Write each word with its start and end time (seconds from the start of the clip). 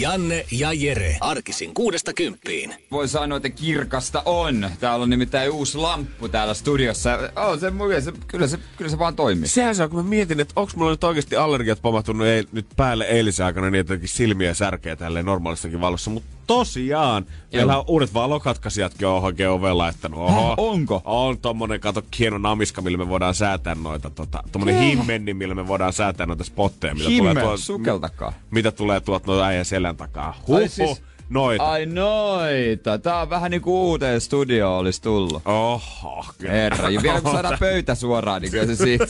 Janne 0.00 0.46
ja 0.52 0.72
Jere. 0.72 1.16
Arkisin 1.20 1.74
kuudesta 1.74 2.12
kymppiin. 2.12 2.74
Voi 2.90 3.08
sanoa, 3.08 3.36
että 3.36 3.50
kirkasta 3.50 4.22
on. 4.24 4.70
Täällä 4.80 5.02
on 5.02 5.10
nimittäin 5.10 5.50
uusi 5.50 5.78
lamppu 5.78 6.28
täällä 6.28 6.54
studiossa. 6.54 7.18
On 7.36 7.60
se, 7.60 7.70
se, 8.00 8.12
kyllä, 8.26 8.46
se, 8.46 8.58
kyllä 8.76 8.90
se 8.90 8.98
vaan 8.98 9.16
toimii. 9.16 9.48
Sehän 9.48 9.74
se 9.74 9.82
on, 9.82 9.90
kun 9.90 10.04
mä 10.04 10.08
mietin, 10.10 10.40
että 10.40 10.52
onko 10.56 10.72
mulla 10.76 10.90
nyt 10.90 11.04
oikeasti 11.04 11.36
allergiat 11.36 11.82
pamahtunut 11.82 12.26
ei, 12.26 12.44
nyt 12.52 12.66
päälle 12.76 13.04
eilisen 13.04 13.46
aikana 13.46 13.70
niin 13.70 13.78
jotenkin 13.78 14.08
silmiä 14.08 14.54
särkeä 14.54 14.96
tälleen 14.96 15.26
normaalissakin 15.26 15.80
valossa. 15.80 16.10
Mutta 16.10 16.35
tosiaan, 16.46 17.26
meillä 17.52 17.78
on 17.78 17.84
uudet 17.86 18.14
valokatkaisijatkin 18.14 19.08
on 19.08 19.22
oikein 19.22 19.50
oveen 19.50 19.78
laittanut. 19.78 20.20
Oho, 20.20 20.48
Häh, 20.48 20.54
onko? 20.56 21.02
On 21.04 21.38
tommonen, 21.38 21.80
kato, 21.80 22.02
hieno 22.18 22.38
namiska, 22.38 22.82
millä 22.82 22.98
me 22.98 23.08
voidaan 23.08 23.34
säätää 23.34 23.74
noita, 23.74 24.10
tota, 24.10 24.42
tommonen 24.52 24.80
himmenni, 24.80 25.34
millä 25.34 25.54
me 25.54 25.68
voidaan 25.68 25.92
säätää 25.92 26.26
noita 26.26 26.44
spotteja. 26.44 26.94
Mitä 26.94 27.08
Himme, 27.08 27.30
tulee 27.30 27.44
tuolta, 27.44 27.62
sukeltakaa. 27.62 28.32
Mitä 28.50 28.72
tulee 28.72 29.00
tuolta 29.00 29.26
noita 29.26 29.46
äijän 29.46 29.64
selän 29.64 29.96
takaa. 29.96 30.34
Huhhuh, 30.48 30.68
siis- 30.70 31.02
noita. 31.28 31.70
Ai 31.70 31.86
noita. 31.86 32.98
Tää 32.98 33.20
on 33.20 33.30
vähän 33.30 33.50
niinku 33.50 33.88
uuteen 33.88 34.20
studioon 34.20 34.78
olisi 34.78 35.02
tullut. 35.02 35.42
Oho, 35.44 36.26
kyllä. 36.38 36.52
Herra, 36.52 36.90
ja 36.90 37.02
vielä 37.02 37.20
kun 37.20 37.32
saadaan 37.32 37.56
pöytä 37.60 37.94
suoraan, 37.94 38.42
niin 38.42 38.50
kyllä 38.52 38.66
se 38.66 38.76
siitä. 38.76 39.06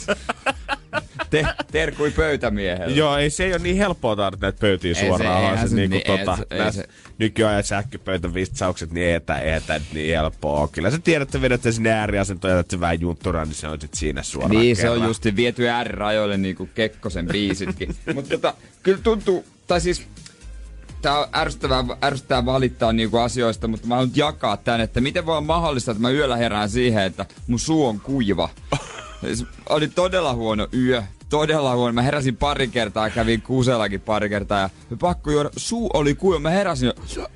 Te, 1.31 1.47
terkui 1.73 2.11
pöytämiehelle. 2.11 2.95
Joo, 2.97 3.17
ei 3.17 3.31
se 3.31 3.45
ei 3.45 3.53
ole 3.53 3.59
niin 3.63 3.77
helppoa 3.77 4.17
taida 4.17 4.37
näitä 4.41 4.59
pöytiä 4.61 4.89
Ei 4.89 4.95
se- 4.95 5.07
suoraan, 5.07 5.35
vaan 5.43 5.51
eihän 5.53 5.69
se, 5.69 5.71
se 5.71 5.77
niinku 5.77 5.97
niin- 5.97 6.11
ei 6.11 6.19
tota, 6.19 6.37
se- 6.37 6.65
ei 6.65 6.73
se- 6.73 6.89
nykyajan 7.19 7.63
sähköpöytä 7.65 8.35
vitsaukset, 8.35 8.93
niin 8.93 9.07
ei 9.07 9.21
tää, 9.21 9.41
ei 9.41 9.61
tää 9.61 9.79
nyt 9.79 9.93
niin 9.93 10.17
helppoa. 10.17 10.69
Kyllä 10.69 10.91
sä 10.91 10.99
tiedät, 11.05 11.29
että 11.29 11.41
vedät 11.41 11.61
sinne 11.71 11.91
ääriasentoon 11.91 12.51
ja 12.51 12.57
jätät 12.57 12.71
sen 12.71 12.81
vähän 12.81 13.01
juntturaan, 13.01 13.49
niin 13.49 13.55
se 13.57 13.69
on 13.69 13.81
sit 13.81 13.95
siinä 13.95 14.23
suoraan 14.23 14.51
Niin, 14.51 14.77
se 14.77 14.91
on 14.91 14.95
kerran. 14.95 15.09
justi 15.11 15.37
viety 15.37 15.69
äärirajoille 15.69 16.37
niinku 16.37 16.69
Kekkosen 16.75 17.27
biisitkin. 17.27 17.97
Mutta 18.15 18.31
tota, 18.31 18.55
kyllä 18.83 18.99
tuntuu, 19.03 19.45
tai 19.67 19.81
siis 19.81 20.03
tää 21.03 21.19
on 21.19 21.27
ärsyttävää, 21.35 21.85
ärsyttävää 22.05 22.47
valittaa 22.47 22.93
niinku 22.93 23.17
asioista, 23.17 23.69
mutta 23.69 23.87
mä 23.87 23.95
haluan 23.95 24.09
nyt 24.09 24.17
jakaa 24.17 24.57
tän, 24.57 24.81
että 24.81 25.01
miten 25.01 25.27
voi 25.27 25.33
olla 25.33 25.47
mahdollista, 25.47 25.91
että 25.91 26.03
mä 26.03 26.11
yöllä 26.11 26.37
herään 26.37 26.71
siihen, 26.71 27.03
että 27.03 27.27
mun 27.47 27.59
suu 27.59 27.87
on 27.87 28.01
kuiva. 28.01 28.49
Siis 29.21 29.45
oli 29.69 29.89
todella 29.89 30.35
huono 30.35 30.69
yö. 30.75 31.03
Todella 31.29 31.75
huono. 31.75 31.93
Mä 31.93 32.03
heräsin 32.03 32.37
pari 32.37 32.69
kertaa, 32.69 33.11
kävin 33.11 33.43
kusellakin 33.43 34.01
pari 34.01 34.29
kertaa 34.29 34.61
ja 34.61 34.71
pakko 35.01 35.31
juoda. 35.31 35.51
Suu 35.57 35.91
oli 35.95 36.15
kuiva. 36.15 36.39
Mä 36.39 36.51
heräsin 36.51 36.87
ja 36.87 37.29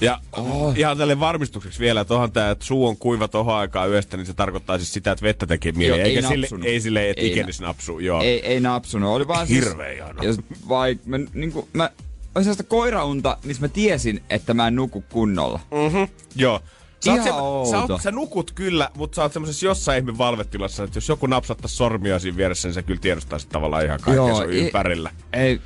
Ja 0.00 0.20
oh. 0.32 0.78
ihan 0.78 0.98
tälle 0.98 1.20
varmistukseksi 1.20 1.80
vielä, 1.80 2.00
että 2.00 2.14
onhan 2.14 2.32
tää, 2.32 2.50
että 2.50 2.64
suu 2.64 2.86
on 2.86 2.96
kuiva 2.96 3.28
tohon 3.28 3.54
aikaan 3.54 3.90
yöstä, 3.90 4.16
niin 4.16 4.26
se 4.26 4.34
tarkoittaa 4.34 4.78
siis 4.78 4.92
sitä, 4.92 5.12
että 5.12 5.22
vettä 5.22 5.46
tekee 5.46 5.72
mieli. 5.72 5.98
Joo, 5.98 6.06
ei 6.06 6.16
Eikä 6.16 6.28
sille, 6.28 6.48
ei 6.62 6.80
silleen, 6.80 7.10
että 7.10 7.22
Ei 7.22 7.32
ikenis 7.32 7.60
napsuu. 7.60 7.98
Joo. 7.98 8.22
Ei, 8.22 8.46
ei 8.46 8.60
napsunut. 8.60 9.10
Oli 9.10 9.28
vaan 9.28 9.46
Hirveä 9.46 9.88
siis, 9.88 9.98
ihana. 9.98 10.24
jos 10.24 10.36
vai, 10.68 10.98
mä, 11.06 11.18
niinku, 11.34 11.68
mä, 11.72 11.90
oli 12.34 12.44
sellaista 12.44 12.62
koiraunta, 12.64 13.38
missä 13.44 13.60
mä 13.62 13.68
tiesin, 13.68 14.22
että 14.30 14.54
mä 14.54 14.68
en 14.68 14.74
nuku 14.76 15.04
kunnolla. 15.12 15.60
Mm-hmm. 15.70 16.08
Joo. 16.36 16.60
Sä, 17.00 17.12
Ihan 17.12 17.24
se, 17.24 17.30
sä, 17.30 17.34
oot, 17.36 18.02
sä 18.02 18.10
nukut 18.10 18.50
kyllä, 18.50 18.90
mutta 18.96 19.16
sä 19.16 19.22
oot 19.22 19.32
semmosessa 19.32 19.66
jossain 19.66 19.98
ihme 19.98 20.18
valvetilassa, 20.18 20.84
että 20.84 20.96
jos 20.96 21.08
joku 21.08 21.26
napsattais 21.26 21.76
sormia 21.76 22.18
siinä 22.18 22.36
vieressä, 22.36 22.68
niin 22.68 22.74
sä 22.74 22.82
kyllä 22.82 23.00
tiedostaisit 23.00 23.48
tavallaan 23.48 23.84
ihan 23.84 24.00
kaikkea 24.00 24.34
sun 24.34 24.52
i- 24.52 24.56
ympärillä. 24.58 25.10
Ei. 25.32 25.60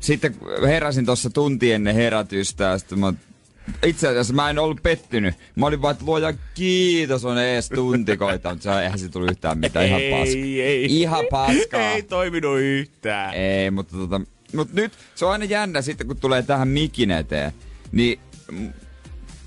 Sitten 0.00 0.36
heräsin 0.66 1.06
tuossa 1.06 1.30
tunti 1.30 1.72
ennen 1.72 1.94
herätystä 1.94 2.64
ja 2.64 2.78
sitten 2.78 2.98
mä 2.98 3.12
itse 3.86 4.08
asiassa 4.08 4.32
mä 4.34 4.50
en 4.50 4.58
ollut 4.58 4.82
pettynyt. 4.82 5.34
Mä 5.54 5.66
olin 5.66 5.82
vaan, 5.82 5.92
että 5.92 6.04
luoja 6.04 6.32
kiitos 6.54 7.24
on 7.24 7.38
ees 7.38 7.68
tuntikoita, 7.68 8.50
mutta 8.50 8.62
se, 8.74 8.82
eihän 8.82 8.98
se 8.98 9.08
tullut 9.08 9.30
yhtään 9.30 9.58
mitään. 9.58 9.86
Ihan 9.86 10.00
paska. 10.20 10.38
ei. 10.38 11.00
Ihan 11.00 11.24
paskaa. 11.30 11.80
Ei 11.92 12.02
toiminut 12.02 12.58
yhtään. 12.58 13.34
Ei, 13.34 13.70
mutta 13.70 13.96
tota, 13.96 14.20
mut 14.54 14.72
nyt 14.72 14.92
se 15.14 15.24
on 15.24 15.32
aina 15.32 15.44
jännä 15.44 15.82
sitten, 15.82 16.06
kun 16.06 16.16
tulee 16.16 16.42
tähän 16.42 16.68
mikin 16.68 17.10
eteen. 17.10 17.52
Niin 17.92 18.20
mm, 18.52 18.72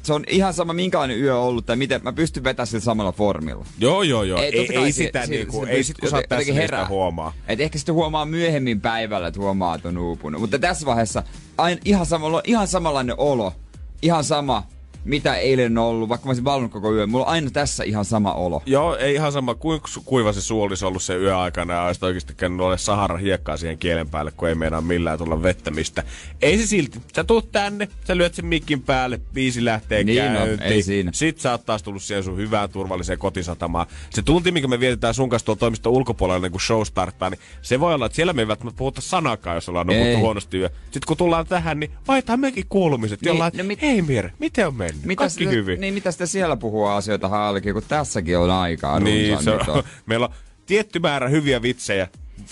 se 0.03 0.13
on 0.13 0.23
ihan 0.27 0.53
sama, 0.53 0.73
minkälainen 0.73 1.19
yö 1.19 1.37
on 1.37 1.43
ollut 1.43 1.65
tai 1.65 1.75
miten 1.75 2.01
mä 2.03 2.13
pystyn 2.13 2.43
vetämään 2.43 2.67
sillä 2.67 2.83
samalla 2.83 3.11
formilla. 3.11 3.65
Joo, 3.79 4.03
joo, 4.03 4.23
joo. 4.23 4.39
Ei, 4.41 4.59
Ei, 4.59 4.67
kai 4.67 4.83
ei 4.85 4.91
sitä 4.91 5.25
se- 5.25 5.31
niinku, 5.31 5.65
ei 5.65 5.83
sit 5.83 5.97
kun 5.97 6.09
sä 6.09 6.15
oot 6.15 6.25
tässä, 6.29 6.45
niin 6.45 6.55
herää. 6.55 6.87
huomaa. 6.87 7.33
Et 7.47 7.59
ehkä 7.61 7.77
sitten 7.77 7.95
huomaa 7.95 8.25
myöhemmin 8.25 8.81
päivällä, 8.81 9.27
että 9.27 9.39
huomaa, 9.39 9.75
että 9.75 9.87
on 9.89 9.97
uupunut. 9.97 10.41
Mutta 10.41 10.59
tässä 10.59 10.85
vaiheessa 10.85 11.23
aina 11.57 11.81
ihan, 11.85 12.05
samalla, 12.05 12.41
ihan 12.43 12.67
samanlainen 12.67 13.15
olo. 13.17 13.53
Ihan 14.01 14.23
sama, 14.23 14.63
mitä 15.05 15.35
eilen 15.35 15.77
on 15.77 15.85
ollut, 15.85 16.09
vaikka 16.09 16.25
mä 16.25 16.29
olisin 16.29 16.45
valvonut 16.45 16.71
koko 16.71 16.93
yön. 16.93 17.09
Mulla 17.09 17.25
on 17.25 17.31
aina 17.31 17.49
tässä 17.51 17.83
ihan 17.83 18.05
sama 18.05 18.33
olo. 18.33 18.61
Joo, 18.65 18.95
ei 18.95 19.13
ihan 19.13 19.31
sama 19.31 19.55
kuinka 19.55 19.87
su- 19.87 20.01
kuiva 20.05 20.33
se 20.33 20.41
suu 20.41 20.61
olisi 20.63 20.85
ollut 20.85 21.03
se 21.03 21.15
yö 21.15 21.37
aikana 21.37 21.73
ja 21.73 21.83
olisi 21.83 22.05
oikeasti 22.05 22.33
käynyt 22.37 22.59
ole 22.61 22.77
Sahara 22.77 23.17
hiekkaa 23.17 23.57
siihen 23.57 23.77
kielen 23.77 24.09
päälle, 24.09 24.31
kun 24.31 24.49
ei 24.49 24.55
meinaa 24.55 24.81
millään 24.81 25.17
tulla 25.17 25.43
vettä 25.43 25.71
mistä. 25.71 26.03
Ei 26.41 26.57
se 26.57 26.67
silti. 26.67 27.01
Sä 27.15 27.23
tuut 27.23 27.51
tänne, 27.51 27.87
sä 28.07 28.17
lyöt 28.17 28.33
sen 28.35 28.45
mikin 28.45 28.81
päälle, 28.81 29.19
biisi 29.33 29.65
lähtee 29.65 30.03
Niin 30.03 30.17
käyntiin. 30.23 30.61
ei 30.61 30.83
siinä. 30.83 31.11
Sit 31.13 31.39
sä 31.39 31.51
oot 31.51 31.65
taas 31.65 31.83
tullut 31.83 32.03
siihen 32.03 32.23
sun 32.23 32.37
hyvään 32.37 32.69
turvalliseen 32.69 33.19
kotisatamaan. 33.19 33.87
Se 34.09 34.21
tunti, 34.21 34.51
minkä 34.51 34.67
me 34.67 34.79
vietetään 34.79 35.13
sun 35.13 35.29
kanssa 35.29 35.45
tuolla 35.45 35.59
toimiston 35.59 35.93
ulkopuolella, 35.93 36.35
ennen 36.35 36.51
kuin 36.51 36.61
show 36.61 36.83
starttaa, 36.83 37.29
niin 37.29 37.39
se 37.61 37.79
voi 37.79 37.93
olla, 37.93 38.05
että 38.05 38.15
siellä 38.15 38.33
me 38.33 38.41
ei 38.41 38.47
välttämättä 38.47 38.77
puhuta 38.77 39.01
sanakaan, 39.01 39.55
jos 39.55 39.69
ollaan 39.69 39.87
nukuttu 39.87 40.17
huonosti 40.19 40.57
yö. 40.57 40.69
Sitten 40.83 41.01
kun 41.07 41.17
tullaan 41.17 41.47
tähän, 41.47 41.79
niin 41.79 41.91
vaihtaa 42.07 42.37
mekin 42.37 42.65
kuulumiset. 42.69 43.21
Niin, 43.21 43.27
Jollain, 43.27 43.51
no 43.57 43.63
mit- 43.63 43.81
hei 43.81 44.01
Mir, 44.01 44.29
miten 44.39 44.67
on 44.67 44.75
mennyt? 44.91 45.05
Mitä 45.05 45.19
Kaikki 45.19 45.43
sitä, 45.43 45.51
hyvin. 45.55 45.81
Niin 45.81 45.93
mitä 45.93 46.11
sitä 46.11 46.25
siellä 46.25 46.57
puhuu 46.57 46.85
asioita 46.85 47.27
halki, 47.27 47.73
kun 47.73 47.83
tässäkin 47.87 48.37
on 48.37 48.49
aikaa 48.49 48.99
Niin, 48.99 49.43
se 49.43 49.51
on, 49.51 49.83
meillä 50.05 50.25
on 50.25 50.33
tietty 50.65 50.99
määrä 50.99 51.29
hyviä 51.29 51.61
vitsejä 51.61 52.07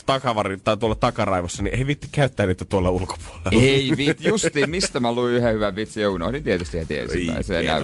takavari, 0.06 0.58
tai 0.58 0.78
tuolla 0.78 0.96
takaraivossa, 0.96 1.64
niin 1.64 1.76
ei 1.76 1.88
vitti 1.88 2.08
käyttää 2.12 2.46
niitä 2.46 2.66
tuolla 2.66 2.90
ulkopuolella. 2.90 3.52
Ei 3.52 3.94
vit, 3.98 4.22
justiin, 4.22 4.70
mistä 4.70 5.00
mä 5.00 5.12
luin 5.12 5.34
yhden 5.34 5.54
hyvän 5.54 5.76
vitsin 5.76 6.04
ja 6.04 6.10
unohdin 6.10 6.44
tietysti 6.44 6.78
heti 6.78 7.00
ensimmäisenä. 7.00 7.82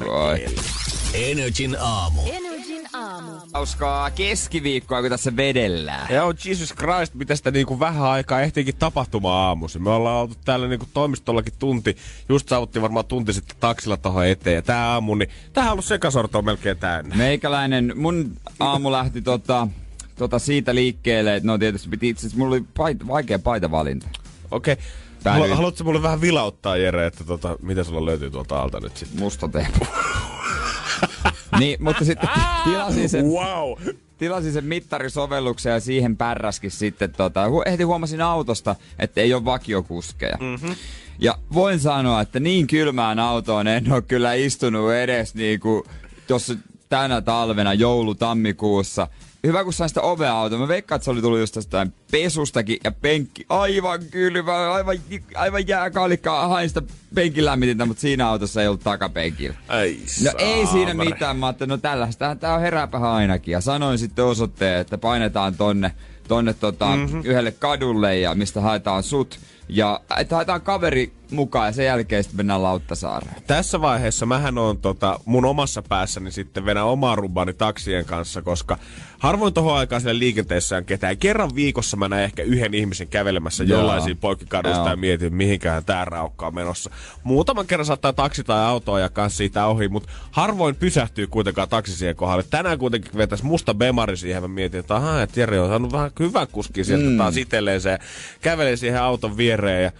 Energin 1.13 1.77
aamu. 1.79 2.21
Energin 2.25 2.87
aamu. 2.93 3.31
Hauskaa 3.53 4.11
keskiviikkoa, 4.11 5.01
kun 5.01 5.09
tässä 5.09 5.35
vedellään. 5.35 6.13
Ja 6.13 6.23
on 6.23 6.35
Jesus 6.45 6.73
Christ, 6.73 7.13
mitä 7.13 7.35
sitä 7.35 7.51
niinku 7.51 7.79
vähän 7.79 8.03
aikaa 8.03 8.41
ehtiikin 8.41 8.75
tapahtumaan 8.75 9.47
aamuisin. 9.47 9.83
Me 9.83 9.89
ollaan 9.89 10.21
oltu 10.21 10.35
täällä 10.45 10.67
niinku 10.67 10.87
toimistollakin 10.93 11.53
tunti. 11.59 11.97
Just 12.29 12.49
saavuttiin 12.49 12.81
varmaan 12.81 13.05
tunti 13.05 13.33
sitten 13.33 13.57
taksilla 13.59 13.97
tohon 13.97 14.25
eteen. 14.25 14.55
Ja 14.55 14.61
tää 14.61 14.89
aamu, 14.89 15.15
niin 15.15 15.29
tää 15.53 15.65
on 15.65 15.71
ollut 15.71 15.85
sekasortoa 15.85 16.41
melkein 16.41 16.77
täynnä. 16.77 17.15
Meikäläinen, 17.15 17.93
mun 17.95 18.31
aamu 18.59 18.91
lähti 18.91 19.21
tota, 19.21 19.67
tota 20.15 20.39
siitä 20.39 20.75
liikkeelle, 20.75 21.35
että 21.35 21.47
no 21.47 21.57
tietysti 21.57 21.89
piti 21.89 22.09
itse 22.09 22.19
asiassa, 22.21 22.37
mulla 22.37 22.55
oli 22.55 22.63
paita, 22.77 23.07
vaikea 23.07 23.39
paitavalinta. 23.39 24.07
Okei. 24.51 24.73
Okay. 25.21 25.47
nyt- 25.47 25.55
Haluatko 25.55 25.83
mulle 25.83 26.01
vähän 26.01 26.21
vilauttaa, 26.21 26.77
Jere, 26.77 27.05
että 27.05 27.23
tota, 27.23 27.57
mitä 27.61 27.83
sulla 27.83 28.05
löytyy 28.05 28.31
tuolta 28.31 28.61
alta 28.61 28.79
nyt 28.79 28.97
sitten? 28.97 29.19
Musta 29.19 29.47
teepu. 29.47 29.87
niin, 31.59 31.83
mutta 31.83 32.05
sitten 32.05 32.29
tilasin 32.65 33.09
sen, 33.09 33.25
Wow! 33.25 33.79
tilasin 34.17 34.53
sen 34.53 34.65
mittarisovelluksen 34.65 35.71
ja 35.73 35.79
siihen 35.79 36.17
pärräskin 36.17 36.71
sitten 36.71 37.11
tota, 37.13 37.45
hu- 37.47 37.69
heti 37.71 37.83
huomasin 37.83 38.21
autosta, 38.21 38.75
että 38.99 39.21
ei 39.21 39.33
ole 39.33 39.45
vakiokuskeja. 39.45 40.37
Mm-hmm. 40.39 40.75
Ja 41.19 41.37
voin 41.53 41.79
sanoa, 41.79 42.21
että 42.21 42.39
niin 42.39 42.67
kylmään 42.67 43.19
autoon 43.19 43.67
en 43.67 43.91
ole 43.93 44.01
kyllä 44.01 44.33
istunut 44.33 44.91
edes 44.93 45.35
niinku 45.35 45.85
tuossa 46.27 46.53
tänä 46.89 47.21
talvena 47.21 47.73
joulu-tammikuussa. 47.73 49.07
Hyvä, 49.47 49.63
kun 49.63 49.73
sain 49.73 49.89
sitä 49.89 50.01
oveautoa. 50.01 50.59
Mä 50.59 50.67
veikkaan, 50.67 50.95
että 50.95 51.03
se 51.03 51.11
oli 51.11 51.21
tullut 51.21 51.39
just 51.39 51.55
jostain 51.55 51.93
pesustakin 52.11 52.77
ja 52.83 52.91
penkki 52.91 53.45
aivan 53.49 53.99
kylmä, 54.11 54.73
aivan, 54.73 54.97
aivan 55.35 55.67
jääkalikkaa. 55.67 56.47
Hain 56.47 56.69
sitä 56.69 56.81
penkin 57.15 57.45
lämmitintä, 57.45 57.85
mutta 57.85 58.01
siinä 58.01 58.27
autossa 58.27 58.61
ei 58.61 58.67
ollut 58.67 58.83
takapenkillä. 58.83 59.55
Ai 59.67 59.97
No 60.23 60.31
ei 60.37 60.67
siinä 60.67 60.93
mitään, 60.93 61.37
mä 61.37 61.45
ajattelin, 61.45 61.69
no 61.69 61.77
tällaista, 61.77 62.35
tää 62.35 62.53
on 62.53 62.61
herääpähän 62.61 63.11
ainakin. 63.11 63.51
Ja 63.51 63.61
sanoin 63.61 63.97
sitten 63.97 64.25
osoitteen, 64.25 64.81
että 64.81 64.97
painetaan 64.97 65.55
tonne, 65.55 65.91
tonne 66.27 66.53
tota, 66.53 66.95
mm-hmm. 66.95 67.21
yhdelle 67.25 67.51
kadulle 67.51 68.19
ja 68.19 68.35
mistä 68.35 68.61
haetaan 68.61 69.03
sut. 69.03 69.39
Ja 69.69 70.01
että 70.17 70.35
haetaan 70.35 70.61
kaveri 70.61 71.13
mukaan 71.31 71.65
ja 71.65 71.71
sen 71.71 71.85
jälkeen 71.85 72.23
sitten 72.23 72.37
mennään 72.37 72.63
Lauttasaareen. 72.63 73.35
Tässä 73.47 73.81
vaiheessa 73.81 74.25
mähän 74.25 74.57
on 74.57 74.77
tota, 74.77 75.19
mun 75.25 75.45
omassa 75.45 75.81
päässäni 75.81 76.31
sitten 76.31 76.65
venä 76.65 76.83
omaa 76.83 77.15
rubbani 77.15 77.53
taksien 77.53 78.05
kanssa, 78.05 78.41
koska 78.41 78.77
harvoin 79.23 79.53
tohon 79.53 79.77
aikaan 79.77 80.01
siellä 80.01 80.19
liikenteessä 80.19 80.77
on 80.77 80.85
ketään. 80.85 81.17
Kerran 81.17 81.55
viikossa 81.55 81.97
mä 81.97 82.09
näen 82.09 82.23
ehkä 82.23 82.43
yhden 82.43 82.73
ihmisen 82.73 83.07
kävelemässä 83.07 83.63
Joo. 83.63 83.79
jollaisiin 83.79 84.17
poikkikadusta 84.17 84.79
Joo. 84.79 84.89
ja 84.89 84.95
mietin, 84.95 85.35
mihinkään 85.35 85.85
tää 85.85 86.05
raukka 86.05 86.47
on 86.47 86.55
menossa. 86.55 86.91
Muutaman 87.23 87.67
kerran 87.67 87.85
saattaa 87.85 88.13
taksi 88.13 88.43
tai 88.43 88.65
auto 88.65 88.97
ja 88.97 89.09
kanssa 89.09 89.37
siitä 89.37 89.65
ohi, 89.65 89.87
mutta 89.87 90.09
harvoin 90.31 90.75
pysähtyy 90.75 91.27
kuitenkaan 91.27 91.69
taksi 91.69 91.95
siihen 91.95 92.15
kohdalle. 92.15 92.43
Tänään 92.49 92.79
kuitenkin 92.79 93.11
vetäisi 93.17 93.45
musta 93.45 93.73
bemari 93.73 94.17
siihen. 94.17 94.41
Mä 94.41 94.47
mietin, 94.47 94.79
että 94.79 94.95
ahaa, 94.95 95.21
että 95.21 95.39
Jere 95.39 95.59
on 95.59 95.69
saanut 95.69 95.91
vähän 95.91 96.11
hyvän 96.19 96.47
kuski 96.51 96.83
sieltä 96.83 97.09
mm. 97.09 97.17
taas 97.17 97.37
itselleen 97.37 97.81
se. 97.81 97.99
Kävelee 98.41 98.75
siihen 98.75 99.01
auton 99.01 99.37
viereen 99.37 99.83
ja 99.83 99.91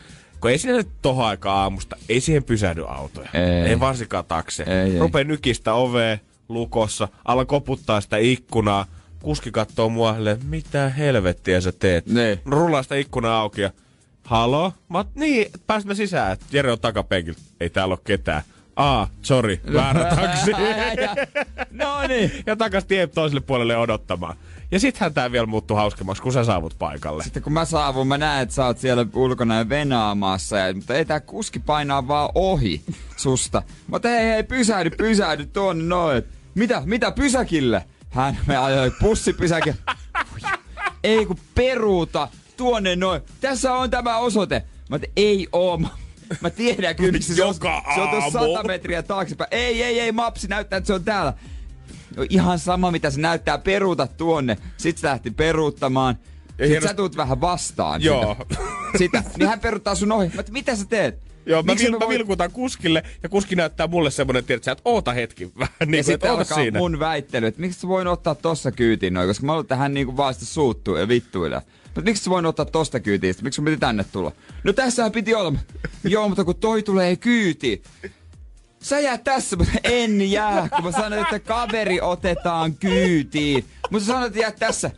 kun 0.42 0.52
ei 0.52 0.58
siinä 0.58 0.78
nyt 0.78 0.90
tohon 1.02 1.26
aikaan 1.26 1.58
aamusta, 1.58 1.96
ei 2.10 2.22
siihen 2.22 2.44
pysähdy 2.44 2.86
autoja. 2.88 3.30
Ei. 3.34 3.70
ei 3.70 3.80
varsinkaan 3.80 4.26
takse. 4.26 4.64
Ei, 4.64 4.94
ei. 4.94 5.00
Rupee 5.00 5.24
nykistä 5.24 5.74
ovea 5.74 6.18
lukossa, 6.50 7.08
ala 7.26 7.46
koputtaa 7.46 8.02
sitä 8.02 8.18
ikkunaa. 8.18 8.86
Kuski 9.24 9.52
kattoo 9.52 9.90
mua 9.90 10.14
silleen, 10.14 10.40
mitä 10.46 10.90
helvettiä 10.90 11.62
sä 11.62 11.72
teet? 11.72 12.06
Niin. 12.06 12.40
Rullaa 12.46 12.84
sitä 12.84 12.96
ikkunaa 12.96 13.40
auki 13.40 13.62
ja 13.62 13.72
halo? 14.24 14.74
Mä 14.90 14.98
oot, 14.98 15.16
niin, 15.16 15.52
pääs 15.68 15.86
mä 15.86 15.94
sisään. 15.94 16.38
Jere 16.52 16.72
on 16.72 16.80
takapenkillä. 16.80 17.40
Ei 17.60 17.70
täällä 17.70 17.94
ole 17.94 18.00
ketään. 18.04 18.42
Aa, 18.76 19.08
sorry, 19.22 19.60
väärä 19.74 20.06
taksi. 20.16 20.52
no 21.72 22.08
niin. 22.08 22.32
ja 22.46 22.56
takas 22.56 22.86
tien 22.86 23.10
toiselle 23.10 23.42
puolelle 23.42 23.78
odottamaan. 23.78 24.38
Ja 24.72 24.80
sittenhän 24.80 25.14
tää 25.14 25.32
vielä 25.32 25.46
muuttuu 25.46 25.78
hauskemmaksi, 25.78 26.24
kun 26.24 26.34
sä 26.34 26.44
saavut 26.44 26.76
paikalle. 26.80 27.24
Sitten 27.24 27.44
kun 27.44 27.54
mä 27.54 27.66
saavun, 27.66 28.08
mä 28.08 28.18
näen, 28.18 28.44
että 28.44 28.56
sä 28.56 28.66
oot 28.66 28.78
siellä 28.78 29.06
ulkona 29.14 29.56
ja 29.58 29.70
venaamassa, 29.70 30.58
ja, 30.58 30.74
mutta 30.74 30.96
ei 30.96 31.06
tää 31.06 31.20
kuski 31.20 31.60
painaa 31.60 32.08
vaan 32.08 32.30
ohi 32.36 32.82
susta. 33.18 33.64
Mutta 33.88 34.10
hei, 34.10 34.30
hei, 34.30 34.44
pysähdy, 34.44 34.90
pysähdy 34.90 35.46
tuonne 35.46 35.84
noin. 35.84 36.24
Mitä, 36.56 36.82
mitä 36.86 37.12
pysäkille? 37.12 37.86
Hän 38.14 38.38
me 38.48 38.58
ajoi 38.58 38.92
pussipysäkin. 39.00 39.76
Ei 41.04 41.26
kun 41.26 41.38
peruuta 41.56 42.28
tuonne 42.58 42.96
noin. 42.96 43.22
Tässä 43.42 43.74
on 43.74 43.90
tämä 43.90 44.18
osoite. 44.18 44.64
Mä 44.90 44.96
oon, 44.96 45.02
ei 45.16 45.48
oo. 45.52 45.78
Mä, 45.78 45.88
mä 46.42 46.50
tiedän 46.50 46.96
kyllä, 46.96 47.12
missä 47.12 47.36
se 47.36 47.44
on. 47.44 47.56
Joka 47.56 47.82
Se 47.96 48.02
on 48.02 48.10
tuossa. 48.10 48.40
100 48.40 48.64
metriä 48.64 49.04
taaksepäin. 49.04 49.48
Ei, 49.52 49.84
ei, 49.84 50.00
ei, 50.00 50.12
mapsi 50.12 50.48
näyttää, 50.48 50.78
että 50.78 50.88
se 50.88 50.94
on 50.94 51.04
täällä. 51.04 51.34
No 52.16 52.26
ihan 52.30 52.60
sama, 52.60 52.92
mitä 52.92 53.10
se 53.10 53.20
näyttää, 53.22 53.58
peruuta 53.58 54.08
tuonne. 54.08 54.58
Sitten 54.78 55.02
se 55.02 55.08
lähti 55.08 55.32
peruuttamaan. 55.32 56.18
Sitten 56.48 56.68
hienosti- 56.70 56.88
sä 56.88 56.94
tuut 56.94 57.18
vähän 57.18 57.42
vastaan 57.42 58.02
Joo. 58.02 58.36
sitä. 58.50 58.64
sitä. 58.98 59.24
Niin 59.38 59.50
hän 59.50 59.60
peruuttaa 59.60 59.96
sun 59.96 60.12
ohi. 60.12 60.28
Mä, 60.28 60.34
oot, 60.38 60.50
mitä 60.50 60.76
sä 60.76 60.86
teet? 60.86 61.33
Joo, 61.46 61.64
mä, 61.64 61.76
vil, 61.80 61.92
mä 61.92 62.00
voin- 62.00 62.10
vilkutan 62.10 62.52
kuskille 62.52 63.04
ja 63.24 63.30
kuski 63.30 63.56
näyttää 63.56 63.88
mulle 63.88 64.12
semmonen, 64.12 64.44
tiedät 64.44 64.64
sä, 64.64 64.72
että 64.72 64.82
oota 64.86 65.14
hetki 65.14 65.52
vähän, 65.60 65.74
niin 65.80 65.94
ja 65.94 66.00
että 66.00 66.12
sitten 66.12 66.32
alkaa 66.32 66.58
siinä. 66.58 66.80
mun 66.80 67.00
väittely, 67.00 67.48
että 67.48 67.62
miksi 67.62 67.80
sä 67.80 67.88
voin 67.88 68.08
ottaa 68.08 68.36
tossa 68.36 68.72
kyytiin 68.72 69.14
noin, 69.14 69.28
koska 69.28 69.46
mä 69.46 69.52
luulen, 69.52 69.64
että 69.64 69.76
hän 69.76 69.94
niinku 69.94 70.18
vaan 70.18 70.34
sitä 70.34 70.46
suuttuu 70.46 70.96
ja 70.96 71.08
vittuilee. 71.08 71.62
Mutta 71.84 72.02
miksi 72.02 72.24
sä 72.24 72.30
voin 72.30 72.46
ottaa 72.46 72.66
tosta 72.66 73.00
kyytiin, 73.00 73.36
miksi 73.42 73.56
sun 73.56 73.66
piti 73.66 73.78
tänne 73.78 74.06
tulla? 74.12 74.32
No 74.64 74.74
tässähän 74.74 75.12
piti 75.12 75.36
olla. 75.36 75.54
Joo, 76.04 76.30
mutta 76.30 76.44
kun 76.44 76.56
toi 76.56 76.84
tulee 76.84 77.16
kyyti. 77.16 77.84
Sä 78.82 79.00
jää 79.00 79.18
tässä, 79.18 79.56
mutta 79.56 79.74
en 79.84 80.32
jää, 80.32 80.70
kun 80.76 80.84
mä 80.84 80.92
sanoin, 80.92 81.22
että 81.22 81.40
kaveri 81.40 82.02
otetaan 82.02 82.74
kyytiin. 82.76 83.66
Mutta 83.92 84.06
sä 84.06 84.14
sanoit, 84.14 84.28
että 84.28 84.40
jää 84.40 84.52
tässä. 84.52 84.92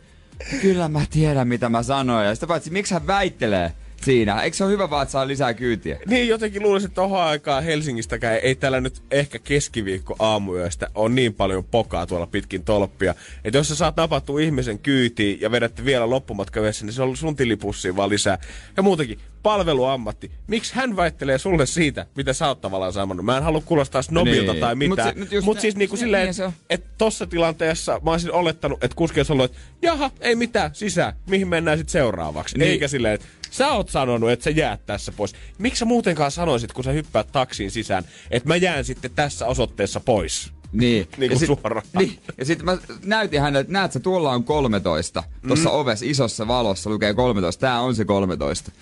Kyllä 0.60 0.88
mä 0.88 1.02
tiedän, 1.10 1.48
mitä 1.48 1.68
mä 1.68 1.82
sanoin. 1.82 2.26
Ja 2.26 2.34
sitä 2.34 2.46
paitsi, 2.46 2.70
miksi 2.70 2.94
hän 2.94 3.06
väittelee 3.06 3.72
siinä? 4.02 4.42
Eikö 4.42 4.56
se 4.56 4.64
ole 4.64 4.72
hyvä 4.72 4.90
vaan, 4.90 5.02
että 5.02 5.12
saa 5.12 5.26
lisää 5.28 5.54
kyytiä? 5.54 5.98
Niin 6.06 6.28
jotenkin 6.28 6.62
luulisin, 6.62 6.86
että 6.88 6.94
tohon 6.94 7.20
aikaan 7.20 7.64
Helsingistäkään 7.64 8.38
ei 8.42 8.54
täällä 8.54 8.80
nyt 8.80 9.02
ehkä 9.10 9.38
keskiviikko 9.38 10.16
aamuyöstä 10.18 10.90
on 10.94 11.14
niin 11.14 11.34
paljon 11.34 11.64
pokaa 11.64 12.06
tuolla 12.06 12.26
pitkin 12.26 12.64
tolppia. 12.64 13.14
Että 13.44 13.58
jos 13.58 13.68
sä 13.68 13.74
saat 13.74 13.96
napattua 13.96 14.40
ihmisen 14.40 14.78
kyytiin 14.78 15.40
ja 15.40 15.50
vedätte 15.50 15.84
vielä 15.84 16.10
loppumatka 16.10 16.60
yhdessä, 16.60 16.84
niin 16.86 16.92
se 16.92 17.02
on 17.02 17.16
sun 17.16 17.36
tilipussiin 17.36 17.96
vaan 17.96 18.10
lisää. 18.10 18.38
Ja 18.76 18.82
muutenkin, 18.82 19.18
palveluammatti. 19.42 20.30
Miksi 20.46 20.74
hän 20.74 20.96
väittelee 20.96 21.38
sulle 21.38 21.66
siitä, 21.66 22.06
mitä 22.16 22.32
sä 22.32 22.48
oot 22.48 22.60
tavallaan 22.60 22.92
saamannut? 22.92 23.26
Mä 23.26 23.36
en 23.36 23.42
halua 23.42 23.62
kuulostaa 23.64 24.02
snobilta 24.02 24.52
Niin. 24.52 24.60
tai 24.60 24.74
mitään. 24.74 25.14
se- 25.14 25.34
mut 25.36 25.44
Mut 25.44 25.60
siis 25.60 25.76
niinku 25.76 25.96
silleen, 25.96 26.22
niin 26.36 26.48
että 26.48 26.52
et 26.70 26.84
tossa 26.98 27.26
tilanteessa 27.26 28.00
mä 28.04 28.10
olisin 28.10 28.32
olettanut, 28.32 28.84
että 28.84 28.94
kuski 28.94 29.20
olisi 29.20 29.32
ollut, 29.32 29.44
että 29.44 29.58
jaha, 29.82 30.10
ei 30.20 30.34
mitään, 30.34 30.70
sisään, 30.74 31.12
mihin 31.30 31.48
mennään 31.48 31.78
sitten 31.78 31.92
seuraavaksi. 31.92 32.58
Niin. 32.58 32.70
Eikä 32.70 32.88
silleen, 32.88 33.14
että 33.14 33.26
sä 33.50 33.72
oot 33.72 33.88
sanonut, 33.88 34.30
että 34.30 34.44
sä 34.44 34.50
jäät 34.50 34.86
tässä 34.86 35.12
pois. 35.12 35.34
Miksi 35.58 35.78
sä 35.78 35.84
muutenkaan 35.84 36.30
sanoisit, 36.30 36.72
kun 36.72 36.84
sä 36.84 36.92
hyppäät 36.92 37.32
taksiin 37.32 37.70
sisään, 37.70 38.04
että 38.30 38.48
mä 38.48 38.56
jään 38.56 38.84
sitten 38.84 39.10
tässä 39.10 39.46
osoitteessa 39.46 40.00
pois? 40.00 40.52
Niin. 40.72 41.08
Niin 41.16 41.30
ja 41.30 41.38
sit, 41.38 41.46
suoraan. 41.46 41.86
Niin. 41.98 42.18
Ja 42.38 42.44
sitten 42.44 42.64
mä 42.64 42.78
näytin 43.04 43.40
hänelle, 43.40 43.60
että 43.60 43.72
näet 43.72 43.92
sä, 43.92 44.00
tuolla 44.00 44.32
on 44.32 44.44
13. 44.44 45.22
Tuossa 45.48 45.68
mm. 45.68 45.74
ovessa 45.74 46.06
isossa 46.08 46.48
valossa 46.48 46.90
lukee 46.90 47.14
13. 47.14 47.60
Tää 47.60 47.80
on 47.80 47.94
se 47.94 48.04
13. 48.04 48.72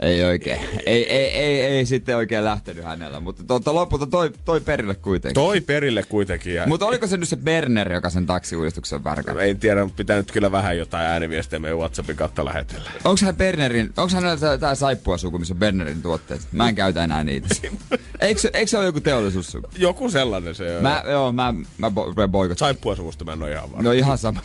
Ei 0.00 0.24
oikein. 0.24 0.60
Ei, 0.86 1.10
ei, 1.12 1.24
ei, 1.30 1.60
ei 1.60 1.86
sitten 1.86 2.16
oikein 2.16 2.44
lähtenyt 2.44 2.84
hänellä, 2.84 3.20
mutta 3.20 3.44
tuota, 3.44 3.74
lopulta 3.74 4.06
toi, 4.06 4.30
toi 4.44 4.60
perille 4.60 4.94
kuitenkin. 4.94 5.34
Toi 5.34 5.60
perille 5.60 6.02
kuitenkin. 6.02 6.54
Ja 6.54 6.66
Mutta 6.66 6.86
oliko 6.86 7.06
se 7.06 7.16
nyt 7.16 7.28
se 7.28 7.36
Berner, 7.36 7.92
joka 7.92 8.10
sen 8.10 8.26
taksiuudistuksen 8.26 9.04
värkää? 9.04 9.34
en 9.42 9.58
tiedä, 9.58 9.84
mutta 9.84 9.96
pitää 9.96 10.16
nyt 10.16 10.32
kyllä 10.32 10.52
vähän 10.52 10.78
jotain 10.78 11.06
ääniviestejä 11.06 11.60
meidän 11.60 11.78
Whatsappin 11.78 12.16
kautta 12.16 12.44
lähetellä. 12.44 12.90
Onko 13.04 13.20
hän 13.24 13.36
Bernerin, 13.36 13.92
onko 13.96 14.14
hänellä 14.14 14.36
tää, 14.36 14.58
tää 14.58 14.74
saippuasuku, 14.74 15.38
missä 15.38 15.54
on 15.54 15.58
Bernerin 15.58 16.02
tuotteet? 16.02 16.40
Mä 16.52 16.68
en 16.68 16.74
käytä 16.74 17.04
enää 17.04 17.24
niitä. 17.24 17.48
eikö, 18.20 18.40
se- 18.40 18.50
eikö 18.54 18.66
se 18.70 18.78
ole 18.78 18.86
joku 18.86 19.00
teollisuussuku? 19.00 19.68
Joku 19.78 20.10
sellainen 20.10 20.54
se 20.54 20.76
on. 20.76 20.82
Mä, 20.82 21.02
joo, 21.10 21.32
mä, 21.32 21.54
mä 21.78 21.88
bo- 21.88 22.28
boikot. 22.28 22.58
Saippua 22.58 22.96
suvusta 22.96 23.24
mä 23.24 23.32
en 23.32 23.42
ole 23.42 23.50
ihan 23.52 23.72
varma. 23.72 23.82
No 23.82 23.92
ihan 23.92 24.18
sama. 24.18 24.40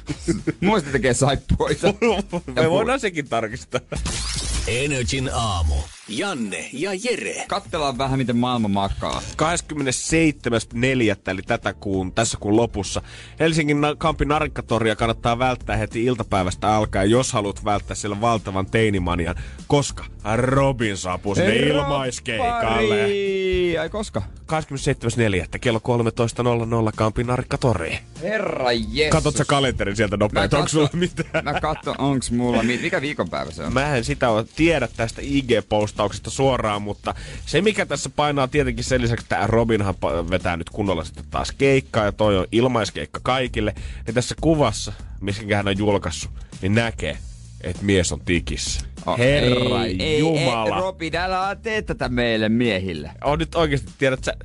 Muista 0.60 0.90
tekee 0.92 1.14
saippuita. 1.14 1.94
Me 2.62 2.70
voidaan 2.70 3.00
sekin 3.00 3.28
tarkistaa. 3.28 3.80
Energin 4.72 5.28
aamu. 5.28 5.82
Janne 6.08 6.68
ja 6.72 6.90
Jere. 7.04 7.44
Kattellaan 7.48 7.98
vähän, 7.98 8.18
miten 8.18 8.36
maailma 8.36 8.68
makaa. 8.68 9.22
27.4. 9.42 11.30
eli 11.30 11.42
tätä 11.42 11.72
kuun, 11.72 12.12
tässä 12.12 12.38
kuun 12.40 12.56
lopussa. 12.56 13.02
Helsingin 13.40 13.78
Kampin 13.98 14.28
narikkatoria 14.28 14.96
kannattaa 14.96 15.38
välttää 15.38 15.76
heti 15.76 16.04
iltapäivästä 16.04 16.74
alkaen, 16.76 17.10
jos 17.10 17.32
haluat 17.32 17.64
välttää 17.64 17.94
siellä 17.96 18.20
valtavan 18.20 18.66
teinimanian, 18.66 19.34
koska 19.66 20.04
Robin 20.36 20.96
saapuu 20.96 21.34
sinne 21.34 21.56
ilmaiskeikalle. 21.56 22.94
Roppari! 22.96 23.78
Ai 23.78 23.88
koska? 23.90 24.22
27.4. 25.52 25.58
kello 25.60 25.78
13.00 25.78 26.92
Kampin 26.96 27.26
narikkatori. 27.26 27.98
Herra 28.22 28.72
jes. 28.72 29.10
Katot 29.10 29.36
sä 29.36 29.44
kalenterin 29.44 29.96
sieltä 29.96 30.16
nopeasti, 30.16 30.56
onko 30.56 30.68
sulla 30.68 30.90
mitään? 30.92 31.44
Mä 31.44 31.60
katson, 31.60 31.94
onks 31.98 32.30
mulla, 32.30 32.62
mi- 32.62 32.78
mikä 32.82 33.00
viikonpäivä 33.00 33.50
se 33.50 33.64
on? 33.64 33.72
Mä 33.72 33.96
en 33.96 34.04
sitä 34.04 34.28
ole 34.28 34.44
tiedä 34.56 34.88
tästä 34.96 35.22
IG-postauksesta 35.92 36.30
suoraan, 36.30 36.82
mutta 36.82 37.14
se 37.46 37.60
mikä 37.60 37.86
tässä 37.86 38.10
painaa 38.16 38.48
tietenkin 38.48 38.84
sen 38.84 39.02
lisäksi, 39.02 39.24
että 39.24 39.46
Robinhan 39.46 39.94
vetää 40.30 40.56
nyt 40.56 40.70
kunnolla 40.70 41.04
sitten 41.04 41.24
taas 41.30 41.52
keikkaa 41.52 42.04
ja 42.04 42.12
toi 42.12 42.38
on 42.38 42.46
ilmaiskeikka 42.52 43.20
kaikille. 43.22 43.74
Ja 44.06 44.12
tässä 44.12 44.34
kuvassa, 44.40 44.92
missä 45.20 45.42
hän 45.56 45.68
on 45.68 45.78
julkaissut, 45.78 46.30
niin 46.62 46.74
näkee, 46.74 47.18
että 47.60 47.84
mies 47.84 48.12
on 48.12 48.20
tikissä. 48.20 48.80
Oh, 49.06 49.18
Herra 49.18 49.84
ei, 49.84 49.96
ei, 50.02 50.18
Jumala. 50.18 50.76
Ei, 50.76 50.82
Robin, 50.82 51.16
älä 51.16 51.56
tee 51.62 51.82
tätä 51.82 52.08
meille 52.08 52.48
miehille. 52.48 53.10
on 53.24 53.38
nyt 53.38 53.54
oikeasti, 53.54 53.90
tiedät 53.98 54.24
sä, 54.24 54.36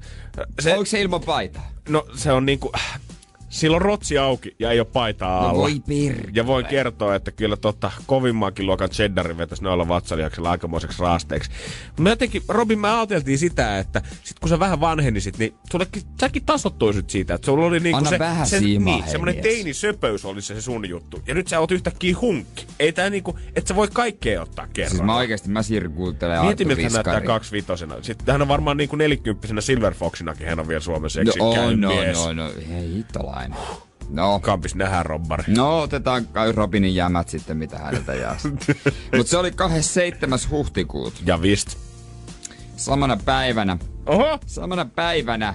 se, 0.59 0.73
Onko 0.73 0.85
se 0.85 1.01
ilman 1.01 1.21
paitaa? 1.21 1.71
no 1.89 2.05
se 2.15 2.31
on 2.31 2.45
niinku, 2.45 2.71
sillä 3.49 3.75
on 3.75 3.81
rotsi 3.81 4.17
auki 4.17 4.55
ja 4.59 4.71
ei 4.71 4.79
ole 4.79 4.87
paitaa 4.93 5.41
No 5.41 5.47
alla. 5.49 5.61
voi 5.61 5.79
pirkele. 5.87 6.31
Ja 6.33 6.47
voin 6.47 6.65
kertoa, 6.65 7.15
että 7.15 7.31
kyllä 7.31 7.57
tota, 7.57 7.91
kovimmankin 8.05 8.65
luokan 8.65 8.89
cheddarin 8.89 9.37
vetäisi 9.37 9.63
noilla 9.63 9.87
vatsaliaksella 9.87 10.51
aikamoiseksi 10.51 11.01
raasteeksi. 11.01 11.51
Mä 11.99 12.09
jotenkin, 12.09 12.41
Robin, 12.49 12.79
mä 12.79 12.97
ajateltiin 12.99 13.37
sitä, 13.37 13.79
että 13.79 14.01
sit 14.23 14.39
kun 14.39 14.49
sä 14.49 14.59
vähän 14.59 14.79
vanhenisit, 14.81 15.37
niin 15.37 15.53
sullekin, 15.71 16.01
säkin 16.19 16.45
tasottuisit 16.45 17.09
siitä, 17.09 17.33
että 17.33 17.45
sulla 17.45 17.65
oli 17.65 17.79
niinku 17.79 17.97
Anna 17.97 18.09
se, 18.09 18.19
vähän 18.19 18.47
se, 18.47 18.59
siimaa, 18.59 18.95
niin, 18.99 19.09
semmonen 19.11 19.35
mies. 19.35 19.43
teinisöpöys 19.43 20.25
oli 20.25 20.41
se, 20.41 20.55
se 20.55 20.61
sun 20.61 20.89
juttu. 20.89 21.21
Ja 21.27 21.33
nyt 21.33 21.47
sä 21.47 21.59
oot 21.59 21.71
yhtäkkiä 21.71 22.15
hunkki. 22.21 22.65
Ei 22.79 22.91
tää 22.93 23.09
niinku, 23.09 23.39
et 23.55 23.67
sä 23.67 23.75
voi 23.75 23.87
kaikkea 23.93 24.41
ottaa 24.41 24.67
kerran. 24.73 24.91
Siis 24.91 25.03
mä 25.03 25.15
oikeesti, 25.15 25.49
mä 25.49 25.63
sirkuuttelen 25.63 26.41
Mieti, 26.41 26.65
miltä 26.65 26.81
hän 26.81 26.91
näyttää 26.91 27.21
kaksivitosena. 27.21 27.95
Sitten 28.01 28.31
hän 28.31 28.41
on 28.41 28.47
varmaan 28.47 28.77
niinku 28.77 28.95
nelikymppisenä 28.95 29.61
Silver 29.61 29.93
Foxinakin, 29.93 30.47
hän 30.47 30.59
on 30.59 30.67
vielä 30.67 30.81
Suomen 30.81 31.01
No 31.03 31.09
seksikkäin 31.09 31.59
on, 31.59 31.81
no, 31.81 31.89
mies. 31.89 32.17
no, 32.17 32.33
no, 32.33 32.51
hei 32.69 33.05
hittolainen. 33.41 33.57
No, 34.09 34.39
Kampis 34.39 34.75
nähdään 34.75 35.05
robbari. 35.05 35.43
no 35.47 35.81
otetaan 35.81 36.27
kai 36.27 36.51
Robinin 36.51 36.95
jämät 36.95 37.29
sitten, 37.29 37.57
mitä 37.57 37.77
häneltä 37.77 38.13
jää. 38.13 38.37
Mut 39.17 39.27
se 39.27 39.37
oli 39.37 39.51
27. 39.51 40.39
huhtikuuta. 40.51 41.17
Ja 41.25 41.41
vist. 41.41 41.77
Samana 42.77 43.17
päivänä, 43.25 43.77
Oho! 44.05 44.39
samana 44.45 44.85
päivänä 44.85 45.53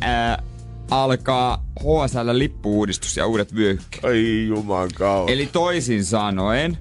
ää, 0.00 0.42
alkaa 0.90 1.64
HSL 1.80 2.28
lippuuudistus 2.32 3.16
ja 3.16 3.26
uudet 3.26 3.54
vyöhykkeet. 3.54 4.04
Ai 4.04 4.46
juman 4.48 4.88
kautta. 4.94 5.32
Eli 5.32 5.46
toisin 5.46 6.04
sanoen, 6.04 6.78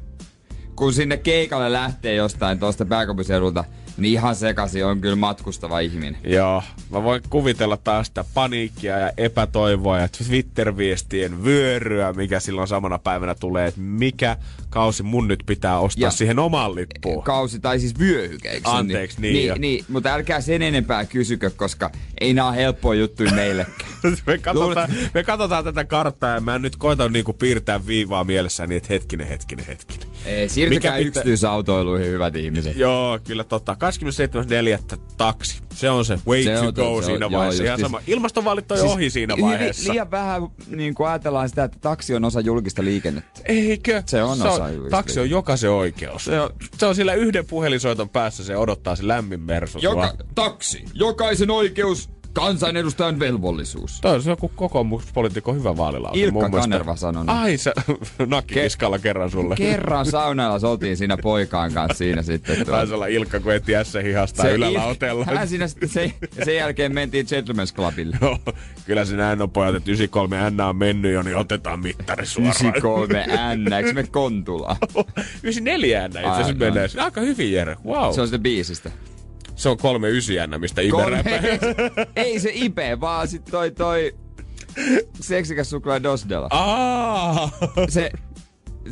kun 0.76 0.94
sinne 0.94 1.18
keikalle 1.18 1.72
lähtee 1.72 2.16
jostain 2.16 2.60
tuosta 2.60 2.86
pääkaupunkiseudulta, 2.86 3.64
niin 3.98 4.14
ihan 4.14 4.36
sekaisin 4.36 4.86
on 4.86 5.02
kyllä 5.02 5.16
matkustava 5.16 5.80
ihminen. 5.80 6.18
Joo, 6.24 6.64
mä 6.92 7.04
voin 7.04 7.22
kuvitella 7.30 7.78
taas 7.78 8.08
sitä 8.08 8.26
paniikkia 8.34 9.00
ja 9.00 9.12
epätoivoa 9.18 10.00
ja 10.00 10.08
Twitter-viestien 10.08 11.44
vyöryä, 11.44 12.14
mikä 12.14 12.40
silloin 12.40 12.68
samana 12.68 13.00
päivänä 13.00 13.36
tulee, 13.36 13.68
että 13.68 13.82
mikä 13.82 14.38
kausi 14.70 15.04
mun 15.04 15.28
nyt 15.28 15.44
pitää 15.46 15.80
ostaa 15.80 16.08
ja 16.08 16.12
siihen 16.12 16.40
omaan 16.40 16.76
lippuun. 16.76 17.24
Kausi 17.24 17.60
tai 17.60 17.80
siis 17.80 18.00
vyöhyke, 18.00 18.50
eikö 18.50 18.70
Anteeksi, 18.70 19.22
niin, 19.22 19.34
niin, 19.34 19.62
niin, 19.62 19.86
mutta 19.90 20.14
älkää 20.14 20.42
sen 20.42 20.62
enempää 20.62 21.06
kysykö, 21.06 21.50
koska 21.50 21.92
ei 22.22 22.34
nää 22.34 22.48
ole 22.48 22.56
helppoja 22.56 23.00
juttuja 23.00 23.32
meillekään. 23.32 23.90
me, 24.28 24.38
katsotaan, 24.38 24.90
me 25.14 25.24
katsotaan 25.24 25.64
tätä 25.64 25.86
karttaa 25.86 26.36
ja 26.36 26.42
mä 26.42 26.60
nyt 26.60 26.76
koitan 26.76 27.14
niinku 27.14 27.34
piirtää 27.34 27.88
viivaa 27.88 28.24
mielessäni, 28.24 28.76
että 28.76 28.94
hetkinen, 28.94 29.28
hetkinen, 29.28 29.66
hetkinen. 29.66 30.07
Ei, 30.26 30.50
siirtykää 30.50 30.98
Mikä 30.98 31.08
yksityisautoiluihin, 31.08 32.08
hyvät 32.08 32.36
ihmiset. 32.36 32.76
Joo, 32.76 33.20
kyllä 33.24 33.44
totta. 33.44 33.78
27.4. 34.94 34.98
taksi. 35.18 35.62
Se 35.74 35.90
on 35.90 36.06
se 36.06 36.20
way 36.28 36.44
se 36.44 36.56
to 36.56 36.72
go 36.72 37.02
se 37.02 37.06
siinä 37.06 37.26
on, 37.26 37.32
vaiheessa. 37.32 37.64
Joo, 37.64 37.78
sama. 37.78 38.02
Ilmastovaalit 38.08 38.72
on 38.72 38.78
siis 38.78 38.92
ohi 38.92 39.10
siinä 39.10 39.36
vaiheessa. 39.42 39.92
Liian 39.92 40.12
vähän 40.12 40.42
niin 40.68 40.96
kuin 40.96 41.10
ajatellaan 41.10 41.50
sitä, 41.50 41.64
että 41.64 41.78
taksi 41.82 42.16
on 42.16 42.26
osa 42.26 42.42
julkista 42.42 42.84
liikennettä. 42.84 43.42
Eikö? 43.46 44.04
Se 44.06 44.24
on 44.24 44.38
se 44.38 44.48
osa 44.48 44.70
julkista 44.70 44.98
Taksi 44.98 45.20
on 45.20 45.30
jokaisen 45.30 45.72
oikeus. 45.72 46.26
Se 46.26 46.42
on, 46.42 46.50
se 46.78 46.86
on 46.86 46.96
sillä 46.96 47.14
yhden 47.14 47.46
puhelinsoiton 47.46 48.10
päässä, 48.10 48.44
se 48.44 48.58
odottaa 48.58 48.96
se 48.96 49.08
lämmin 49.08 49.42
mersu. 49.42 49.80
Joka, 49.82 50.14
taksi. 50.36 50.86
Jokaisen 50.94 51.52
oikeus 51.52 52.10
kansanedustajan 52.42 53.20
velvollisuus. 53.20 54.02
Toi 54.02 54.16
on 54.16 54.22
joku 54.26 54.52
kokoomuspolitiikko 54.56 55.54
hyvä 55.54 55.78
vaalilauta. 55.78 56.20
Ilkka 56.20 56.50
Kanerva 56.50 56.96
sanoi. 56.96 57.24
Ai 57.28 57.58
se 57.58 57.74
nakkikiskalla 58.26 58.98
Ke- 58.98 59.02
kerran 59.02 59.32
sulle. 59.32 59.56
Kerran 59.56 60.06
saunalla 60.06 60.60
soltiin 60.60 60.98
siinä 60.98 61.18
poikaan 61.18 61.74
kanssa 61.74 61.98
siinä 61.98 62.22
sitten. 62.22 62.66
Taisi 62.66 62.94
olla 62.94 63.08
Ilkka, 63.08 63.40
kun 63.40 63.54
eti 63.54 63.72
S 63.84 63.94
hihasta 64.04 64.42
se 64.42 64.54
ylälautella. 64.54 65.26
Il- 65.26 65.36
hän 65.36 65.48
siinä 65.48 65.68
sitten 65.68 65.90
se, 65.90 66.14
sen 66.46 66.56
jälkeen 66.56 66.94
mentiin 66.94 67.26
Gentleman's 67.26 67.76
Clubille. 67.76 68.18
Joo, 68.22 68.38
kyllä 68.86 69.06
se 69.06 69.16
näin 69.16 69.42
on 69.42 69.50
pojat, 69.50 69.76
että 69.76 69.92
93 69.92 70.50
N 70.52 70.62
on 70.62 70.76
mennyt 70.76 71.14
jo, 71.14 71.22
niin 71.22 71.36
otetaan 71.38 71.80
mittari 71.80 72.26
suoraan. 72.26 72.56
93 72.62 73.26
N, 73.56 73.74
eikö 73.74 73.94
me 73.94 74.04
Kontula? 74.12 74.76
94 75.44 76.08
N 76.08 76.12
itse 76.12 76.20
asiassa 76.28 76.54
menee. 76.54 76.88
Aika 77.00 77.22
hyvin 77.22 77.54
Jere, 77.54 77.78
wow. 77.86 78.14
Se 78.14 78.22
on 78.22 78.28
sitä 78.28 78.40
biisistä. 78.40 78.92
Se 79.58 79.70
on 79.70 79.78
kolme 79.78 80.10
ysiännä, 80.10 80.58
mistä 80.58 80.82
Ibe 80.82 80.92
kolme, 80.92 81.24
Ei 82.16 82.40
se 82.40 82.52
Ibe, 82.54 83.00
vaan 83.00 83.28
sit 83.28 83.46
toi 83.46 83.72
toi 83.72 84.16
seksikäs 85.20 85.70
suklaa 85.70 86.04
Dosdella. 86.04 86.50
Se, 87.90 88.12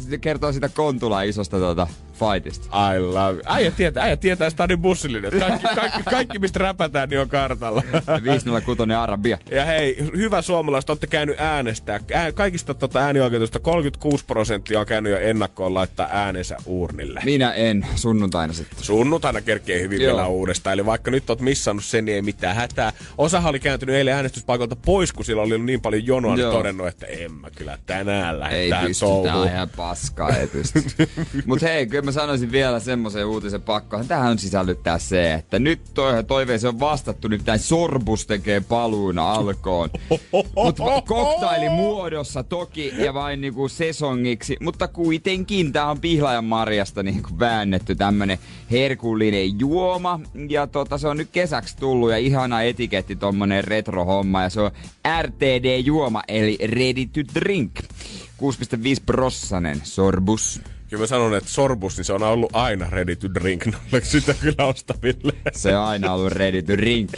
se 0.09 0.17
kertoo 0.17 0.51
sitä 0.51 0.69
Kontula 0.69 1.21
isosta 1.21 1.57
tuota, 1.57 1.87
fightista. 2.15 2.93
I 2.95 2.99
love 2.99 3.41
Äijä 3.45 3.71
tietää, 3.71 4.03
äijä 4.03 4.17
tietää 4.17 4.49
stadin 4.49 4.81
bussillinen. 4.81 5.31
Kaikki, 5.39 5.67
kaikki, 5.75 6.03
kaikki, 6.03 6.39
mistä 6.39 6.59
räpätään, 6.59 7.09
niin 7.09 7.19
on 7.19 7.29
kartalla. 7.29 7.83
506 8.23 8.81
Arabia. 8.99 9.37
Ja 9.51 9.65
hei, 9.65 9.97
hyvä 10.15 10.41
suomalaiset, 10.41 10.89
olette 10.89 11.07
käynyt 11.07 11.39
äänestää. 11.39 11.99
Ää, 12.13 12.31
kaikista 12.31 12.73
tota 12.73 12.99
äänioikeutusta 12.99 13.59
36 13.59 14.25
prosenttia 14.25 14.79
on 14.79 14.85
käynyt 14.85 15.11
jo 15.11 15.19
ennakkoon 15.19 15.73
laittaa 15.73 16.07
äänensä 16.11 16.57
uurnille. 16.65 17.21
Minä 17.25 17.53
en, 17.53 17.85
sunnuntaina 17.95 18.53
sitten. 18.53 18.83
Sunnuntaina 18.83 19.41
kerkee 19.41 19.81
hyvin 19.81 20.01
Joo. 20.01 20.15
vielä 20.15 20.27
uudestaan. 20.27 20.73
Eli 20.73 20.85
vaikka 20.85 21.11
nyt 21.11 21.29
oot 21.29 21.41
missannut 21.41 21.85
sen, 21.85 22.05
niin 22.05 22.15
ei 22.15 22.21
mitään 22.21 22.55
hätää. 22.55 22.93
Osa 23.17 23.41
oli 23.45 23.59
kääntynyt 23.59 23.95
eilen 23.95 24.13
äänestyspaikalta 24.13 24.75
pois, 24.75 25.13
kun 25.13 25.25
sillä 25.25 25.41
oli 25.41 25.59
niin 25.59 25.81
paljon 25.81 26.05
jonoa, 26.05 26.35
niin 26.35 26.49
todennut, 26.49 26.87
että 26.87 27.05
en 27.05 27.33
mä 27.33 27.49
kyllä 27.51 27.77
tänään 27.85 28.39
lähde 28.39 28.55
Ei 28.55 28.71
pysty, 28.87 29.05
tää 29.23 29.35
on 29.35 29.47
ihan 29.47 29.69
paskaa, 29.77 30.29
ei 30.29 30.47
pysty. 30.47 30.83
Mut 31.45 31.61
hei, 31.61 31.87
kyllä 31.87 32.04
mä 32.05 32.11
sanoisin 32.11 32.51
vielä 32.51 32.79
semmoisen 32.79 33.25
uutisen 33.25 33.61
pakkohan. 33.61 34.07
Tähän 34.07 34.39
sisällyttää 34.39 34.99
se, 34.99 35.33
että 35.33 35.59
nyt 35.59 35.81
toi, 35.93 36.23
toiveeseen 36.23 36.73
on 36.73 36.79
vastattu, 36.79 37.27
nyt 37.27 37.45
tämä 37.45 37.57
Sorbus 37.57 38.27
tekee 38.27 38.59
paluun 38.59 39.19
alkoon. 39.19 39.89
Mutta 40.55 40.83
koktaili 41.07 41.69
muodossa 41.69 42.43
toki 42.43 42.93
ja 42.97 43.13
vain 43.13 43.41
niinku 43.41 43.67
sesongiksi, 43.67 44.57
mutta 44.61 44.87
kuitenkin 44.87 45.73
tää 45.73 45.89
on 45.89 45.99
pihlajan 45.99 46.45
marjasta 46.45 47.03
niinku 47.03 47.29
väännetty 47.39 47.95
tämmönen 47.95 48.37
herkullinen 48.71 49.59
juoma. 49.59 50.19
Ja 50.49 50.67
tota, 50.67 50.97
se 50.97 51.07
on 51.07 51.17
nyt 51.17 51.29
kesäksi 51.31 51.77
tullut 51.77 52.11
ja 52.11 52.17
ihana 52.17 52.61
etiketti 52.61 53.15
tommonen 53.15 53.63
retro-homma 53.63 54.43
ja 54.43 54.49
se 54.49 54.61
on 54.61 54.71
RTD-juoma 55.21 56.21
eli 56.27 56.57
Ready 56.61 57.05
to 57.05 57.33
Drink. 57.35 57.71
6,5 57.79 59.03
prossanen 59.05 59.81
sorbus. 59.83 60.61
Kyllä 60.95 61.03
mä 61.03 61.07
sanon, 61.07 61.35
että 61.35 61.49
sorbus, 61.49 61.97
niin 61.97 62.05
se 62.05 62.13
on 62.13 62.23
ollut 62.23 62.49
aina 62.55 62.89
ready 62.89 63.15
to 63.15 63.33
drink. 63.33 63.67
Oliko 63.67 64.07
sitä 64.15 64.33
kyllä 64.33 64.65
ostaville? 64.65 65.33
Se 65.53 65.77
on 65.77 65.85
aina 65.85 66.13
ollut 66.13 66.33
ready 66.33 66.61
to 66.61 66.77
drink. 66.77 67.11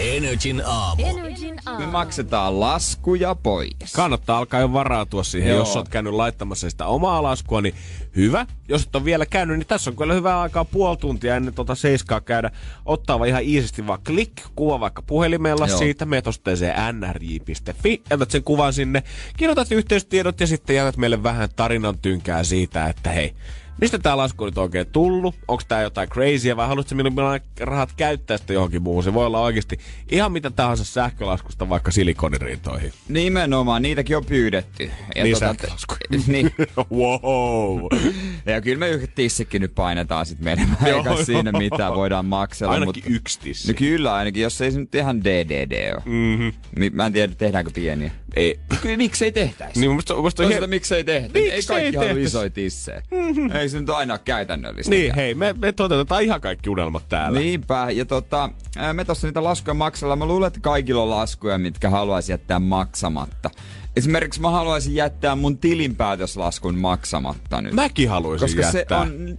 Energin 0.00 0.62
aamu. 0.66 1.02
Energin 1.06 1.54
aamu. 1.66 1.80
Me 1.80 1.86
maksetaan 1.86 2.60
laskuja 2.60 3.34
pois. 3.34 3.92
Kannattaa 3.94 4.38
alkaa 4.38 4.60
jo 4.60 4.72
varautua 4.72 5.24
siihen. 5.24 5.50
Joo. 5.50 5.58
Jos 5.58 5.76
oot 5.76 5.88
käynyt 5.88 6.12
laittamassa 6.12 6.70
sitä 6.70 6.86
omaa 6.86 7.22
laskua, 7.22 7.60
niin 7.60 7.74
hyvä. 8.16 8.46
Jos 8.68 8.82
et 8.82 8.96
ole 8.96 9.04
vielä 9.04 9.26
käynyt, 9.26 9.58
niin 9.58 9.66
tässä 9.66 9.90
on 9.90 9.96
kyllä 9.96 10.14
hyvää 10.14 10.40
aikaa 10.40 10.64
puoli 10.64 10.96
tuntia 10.96 11.36
ennen 11.36 11.54
tuota 11.54 11.74
seiskaa 11.74 12.20
käydä. 12.20 12.50
Ottaa 12.84 13.18
vaan 13.18 13.28
ihan 13.28 13.42
iisisti 13.42 13.86
vaan 13.86 14.02
klik, 14.06 14.32
kuva 14.56 14.80
vaikka 14.80 15.02
puhelimella 15.02 15.66
Joo. 15.66 15.78
siitä. 15.78 16.04
Meet 16.04 16.26
osoitteeseen 16.26 16.74
nrj.fi, 17.00 18.02
jätät 18.10 18.30
sen 18.30 18.42
kuvan 18.42 18.72
sinne, 18.72 19.02
kirjoitat 19.36 19.72
yhteystiedot 19.72 20.40
ja 20.40 20.46
sitten 20.46 20.76
jätät 20.76 20.96
meille 20.96 21.22
vähän 21.22 21.48
tarinan 21.56 21.98
tynkää 21.98 22.44
siitä, 22.44 22.86
että 22.86 23.10
hei, 23.10 23.34
Mistä 23.80 23.98
tää 23.98 24.16
lasku 24.16 24.44
nyt 24.44 24.58
oikein 24.58 24.86
tullut? 24.86 25.34
Onko 25.48 25.62
tää 25.68 25.82
jotain 25.82 26.08
crazyä 26.08 26.56
vai 26.56 26.66
haluatko 26.68 26.94
milloin 26.94 27.40
rahat 27.60 27.92
käyttää 27.96 28.38
sitä 28.38 28.52
johonkin 28.52 28.82
muuhun? 28.82 29.02
Se 29.02 29.14
voi 29.14 29.26
olla 29.26 29.40
oikeasti 29.40 29.78
ihan 30.10 30.32
mitä 30.32 30.50
tahansa 30.50 30.84
sähkölaskusta 30.84 31.68
vaikka 31.68 31.90
silikonirintoihin. 31.90 32.92
Nimenomaan, 33.08 33.82
niitäkin 33.82 34.16
on 34.16 34.24
pyydetty. 34.24 34.90
Ja 35.14 35.24
niin 35.24 35.36
tota, 35.36 35.46
sähkölaskuja. 35.46 36.00
niin. 36.26 36.50
wow. 36.98 37.80
ja 38.46 38.60
kyllä 38.60 38.78
me 38.78 38.88
yhdet 38.88 39.14
tissikin 39.14 39.62
nyt 39.62 39.74
painetaan 39.74 40.26
sit 40.26 40.40
menemään. 40.40 40.86
Eikä 40.86 41.24
siinä 41.24 41.52
mitään 41.52 41.94
voidaan 41.94 42.26
maksella. 42.26 42.72
Ainakin 42.72 43.04
mutta, 43.04 43.16
yksi 43.16 43.40
tissi. 43.40 43.68
No 43.68 43.74
kyllä 43.78 44.14
ainakin, 44.14 44.42
jos 44.42 44.60
ei 44.60 44.72
se 44.72 44.78
nyt 44.78 44.94
ihan 44.94 45.24
DDD 45.24 45.92
ole. 45.92 46.02
Mm-hmm. 46.04 46.52
Mä 46.92 47.06
en 47.06 47.12
tiedä, 47.12 47.34
tehdäänkö 47.34 47.70
pieniä. 47.74 48.10
Ei. 48.36 48.60
Kyllä 48.82 48.96
miksei 48.96 49.32
tehtäisi? 49.32 49.80
Niin, 49.80 49.90
musta, 49.90 50.16
musta 50.16 50.48
her... 50.48 50.66
miksei 50.66 51.04
tehtäisi? 51.04 51.50
Ei 51.50 51.62
kaikki 51.62 51.96
halua 51.96 52.12
isoja 52.12 52.50
tissejä. 52.50 53.02
Mm-hmm. 53.10 53.56
Ei 53.56 53.68
se 53.68 53.80
nyt 53.80 53.90
aina 53.90 54.18
käytännöllistä. 54.18 54.90
Niin, 54.90 55.14
hei, 55.14 55.34
me, 55.34 55.54
me 55.58 55.72
toteutetaan 55.72 56.22
ihan 56.22 56.40
kaikki 56.40 56.70
unelmat 56.70 57.08
täällä. 57.08 57.38
Niinpä, 57.38 57.90
ja 57.90 58.04
tota, 58.04 58.50
me 58.92 59.04
tossa 59.04 59.26
niitä 59.26 59.44
laskuja 59.44 59.74
maksella. 59.74 60.16
Mä 60.16 60.26
luulen, 60.26 60.46
että 60.46 60.60
kaikilla 60.60 61.02
on 61.02 61.10
laskuja, 61.10 61.58
mitkä 61.58 61.90
haluaisi 61.90 62.32
jättää 62.32 62.58
maksamatta. 62.58 63.50
Esimerkiksi 63.96 64.40
mä 64.40 64.50
haluaisin 64.50 64.94
jättää 64.94 65.34
mun 65.36 65.58
tilinpäätöslaskun 65.58 66.78
maksamatta 66.78 67.60
nyt. 67.60 67.72
Mäkin 67.72 68.08
haluaisin 68.08 68.46
Koska 68.46 68.78
jättää. 68.78 69.06
se 69.06 69.12
on, 69.12 69.38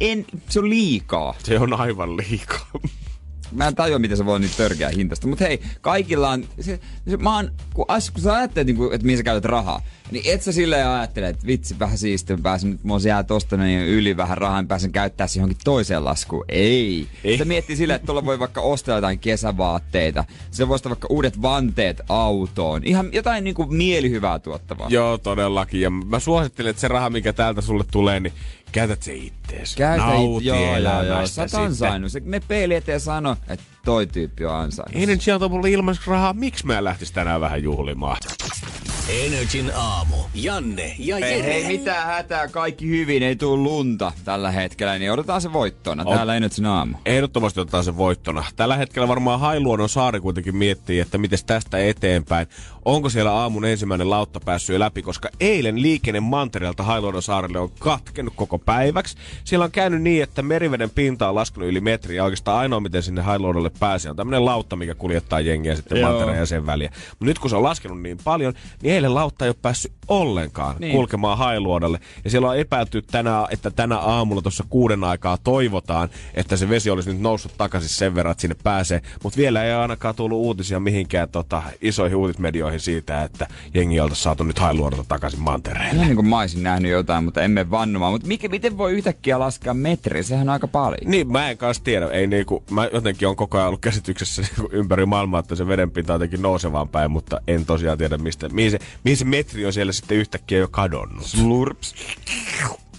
en, 0.00 0.26
se 0.48 0.58
on 0.58 0.70
liikaa. 0.70 1.34
Se 1.44 1.58
on 1.58 1.72
aivan 1.80 2.16
liikaa. 2.16 2.70
Mä 3.52 3.68
en 3.68 3.74
tajua, 3.74 3.98
miten 3.98 4.16
se 4.16 4.26
voi 4.26 4.40
niin 4.40 4.50
törkeä 4.56 4.88
hintasta. 4.88 5.26
Mutta 5.26 5.44
hei, 5.44 5.60
kaikilla 5.80 6.30
on... 6.30 6.44
Se, 6.60 6.80
se, 7.08 7.16
mä 7.16 7.36
oon, 7.36 7.50
kun, 7.74 7.84
as, 7.88 8.10
kun 8.10 8.22
sä 8.22 8.34
ajattelet, 8.34 8.66
niin 8.66 8.76
kuin, 8.76 8.94
että 8.94 9.04
mihin 9.04 9.18
sä 9.18 9.22
käytät 9.22 9.44
rahaa, 9.44 9.82
niin 10.10 10.34
et 10.34 10.42
sä 10.42 10.52
silleen 10.52 10.88
ajattele, 10.88 11.28
että 11.28 11.46
vitsi, 11.46 11.78
vähän 11.78 11.98
siistiä, 11.98 12.38
pääsen 12.42 12.70
nyt, 12.70 12.84
mulla 12.84 13.08
jää 13.08 13.22
tosta 13.22 13.56
niin 13.56 13.80
yli 13.80 14.16
vähän 14.16 14.38
rahaa, 14.38 14.60
niin 14.60 14.68
pääsen 14.68 14.92
käyttää 14.92 15.26
se 15.26 15.38
johonkin 15.38 15.58
toiseen 15.64 16.04
laskuun. 16.04 16.44
Ei. 16.48 17.06
Ei. 17.24 17.38
Sä 17.38 17.44
miettii 17.44 17.76
silleen, 17.76 17.96
että 17.96 18.06
tuolla 18.06 18.24
voi 18.24 18.38
vaikka 18.38 18.60
ostaa 18.60 18.94
jotain 18.94 19.18
kesävaatteita. 19.18 20.24
Se 20.50 20.68
voi 20.68 20.74
ostaa 20.74 20.90
vaikka 20.90 21.08
uudet 21.10 21.42
vanteet 21.42 22.00
autoon. 22.08 22.84
Ihan 22.84 23.08
jotain 23.12 23.44
niin 23.44 23.54
kuin 23.54 23.74
mielihyvää 23.74 24.38
tuottavaa. 24.38 24.86
Joo, 24.90 25.18
todellakin. 25.18 25.80
Ja 25.80 25.90
mä 25.90 26.18
suosittelen, 26.18 26.70
että 26.70 26.80
se 26.80 26.88
raha, 26.88 27.10
mikä 27.10 27.32
täältä 27.32 27.60
sulle 27.60 27.84
tulee, 27.90 28.20
niin 28.20 28.32
käytät 28.72 29.02
se 29.02 29.14
ittees. 29.14 29.76
Käytä 29.76 30.04
Nauti 30.04 30.44
it, 30.44 30.44
joo, 30.44 30.78
joo, 30.78 31.02
joo. 31.02 31.26
Sä 31.26 31.42
oot 31.42 31.54
ansainnut. 31.54 32.12
Me 32.24 32.40
peili 32.40 32.74
eteen 32.74 33.00
sano, 33.00 33.36
että 33.48 33.64
toi 33.84 34.06
tyyppi 34.06 34.44
on 34.44 34.54
ansainnut. 34.54 35.02
Ennen 35.02 35.20
sieltä 35.20 35.48
mulle 35.48 35.70
ilmaiseksi 35.70 36.10
rahaa. 36.10 36.32
Miksi 36.32 36.66
mä 36.66 36.84
lähtis 36.84 37.12
tänään 37.12 37.40
vähän 37.40 37.62
juhlimaan? 37.62 38.16
Energin 39.08 39.72
aamu. 39.74 40.16
Janne 40.34 40.94
ja 40.98 41.18
Jere. 41.18 41.34
Ei, 41.34 41.42
hei, 41.42 41.78
mitään 41.78 42.06
hätää, 42.06 42.48
kaikki 42.48 42.88
hyvin, 42.88 43.22
ei 43.22 43.36
tule 43.36 43.62
lunta 43.62 44.12
tällä 44.24 44.50
hetkellä, 44.50 44.98
niin 44.98 45.12
odotetaan 45.12 45.40
se 45.40 45.52
voittona. 45.52 46.02
On. 46.06 46.16
Täällä 46.16 46.36
Energin 46.36 46.66
aamu. 46.66 46.96
Ehdottomasti 47.06 47.60
otetaan 47.60 47.84
se 47.84 47.96
voittona. 47.96 48.44
Tällä 48.56 48.76
hetkellä 48.76 49.08
varmaan 49.08 49.40
Hailuodon 49.40 49.88
saari 49.88 50.20
kuitenkin 50.20 50.56
miettii, 50.56 51.00
että 51.00 51.18
miten 51.18 51.38
tästä 51.46 51.78
eteenpäin. 51.78 52.46
Onko 52.84 53.08
siellä 53.08 53.32
aamun 53.32 53.64
ensimmäinen 53.64 54.10
lautta 54.10 54.40
päässyt 54.40 54.74
jo 54.74 54.80
läpi, 54.80 55.02
koska 55.02 55.28
eilen 55.40 55.82
liikenne 55.82 56.20
Mantereelta 56.20 56.82
Hailuodon 56.82 57.22
saarelle 57.22 57.58
on 57.58 57.70
katkenut 57.78 58.32
koko 58.36 58.58
päiväksi. 58.58 59.16
Siellä 59.44 59.64
on 59.64 59.70
käynyt 59.70 60.02
niin, 60.02 60.22
että 60.22 60.42
meriveden 60.42 60.90
pinta 60.90 61.28
on 61.28 61.34
laskenut 61.34 61.68
yli 61.68 61.80
metriä. 61.80 62.24
Oikeastaan 62.24 62.58
ainoa, 62.58 62.80
miten 62.80 63.02
sinne 63.02 63.22
Hailuodolle 63.22 63.67
Hailuodolle 63.68 63.80
pääsee, 63.80 64.10
on 64.10 64.16
tämmöinen 64.16 64.44
lautta, 64.44 64.76
mikä 64.76 64.94
kuljettaa 64.94 65.40
jengiä 65.40 65.76
sitten 65.76 66.00
mantereen 66.00 66.38
ja 66.38 66.46
sen 66.46 66.66
väliä. 66.66 66.90
Mutta 67.10 67.24
nyt 67.24 67.38
kun 67.38 67.50
se 67.50 67.56
on 67.56 67.62
laskenut 67.62 68.02
niin 68.02 68.18
paljon, 68.24 68.54
niin 68.82 68.94
eilen 68.94 69.14
lautta 69.14 69.44
ei 69.44 69.48
ole 69.48 69.56
päässyt 69.62 69.92
ollenkaan 70.08 70.76
niin. 70.78 70.92
Kulkemaan 70.92 71.38
Hailuodolle. 71.38 72.00
Ja 72.24 72.30
siellä 72.30 72.48
on 72.48 72.58
epäilty 72.58 73.02
tänä, 73.02 73.46
että 73.50 73.70
tänä 73.70 73.98
aamulla 73.98 74.42
tuossa 74.42 74.64
kuuden 74.70 75.04
aikaa 75.04 75.38
toivotaan, 75.38 76.08
että 76.34 76.56
se 76.56 76.68
vesi 76.68 76.90
olisi 76.90 77.10
nyt 77.12 77.20
noussut 77.20 77.52
takaisin 77.58 77.88
sen 77.88 78.14
verran, 78.14 78.32
että 78.32 78.40
sinne 78.40 78.56
pääsee. 78.62 79.00
Mutta 79.22 79.36
vielä 79.36 79.64
ei 79.64 79.72
ainakaan 79.72 80.14
tullut 80.14 80.38
uutisia 80.38 80.80
mihinkään 80.80 81.28
tota, 81.28 81.62
isoihin 81.80 82.16
uutismedioihin 82.16 82.80
siitä, 82.80 83.22
että 83.22 83.46
jengi 83.74 84.00
oltaisiin 84.00 84.24
saatu 84.24 84.44
nyt 84.44 84.58
Hailuodolta 84.58 85.04
takaisin 85.08 85.40
mantereelle. 85.40 85.94
Ihan 85.94 86.06
niin 86.06 86.16
kuin 86.16 86.28
mä 86.28 86.40
olisin 86.40 86.62
nähnyt 86.62 86.90
jotain, 86.90 87.24
mutta 87.24 87.42
emme 87.42 87.70
vannomaan. 87.70 88.12
Mutta 88.12 88.28
mikä, 88.28 88.48
miten 88.48 88.78
voi 88.78 88.92
yhtäkkiä 88.92 89.38
laskea 89.38 89.74
metri? 89.74 90.22
Sehän 90.22 90.48
on 90.48 90.52
aika 90.52 90.68
paljon. 90.68 91.10
Niin, 91.10 91.32
mä 91.32 91.50
en 91.50 91.58
kanssa 91.58 91.84
tiedä. 91.84 92.06
Ei 92.06 92.26
niinku, 92.26 92.64
mä 92.70 92.88
jotenkin 92.92 93.28
on 93.28 93.36
koko 93.36 93.57
ajan 93.58 93.68
ollut 93.68 93.80
käsityksessä 93.80 94.42
ympäri 94.70 95.06
maailmaa, 95.06 95.40
että 95.40 95.54
se 95.54 95.66
vedenpinta 95.68 96.12
on 96.12 96.14
jotenkin 96.14 96.42
nousevaan 96.42 96.88
päin, 96.88 97.10
mutta 97.10 97.40
en 97.46 97.66
tosiaan 97.66 97.98
tiedä, 97.98 98.18
mistä, 98.18 98.48
mihin, 98.48 98.70
se, 98.70 98.78
mihin 99.04 99.16
se 99.16 99.24
metri 99.24 99.66
on 99.66 99.72
siellä 99.72 99.92
sitten 99.92 100.18
yhtäkkiä 100.18 100.58
jo 100.58 100.68
kadonnut. 100.68 101.26
Slurps. 101.26 101.94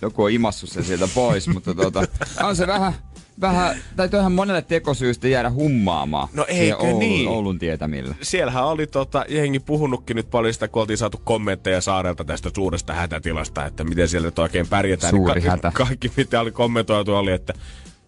Joku 0.02 0.24
on 0.24 0.32
imassut 0.32 0.70
sen 0.70 0.84
sieltä 0.84 1.08
pois, 1.16 1.48
mutta 1.54 1.76
tota, 1.76 2.04
on 2.44 2.56
se 2.56 2.68
vähän, 2.68 2.94
vähän, 3.42 3.78
tai 3.96 4.10
toihan 4.10 4.32
monelle 4.32 4.62
tekosyystä 4.62 5.28
jäädä 5.28 5.52
hummaamaan. 5.52 6.28
No 6.34 6.46
eikö 6.48 6.78
Oulun, 6.78 7.00
niin? 7.00 7.30
Oulun 7.30 7.60
tietämillä. 7.60 8.16
Siellähän 8.22 8.66
oli 8.66 8.88
tota, 8.88 9.26
jengi 9.30 9.60
puhunutkin 9.60 10.16
nyt 10.16 10.30
paljon 10.30 10.54
sitä, 10.54 10.68
kun 10.68 10.82
oltiin 10.82 10.98
saatu 10.98 11.22
kommentteja 11.24 11.82
saarelta 11.82 12.24
tästä 12.24 12.50
suuresta 12.56 12.94
hätätilasta, 12.94 13.66
että 13.66 13.84
miten 13.84 14.08
siellä 14.08 14.28
nyt 14.28 14.40
oikein 14.40 14.68
pärjätään. 14.68 15.12
Suuri 15.12 15.34
niin 15.34 15.44
ka- 15.44 15.52
hätä. 15.52 15.72
Kaikki, 15.74 16.12
mitä 16.18 16.42
oli 16.42 16.52
kommentoitu, 16.52 17.16
oli, 17.16 17.32
että 17.32 17.54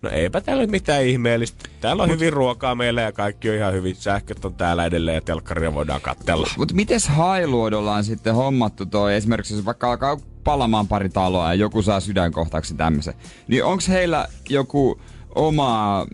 no 0.01 0.09
eipä 0.09 0.41
täällä 0.41 0.67
mitään 0.67 1.03
ihmeellistä. 1.03 1.69
Täällä 1.81 2.03
on 2.03 2.09
Mut... 2.09 2.19
hyvin 2.19 2.33
ruokaa 2.33 2.75
meillä 2.75 3.01
ja 3.01 3.11
kaikki 3.11 3.49
on 3.49 3.55
ihan 3.55 3.73
hyvin. 3.73 3.95
Sähköt 3.95 4.45
on 4.45 4.53
täällä 4.53 4.85
edelleen 4.85 5.15
ja 5.15 5.21
telkkaria 5.21 5.73
voidaan 5.73 6.01
katsella. 6.01 6.47
Mutta 6.57 6.75
mites 6.75 7.07
Hailuodolla 7.07 7.95
on 7.95 8.03
sitten 8.03 8.35
hommattu 8.35 8.85
toi, 8.85 9.15
esimerkiksi 9.15 9.55
jos 9.55 9.65
vaikka 9.65 9.91
alkaa 9.91 10.17
palamaan 10.43 10.87
pari 10.87 11.09
taloa 11.09 11.47
ja 11.47 11.53
joku 11.53 11.81
saa 11.81 11.99
sydänkohtauksen 11.99 12.77
tämmöisen, 12.77 13.13
niin 13.47 13.63
onks 13.63 13.87
heillä 13.87 14.27
joku 14.49 15.01
oma 15.35 16.05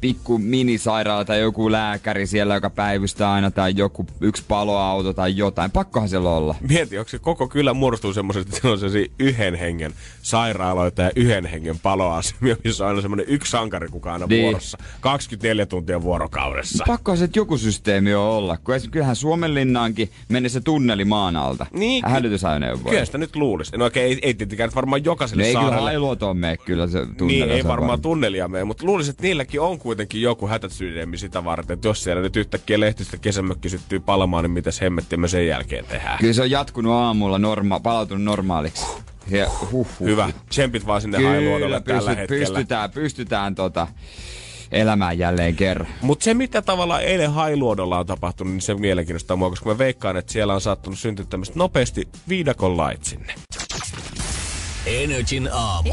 pikku 0.00 0.38
minisairaala 0.38 1.24
tai 1.24 1.40
joku 1.40 1.72
lääkäri 1.72 2.26
siellä, 2.26 2.54
joka 2.54 2.70
päivystää 2.70 3.32
aina, 3.32 3.50
tai 3.50 3.72
joku 3.76 4.06
yksi 4.20 4.44
paloauto 4.48 5.12
tai 5.12 5.36
jotain. 5.36 5.70
Pakkohan 5.70 6.08
siellä 6.08 6.30
olla. 6.30 6.54
Mieti, 6.68 6.98
onko 6.98 7.08
se 7.08 7.18
koko 7.18 7.48
kylä 7.48 7.74
muodostuu 7.74 8.12
semmoisesta, 8.12 8.48
että 8.48 8.60
siellä 8.60 8.72
on 8.72 8.78
sellaisia 8.78 9.12
yhden 9.18 9.54
hengen 9.54 9.92
sairaaloita 10.22 11.02
ja 11.02 11.10
yhden 11.16 11.46
hengen 11.46 11.78
paloasemia, 11.78 12.56
missä 12.64 12.84
on 12.84 12.88
aina 12.88 13.00
semmoinen 13.02 13.26
yksi 13.28 13.50
sankari, 13.50 13.88
kuka 13.88 14.12
aina 14.12 14.26
Niin. 14.26 14.42
vuorossa. 14.42 14.78
24 15.00 15.66
tuntia 15.66 16.02
vuorokaudessa. 16.02 16.84
Pakkohan 16.86 17.18
se 17.18 17.24
että 17.24 17.38
joku 17.38 17.58
systeemi 17.58 18.14
on 18.14 18.22
olla, 18.22 18.56
kun 18.56 18.74
kyllähän 18.90 19.16
Suomenlinnaankin 19.16 20.10
meni 20.28 20.48
se 20.48 20.60
tunneli 20.60 21.04
maan 21.04 21.36
alta. 21.36 21.66
Niin, 21.72 22.04
Hälytysajoneuvoja. 22.06 22.90
Kyllä 22.90 23.04
sitä 23.04 23.18
nyt 23.18 23.36
luulisi. 23.36 23.76
No 23.76 23.84
okei, 23.86 24.02
ei, 24.04 24.18
ei 24.22 24.34
tietenkään 24.34 24.70
varmaan 24.74 25.04
jokaiselle 25.04 25.42
No 25.42 25.46
ei 25.46 25.54
kyllä 25.54 25.64
saarelle. 25.66 25.90
Hailuotoon 25.90 26.36
mene 26.36 26.56
kyllä 26.56 26.86
se 26.86 27.06
tunneli. 27.06 27.40
Niin, 27.40 27.50
ei 27.50 27.62
se 27.62 27.68
varmaan 27.68 28.00
tunnelia 28.02 28.48
mene, 28.48 28.64
mutta 28.64 28.86
luulisin, 28.86 29.10
että 29.10 29.22
niilläkin 29.22 29.60
on 29.60 29.77
kuitenkin 29.78 30.22
joku 30.22 30.48
hätäsysteemi 30.48 31.18
sitä 31.18 31.44
varten, 31.44 31.74
että 31.74 31.88
jos 31.88 32.04
siellä 32.04 32.22
nyt 32.22 32.36
yhtäkkiä 32.36 32.80
lehtistä 32.80 33.16
kesämökki 33.16 33.68
syttyy 33.68 34.00
palamaan, 34.00 34.44
niin 34.44 34.50
mitäs 34.50 34.80
hemmettiä 34.80 35.18
me 35.18 35.28
sen 35.28 35.46
jälkeen 35.46 35.84
tehdään. 35.84 36.18
Kyllä 36.18 36.32
se 36.32 36.42
on 36.42 36.50
jatkunut 36.50 36.92
aamulla, 36.92 37.38
norma- 37.38 37.80
palautunut 37.80 38.24
normaaliksi. 38.24 38.86
Ja, 39.30 39.50
huh, 39.60 39.70
huh. 39.72 40.06
Hyvä. 40.08 40.30
Tsempit 40.48 40.86
vaan 40.86 41.00
sinne 41.00 41.18
Kyllä, 41.18 41.30
hailuodolle 41.30 41.80
tällä 41.80 41.98
pystyt, 42.00 42.18
hetkellä. 42.18 42.46
pystytään, 42.46 42.90
pystytään 42.90 43.54
tota, 43.54 43.86
elämään 44.72 45.18
jälleen 45.18 45.56
kerran. 45.56 45.88
Mutta 46.02 46.24
se, 46.24 46.34
mitä 46.34 46.62
tavallaan 46.62 47.02
eilen 47.02 47.32
Hailuodolla 47.32 47.98
on 47.98 48.06
tapahtunut, 48.06 48.52
niin 48.52 48.60
se 48.60 48.74
mielenkiintoista 48.74 49.36
mua, 49.36 49.50
koska 49.50 49.68
mä 49.70 49.78
veikkaan, 49.78 50.16
että 50.16 50.32
siellä 50.32 50.54
on 50.54 50.60
saattanut 50.60 50.98
syntyä 50.98 51.26
tämmöistä 51.30 51.58
nopeasti 51.58 52.08
viidakon 52.28 52.76
lait 52.76 53.04
sinne. 53.04 53.34
Energin 54.88 55.48
aamu. 55.52 55.90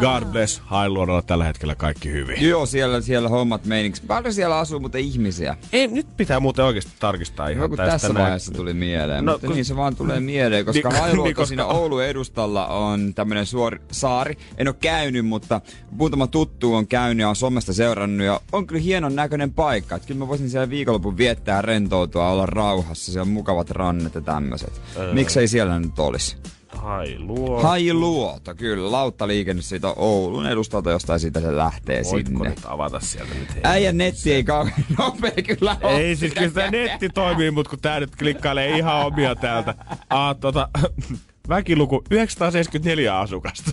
God 0.00 0.24
bless 0.32 0.60
Hailuodolla 0.64 1.22
tällä 1.22 1.44
hetkellä 1.44 1.74
kaikki 1.74 2.12
hyvin. 2.12 2.48
Joo, 2.48 2.66
siellä, 2.66 3.00
siellä 3.00 3.28
hommat 3.28 3.64
meiniksi. 3.64 4.02
Paljon 4.06 4.34
siellä 4.34 4.58
asuu 4.58 4.80
muuten 4.80 5.00
ihmisiä. 5.00 5.56
Ei, 5.72 5.86
nyt 5.88 6.06
pitää 6.16 6.40
muuten 6.40 6.64
oikeasti 6.64 6.92
tarkistaa 7.00 7.48
ihan 7.48 7.62
Joku 7.62 7.76
tästä 7.76 7.92
tässä 7.92 8.08
näin. 8.08 8.22
vaiheessa 8.22 8.52
tuli 8.52 8.74
mieleen, 8.74 9.24
No, 9.24 9.32
no, 9.32 9.34
mutta 9.34 9.46
kun- 9.46 9.56
niin 9.56 9.64
se 9.64 9.76
vaan 9.76 9.96
tulee 9.96 10.20
mieleen, 10.20 10.64
koska 10.64 10.88
Niin, 10.88 11.00
Hailuoto 11.00 11.24
niin, 11.28 11.34
koska- 11.36 11.48
siinä 11.48 11.66
Oulun 11.66 12.04
edustalla 12.04 12.66
on 12.66 13.14
tämmönen 13.14 13.46
suori 13.46 13.78
saari. 13.90 14.38
En 14.58 14.68
ole 14.68 14.76
käynyt, 14.80 15.26
mutta 15.26 15.60
muutama 15.90 16.26
tuttu 16.26 16.74
on 16.74 16.86
käynyt 16.86 17.20
ja 17.22 17.28
on 17.28 17.36
somesta 17.36 17.72
seurannut 17.72 18.26
ja 18.26 18.40
on 18.52 18.66
kyllä 18.66 18.80
hienon 18.82 19.14
näköinen 19.16 19.52
paikka. 19.52 19.94
Että 19.96 20.08
kyllä 20.08 20.18
mä 20.18 20.28
voisin 20.28 20.50
siellä 20.50 20.70
viikonlopun 20.70 21.16
viettää, 21.16 21.62
rentoutua, 21.62 22.30
olla 22.30 22.46
rauhassa. 22.46 23.12
Siellä 23.12 23.22
on 23.26 23.32
mukavat 23.32 23.70
rannet 23.70 24.14
ja 24.14 24.20
tämmöiset. 24.20 24.80
Miksei 25.12 25.48
siellä 25.48 25.78
nyt 25.78 25.98
olisi? 25.98 26.36
Hailuoto. 26.76 27.62
Hailuoto, 27.62 28.54
kyllä. 28.54 28.92
Lauttaliikenne 28.92 29.62
siitä 29.62 29.88
Oulun 29.88 30.46
edustalta, 30.46 30.90
jostain 30.90 31.20
siitä 31.20 31.40
se 31.40 31.56
lähtee 31.56 32.02
Voitko 32.04 32.30
sinne. 32.30 32.48
nyt 32.48 32.60
avata 32.64 33.00
sieltä 33.00 33.34
nyt? 33.34 33.48
Äijän 33.62 33.96
netti 33.98 34.32
ei 34.32 34.44
kauhean 34.44 34.84
nopea 34.98 35.30
kyllä 35.46 35.76
ole. 35.82 35.96
Ei 35.96 36.16
siis 36.16 36.34
kyllä 36.34 36.48
sitä 36.48 36.70
netti 36.70 37.08
toimii, 37.08 37.50
mutta 37.50 37.70
kun 37.70 37.78
tää 37.80 38.00
nyt 38.00 38.16
klikkailee 38.16 38.78
ihan 38.78 39.06
omia 39.06 39.34
täältä. 39.36 39.74
Ah, 40.10 40.36
tota, 40.36 40.68
väkiluku 41.48 42.04
974 42.10 43.20
asukasta. 43.20 43.70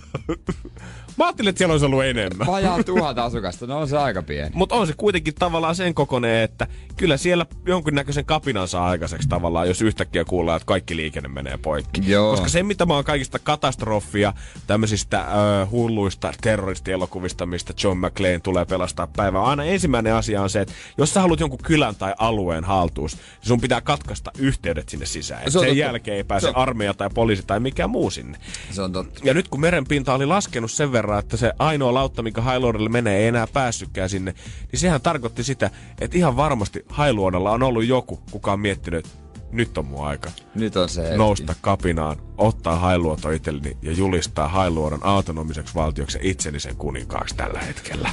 Mä 1.17 1.25
ajattelin, 1.25 1.49
että 1.49 1.57
siellä 1.57 1.71
olisi 1.71 1.85
ollut 1.85 2.03
enemmän. 2.03 2.47
Vajaa 2.47 2.83
tuhat 2.83 3.17
asukasta, 3.17 3.67
no 3.67 3.79
on 3.79 3.87
se 3.87 3.97
aika 3.97 4.23
pieni. 4.23 4.51
Mutta 4.53 4.75
on 4.75 4.87
se 4.87 4.93
kuitenkin 4.97 5.35
tavallaan 5.35 5.75
sen 5.75 5.93
kokoinen, 5.93 6.41
että 6.43 6.67
kyllä 6.97 7.17
siellä 7.17 7.45
jonkinnäköisen 7.65 8.25
kapinan 8.25 8.67
saa 8.67 8.87
aikaiseksi 8.89 9.29
tavallaan, 9.29 9.67
jos 9.67 9.81
yhtäkkiä 9.81 10.25
kuullaan, 10.25 10.57
että 10.57 10.65
kaikki 10.65 10.95
liikenne 10.95 11.29
menee 11.29 11.57
poikki. 11.57 12.01
Joo. 12.11 12.31
Koska 12.31 12.49
se, 12.49 12.63
mitä 12.63 12.85
mä 12.85 12.93
oon 12.93 13.03
kaikista 13.03 13.39
katastrofia, 13.39 14.33
tämmöisistä 14.67 15.19
äh, 15.19 15.71
hulluista 15.71 16.33
terroristielokuvista, 16.41 17.45
mistä 17.45 17.73
John 17.83 17.97
McClane 17.97 18.39
tulee 18.39 18.65
pelastaa 18.65 19.07
päivää, 19.07 19.43
aina 19.43 19.63
ensimmäinen 19.63 20.13
asia 20.13 20.41
on 20.41 20.49
se, 20.49 20.61
että 20.61 20.73
jos 20.97 21.13
sä 21.13 21.21
haluat 21.21 21.39
jonkun 21.39 21.59
kylän 21.63 21.95
tai 21.95 22.13
alueen 22.17 22.63
haltuus, 22.63 23.15
niin 23.15 23.47
sun 23.47 23.61
pitää 23.61 23.81
katkaista 23.81 24.31
yhteydet 24.37 24.89
sinne 24.89 25.05
sisään. 25.05 25.43
Se 25.43 25.49
Sen 25.51 25.61
totta. 25.61 25.73
jälkeen 25.75 26.17
ei 26.17 26.23
pääse 26.23 26.51
armeija 26.55 26.93
tai 26.93 27.09
poliisi 27.13 27.43
tai 27.47 27.59
mikään 27.59 27.89
muu 27.89 28.09
sinne. 28.09 28.37
Se 28.71 28.81
on 28.81 28.93
totta. 28.93 29.19
Ja 29.23 29.33
nyt 29.33 29.47
kun 29.47 29.61
merenpinta 29.61 30.13
oli 30.13 30.25
laskenut 30.25 30.71
sen 30.71 30.91
verran, 30.91 31.10
että 31.19 31.37
se 31.37 31.53
ainoa 31.59 31.93
lautta, 31.93 32.23
mikä 32.23 32.41
Hailuodolle 32.41 32.89
menee, 32.89 33.17
ei 33.17 33.27
enää 33.27 33.47
päässytkään 33.47 34.09
sinne, 34.09 34.33
niin 34.71 34.79
sehän 34.79 35.01
tarkoitti 35.01 35.43
sitä, 35.43 35.69
että 36.01 36.17
ihan 36.17 36.37
varmasti 36.37 36.85
Hailuodolla 36.89 37.51
on 37.51 37.63
ollut 37.63 37.85
joku, 37.85 38.19
kuka 38.31 38.53
on 38.53 38.59
miettinyt, 38.59 39.05
että 39.05 39.21
nyt 39.51 39.77
on 39.77 39.85
mun 39.85 40.07
aika 40.07 40.31
Nyt 40.55 40.75
on 40.75 40.89
se 40.89 41.01
hetki. 41.01 41.17
nousta 41.17 41.55
kapinaan, 41.61 42.17
ottaa 42.37 42.79
Hailuoto 42.79 43.31
itselleni 43.31 43.77
ja 43.81 43.91
julistaa 43.91 44.47
Hailuodon 44.47 45.05
autonomiseksi 45.05 45.75
valtioksi 45.75 46.17
ja 46.17 46.21
itseni 46.23 46.59
sen 46.59 46.75
kuninkaaksi 46.75 47.35
tällä 47.35 47.59
hetkellä. 47.59 48.11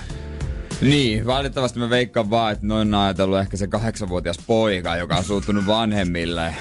Niin, 0.80 1.26
valitettavasti 1.26 1.78
mä 1.78 1.90
veikkaan 1.90 2.30
vaan, 2.30 2.52
että 2.52 2.66
noin 2.66 2.94
on 2.94 3.00
ajatellut 3.00 3.38
ehkä 3.38 3.56
se 3.56 3.66
kahdeksanvuotias 3.66 4.38
poika, 4.46 4.96
joka 4.96 5.16
on 5.16 5.24
suuttunut 5.24 5.66
vanhemmille. 5.66 6.54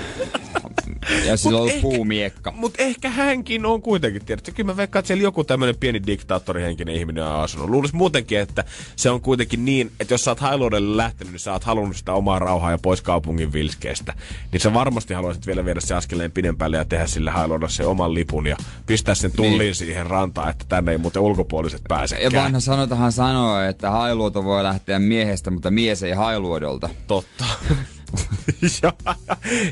Ja 1.26 1.38
sillä 1.38 1.56
on 1.56 1.62
ollut 1.62 1.70
ehkä- 1.74 1.82
puumiekka. 1.82 2.52
Mutta 2.52 2.84
ehkä 2.84 3.10
hänkin 3.10 3.66
on 3.66 3.82
kuitenkin, 3.82 4.26
tiedätkö? 4.26 4.52
Kyllä 4.52 4.72
mä 4.72 4.78
veikkaan, 4.78 5.00
että 5.00 5.08
siellä 5.08 5.24
joku 5.24 5.44
tämmöinen 5.44 5.76
pieni 5.80 6.02
diktaattorihenkinen 6.08 6.96
ihminen 6.96 7.24
on 7.24 7.40
asunut. 7.44 7.70
Luulis 7.70 7.94
muutenkin, 7.94 8.40
että 8.40 8.64
se 8.96 9.10
on 9.10 9.22
kuitenkin 9.22 9.66
niin, 9.66 9.92
että 10.00 10.14
jos 10.14 10.24
sä 10.24 10.32
oot 10.32 10.40
Hailuodelle 10.40 10.98
lähtenyt, 10.98 11.32
niin 11.34 11.40
sä 11.40 11.54
oot 11.54 11.64
halunnut 11.64 11.98
sitä 11.98 12.14
omaa 12.14 12.40
rauhaa 12.40 12.72
ja 12.72 12.78
pois 12.78 13.02
kaupungin 13.02 13.54
vilskeestä. 13.54 14.14
Niin 14.52 14.60
sä 14.62 14.74
varmasti 14.74 15.14
haluaisit 15.14 15.48
vielä 15.48 15.66
viedä 15.66 15.80
se 15.82 15.96
askeleen 15.96 16.32
pidempälle 16.32 16.78
ja 16.78 16.86
tehdä 16.86 17.08
sille 17.08 17.32
Hailuodolle 17.32 17.72
se 17.72 17.86
oman 17.86 18.14
lipun 18.14 18.48
ja 18.48 18.58
pistää 18.86 19.16
sen 19.16 19.32
tulliin 19.32 19.60
niin. 19.60 19.76
siihen 19.76 20.06
rantaan, 20.08 20.50
että 20.50 20.66
tänne 20.70 20.92
ei 20.92 20.98
muuten 20.98 21.22
ulkopuoliset 21.22 21.82
Ja 21.82 21.86
pääsekään. 21.90 22.44
vanha 22.44 22.60
sanotahan 22.60 23.12
sanoo, 23.12 23.62
että 23.62 23.92
hailuoto 23.92 24.44
voi 24.44 24.64
lähteä 24.64 25.00
miehestä, 25.00 25.52
mutta 25.52 25.72
mies 25.72 26.04
ei 26.04 26.12
hailuodolta. 26.14 26.90
Totta. 27.08 27.46
ja, 28.84 28.94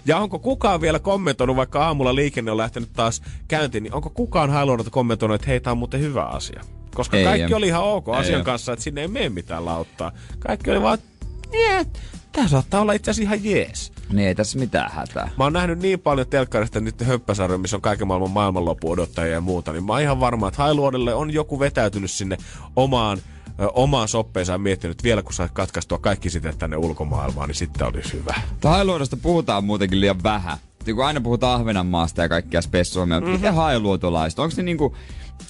ja 0.05 0.17
onko 0.17 0.39
kukaan 0.39 0.81
vielä 0.81 0.99
kommentoinut, 0.99 1.55
vaikka 1.55 1.85
aamulla 1.85 2.15
liikenne 2.15 2.51
on 2.51 2.57
lähtenyt 2.57 2.93
taas 2.93 3.21
käyntiin, 3.47 3.83
niin 3.83 3.93
onko 3.93 4.09
kukaan 4.09 4.49
Hailuodolta 4.49 4.89
kommentoinut, 4.89 5.35
että 5.35 5.47
hei, 5.47 5.59
tää 5.59 5.71
on 5.71 5.77
muuten 5.77 5.99
hyvä 5.99 6.23
asia? 6.23 6.61
Koska 6.95 7.17
Ei 7.17 7.23
kaikki 7.23 7.53
oo. 7.53 7.57
oli 7.57 7.67
ihan 7.67 7.83
ok 7.83 8.07
Ei 8.07 8.13
asian 8.13 8.39
oo. 8.39 8.45
kanssa, 8.45 8.73
että 8.73 8.83
sinne 8.83 9.01
ei 9.01 9.07
mene 9.07 9.29
mitään 9.29 9.65
lauttaa. 9.65 10.11
Kaikki 10.39 10.71
oli 10.71 10.81
vaan, 10.81 10.97
yeah, 11.53 11.85
tää 12.31 12.47
saattaa 12.47 12.81
olla 12.81 12.93
itse 12.93 13.11
asiassa 13.11 13.33
ihan 13.33 13.51
jees. 13.51 13.91
Niin 14.13 14.27
ei 14.27 14.35
tässä 14.35 14.59
mitään 14.59 14.91
hätää. 14.91 15.29
Mä 15.37 15.43
oon 15.43 15.53
nähnyt 15.53 15.79
niin 15.79 15.99
paljon 15.99 16.27
telkkarista 16.27 16.79
nyt 16.79 17.01
höppäsarjoja, 17.01 17.57
missä 17.57 17.77
on 17.77 17.81
kaiken 17.81 18.07
maailman 18.07 18.31
maailmanloppu 18.31 18.91
odottajia 18.91 19.33
ja 19.33 19.41
muuta, 19.41 19.71
niin 19.73 19.83
mä 19.83 19.93
oon 19.93 20.01
ihan 20.01 20.19
varma, 20.19 20.47
että 20.47 20.63
Hailuodelle 20.63 21.13
on 21.13 21.33
joku 21.33 21.59
vetäytynyt 21.59 22.11
sinne 22.11 22.37
omaan 22.75 23.17
omaan 23.73 24.07
soppeensa 24.07 24.51
ja 24.51 24.57
miettinyt, 24.57 24.91
että 24.91 25.03
vielä 25.03 25.21
kun 25.21 25.33
saat 25.33 25.51
katkaistua 25.51 25.97
kaikki 25.97 26.29
sitten 26.29 26.57
tänne 26.57 26.77
ulkomaailmaan, 26.77 27.49
niin 27.49 27.55
sitten 27.55 27.87
olisi 27.87 28.13
hyvä. 28.13 28.35
Hailuodosta 28.63 29.17
puhutaan 29.17 29.63
muutenkin 29.63 30.01
liian 30.01 30.23
vähän. 30.23 30.57
niin 30.85 30.95
kun 30.95 31.05
aina 31.05 31.21
puhutaan 31.21 31.59
Ahvenanmaasta 31.61 32.21
ja 32.21 32.29
kaikkia 32.29 32.61
spessuomia, 32.61 33.19
mm-hmm. 33.19 33.35
miten 33.35 33.53
hailuotolaiset? 33.53 34.39
Onko 34.39 34.53
ne 34.57 34.63
niinku, 34.63 34.95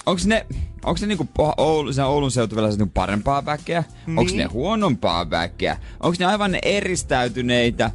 onko 0.06 0.22
ne, 0.26 0.46
onko 0.84 0.98
ne 1.00 1.06
niinku 1.06 1.28
Oulu, 1.56 1.92
sen 1.92 2.04
Oulun 2.04 2.30
seutuvilla 2.30 2.68
niinku 2.68 2.90
parempaa 2.94 3.44
väkeä? 3.44 3.84
Niin. 4.06 4.18
Onko 4.18 4.32
ne 4.34 4.44
huonompaa 4.44 5.30
väkeä? 5.30 5.78
Onko 6.00 6.16
ne 6.18 6.26
aivan 6.26 6.58
eristäytyneitä? 6.62 7.90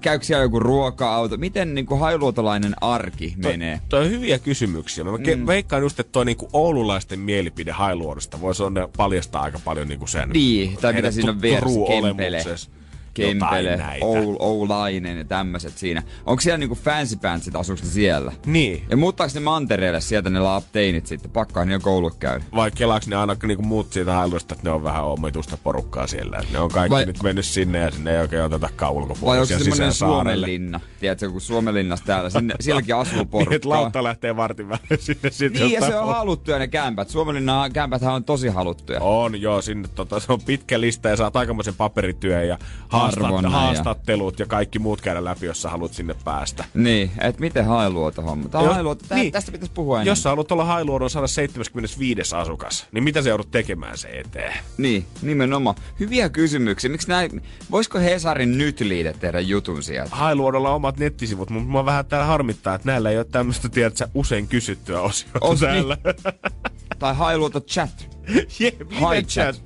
Käykö 0.00 0.24
siellä 0.24 0.42
joku 0.42 0.60
ruoka-auto? 0.60 1.36
Miten 1.36 1.74
niin 1.74 1.86
kuin 1.86 2.00
hailuotolainen 2.00 2.74
arki 2.80 3.34
to, 3.42 3.48
menee? 3.48 3.80
Toi 3.88 4.00
on 4.00 4.10
hyviä 4.10 4.38
kysymyksiä. 4.38 5.04
Mä 5.04 5.10
mm. 5.10 5.46
veikkaan 5.46 5.82
just, 5.82 6.00
että 6.00 6.12
toi 6.12 6.24
niin 6.24 6.36
kuin 6.36 6.50
oululaisten 6.52 7.20
mielipide 7.20 7.72
hailuodosta 7.72 8.40
voisi 8.40 8.62
paljastaa 8.96 9.42
aika 9.42 9.60
paljon 9.64 9.88
niin 9.88 9.98
kuin 9.98 10.08
sen. 10.08 10.28
Niin, 10.28 10.76
tai 10.80 10.92
mitä 10.92 11.10
siinä 11.10 11.30
on 11.30 11.42
vieressä, 11.42 12.70
kempele 13.14 13.70
Kempele, 13.70 13.98
Oul, 14.00 14.36
Oulainen 14.38 15.18
ja 15.18 15.24
tämmöiset 15.24 15.78
siinä. 15.78 16.02
Onko 16.26 16.40
siellä 16.40 16.58
niinku 16.58 16.74
fancy 16.74 17.16
pantsit, 17.16 17.56
asuuko 17.56 17.82
siellä? 17.84 18.32
Niin. 18.46 18.84
Ja 18.90 18.96
muuttaako 18.96 19.30
ne 19.34 19.40
mantereelle 19.40 20.00
sieltä 20.00 20.30
ne 20.30 20.40
lapteinit 20.40 21.06
sitten? 21.06 21.30
Pakkaa 21.30 21.64
ne 21.64 21.72
jo 21.72 21.80
koulut 21.80 22.14
käydä. 22.14 22.44
Vai 22.54 22.70
kelaaks 22.70 23.06
ne 23.06 23.16
aina 23.16 23.36
niinku 23.42 23.62
muut 23.62 23.92
siitä 23.92 24.12
hailuista, 24.12 24.54
että 24.54 24.68
ne 24.68 24.74
on 24.74 24.84
vähän 24.84 25.04
omitusta 25.04 25.56
porukkaa 25.56 26.06
siellä. 26.06 26.40
ne 26.52 26.58
on 26.58 26.70
kaikki 26.70 26.94
Vai... 26.94 27.06
nyt 27.06 27.22
mennyt 27.22 27.44
sinne 27.44 27.78
ja 27.78 27.90
sinne 27.90 28.12
ei 28.12 28.20
oikein 28.20 28.42
otetakaan 28.42 28.92
ulkopuolella. 28.92 29.26
Vai 29.26 29.38
onko 29.38 29.46
se 29.46 29.58
semmoinen 29.58 29.92
Suomenlinna? 29.92 30.80
Tiedätkö, 31.00 31.30
kun 31.30 31.40
Suomenlinnassa 31.40 32.04
täällä, 32.04 32.30
sinne, 32.30 32.54
sielläkin 32.60 32.96
asuu 32.96 33.24
porukkaa. 33.24 33.40
niin, 33.50 33.56
että 33.56 33.68
lautta 33.68 34.04
lähtee 34.04 34.36
vartin 34.36 34.68
väliin 34.68 34.98
sinne. 34.98 35.30
Sinne 35.30 35.58
niin, 35.58 35.72
ja 35.72 35.80
se 35.80 35.96
on 35.96 36.08
haluttuja 36.08 36.58
ne 36.58 36.68
kämpät. 36.68 37.08
Suomenlinnan 37.08 37.72
kämpäthän 37.72 38.14
on 38.14 38.24
tosi 38.24 38.48
haluttuja. 38.48 39.00
On, 39.00 39.40
joo. 39.40 39.62
Sinne 39.62 39.88
tota, 39.94 40.20
se 40.20 40.32
on 40.32 40.40
pitkä 40.40 40.80
lista 40.80 41.08
ja 41.08 41.16
saat 41.16 41.36
aikamoisen 41.36 41.74
paperityön 41.74 42.48
ja 42.48 42.58
haastat, 43.04 43.52
haastattelut 43.52 44.38
ja... 44.38 44.42
ja 44.42 44.48
kaikki 44.48 44.78
muut 44.78 45.00
käydä 45.00 45.24
läpi, 45.24 45.46
jos 45.46 45.62
sä 45.62 45.70
haluat 45.70 45.92
sinne 45.94 46.14
päästä. 46.24 46.64
Niin, 46.74 47.10
että 47.20 47.40
miten 47.40 47.64
hailuoto 47.64 48.22
homma. 48.22 48.48
Tämä 48.48 48.74
hailuoto, 48.74 49.04
tä, 49.08 49.14
niin. 49.14 49.32
tästä 49.32 49.52
pitäisi 49.52 49.72
puhua 49.74 49.96
enemmän. 49.96 50.10
Jos 50.10 50.22
sä 50.22 50.28
haluat 50.28 50.52
olla 50.52 50.64
hailuodon 50.64 51.10
175 51.10 52.34
asukas, 52.36 52.86
niin 52.92 53.04
mitä 53.04 53.22
sä 53.22 53.28
joudut 53.28 53.50
tekemään 53.50 53.98
se 53.98 54.08
eteen? 54.08 54.54
Niin, 54.78 55.06
nimenomaan. 55.22 55.76
Hyviä 56.00 56.28
kysymyksiä. 56.28 56.90
Miksi 56.90 57.08
näin, 57.08 57.42
voisiko 57.70 57.98
Hesarin 57.98 58.58
nyt 58.58 58.80
liite 58.80 59.12
tehdä 59.12 59.40
jutun 59.40 59.82
sieltä? 59.82 60.16
Hailuodolla 60.16 60.70
on 60.70 60.76
omat 60.76 60.98
nettisivut, 60.98 61.50
mutta 61.50 61.68
mua 61.68 61.84
vähän 61.84 62.06
täällä 62.06 62.26
harmittaa, 62.26 62.74
että 62.74 62.88
näillä 62.88 63.10
ei 63.10 63.16
ole 63.16 63.24
tämmöistä, 63.24 63.68
tiedätkö, 63.68 64.08
usein 64.14 64.48
kysyttyä 64.48 65.00
osiota 65.00 65.38
Os, 65.40 65.60
täällä. 65.60 65.96
Niin. 66.04 66.42
tai 66.98 67.14
hailuoto 67.14 67.60
chat. 67.60 68.13
Jep, 68.60 68.80
High 68.92 69.26
chat. 69.26 69.62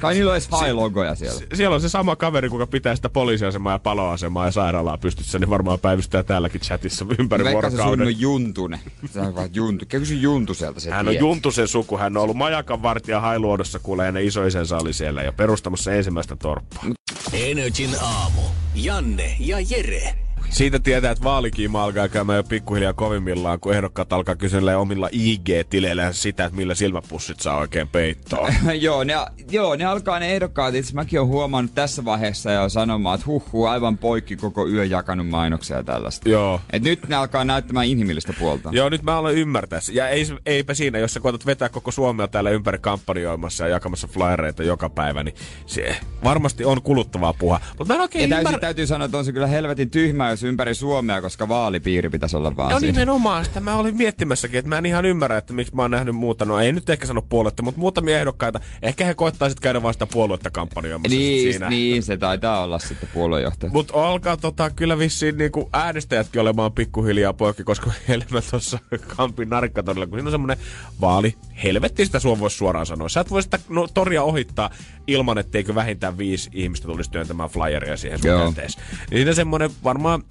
Kai 0.00 0.14
niillä 0.14 0.30
on 0.30 0.36
edes 0.36 0.48
high-logoja 0.60 1.14
siellä. 1.14 1.38
Sie- 1.40 1.46
siellä 1.56 1.74
on 1.74 1.80
se 1.80 1.88
sama 1.88 2.16
kaveri, 2.16 2.48
kuka 2.48 2.66
pitää 2.66 2.96
sitä 2.96 3.08
poliisiasemaa 3.08 3.72
ja 3.72 3.78
paloasemaa 3.78 4.46
ja 4.46 4.52
sairaalaa 4.52 4.98
pystyssä, 4.98 5.38
niin 5.38 5.50
varmaan 5.50 5.78
päivystää 5.78 6.22
täälläkin 6.22 6.60
chatissa 6.60 7.06
ympäri 7.18 7.44
Veikka 7.44 7.52
vuorokauden. 7.62 7.98
Veikka 8.06 8.18
se 8.18 8.22
Juntune. 8.22 8.80
Se 9.12 9.20
on 9.20 9.34
vaan 9.34 9.48
Juntu. 9.54 9.84
Kysy 9.88 10.14
Juntu 10.14 10.54
sieltä 10.54 10.80
se 10.80 10.90
Hän 10.90 11.06
tiedät. 11.06 11.22
on 11.22 11.28
Juntusen 11.28 11.68
suku. 11.68 11.98
Hän 11.98 12.16
on 12.16 12.22
ollut 12.22 12.36
majakan 12.36 12.82
vartija 12.82 13.20
Hailuodossa, 13.20 13.78
kuulee 13.78 14.12
ne 14.12 14.22
isoisensa 14.22 14.76
oli 14.78 14.92
siellä 14.92 15.22
ja 15.22 15.32
perustamassa 15.32 15.92
ensimmäistä 15.92 16.36
torppaa. 16.36 16.84
Energin 17.32 17.90
aamu. 18.02 18.40
Janne 18.74 19.36
ja 19.40 19.56
Jere. 19.60 20.14
Siitä 20.56 20.78
tietää, 20.78 21.10
että 21.10 21.24
vaalikiima 21.24 21.84
alkaa 21.84 22.08
käymään 22.08 22.36
jo 22.36 22.44
pikkuhiljaa 22.44 22.92
kovimmillaan, 22.92 23.60
kun 23.60 23.74
ehdokkaat 23.74 24.12
alkaa 24.12 24.36
kysellä 24.36 24.78
omilla 24.78 25.08
IG-tileillä 25.12 26.12
sitä, 26.12 26.44
että 26.44 26.56
millä 26.56 26.74
silmäpussit 26.74 27.40
saa 27.40 27.58
oikein 27.58 27.88
peittoa. 27.88 28.48
joo, 28.74 29.04
ne, 29.04 29.14
joo, 29.50 29.76
ne 29.76 29.84
alkaa 29.84 30.18
ne 30.18 30.32
ehdokkaat. 30.32 30.74
Itse 30.74 30.94
mäkin 30.94 31.20
olen 31.20 31.28
huomannut 31.28 31.74
tässä 31.74 32.04
vaiheessa 32.04 32.52
jo 32.52 32.68
sanomaan, 32.68 33.14
että 33.14 33.26
huh, 33.26 33.68
aivan 33.68 33.98
poikki 33.98 34.36
koko 34.36 34.68
yö 34.68 34.84
jakanut 34.84 35.28
mainoksia 35.28 35.76
ja 35.76 35.82
tällaista. 35.82 36.28
Joo. 36.28 36.60
Et 36.72 36.82
nyt 36.82 37.08
ne 37.08 37.16
alkaa 37.16 37.44
näyttämään 37.44 37.86
inhimillistä 37.86 38.32
puolta. 38.38 38.70
Joo, 38.72 38.88
nyt 38.88 39.02
mä 39.02 39.18
olen 39.18 39.34
ymmärtää. 39.34 39.80
Ja 39.92 40.08
ei, 40.08 40.26
eipä 40.46 40.74
siinä, 40.74 40.98
jos 40.98 41.14
sä 41.14 41.20
koetat 41.20 41.46
vetää 41.46 41.68
koko 41.68 41.90
Suomea 41.90 42.28
täällä 42.28 42.50
ympäri 42.50 42.78
kampanjoimassa 42.78 43.64
ja 43.64 43.70
jakamassa 43.70 44.08
flyereita 44.08 44.62
joka 44.62 44.90
päivä, 44.90 45.22
niin 45.22 45.34
se 45.66 45.96
varmasti 46.24 46.64
on 46.64 46.82
kuluttavaa 46.82 47.32
puhua. 47.32 47.60
Mutta 47.78 47.92
mä 47.92 47.94
en 47.94 48.00
oikein 48.00 48.30
ja 48.30 48.36
täysin, 48.36 48.60
täytyy 48.60 48.86
sanoa, 48.86 49.04
että 49.04 49.18
on 49.18 49.24
se 49.24 49.32
kyllä 49.32 49.46
helvetin 49.46 49.90
tyhmä, 49.90 50.30
jos 50.30 50.45
ympäri 50.46 50.74
Suomea, 50.74 51.20
koska 51.20 51.48
vaalipiiri 51.48 52.10
pitäisi 52.10 52.36
olla 52.36 52.56
vaan 52.56 52.70
No 52.70 52.80
siinä. 52.80 52.92
nimenomaan, 52.92 53.44
sitä 53.44 53.60
mä 53.60 53.76
olin 53.76 53.96
miettimässäkin, 53.96 54.58
että 54.58 54.68
mä 54.68 54.78
en 54.78 54.86
ihan 54.86 55.04
ymmärrä, 55.04 55.38
että 55.38 55.52
miksi 55.52 55.74
mä 55.74 55.82
oon 55.82 55.90
nähnyt 55.90 56.16
muuta, 56.16 56.44
no 56.44 56.60
ei 56.60 56.72
nyt 56.72 56.90
ehkä 56.90 57.06
sano 57.06 57.22
puoluetta, 57.22 57.62
mutta 57.62 57.80
muutamia 57.80 58.18
ehdokkaita, 58.20 58.60
ehkä 58.82 59.04
he 59.04 59.14
koettaisivat 59.14 59.60
käydä 59.60 59.82
vasta 59.82 60.06
sitä 60.06 60.12
puoluetta 60.12 60.50
kampanjoimassa 60.50 61.16
niin, 61.16 61.52
siinä. 61.52 61.68
Niin, 61.68 62.02
se 62.02 62.16
taitaa 62.16 62.64
olla 62.64 62.78
sitten 62.78 63.08
puoluejohtaja. 63.14 63.72
Mutta 63.72 64.08
alkaa 64.08 64.36
tota, 64.36 64.70
kyllä 64.70 64.98
vissiin 64.98 65.38
niinku 65.38 65.68
äänestäjätkin 65.72 66.40
olemaan 66.40 66.72
pikkuhiljaa 66.72 67.32
poikki, 67.32 67.64
koska 67.64 67.92
helmä 68.08 68.42
tuossa 68.50 68.78
Kampin 69.16 69.48
narikkatorilla, 69.48 70.06
kun 70.06 70.18
siinä 70.18 70.28
on 70.28 70.32
semmoinen 70.32 70.58
vaali, 71.00 71.34
helvetti 71.64 72.06
sitä 72.06 72.18
sua 72.18 72.38
voisi 72.38 72.56
suoraan 72.56 72.86
sanoa. 72.86 73.08
Sä 73.08 73.20
et 73.20 73.30
voi 73.30 73.42
sitä 73.42 73.58
no, 73.68 73.88
toria 73.94 74.22
ohittaa 74.22 74.70
ilman, 75.06 75.38
etteikö 75.38 75.74
vähintään 75.74 76.18
viisi 76.18 76.50
ihmistä 76.52 76.86
tulisi 76.86 77.10
työntämään 77.10 77.50
flyeria 77.50 77.96
siihen 77.96 78.18
sun 78.18 78.54
Niin 78.56 78.76
siinä 79.10 79.32
semmoinen 79.34 79.70
varmaan 79.84 80.22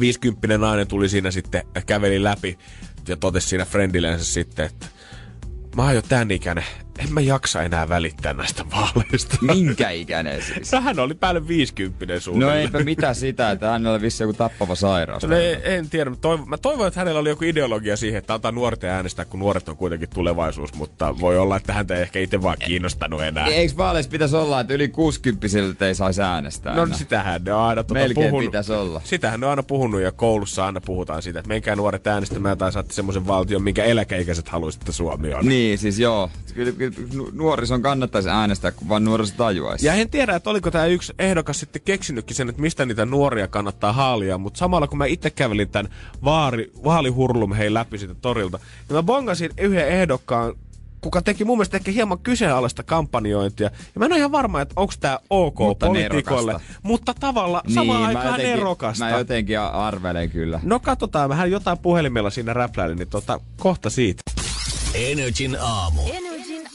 50 0.00 0.58
nainen 0.58 0.88
tuli 0.88 1.08
siinä 1.08 1.30
sitten, 1.30 1.62
käveli 1.86 2.22
läpi 2.22 2.58
ja 3.08 3.16
totesi 3.16 3.48
siinä 3.48 3.64
friendillensä 3.64 4.24
sitten, 4.24 4.66
että 4.66 4.86
mä 5.76 5.82
oon 5.82 5.94
jo 5.94 6.02
tän 6.02 6.30
ikäinen, 6.30 6.64
en 6.98 7.12
mä 7.12 7.20
jaksa 7.20 7.62
enää 7.62 7.88
välittää 7.88 8.32
näistä 8.32 8.64
vaaleista. 8.76 9.36
Minkä 9.40 9.90
ikäinen 9.90 10.42
siis? 10.42 10.72
No 10.72 10.80
hän 10.80 10.98
oli 10.98 11.14
päälle 11.14 11.48
50 11.48 12.20
suunnilleen. 12.20 12.56
No 12.58 12.62
eipä 12.62 12.78
mitä 12.84 13.14
sitä, 13.14 13.50
että 13.50 13.70
hänellä 13.70 13.92
oli 13.94 14.02
vissi 14.02 14.22
joku 14.22 14.32
tappava 14.32 14.74
sairaus. 14.74 15.22
No 15.22 15.36
en, 15.62 15.88
tiedä, 15.90 16.10
mä 16.10 16.16
toivon, 16.16 16.48
mä 16.48 16.58
toivon, 16.58 16.86
että 16.88 17.00
hänellä 17.00 17.20
oli 17.20 17.28
joku 17.28 17.44
ideologia 17.44 17.96
siihen, 17.96 18.18
että 18.18 18.34
antaa 18.34 18.52
nuorten 18.52 18.90
äänestää, 18.90 19.24
kun 19.24 19.40
nuoret 19.40 19.68
on 19.68 19.76
kuitenkin 19.76 20.08
tulevaisuus, 20.14 20.74
mutta 20.74 21.20
voi 21.20 21.38
olla, 21.38 21.56
että 21.56 21.72
häntä 21.72 21.94
ei 21.94 22.02
ehkä 22.02 22.18
itse 22.18 22.42
vaan 22.42 22.56
kiinnostanut 22.66 23.22
enää. 23.22 23.46
Eikö 23.46 23.76
vaaleissa 23.76 24.10
pitäisi 24.10 24.36
olla, 24.36 24.60
että 24.60 24.74
yli 24.74 24.88
60 24.88 25.86
ei 25.86 25.94
saisi 25.94 26.22
äänestää 26.22 26.74
No 26.76 26.82
enää? 26.82 26.96
sitähän 26.98 27.44
ne 27.44 27.52
on 27.52 27.60
aina 27.62 27.82
tuota 27.84 28.00
Melkein 28.00 28.30
puhunut. 28.30 28.50
pitäisi 28.50 28.72
olla. 28.72 29.00
Sitähän 29.04 29.40
ne 29.40 29.46
on 29.46 29.50
aina 29.50 29.62
puhunut 29.62 30.00
ja 30.00 30.12
koulussa 30.12 30.66
aina 30.66 30.80
puhutaan 30.80 31.22
siitä, 31.22 31.38
että 31.38 31.48
menkää 31.48 31.76
nuoret 31.76 32.06
äänestämään 32.06 32.58
tai 32.58 32.72
saatte 32.72 32.94
semmoisen 32.94 33.26
valtion, 33.26 33.62
minkä 33.62 33.84
eläkeikäiset 33.84 34.48
haluaisitte 34.48 34.92
Suomi 34.92 35.34
on. 35.34 35.46
Niin, 35.46 35.65
siis 35.74 35.98
joo. 35.98 36.30
Kyllä, 36.54 36.72
kyllä 36.72 36.92
nuorison 37.32 37.82
kannattaisi 37.82 38.28
äänestää, 38.28 38.70
kun 38.70 38.88
vaan 38.88 39.04
nuoriso 39.04 39.34
tajuaisi. 39.36 39.86
Ja 39.86 39.94
en 39.94 40.10
tiedä, 40.10 40.36
että 40.36 40.50
oliko 40.50 40.70
tämä 40.70 40.86
yksi 40.86 41.12
ehdokas 41.18 41.60
sitten 41.60 41.82
keksinytkin 41.84 42.36
sen, 42.36 42.48
että 42.48 42.62
mistä 42.62 42.86
niitä 42.86 43.06
nuoria 43.06 43.48
kannattaa 43.48 43.92
haalia, 43.92 44.38
mutta 44.38 44.58
samalla 44.58 44.86
kun 44.86 44.98
mä 44.98 45.06
itse 45.06 45.30
kävelin 45.30 45.68
tämän 45.68 45.92
vaari, 46.24 46.72
vaalihurlum 46.84 47.52
hei 47.52 47.74
läpi 47.74 47.98
siitä 47.98 48.14
torilta, 48.14 48.58
niin 48.88 48.96
mä 48.96 49.02
bongasin 49.02 49.50
yhden 49.58 49.88
ehdokkaan 49.88 50.54
kuka 51.00 51.22
teki 51.22 51.44
mun 51.44 51.58
mielestä 51.58 51.76
ehkä 51.76 51.90
hieman 51.90 52.18
kyseenalaista 52.18 52.82
kampanjointia. 52.82 53.70
Ja 53.94 53.98
mä 53.98 54.04
en 54.04 54.12
ole 54.12 54.18
ihan 54.18 54.32
varma, 54.32 54.60
että 54.60 54.74
onko 54.76 54.94
tämä 55.00 55.18
ok 55.30 55.58
mutta 55.58 55.86
poliitikolle. 55.86 56.52
Nerokasta. 56.52 56.80
Mutta 56.82 57.14
tavalla 57.20 57.62
niin, 57.66 57.74
samaan 57.74 58.04
aikaan 58.04 58.26
jotenkin, 58.26 58.50
nerokasta. 58.50 59.04
Mä 59.04 59.10
jotenkin 59.10 59.60
arvelen 59.60 60.30
kyllä. 60.30 60.60
No 60.62 60.80
katsotaan, 60.80 61.28
vähän 61.28 61.50
jotain 61.50 61.78
puhelimella 61.78 62.30
siinä 62.30 62.52
räpläilin, 62.52 62.98
niin 62.98 63.08
tota, 63.08 63.40
kohta 63.56 63.90
siitä. 63.90 64.22
Energin 64.96 65.56
aamu. 65.56 66.02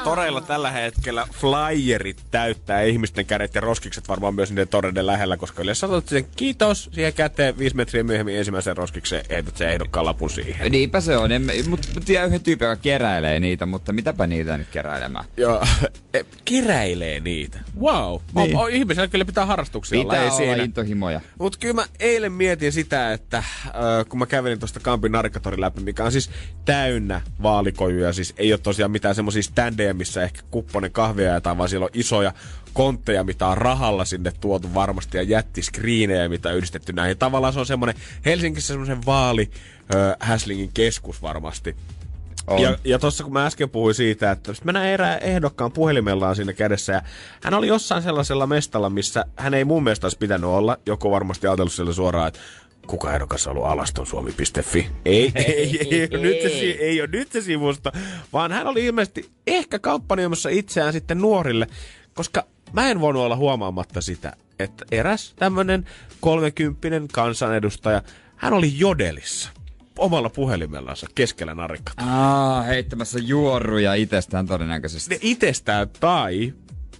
Toreilla 0.03 0.41
tällä 0.41 0.71
hetkellä 0.71 1.27
flyerit 1.31 2.23
täyttää 2.31 2.81
ihmisten 2.81 3.25
kädet 3.25 3.55
ja 3.55 3.61
roskikset 3.61 4.07
varmaan 4.07 4.35
myös 4.35 4.49
niiden 4.49 4.67
toreiden 4.67 5.07
lähellä, 5.07 5.37
koska 5.37 5.61
yleensä 5.61 5.87
otat 5.87 6.07
sen 6.07 6.25
kiitos 6.35 6.89
siihen 6.93 7.13
käteen 7.13 7.57
viisi 7.57 7.75
metriä 7.75 8.03
myöhemmin 8.03 8.37
ensimmäisen 8.37 8.77
roskikseen, 8.77 9.25
ehdot 9.29 9.57
se 9.57 9.71
ehdokkaan 9.71 10.05
lapun 10.05 10.29
siihen. 10.29 10.71
Niinpä 10.71 11.01
se 11.01 11.17
on. 11.17 11.29
Mutta 11.69 11.87
tiedän 12.05 12.27
yhden 12.27 12.41
tyypin, 12.41 12.65
joka 12.65 12.81
keräilee 12.81 13.39
niitä, 13.39 13.65
mutta 13.65 13.93
mitäpä 13.93 14.27
niitä 14.27 14.57
nyt 14.57 14.67
keräilemään? 14.71 15.25
Joo, 15.37 15.63
e, 16.13 16.23
keräilee 16.45 17.19
niitä. 17.19 17.59
Wow. 17.79 18.21
Niin. 18.35 18.57
O, 18.57 18.61
o, 18.61 18.67
ihmisellä 18.67 19.07
kyllä 19.07 19.25
pitää 19.25 19.45
harrastuksia 19.45 20.03
pitää 20.03 20.21
olla. 20.21 20.31
Ei 20.31 20.37
siinä. 20.37 20.63
intohimoja. 20.63 21.21
Mutta 21.39 21.59
kyllä 21.59 21.73
mä 21.73 21.85
eilen 21.99 22.31
mietin 22.31 22.71
sitä, 22.71 23.13
että 23.13 23.37
äh, 23.37 23.43
kun 24.09 24.19
mä 24.19 24.25
kävelin 24.25 24.59
tuosta 24.59 24.79
Kampin 24.79 25.11
narikatorin 25.11 25.61
läpi, 25.61 25.81
mikä 25.81 26.03
on 26.03 26.11
siis 26.11 26.29
täynnä 26.65 27.21
vaalikojuja, 27.43 28.13
siis 28.13 28.33
ei 28.37 28.53
ole 28.53 28.59
tosiaan 28.63 28.91
mitään 28.91 29.15
semmoisia 29.15 29.43
standeja, 29.43 29.90
missä 29.93 30.23
ehkä 30.23 30.41
kupponen 30.51 30.91
kahvia 30.91 31.33
ja 31.33 31.57
vaan 31.57 31.69
siellä 31.69 31.83
on 31.83 31.89
isoja 31.93 32.33
kontteja, 32.73 33.23
mitä 33.23 33.47
on 33.47 33.57
rahalla 33.57 34.05
sinne 34.05 34.33
tuotu 34.41 34.73
varmasti 34.73 35.17
ja 35.17 35.23
jättiskriinejä, 35.23 36.29
mitä 36.29 36.49
on 36.49 36.55
yhdistetty 36.55 36.93
näihin. 36.93 37.17
Tavallaan 37.17 37.53
se 37.53 37.59
on 37.59 37.65
semmoinen 37.65 37.95
Helsingissä 38.25 38.73
semmoinen 38.73 39.05
vaali 39.05 39.51
äh, 39.95 40.15
Häslingin 40.19 40.71
keskus 40.73 41.21
varmasti. 41.21 41.75
On. 42.47 42.61
Ja, 42.61 42.77
ja 42.83 42.99
tuossa 42.99 43.23
kun 43.23 43.33
mä 43.33 43.45
äsken 43.45 43.69
puhuin 43.69 43.95
siitä, 43.95 44.31
että 44.31 44.53
mä 44.63 44.71
näin 44.71 44.89
erään 44.89 45.19
ehdokkaan 45.19 45.71
puhelimellaan 45.71 46.35
siinä 46.35 46.53
kädessä 46.53 46.93
ja 46.93 47.01
hän 47.43 47.53
oli 47.53 47.67
jossain 47.67 48.03
sellaisella 48.03 48.47
mestalla, 48.47 48.89
missä 48.89 49.25
hän 49.35 49.53
ei 49.53 49.65
mun 49.65 49.83
mielestä 49.83 50.05
olisi 50.05 50.17
pitänyt 50.17 50.49
olla. 50.49 50.77
Joku 50.85 51.11
varmasti 51.11 51.47
ajatellut 51.47 51.73
sille 51.73 51.93
suoraan, 51.93 52.27
että 52.27 52.39
kuka 52.87 53.13
ehdokas 53.13 53.47
on 53.47 53.51
ollut 53.51 53.69
alastonsuomi.fi. 53.69 54.89
Ei, 55.05 55.31
ei, 55.35 55.45
ei, 55.45 55.87
ei, 55.91 56.07
ole 56.11 56.21
nyt 56.21 56.41
se, 56.41 56.49
ei 56.79 57.01
ole 57.01 57.09
nyt 57.11 57.31
se 57.31 57.41
sivusto, 57.41 57.91
vaan 58.33 58.51
hän 58.51 58.67
oli 58.67 58.85
ilmeisesti 58.85 59.29
ehkä 59.47 59.79
kampanjoimassa 59.79 60.49
itseään 60.49 60.93
sitten 60.93 61.17
nuorille, 61.17 61.67
koska 62.13 62.43
mä 62.73 62.89
en 62.89 63.01
voinut 63.01 63.23
olla 63.23 63.35
huomaamatta 63.35 64.01
sitä, 64.01 64.33
että 64.59 64.85
eräs 64.91 65.33
tämmönen 65.35 65.85
kolmekymppinen 66.19 67.07
kansanedustaja 67.07 68.01
Hän 68.41 68.53
oli 68.53 68.79
jodelissa 68.79 69.49
omalla 69.97 70.29
puhelimellansa 70.29 71.07
keskellä 71.15 71.55
narikkaa. 71.55 72.05
Aa, 72.07 72.61
heittämässä 72.61 73.19
juoruja 73.19 73.93
itsestään 73.93 74.47
todennäköisesti. 74.47 75.15
Ne 75.15 75.19
itsestään 75.21 75.89
tai 75.99 76.53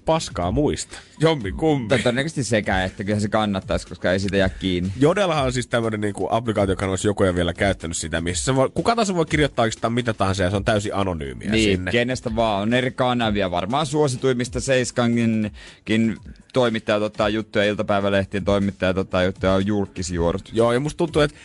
paskaa 0.06 0.52
muista. 0.52 0.98
Jommi 1.20 1.52
kummi. 1.52 1.88
Tai 1.88 1.98
todennäköisesti 2.00 2.44
sekä, 2.44 2.84
että 2.84 3.04
kyllä 3.04 3.20
se 3.20 3.30
kannattaisi, 3.30 3.88
koska 3.88 4.12
ei 4.12 4.20
sitä 4.20 4.38
jää 4.38 4.50
kiinni. 4.50 4.92
Jodellahan 5.00 5.46
on 5.46 5.54
siis 5.54 5.68
tämmöinen 5.68 6.02
niinku 6.02 6.28
applikaatio, 6.32 6.72
joka 6.74 6.86
olisi 6.86 7.08
joku 7.08 7.24
vielä 7.36 7.54
käyttänyt 7.54 7.98
sitä, 7.98 8.22
missä 8.22 8.46
se 8.46 8.56
voi, 8.56 8.70
kuka 8.74 8.96
tahansa 8.96 9.16
voi 9.16 9.26
kirjoittaa 9.26 9.64
oikeastaan 9.64 9.94
mitä 9.94 10.14
tahansa 10.14 10.44
ja 10.44 10.50
se 10.50 10.56
on 10.56 10.66
täysin 10.66 10.96
anonyymiä 10.96 11.52
Niin, 11.52 11.78
sinne. 11.78 11.92
kenestä 11.92 12.36
vaan. 12.36 12.62
On 12.62 12.74
eri 12.74 12.92
kanavia. 12.92 13.52
Varmaan 13.52 13.86
suosituimmista 13.86 14.60
Seiskankin 14.60 15.52
toimittajat 16.54 17.02
ottaa 17.02 17.30
juttuja, 17.30 17.66
iltapäivälehtien 17.66 18.46
toimittajat 18.46 18.98
ottaa 18.98 19.24
juttuja, 19.24 19.54
on 19.54 19.66
julkisjuorut. 19.68 20.50
Joo, 20.54 20.74
ja 20.74 20.80
musta 20.80 20.98
tuntuu, 20.98 21.22
että 21.22 21.38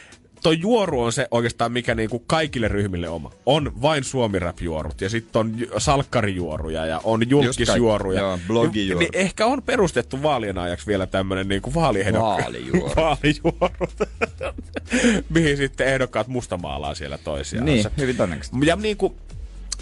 toi 0.46 0.60
juoru 0.60 1.02
on 1.02 1.12
se 1.12 1.28
oikeastaan, 1.30 1.72
mikä 1.72 1.94
niinku 1.94 2.18
kaikille 2.18 2.68
ryhmille 2.68 3.08
oma. 3.08 3.30
On 3.46 3.72
vain 3.82 4.04
suomirap-juorut 4.04 5.00
ja 5.00 5.08
sitten 5.08 5.40
on 5.40 5.58
ju- 5.58 5.66
salkkarijuoruja 5.78 6.86
ja 6.86 7.00
on 7.04 7.30
julkisjuoruja. 7.30 8.20
Joo. 8.20 8.70
Niin 8.72 9.08
ehkä 9.12 9.46
on 9.46 9.62
perustettu 9.62 10.22
vaalien 10.22 10.58
ajaksi 10.58 10.86
vielä 10.86 11.06
tämmönen 11.06 11.48
niinku 11.48 11.74
vaaliehdokkaat. 11.74 12.42
Vaalijuorut. 12.42 12.96
Vaalijuorut. 12.96 13.94
Mihin 15.34 15.56
sitten 15.56 15.86
ehdokkaat 15.86 16.26
mustamaalaa 16.26 16.94
siellä 16.94 17.18
toisiaan. 17.18 17.64
Niin, 17.64 17.86
hyvin 17.96 18.16
todennäköisesti. 18.16 18.66
Ja 18.66 18.76
niinku, 18.76 19.16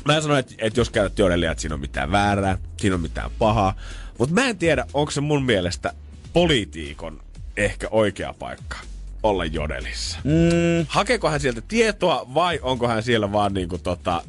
mä 0.05 0.16
en 0.16 0.22
sano, 0.22 0.37
että, 0.37 0.55
että 0.59 0.81
jos 0.81 0.90
käytät 0.90 1.18
jodellia, 1.18 1.50
että 1.50 1.62
siinä 1.62 1.74
on 1.74 1.81
mitään 1.81 2.12
väärää, 2.12 2.59
siinä 2.77 2.94
on 2.94 3.03
mitään 3.03 3.31
pahaa. 3.38 3.74
Mutta 4.18 4.35
mä 4.35 4.48
en 4.48 4.59
tiedä, 4.59 4.87
onko 4.94 5.11
se 5.11 5.20
mun 5.20 5.44
mielestä 5.44 5.92
poliitikon 6.33 7.20
ehkä 7.57 7.88
oikea 7.90 8.35
paikka 8.38 8.77
olla 9.25 9.45
jodelissa. 9.45 10.19
Mm, 10.25 10.87
Hakeeko 10.89 11.31
hän 11.31 11.41
sieltä 11.41 11.61
tietoa 11.69 12.27
vai 12.35 12.59
onko 12.63 12.89
hän 12.89 13.03
siellä 13.03 13.33
vaan 13.33 13.55
niinku 13.55 13.79
tota, 13.79 14.23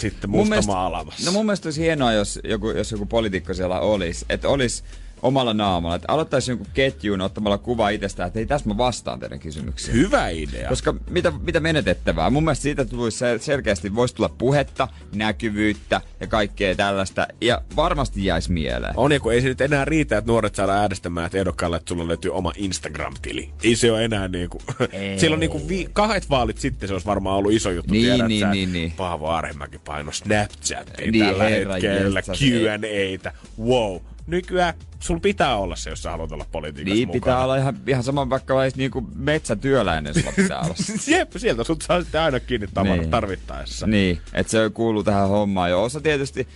sitten 0.00 0.30
mun 0.30 0.40
musta 0.40 0.50
mielestä- 0.50 0.72
maalaamassa? 0.72 1.26
No 1.26 1.32
mun 1.32 1.46
mielestä 1.46 1.66
olisi 1.66 1.80
hienoa, 1.82 2.12
jos 2.12 2.38
joku, 2.44 2.70
jos 2.70 2.92
joku 2.92 3.06
poliitikko 3.06 3.54
siellä 3.54 3.80
olisi. 3.80 4.24
Että 4.28 4.48
olisi 4.48 4.82
omalla 5.22 5.54
naamalla. 5.54 5.96
Että 5.96 6.12
aloittaisi 6.12 6.50
jonkun 6.50 6.66
ketjuun 6.74 7.20
ottamalla 7.20 7.58
kuva 7.58 7.88
itsestään, 7.88 8.26
että 8.26 8.38
hei 8.38 8.46
tässä 8.46 8.68
mä 8.68 8.76
vastaan 8.76 9.20
teidän 9.20 9.38
kysymyksiin. 9.38 9.96
Hyvä 9.96 10.28
idea. 10.28 10.68
Koska 10.68 10.94
mitä, 11.10 11.32
mitä 11.42 11.60
menetettävää? 11.60 12.30
Mun 12.30 12.44
mielestä 12.44 12.62
siitä 12.62 12.84
tulisi 12.84 13.24
sel- 13.24 13.42
selkeästi, 13.42 13.94
voisi 13.94 14.14
tulla 14.14 14.28
puhetta, 14.28 14.88
näkyvyyttä 15.14 16.00
ja 16.20 16.26
kaikkea 16.26 16.74
tällaista. 16.74 17.26
Ja 17.40 17.62
varmasti 17.76 18.24
jäisi 18.24 18.52
mieleen. 18.52 18.94
On, 18.96 19.12
ja 19.12 19.20
kun 19.20 19.32
ei 19.32 19.40
se 19.40 19.48
nyt 19.48 19.60
enää 19.60 19.84
riitä, 19.84 20.18
että 20.18 20.30
nuoret 20.30 20.54
saadaan 20.54 20.78
äänestämään, 20.78 21.26
että 21.26 21.38
ehdokkaalle, 21.38 21.76
että 21.76 21.88
sulla 21.88 22.08
löytyy 22.08 22.30
oma 22.34 22.52
Instagram-tili. 22.56 23.50
Ei 23.62 23.76
se 23.76 23.92
ole 23.92 24.04
enää 24.04 24.28
niinku... 24.28 24.62
Ei. 24.92 25.18
Silloin 25.18 25.40
niinku 25.40 25.68
vi- 25.68 25.88
kahdet 25.92 26.30
vaalit 26.30 26.58
sitten 26.58 26.88
se 26.88 26.94
olisi 26.94 27.06
varmaan 27.06 27.36
ollut 27.36 27.52
iso 27.52 27.70
juttu. 27.70 27.92
Niin, 27.92 28.04
tiedät 28.04 28.28
niin, 28.28 28.40
sä, 28.40 28.50
niin, 28.50 28.72
niin. 28.72 28.92
Paavo 28.96 29.28
Arhimäki 29.28 29.78
paino 29.78 30.12
Snapchatia 30.12 31.10
Niin, 31.10 31.24
tällä 31.24 31.44
hetkellä, 31.44 32.22
Q&Atä. 32.22 33.32
Wow. 33.60 33.96
Nykyään 34.32 34.74
sulla 35.00 35.20
pitää 35.20 35.56
olla 35.56 35.76
se, 35.76 35.90
jos 35.90 36.02
sä 36.02 36.10
haluat 36.10 36.32
olla 36.32 36.46
politiikassa 36.52 36.94
Niin 36.94 37.08
mukana. 37.08 37.20
pitää 37.20 37.44
olla 37.44 37.56
ihan, 37.56 37.76
ihan 37.86 38.02
sama, 38.02 38.30
vaikka 38.30 38.54
olisi 38.54 38.76
niinku 38.78 39.08
metsätyöläinen 39.14 40.14
sulla 40.14 40.32
pitää 40.36 40.60
olla. 40.60 40.74
Jep, 41.16 41.32
sieltä 41.36 41.64
sut 41.64 41.82
saa 41.82 42.02
sitten 42.02 42.20
aina 42.20 42.40
kiinni 42.40 42.68
Niin. 42.82 43.10
tarvittaessa. 43.10 43.86
Niin, 43.86 44.20
että 44.32 44.50
se 44.50 44.70
kuuluu 44.74 45.04
tähän 45.04 45.28
hommaan 45.28 45.70
jo. 45.70 45.82
Osa 45.82 46.00
tietysti 46.00 46.48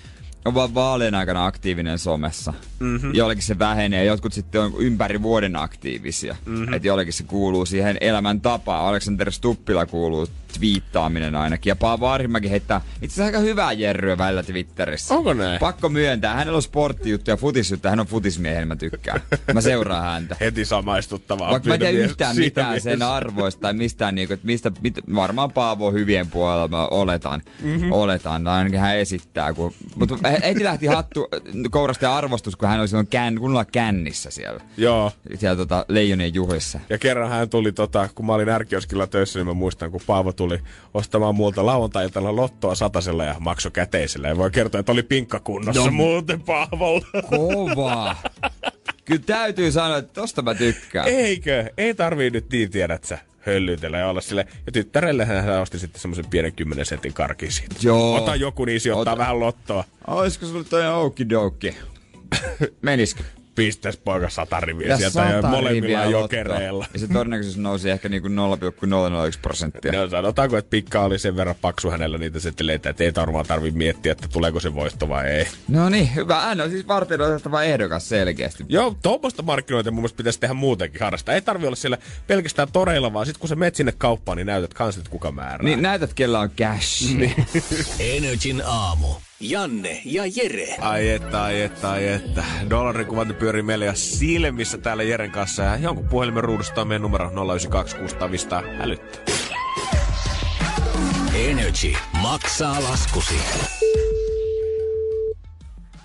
on 0.45 0.55
vaan 0.55 0.75
vaalien 0.75 1.15
aikana 1.15 1.47
aktiivinen 1.47 1.99
somessa. 1.99 2.55
Mm-hmm. 2.79 3.15
Jollekin 3.15 3.43
se 3.45 3.59
vähenee, 3.59 4.05
jotkut 4.05 4.33
sitten 4.33 4.61
on 4.61 4.73
ympäri 4.79 5.23
vuoden 5.23 5.57
aktiivisia. 5.57 6.37
Mm-hmm. 6.47 6.75
Että 6.75 6.89
jollekin 6.89 7.13
se 7.13 7.25
kuuluu 7.25 7.67
siihen 7.67 7.97
elämäntapaan. 8.01 8.85
Aleksander 8.89 9.33
Stuppila 9.33 9.87
kuuluu 9.87 10.27
twiittaaminen 10.59 11.35
ainakin. 11.35 11.71
Ja 11.71 11.77
Paavo 11.77 12.09
Arhimäki 12.09 12.51
heittää 12.51 12.81
itse 13.03 13.15
asiassa 13.15 13.25
aika 13.25 13.39
hyvää 13.39 13.73
jerryä 13.73 14.19
välillä 14.19 14.43
Twitterissä. 14.43 15.15
Onko 15.15 15.35
näin? 15.35 15.61
Pakko 15.61 15.89
myöntää. 15.89 16.35
Hänellä 16.35 16.57
on 16.57 16.63
sporttijuttuja 16.63 17.33
ja 17.33 17.37
futisjuttuja. 17.37 17.91
Hän 17.91 18.01
on 18.01 18.07
futismiehen, 18.07 18.69
mä 18.69 18.77
tykkään. 18.77 19.21
Mä 19.55 19.61
seuraan 19.61 20.05
häntä. 20.05 20.37
Heti 20.41 20.65
samaistuttavaa. 20.65 21.51
Vaikka 21.51 21.69
mä 21.69 21.75
en 21.75 21.81
tiedä 21.81 21.99
yhtään 21.99 22.37
mitään 22.37 22.69
mielessä. 22.69 22.91
sen 22.91 23.03
arvoista 23.03 23.61
tai 23.61 23.73
mistään 23.73 24.15
niinku, 24.15 24.35
että 24.35 24.47
mistä, 24.47 24.73
mit, 24.83 24.95
varmaan 25.15 25.53
Paavo 25.53 25.87
on 25.87 25.95
hyvien 25.95 26.27
puolella, 26.27 26.69
mä 26.69 26.87
oletan, 26.87 27.43
mm-hmm. 27.63 27.93
oletan, 27.93 28.45
tai 28.45 28.59
ainakin 28.59 28.81
hän 28.81 28.97
esittää, 28.97 29.53
kun, 29.53 29.73
mutta 29.97 30.17
heti 30.43 30.65
lähti 30.65 30.87
hattu 30.87 31.29
kourasta 31.71 32.17
arvostus, 32.17 32.57
kun 32.57 32.69
hän 32.69 32.81
oli 32.81 32.89
silloin 32.89 33.07
kän, 33.07 33.39
kunnolla 33.39 33.65
kännissä 33.65 34.31
siellä, 34.31 34.61
Joo. 34.77 35.13
siellä 35.35 35.57
tota, 35.57 35.85
Leijonien 35.89 36.35
juhlissa. 36.35 36.81
Ja 36.91 36.99
kerran 36.99 37.31
hän 37.31 37.49
tuli, 37.49 37.73
tota, 37.73 38.09
kun 38.15 38.27
mä 38.27 38.35
olin 38.35 38.49
ärkioskilla 38.49 39.07
töissä, 39.07 39.39
niin 39.39 39.47
mä 39.47 39.55
muistan, 39.55 39.91
kun 39.91 40.01
Paavo 40.07 40.33
tuli 40.33 40.46
ostamaan 40.95 41.35
multa 41.35 41.67
lauantai-iltana 41.67 42.37
lottoa 42.37 42.75
satasella 42.75 43.25
ja 43.25 43.35
makso 43.39 43.71
käteisellä. 43.71 44.29
Ja 44.29 44.37
voi 44.37 44.51
kertoa, 44.51 44.79
että 44.81 44.93
oli 44.93 45.03
pinkkakunnossa 45.03 45.85
No. 45.85 45.91
muuten 45.91 46.41
Paavolla. 46.43 47.07
Kova! 47.31 48.17
Kyllä 49.05 49.23
täytyy 49.27 49.73
sanoa, 49.73 49.97
että 49.97 50.21
tosta 50.21 50.43
mä 50.43 50.55
tykkään. 50.55 51.09
Eikö? 51.09 51.71
Ei 51.77 51.95
tarvii 51.95 52.31
nyt 52.31 52.51
niin 52.53 52.71
tiedät 52.71 53.05
sä 53.05 53.19
höllytellä 53.39 53.99
ja 53.99 54.09
olla 54.09 54.21
sille. 54.21 54.47
Ja 54.67 54.73
tyttärelle 54.73 55.25
hän 55.25 55.61
osti 55.63 55.79
sitten 55.79 56.01
semmoisen 56.01 56.27
pienen 56.31 56.53
10 56.53 56.87
sentin 56.87 57.13
karkin 57.13 57.53
siitä. 57.53 57.75
Joo. 57.83 58.15
Ota 58.15 58.37
joku, 58.37 58.65
niin 58.65 58.81
ottaa 58.93 59.13
Ota. 59.13 59.19
vähän 59.19 59.41
lottoa. 59.41 59.85
Olisiko 60.07 60.47
sulle 60.47 60.65
toi 60.65 60.87
okidoki? 60.95 61.77
Menisikö? 62.83 63.23
Pistäis 63.57 63.97
poika 63.97 64.31
sata 64.31 64.61
riviä 64.61 64.97
sieltä 64.97 65.21
ja 65.21 65.33
sata 65.33 65.49
molemmilla 65.49 65.69
riviä 65.69 66.05
jokereilla. 66.05 66.87
Ja 66.93 66.99
se 66.99 67.09
todennäköisyys 67.09 67.57
nousi 67.57 67.91
ehkä 67.91 68.09
niinku 68.09 68.29
0,001 68.29 69.39
prosenttia. 69.41 69.93
No 69.93 70.09
sanotaanko, 70.09 70.57
että 70.57 70.71
Pikka 70.71 71.01
oli 71.01 71.19
sen 71.19 71.37
verran 71.37 71.55
paksu 71.61 71.91
hänellä 71.91 72.19
niitä 72.19 72.41
seteleitä, 72.41 72.91
että 72.91 73.05
ei 73.05 73.13
varmaan 73.17 73.47
tarvi 73.47 73.71
miettiä, 73.71 74.13
että 74.13 74.29
tuleeko 74.33 74.61
se 74.61 74.75
voitto 74.75 75.09
vai 75.09 75.27
ei. 75.27 75.47
No 75.69 75.89
niin, 75.89 76.15
hyvä. 76.15 76.41
Hän 76.41 76.61
on 76.61 76.71
siis 76.71 76.89
varten 76.89 77.21
otettava 77.21 77.63
ehdokas 77.63 78.09
selkeästi. 78.09 78.65
Joo, 78.69 78.97
tuommoista 79.03 79.43
markkinointia 79.43 79.93
mun 79.93 80.01
mielestä 80.01 80.17
pitäisi 80.17 80.41
tehdä 80.41 80.55
muutenkin 80.55 81.01
harrastaa. 81.01 81.35
Ei 81.35 81.43
tarvi 81.43 81.67
olla 81.67 81.77
siellä 81.77 81.99
pelkästään 82.27 82.69
toreilla, 82.73 83.13
vaan 83.13 83.27
sit 83.27 83.39
kun 83.39 83.49
sä 83.49 83.57
menet 83.57 83.75
sinne 83.75 83.93
kauppaan, 83.99 84.37
niin 84.37 84.47
näytät 84.47 84.75
kans, 84.75 84.97
että 84.97 85.11
kuka 85.11 85.33
määrää. 85.33 85.63
Niin 85.63 85.83
näytät, 85.83 86.15
kella 86.15 86.41
on 86.41 86.51
cash. 86.51 87.15
Niin. 87.15 87.35
Energin 88.17 88.63
aamu. 88.67 89.26
Janne 89.41 90.01
ja 90.05 90.23
Jere. 90.37 90.77
Ai 90.81 91.09
että, 91.09 91.43
ai 91.43 91.63
että, 91.63 91.91
ai 91.91 92.09
että. 92.09 92.45
Dollarin 92.71 93.07
kuvat 93.07 93.39
pyörii 93.39 93.63
meillä 93.63 93.85
ja 93.85 93.95
silmissä 93.95 94.79
täällä 94.79 95.03
Jeren 95.03 95.31
kanssa. 95.31 95.63
Ja 95.63 95.77
jonkun 95.77 96.09
puhelimen 96.09 96.45
ruudusta 96.45 96.81
on 96.81 96.89
meidän 96.89 97.03
numero 97.03 97.31
092 97.31 97.97
600 97.97 98.63
hälyttää. 98.79 99.35
Energy 101.35 101.93
maksaa 102.23 102.83
laskusi. 102.83 103.35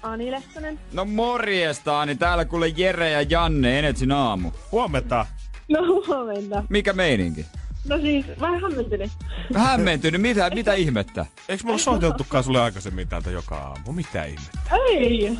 Ani 0.01 0.31
Lehtonen. 0.31 0.79
No 0.93 1.05
morjesta, 1.05 2.05
niin 2.05 2.17
täällä 2.17 2.45
kuule 2.45 2.67
Jere 2.67 3.11
ja 3.11 3.21
Janne 3.21 3.79
Enetsin 3.79 4.11
aamu. 4.11 4.51
Huomenta. 4.71 5.25
No 5.69 5.79
huomenta. 6.07 6.63
Mikä 6.69 6.93
meininki? 6.93 7.45
No 7.89 7.97
siis, 7.97 8.25
vähän 8.39 8.61
hämmentynyt. 8.61 9.11
Hämmentynyt, 9.55 10.21
mitä, 10.21 10.49
mitä 10.49 10.73
ihmettä? 10.73 11.25
Eikö 11.49 11.63
mulla 11.63 11.77
soiteltukaan 11.77 12.43
sulle 12.43 12.61
aikaisemmin 12.61 13.07
täältä 13.07 13.31
joka 13.31 13.55
aamu? 13.57 13.91
Mitä 13.91 14.23
ihmettä? 14.23 14.59
Ei. 14.89 15.37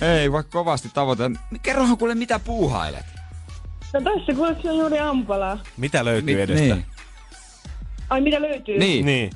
Ei, 0.00 0.32
vaikka 0.32 0.52
kovasti 0.52 0.88
tavoite. 0.94 1.30
Kerrohan 1.62 1.98
kuule, 1.98 2.14
mitä 2.14 2.38
puuhailet. 2.38 3.06
No 3.92 4.00
tässä 4.00 4.34
kuulosti 4.34 4.68
on 4.68 4.78
juuri 4.78 4.98
ampalaa. 4.98 5.58
Mitä 5.76 6.04
löytyy 6.04 6.34
Mi- 6.34 6.40
edestä? 6.40 6.74
Niin. 6.74 6.84
Ai 8.10 8.20
mitä 8.20 8.42
löytyy? 8.42 8.78
niin. 8.78 9.06
Niin. 9.06 9.30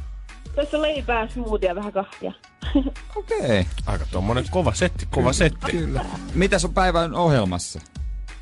Tässä 0.55 0.77
on 0.77 0.83
leipää, 0.83 1.29
smoothia, 1.29 1.75
vähän 1.75 1.93
kahvia. 1.93 2.33
Okei. 3.17 3.39
Okay. 3.41 3.65
Aika 3.87 4.07
tommonen 4.11 4.45
kova 4.51 4.75
setti, 4.75 5.07
kova 5.11 5.33
setti. 5.33 5.71
Kyllä. 5.71 6.05
Mitä 6.35 6.59
sun 6.59 6.75
päivän 6.75 7.15
ohjelmassa? 7.15 7.81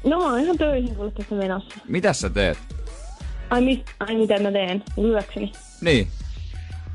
No 0.05 0.18
mä 0.18 0.24
oon 0.24 0.40
ihan 0.40 0.59
töihin 0.59 0.94
kuule 0.96 1.11
tässä 1.11 1.35
menossa. 1.35 1.81
Mitä 1.88 2.12
sä 2.12 2.31
teet? 2.31 2.59
Ai, 3.50 3.61
mis, 3.61 3.78
ai 4.00 4.14
mitä 4.14 4.38
mä 4.38 4.52
teen? 4.52 4.85
Hyväkseni. 4.96 5.52
Niin. 5.80 6.09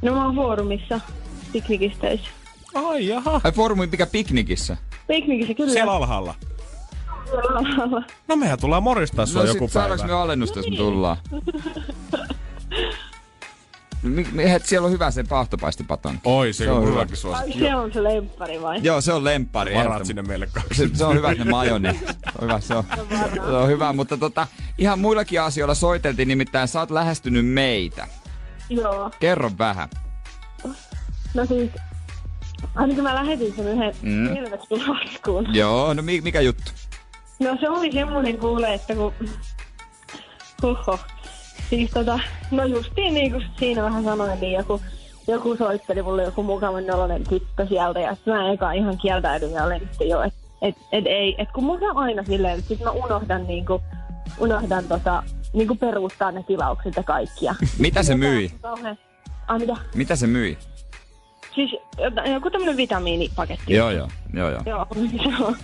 No 0.02 0.12
mä 0.14 0.26
oon 0.26 0.36
foorumissa. 0.36 1.00
Piknikissä 1.54 2.00
töissä. 2.02 2.28
Ai 2.74 3.08
jaha. 3.08 3.42
Ai 3.44 3.52
foorumi 3.52 3.88
mikä 3.88 4.06
piknikissä? 4.06 4.78
Piknikissä 5.08 5.54
kyllä. 5.54 5.74
Siellä 5.74 5.92
alhaalla. 5.94 6.36
alhaalla. 7.56 8.04
No 8.28 8.36
mehän 8.36 8.60
tullaan 8.60 8.84
moristaa 8.84 9.26
sua 9.26 9.42
No 9.44 9.48
joku 9.48 9.68
sit 9.68 9.74
päivä. 9.74 9.96
me 10.08 10.14
alennusta, 10.14 10.60
jos 10.60 10.70
me 10.70 10.76
tullaan? 10.78 11.18
No, 14.04 14.10
mi- 14.10 14.28
mi- 14.32 14.52
et 14.52 14.66
siellä 14.66 14.86
on 14.86 14.92
hyvä 14.92 15.12
se 15.12 15.24
paahtopaistipaton. 15.24 16.20
Oi, 16.26 16.54
se, 16.54 16.64
Se 16.64 16.72
on 16.72 16.78
on 16.78 16.84
hyvä. 16.84 16.94
hyväkin 16.94 17.18
suosikki. 17.18 17.54
Ai 17.64 17.70
se 17.70 17.76
on 17.76 17.94
se 17.94 18.04
lemppari 18.04 18.62
vai? 18.62 18.80
Joo, 18.84 19.02
se 19.02 19.14
on 19.14 19.24
lemppari. 19.24 19.76
Varaat 19.76 20.06
sinne 20.06 20.22
meille 20.22 20.48
kaksi. 20.54 20.74
Se, 20.76 20.90
se 20.96 21.06
on 21.06 21.16
hyvä, 21.16 21.32
että 21.32 21.44
ne 21.46 21.52
majoni. 21.52 21.94
Se 22.00 22.06
on 22.42 22.42
hyvä, 22.48 22.60
se 22.60 22.76
on, 22.76 22.84
se 23.34 23.42
on 23.42 23.68
hyvä. 23.68 23.94
Mutta 23.94 24.18
tota, 24.18 24.48
ihan 24.78 25.00
muillakin 25.00 25.42
asioilla 25.42 25.76
soiteltiin, 25.76 26.28
nimittäin 26.28 26.68
sä 26.68 26.80
oot 26.80 26.92
lähestynyt 26.92 27.46
meitä. 27.48 28.08
Joo. 28.70 29.12
Kerro 29.20 29.52
vähän. 29.58 29.90
No 31.34 31.46
siis, 31.46 31.72
ainakin 32.76 33.04
mä 33.04 33.16
lähetin 33.16 33.54
sen 33.56 33.68
yhden 33.68 33.94
Mm. 34.02 34.28
laskuun. 34.88 35.56
Joo, 35.56 35.94
no 35.94 36.02
mi- 36.02 36.22
mikä 36.22 36.42
juttu? 36.42 36.72
No 37.40 37.58
se 37.60 37.70
oli 37.70 37.92
semmonen 37.92 38.38
kuule, 38.38 38.74
että 38.74 38.96
kun... 38.96 39.14
Huhho. 40.62 41.00
Siis 41.70 41.92
tota, 41.92 42.20
no 42.52 42.66
justiin 42.66 43.14
niin 43.14 43.32
kuin 43.32 43.46
siinä 43.60 43.84
vähän 43.84 44.04
sanoin, 44.04 44.40
niin 44.40 44.54
joku, 44.54 44.82
joku 45.28 45.56
soitteli 45.56 46.02
mulle 46.02 46.24
joku 46.24 46.44
mukavan 46.44 46.88
nolonen 46.88 47.24
tyttö 47.30 47.68
sieltä 47.68 48.00
ja 48.00 48.16
sitten 48.16 48.34
mä 48.34 48.52
eka 48.52 48.72
ihan 48.72 48.98
kieltäydyin 48.98 49.52
ja 49.52 49.64
olin 49.64 49.80
sitten 49.80 50.10
jo, 50.10 50.22
että 50.22 50.40
et, 50.62 50.76
et, 50.92 51.06
ei, 51.08 51.36
et 51.38 51.52
kun 51.52 51.64
mulla 51.64 51.88
on 51.88 51.98
aina 51.98 52.24
silleen, 52.24 52.58
että 52.60 52.68
sit 52.68 52.84
mä 52.84 52.92
unohdan 52.92 53.48
niinku, 53.48 53.82
unohdan 54.40 54.84
tota, 54.86 55.24
niinku 55.54 55.76
peruuttaa 55.76 56.32
ne 56.32 56.44
tilaukset 56.44 56.96
ja 56.96 57.04
kaikkia. 57.04 57.56
Mitä 57.80 58.04
se 58.04 58.16
myi? 58.16 58.52
Ai 59.48 59.60
mitä? 59.60 59.76
Mitä 59.96 60.16
se 60.16 60.28
myi? 60.28 60.58
Siis 61.56 61.76
joku 62.34 62.50
tämmönen 62.50 62.78
vitamiinipaketti. 62.78 63.74
Joo, 63.74 63.92
joo, 63.92 64.08
joo, 64.34 64.50
joo. 64.50 64.62
Joo, 64.66 64.88
joo. 65.40 65.56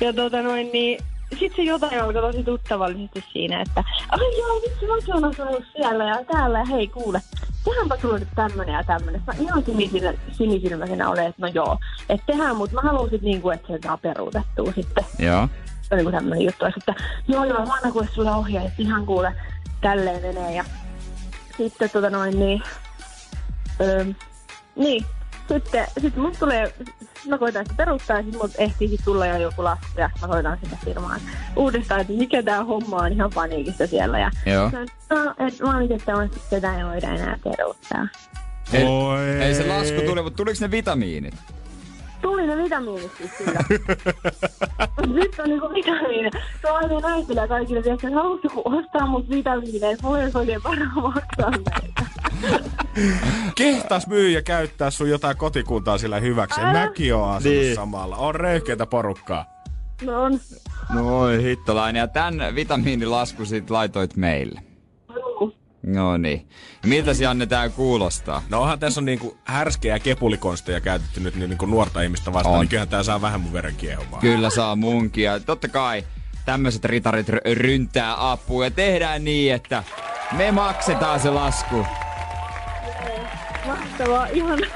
Ja 0.00 0.12
tota 0.12 0.42
noin, 0.42 0.70
niin 0.72 0.98
sit 1.38 1.52
se 1.56 1.62
jotain 1.62 2.02
alkoi 2.02 2.22
tosi 2.22 2.44
tuttavallisesti 2.44 3.24
siinä, 3.32 3.60
että 3.60 3.84
ai 4.08 4.38
joo, 4.38 4.60
vitsi, 4.62 4.86
mäkin 4.86 5.14
on 5.14 5.24
asunut 5.24 5.64
siellä 5.72 6.04
ja 6.04 6.24
täällä 6.32 6.58
ja 6.58 6.64
hei 6.64 6.88
kuule, 6.88 7.22
tehdäänpä 7.64 7.96
sulle 8.00 8.18
nyt 8.18 8.28
tämmönen 8.34 8.74
ja 8.74 8.84
tämmönen. 8.84 9.22
Mä 9.26 9.32
ihan 9.38 9.64
sinisilmä, 9.64 10.12
sinisilmäisenä 10.32 11.10
olen, 11.10 11.26
että 11.26 11.42
no 11.42 11.48
joo, 11.54 11.78
että 12.08 12.26
tehdään, 12.26 12.56
mutta 12.56 12.74
mä 12.74 12.80
haluan 12.80 13.10
sit 13.10 13.22
niinku, 13.22 13.50
että 13.50 13.68
se 13.68 13.78
saa 13.84 13.96
peruutettua 13.96 14.72
sitten. 14.74 15.04
Joo. 15.18 15.48
Se 15.82 15.94
on 15.94 15.96
niinku 15.96 16.10
tämmönen 16.10 16.44
juttu, 16.44 16.64
sitten 16.74 16.94
joo 17.28 17.44
joo, 17.44 17.66
mä 17.66 17.74
annan 17.74 17.92
kuule 17.92 18.08
sulle 18.12 18.30
ohjeet, 18.30 18.66
että 18.66 18.82
ihan 18.82 19.06
kuule, 19.06 19.34
tälleen 19.80 20.22
menee 20.22 20.54
ja 20.54 20.64
sitten 21.56 21.90
tota 21.90 22.10
noin 22.10 22.38
niin, 22.38 22.62
öö, 23.80 24.04
niin, 24.76 25.04
sitten 25.48 25.86
sit 26.00 26.16
mun 26.16 26.32
tulee, 26.38 26.74
mä 27.28 27.38
koitan 27.38 27.64
sitä 27.64 27.76
peruuttaa 27.76 28.16
ja 28.16 28.22
sit 28.22 28.36
mut 28.36 28.50
ehtii 28.58 28.88
sit 28.88 29.00
tulla 29.04 29.26
jo 29.26 29.36
joku 29.36 29.64
lasku 29.64 29.86
ja 29.96 30.10
mä 30.20 30.26
hoidan 30.26 30.58
sitä 30.64 30.76
firmaan 30.84 31.20
uudestaan, 31.56 32.00
että 32.00 32.12
mikä 32.12 32.42
tää 32.42 32.64
homma 32.64 32.96
on 32.96 33.12
ihan 33.12 33.30
paniikissa 33.34 33.86
siellä 33.86 34.18
ja 34.18 34.30
Joo. 34.46 34.70
No, 35.10 35.34
et 35.46 35.62
valitettavasti 35.62 36.40
tätä 36.50 36.78
ei 36.78 36.84
voida 36.84 37.08
enää 37.08 37.38
peruuttaa. 37.44 38.08
Ei, 38.72 38.84
Oi. 38.84 39.20
ei 39.20 39.54
se 39.54 39.66
lasku 39.66 40.00
tuli, 40.06 40.22
mutta 40.22 40.36
tuliko 40.36 40.58
ne 40.60 40.70
vitamiinit? 40.70 41.34
Tuli 42.22 42.46
ne 42.46 42.56
vitamiinit 42.56 43.12
siis 43.18 43.30
kyllä. 43.38 43.60
Nyt 45.14 45.38
on 45.38 45.48
niinku 45.48 45.68
vitamiineja. 45.74 46.30
Se 46.62 46.70
on 46.70 46.76
aina 46.76 47.00
naisille 47.00 47.48
kaikille 47.48 47.84
viestiä, 47.84 48.08
että 48.08 48.18
haluatko 48.22 48.62
ostaa 48.64 49.06
mut 49.06 49.30
vitamiineja, 49.30 49.92
että 49.92 50.02
voi 50.02 50.22
olisi 50.22 50.38
oikein 50.38 50.62
varaa 50.64 50.94
maksaa 51.12 51.50
näitä. 51.50 52.02
Kehtas 53.54 54.06
myyjä 54.06 54.42
käyttää 54.42 54.90
sun 54.90 55.10
jotain 55.10 55.36
kotikuntaa 55.36 55.98
sillä 55.98 56.20
hyväksi. 56.20 56.60
Älä. 56.60 56.72
Mäkin 56.72 57.14
oon 57.14 57.30
asunut 57.36 57.56
Niin. 57.58 57.74
samalla. 57.74 58.16
On 58.16 58.34
röyhkeitä 58.34 58.86
porukkaa. 58.86 59.44
No 60.02 60.22
on. 60.22 60.40
No 60.94 61.26
hittolainen. 61.26 62.00
Ja 62.00 62.08
tän 62.08 62.34
vitamiinilasku 62.54 63.44
sit 63.44 63.70
laitoit 63.70 64.16
meille. 64.16 64.60
No 65.86 66.16
niin. 66.16 66.48
Miltä 66.86 67.10
Janne 67.20 67.46
tää 67.46 67.68
kuulostaa? 67.68 68.42
No 68.48 68.60
onhan 68.60 68.78
tässä 68.78 69.00
on 69.00 69.04
niinku 69.04 69.36
härskejä 69.44 69.98
kepulikonsteja 69.98 70.80
käytetty 70.80 71.20
nyt 71.20 71.34
niin 71.36 71.50
niinku 71.50 71.66
nuorta 71.66 72.02
ihmistä 72.02 72.32
vastaan, 72.32 72.54
On. 72.54 72.60
niin 72.60 72.68
kyllähän 72.68 72.88
tää 72.88 73.02
saa 73.02 73.20
vähän 73.20 73.40
mun 73.40 73.52
veren 73.52 73.74
kiehumaan. 73.74 74.20
Kyllä 74.20 74.50
saa 74.50 74.76
munkin. 74.76 75.24
Ja 75.24 75.40
totta 75.40 75.68
kai 75.68 76.04
tämmöiset 76.44 76.84
ritarit 76.84 77.26
ryntää 77.52 78.30
apua 78.30 78.64
ja 78.64 78.70
tehdään 78.70 79.24
niin, 79.24 79.54
että 79.54 79.84
me 80.32 80.52
maksetaan 80.52 81.20
se 81.20 81.30
lasku. 81.30 81.86
Mahtavaa, 83.66 84.26
ihanaa. 84.26 84.70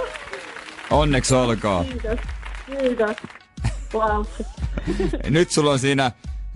Onneksi 0.91 1.35
olkoon. 1.35 1.87
Kiitos. 1.87 2.19
Kiitos. 2.67 3.17
Wow. 3.95 4.25
Nyt 5.31 5.51
sulla 5.51 5.71
on 5.71 5.79
siinä 5.79 6.13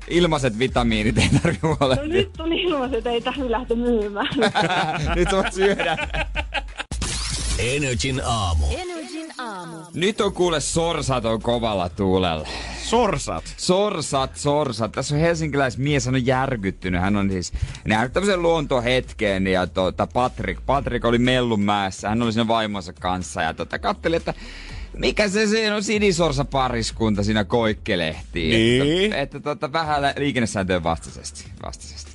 ilmaiset 0.08 0.58
vitamiinit, 0.58 1.18
ei 1.18 1.28
tarvi 1.42 1.58
No 1.62 1.76
huolehtia. 1.80 2.08
nyt 2.08 2.40
on 2.40 2.52
ilmaiset, 2.52 3.06
ei 3.06 3.20
tarvi 3.20 3.50
lähteä 3.50 3.76
myymään. 3.76 4.28
Nyt 5.16 5.32
voit 5.32 5.52
syödä. 5.52 5.96
Energin 7.58 8.20
aamu. 8.24 8.64
Energin 8.70 9.26
aamu. 9.38 9.76
Nyt 9.94 10.20
on 10.20 10.32
kuule 10.32 10.60
sorsat 10.60 11.24
on 11.24 11.42
kovalla 11.42 11.88
tuulella. 11.88 12.48
Sorsat. 12.82 13.44
Sorsat, 13.56 14.36
sorsat. 14.36 14.92
Tässä 14.92 15.14
on 15.14 15.20
helsinkiläismies, 15.20 16.06
hän 16.06 16.14
on 16.14 16.26
järkyttynyt. 16.26 17.00
Hän 17.00 17.16
on 17.16 17.30
siis 17.30 17.52
nähnyt 17.84 18.12
tämmöisen 18.12 18.42
luontohetken 18.42 19.46
ja 19.46 19.66
tota, 19.66 20.06
Patrik. 20.06 20.58
Patrik 20.66 21.04
oli 21.04 21.18
Mellunmäessä, 21.18 22.08
hän 22.08 22.22
oli 22.22 22.32
siinä 22.32 22.48
vaimonsa 22.48 22.92
kanssa 22.92 23.42
ja 23.42 23.54
tota, 23.54 23.78
katteli, 23.78 24.16
että 24.16 24.34
mikä 24.96 25.28
se, 25.28 25.46
se 25.46 25.72
on 25.72 25.82
sinisorsa 25.82 26.44
pariskunta 26.44 27.22
siinä 27.22 27.44
koikkelehtiin. 27.44 28.50
Niin. 28.50 29.04
Että, 29.04 29.16
että 29.20 29.40
tota, 29.40 29.72
vähän 29.72 30.02
liikennesääntöjen 30.18 30.82
vastaisesti. 30.82 31.44
vastaisesti. 31.62 32.10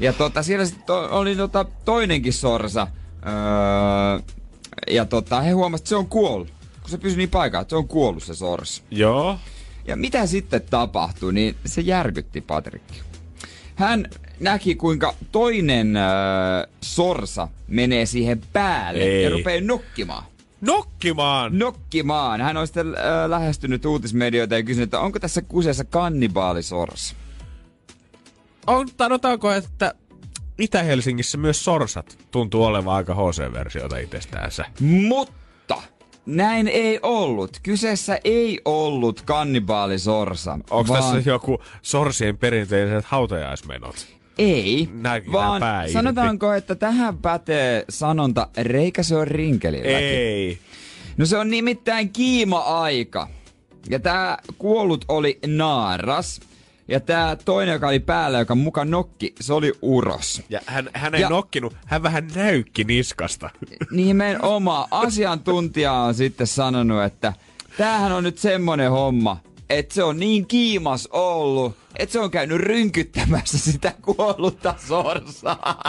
Ja 0.00 0.12
tota, 0.12 0.42
siellä 0.42 0.66
sit 0.66 0.86
to, 0.86 1.08
oli 1.10 1.36
tota, 1.36 1.64
toinenkin 1.84 2.32
sorsa. 2.32 2.86
Öö, 3.26 4.34
ja 4.90 5.04
tota, 5.04 5.40
he 5.40 5.50
huomasivat, 5.50 5.80
että 5.80 5.88
se 5.88 5.96
on 5.96 6.06
kuollut. 6.06 6.48
Kun 6.80 6.90
se 6.90 6.98
pysyi 6.98 7.16
niin 7.16 7.30
paikalla, 7.30 7.62
että 7.62 7.70
se 7.72 7.76
on 7.76 7.88
kuollut 7.88 8.22
se 8.22 8.34
sorsa. 8.34 8.82
Joo. 8.90 9.38
Ja 9.86 9.96
mitä 9.96 10.26
sitten 10.26 10.62
tapahtui, 10.70 11.32
niin 11.32 11.56
se 11.64 11.80
järkytti 11.80 12.40
Patrikki. 12.40 13.00
Hän 13.74 14.06
näki, 14.40 14.74
kuinka 14.74 15.14
toinen 15.32 15.96
äh, 15.96 16.02
sorsa 16.80 17.48
menee 17.68 18.06
siihen 18.06 18.40
päälle 18.52 19.02
Ei. 19.02 19.22
ja 19.22 19.30
rupeaa 19.30 19.60
nukkimaan. 19.60 20.24
Nokkimaan! 20.60 21.58
Nokkimaan. 21.58 22.40
Hän 22.40 22.56
on 22.56 22.66
sitten 22.66 22.86
äh, 22.86 23.30
lähestynyt 23.30 23.84
uutismedioita 23.84 24.54
ja 24.54 24.62
kysynyt, 24.62 24.86
että 24.86 25.00
onko 25.00 25.18
tässä 25.18 25.42
kuseessa 25.42 25.84
kannibaalisorsa. 25.84 27.14
On, 28.66 28.88
sanotaanko, 28.98 29.52
että 29.52 29.94
Itä-Helsingissä 30.58 31.38
myös 31.38 31.64
sorsat 31.64 32.18
tuntuu 32.30 32.64
olevan 32.64 32.94
aika 32.94 33.14
HC-versiota 33.14 33.98
itsestäänsä. 33.98 34.64
Mutta 34.80 35.82
näin 36.26 36.68
ei 36.68 37.00
ollut. 37.02 37.58
Kyseessä 37.62 38.18
ei 38.24 38.60
ollut 38.64 39.22
kannibaalisorsa. 39.22 40.58
Onko 40.70 40.88
vaan- 40.92 41.14
tässä 41.14 41.30
joku 41.30 41.62
sorsien 41.82 42.38
perinteiset 42.38 43.04
hautajaismenot? 43.04 44.19
Ei, 44.38 44.88
Näki 44.92 45.32
vaan 45.32 45.62
irti. 45.80 45.92
sanotaanko, 45.92 46.52
että 46.52 46.74
tähän 46.74 47.18
pätee 47.18 47.84
sanonta, 47.88 48.48
reikä 48.56 49.02
se 49.02 49.16
on 49.16 49.26
rinkelilläkin. 49.26 49.94
Ei. 49.94 50.58
No 51.16 51.26
se 51.26 51.36
on 51.38 51.50
nimittäin 51.50 52.10
kiima-aika. 52.12 53.28
Ja 53.90 53.98
tää 53.98 54.38
kuollut 54.58 55.04
oli 55.08 55.38
naaras. 55.46 56.40
Ja 56.88 57.00
tää 57.00 57.36
toinen, 57.36 57.72
joka 57.72 57.88
oli 57.88 58.00
päällä, 58.00 58.38
joka 58.38 58.54
muka 58.54 58.84
nokki, 58.84 59.34
se 59.40 59.52
oli 59.52 59.72
uros. 59.82 60.42
Ja 60.48 60.60
hän, 60.66 60.90
hän 60.94 61.14
ei 61.14 61.20
ja... 61.20 61.28
nokkinut, 61.28 61.76
hän 61.86 62.02
vähän 62.02 62.28
näykki 62.34 62.84
niskasta. 62.84 63.50
Nimenomaan 63.90 64.88
asiantuntija 64.90 65.92
on 65.92 66.14
sitten 66.14 66.46
sanonut, 66.46 67.02
että 67.02 67.32
tämähän 67.76 68.12
on 68.12 68.24
nyt 68.24 68.38
semmonen 68.38 68.90
homma, 68.90 69.40
että 69.70 69.94
se 69.94 70.02
on 70.04 70.18
niin 70.18 70.46
kiimas 70.46 71.08
ollut, 71.12 71.76
että 71.96 72.12
se 72.12 72.18
on 72.20 72.30
käynyt 72.30 72.58
rynkyttämässä 72.60 73.58
sitä 73.58 73.92
kuollutta 74.02 74.74
sorsaa. 74.88 75.82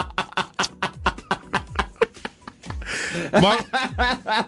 Mä, 3.42 3.58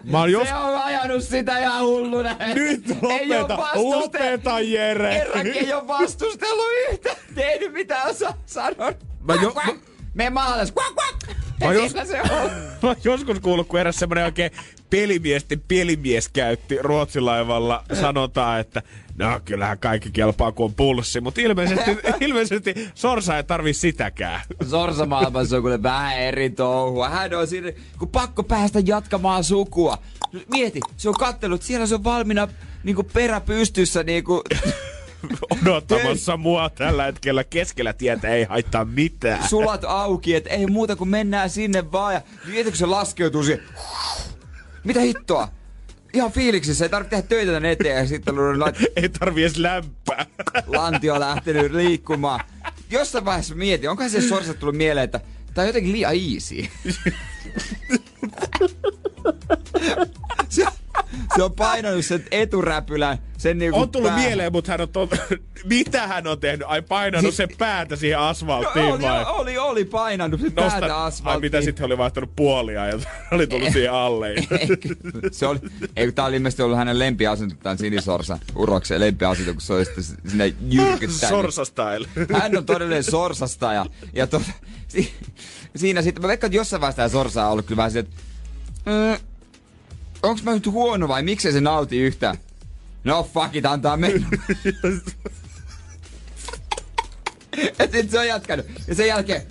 mä 0.04 0.18
oon 0.18 0.32
jos... 0.32 0.48
Se 0.48 0.54
on 0.54 0.82
ajanut 0.82 1.22
sitä 1.22 1.58
ihan 1.58 1.84
hulluna. 1.84 2.36
Nyt 2.54 2.84
lopeta, 3.02 3.56
vastuste- 3.56 3.78
lopeta 3.78 4.60
Jere! 4.60 5.14
Kerrankin 5.14 5.54
ei 5.54 5.72
ole 5.74 5.86
vastustellut 5.88 6.66
yhtä. 6.90 7.16
Tehnyt 7.34 7.72
mitä 7.72 8.02
on 8.02 8.14
sa- 8.14 8.34
sanonut. 8.46 8.96
Mä 9.20 9.34
jo- 9.34 9.52
quack. 9.54 9.78
Me 10.14 10.30
maalas. 10.30 10.72
Quack, 10.78 10.94
quack. 10.96 11.40
Mä 11.64 11.72
jos- 11.72 11.92
se 12.08 12.20
on. 12.22 12.50
Mä 12.82 12.96
joskus 13.04 13.40
kuullut, 13.40 13.68
kun 13.68 13.80
eräs 13.80 13.96
semmonen 13.96 14.24
oikein 14.24 14.50
pelimiesten 14.90 15.60
pelimies 15.68 16.28
käytti 16.28 16.78
Ruotsilaivalla, 16.80 17.84
sanotaan, 18.00 18.60
että 18.60 18.82
no 19.18 19.40
kyllähän 19.44 19.78
kaikki 19.78 20.10
kelpaa 20.10 20.52
kun 20.52 20.64
on 20.64 20.74
pulssi, 20.74 21.20
mutta 21.20 21.40
ilmeisesti, 21.40 21.90
ilmeisesti 22.26 22.74
Sorsa 22.94 23.36
ei 23.36 23.44
tarvi 23.44 23.72
sitäkään. 23.72 24.40
Sorsamaailmassa 24.70 25.56
on 25.56 25.62
kuule 25.62 25.82
vähän 25.82 26.18
eri 26.18 26.50
touhua. 26.50 27.08
Hän 27.08 27.34
on 27.34 27.46
siinä, 27.46 27.72
kun 27.98 28.08
pakko 28.08 28.42
päästä 28.42 28.80
jatkamaan 28.86 29.44
sukua. 29.44 29.98
Mieti, 30.50 30.80
se 30.96 31.08
on 31.08 31.14
kattelut, 31.14 31.62
siellä 31.62 31.86
se 31.86 31.94
on 31.94 32.04
valmiina 32.04 32.48
niinku 32.84 33.02
perä 33.02 33.40
pystyssä 33.40 34.02
niinku... 34.02 34.42
Odottamassa 35.62 36.36
mua 36.36 36.70
tällä 36.70 37.04
hetkellä 37.04 37.44
keskellä 37.44 37.92
tietä 37.92 38.28
ei 38.28 38.44
haittaa 38.44 38.84
mitään. 38.84 39.48
sulat 39.48 39.84
auki, 39.84 40.34
että 40.34 40.50
ei 40.50 40.66
muuta 40.66 40.96
kuin 40.96 41.10
mennään 41.10 41.50
sinne 41.50 41.92
vaan. 41.92 42.14
Ja 42.14 42.20
mieti, 42.46 42.70
kun 42.70 42.78
se 42.78 42.86
laskeutuu 42.86 43.42
siihen. 43.42 43.64
Mitä 44.84 45.00
hittoa? 45.00 45.48
Ihan 46.14 46.32
fiiliksissä, 46.32 46.84
ei 46.84 46.88
tarvitse 46.88 47.10
tehdä 47.16 47.28
töitä 47.28 47.52
tänne 47.52 47.70
eteen 47.72 47.96
ja 47.96 48.06
sitten 48.06 48.38
on 48.38 48.58
lait- 48.60 48.86
Ei 48.96 49.08
tarvi 49.08 49.42
edes 49.42 49.56
lämpää. 49.58 50.26
lantio 50.66 51.20
lähtenyt 51.20 51.72
liikkumaan. 51.72 52.40
Jossain 52.90 53.24
vaiheessa 53.24 53.54
mietin, 53.54 53.90
onko 53.90 54.08
se 54.08 54.28
sorsa 54.28 54.54
tullut 54.54 54.76
mieleen, 54.76 55.04
että 55.04 55.20
tää 55.54 55.62
on 55.62 55.66
jotenkin 55.68 55.92
liian 55.92 56.14
easy. 56.14 56.68
se, 60.48 60.64
se 61.36 61.42
on 61.42 61.52
painanut 61.52 62.04
sen 62.04 62.24
eturäpylän, 62.30 63.18
sen 63.44 63.58
niinku 63.58 63.78
On 63.78 63.90
tullut 63.90 64.10
pää- 64.10 64.18
mieleen, 64.18 64.52
mutta 64.52 64.72
hän 64.72 64.80
on 64.80 64.88
tot... 64.88 65.10
Mitä 65.64 66.06
hän 66.06 66.26
on 66.26 66.40
tehnyt? 66.40 66.66
Ai 66.68 66.82
painanut 66.82 67.34
sen 67.34 67.48
päätä 67.58 67.96
siihen 67.96 68.18
asfalttiin 68.18 68.84
oli, 68.84 69.02
vai? 69.02 69.24
oli, 69.24 69.58
oli 69.58 69.84
painanut 69.84 70.40
sen 70.40 70.52
Nosta... 70.54 70.80
päätä 70.80 70.96
Ai 70.96 71.06
asfalttiin. 71.06 71.40
mitä 71.40 71.62
sitten 71.62 71.86
oli 71.86 71.98
vaihtanut 71.98 72.36
puolia 72.36 72.86
ja 72.86 72.98
oli 73.32 73.46
tullut 73.46 73.72
siihen 73.72 73.92
alle. 73.92 74.34
Se 75.32 75.46
oli, 75.46 75.58
ei, 75.96 76.12
tää 76.12 76.24
oli 76.24 76.36
ilmeisesti 76.36 76.62
ollut 76.62 76.78
hänen 76.78 76.98
lempiasento, 76.98 77.54
tämän 77.62 77.78
sinisorsan 77.78 78.38
uroksen 78.56 79.00
lempiasento, 79.00 79.52
kun 79.52 79.60
se 79.60 79.72
oli 79.72 79.84
sitten 79.84 80.04
sinne 80.04 80.54
jyrkyttänyt. 80.68 81.28
Sorsa 81.28 81.64
style. 81.64 82.08
Hän 82.32 82.58
on 82.58 82.66
todellinen 82.66 83.04
sorsasta 83.04 83.72
ja, 83.72 83.86
ja 84.12 84.26
to, 84.26 84.42
si, 84.88 85.12
siinä 85.76 86.02
sitten, 86.02 86.22
mä 86.22 86.28
veikkaan, 86.28 86.48
että 86.48 86.56
jossain 86.56 86.80
vaiheessa 86.80 86.96
tämä 86.96 87.08
sorsa 87.08 87.46
on 87.46 87.52
ollut 87.52 87.66
kyllä 87.66 87.76
vähän 87.76 87.92
se, 87.92 87.98
että 87.98 88.16
mm, 88.86 89.26
onks 90.22 90.42
mä 90.42 90.52
nyt 90.52 90.66
huono 90.66 91.08
vai 91.08 91.22
miksei 91.22 91.52
se 91.52 91.60
nauti 91.60 91.98
yhtään? 91.98 92.36
No 93.04 93.28
fuck 93.34 93.56
it, 93.56 93.66
antaa 93.66 93.96
mennä. 93.96 94.26
ja 97.78 97.88
sit 97.92 98.10
se 98.10 98.18
on 98.18 98.26
jatkanut. 98.26 98.66
Ja 98.88 98.94
sen 98.94 99.06
jälkeen 99.06 99.42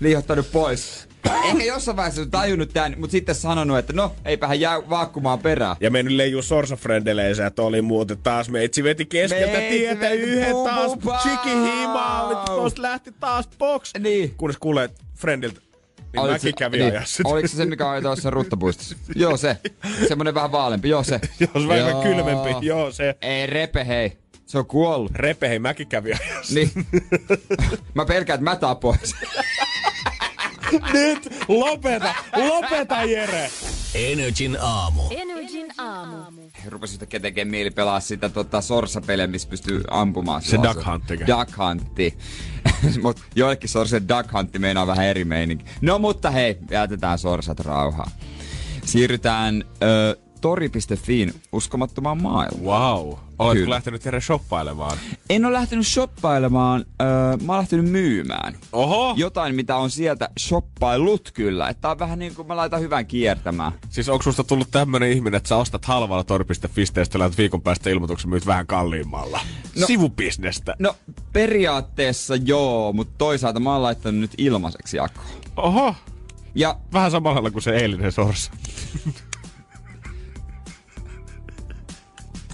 liihottanut 0.00 0.52
pois. 0.52 1.10
Ehkä 1.44 1.64
jossain 1.64 1.96
vaiheessa 1.96 2.22
on 2.22 2.30
tajunnut 2.30 2.70
tän, 2.72 2.94
mutta 2.98 3.12
sitten 3.12 3.34
sanonut, 3.34 3.78
että 3.78 3.92
no, 3.92 4.14
eipä 4.24 4.46
hän 4.46 4.60
jää 4.60 4.88
vaakkumaan 4.90 5.38
perään. 5.38 5.76
Ja 5.80 5.90
mennyt 5.90 6.14
leijuu 6.14 6.42
sorsafrendeleensä, 6.42 7.46
että 7.46 7.62
oli 7.62 7.82
muuten 7.82 8.18
taas 8.18 8.48
meitsi 8.48 8.84
veti 8.84 9.06
keskeltä 9.06 9.58
Meitsi 9.58 9.78
tietä 9.78 10.00
veti 10.00 10.16
yhden 10.16 10.56
taas 10.64 10.92
chiki 11.22 11.50
himaa, 11.50 12.44
tosta 12.46 12.82
lähti 12.82 13.12
taas 13.20 13.48
box. 13.58 13.92
Niin. 13.98 14.34
Kunnes 14.36 14.56
kuulee 14.58 14.88
friendiltä, 15.16 15.60
niin 16.12 16.20
Oliko 16.20 16.32
mäkin 16.32 16.40
se- 16.50 16.52
kävin 16.52 16.80
niin. 16.80 16.92
ajassa. 16.92 17.22
Oliko 17.26 17.48
se 17.48 17.56
se, 17.56 17.64
mikä 17.64 17.90
oli 17.90 18.02
tuossa 18.02 18.30
ruttapuistossa? 18.30 18.96
Joo 19.16 19.36
se. 19.36 19.56
Semmonen 20.08 20.34
vähän 20.34 20.52
vaalempi. 20.52 20.88
Joo 20.88 21.02
se. 21.04 21.20
Jos 21.54 21.68
vähän 21.68 21.88
Joo. 21.90 22.02
kylmempi, 22.02 22.66
joo 22.66 22.92
se. 22.92 23.14
Ei 23.22 23.46
repe 23.46 23.86
hei. 23.86 24.18
Se 24.46 24.58
on 24.58 24.66
kuollut. 24.66 25.12
Repe, 25.14 25.48
hei 25.48 25.58
mäkin 25.58 25.86
kävin 25.88 26.16
ajassa. 26.20 26.54
Niin. 26.54 26.70
mä 27.94 28.04
pelkään, 28.04 28.34
että 28.34 28.50
mä 28.50 28.56
tapoin. 28.56 28.98
Nyt 30.92 31.28
lopeta, 31.48 32.14
lopeta 32.36 33.02
Jere. 33.02 33.50
Energin 33.94 34.58
aamu. 34.60 35.02
Energin 35.10 35.66
aamu. 35.78 36.40
Rupesi 36.68 36.94
yhtäkkiä 36.94 37.20
tekemään 37.20 37.50
mieli 37.50 37.70
pelaa 37.70 38.00
sitä 38.00 38.28
tota, 38.28 38.60
sorsapeliä, 38.60 39.26
missä 39.26 39.48
pystyy 39.48 39.82
ampumaan. 39.90 40.42
Se 40.42 40.58
Duck 40.62 40.86
Huntikä. 40.86 41.26
Duck 41.26 41.58
Huntti. 41.58 42.18
Mut 43.02 43.20
joillekin 43.34 43.68
sorsen 43.68 44.08
Duck 44.08 44.32
Huntti 44.32 44.58
meinaa 44.58 44.86
vähän 44.86 45.06
eri 45.06 45.24
meininki. 45.24 45.64
No 45.80 45.98
mutta 45.98 46.30
hei, 46.30 46.58
jätetään 46.70 47.18
sorsat 47.18 47.60
rauhaan. 47.60 48.10
Siirrytään 48.84 49.64
ö, 49.82 50.16
tori.fiin 50.40 51.34
uskomattomaan 51.52 52.22
maailmaan. 52.22 52.96
Wow. 52.96 53.18
Oletko 53.40 53.60
Kyllä. 53.60 53.74
lähtenyt 53.74 54.04
Jere 54.04 54.20
shoppailemaan? 54.20 54.98
En 55.30 55.44
ole 55.44 55.52
lähtenyt 55.52 55.86
shoppailemaan, 55.86 56.84
öö, 57.02 57.36
mä 57.46 57.52
oon 57.52 57.58
lähtenyt 57.58 57.90
myymään. 57.90 58.56
Oho! 58.72 59.14
Jotain, 59.16 59.54
mitä 59.54 59.76
on 59.76 59.90
sieltä 59.90 60.28
shoppailut 60.38 61.30
kyllä. 61.34 61.68
Että 61.68 61.90
on 61.90 61.98
vähän 61.98 62.18
niin 62.18 62.34
kuin 62.34 62.48
mä 62.48 62.56
laitan 62.56 62.80
hyvän 62.80 63.06
kiertämään. 63.06 63.72
Siis 63.88 64.08
onko 64.08 64.22
susta 64.22 64.44
tullut 64.44 64.68
tämmönen 64.70 65.12
ihminen, 65.12 65.36
että 65.36 65.48
sä 65.48 65.56
ostat 65.56 65.84
halvalla 65.84 66.24
tori.fi 66.24 66.84
ja 67.18 67.30
viikon 67.38 67.62
päästä 67.62 67.90
ilmoituksen 67.90 68.30
myyt 68.30 68.46
vähän 68.46 68.66
kalliimmalla? 68.66 69.40
No- 69.80 69.86
Sivubisnestä. 69.86 70.74
No 70.78 70.96
periaatteessa 71.32 72.36
joo, 72.36 72.92
mutta 72.92 73.14
toisaalta 73.18 73.60
mä 73.60 73.72
oon 73.72 73.82
laittanut 73.82 74.20
nyt 74.20 74.34
ilmaiseksi 74.38 74.96
jakoon. 74.96 75.26
Oho! 75.56 75.94
Ja 76.54 76.76
Vähän 76.92 77.10
samalla 77.10 77.50
kuin 77.50 77.62
se 77.62 77.76
eilinen 77.76 78.12
sorsa. 78.12 78.52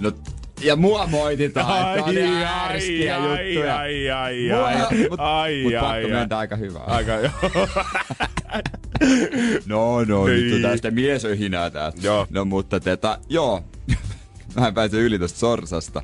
No, 0.00 0.12
ja 0.60 0.76
mua 0.76 1.06
moititaan, 1.06 1.98
että 1.98 2.04
on 2.04 2.18
ihan 2.18 2.70
ärskiä 2.70 3.16
juttuja. 3.16 3.78
ai, 3.78 4.10
ai, 4.10 4.48
Mua- 4.50 4.66
ai, 4.66 4.76
mut, 5.10 5.20
ai, 5.20 5.62
mut 5.62 5.72
ai, 5.74 5.80
pakko 5.80 5.86
ai. 5.86 6.06
myöntää 6.06 6.38
aika 6.38 6.56
hyvää. 6.56 6.82
Aika 6.82 7.12
joo. 7.12 7.30
No, 9.66 10.04
no, 10.04 10.26
nyt 10.26 10.54
on 10.54 10.62
tästä 10.70 10.90
miesöhinää 10.90 11.70
täältä. 11.70 11.98
Joo. 12.02 12.26
No, 12.30 12.44
mutta 12.44 12.80
tätä, 12.80 13.18
joo. 13.28 13.64
Mä 14.60 14.66
en 14.68 14.74
pääse 14.74 14.96
yli 14.96 15.18
tosta 15.18 15.38
sorsasta. 15.38 16.02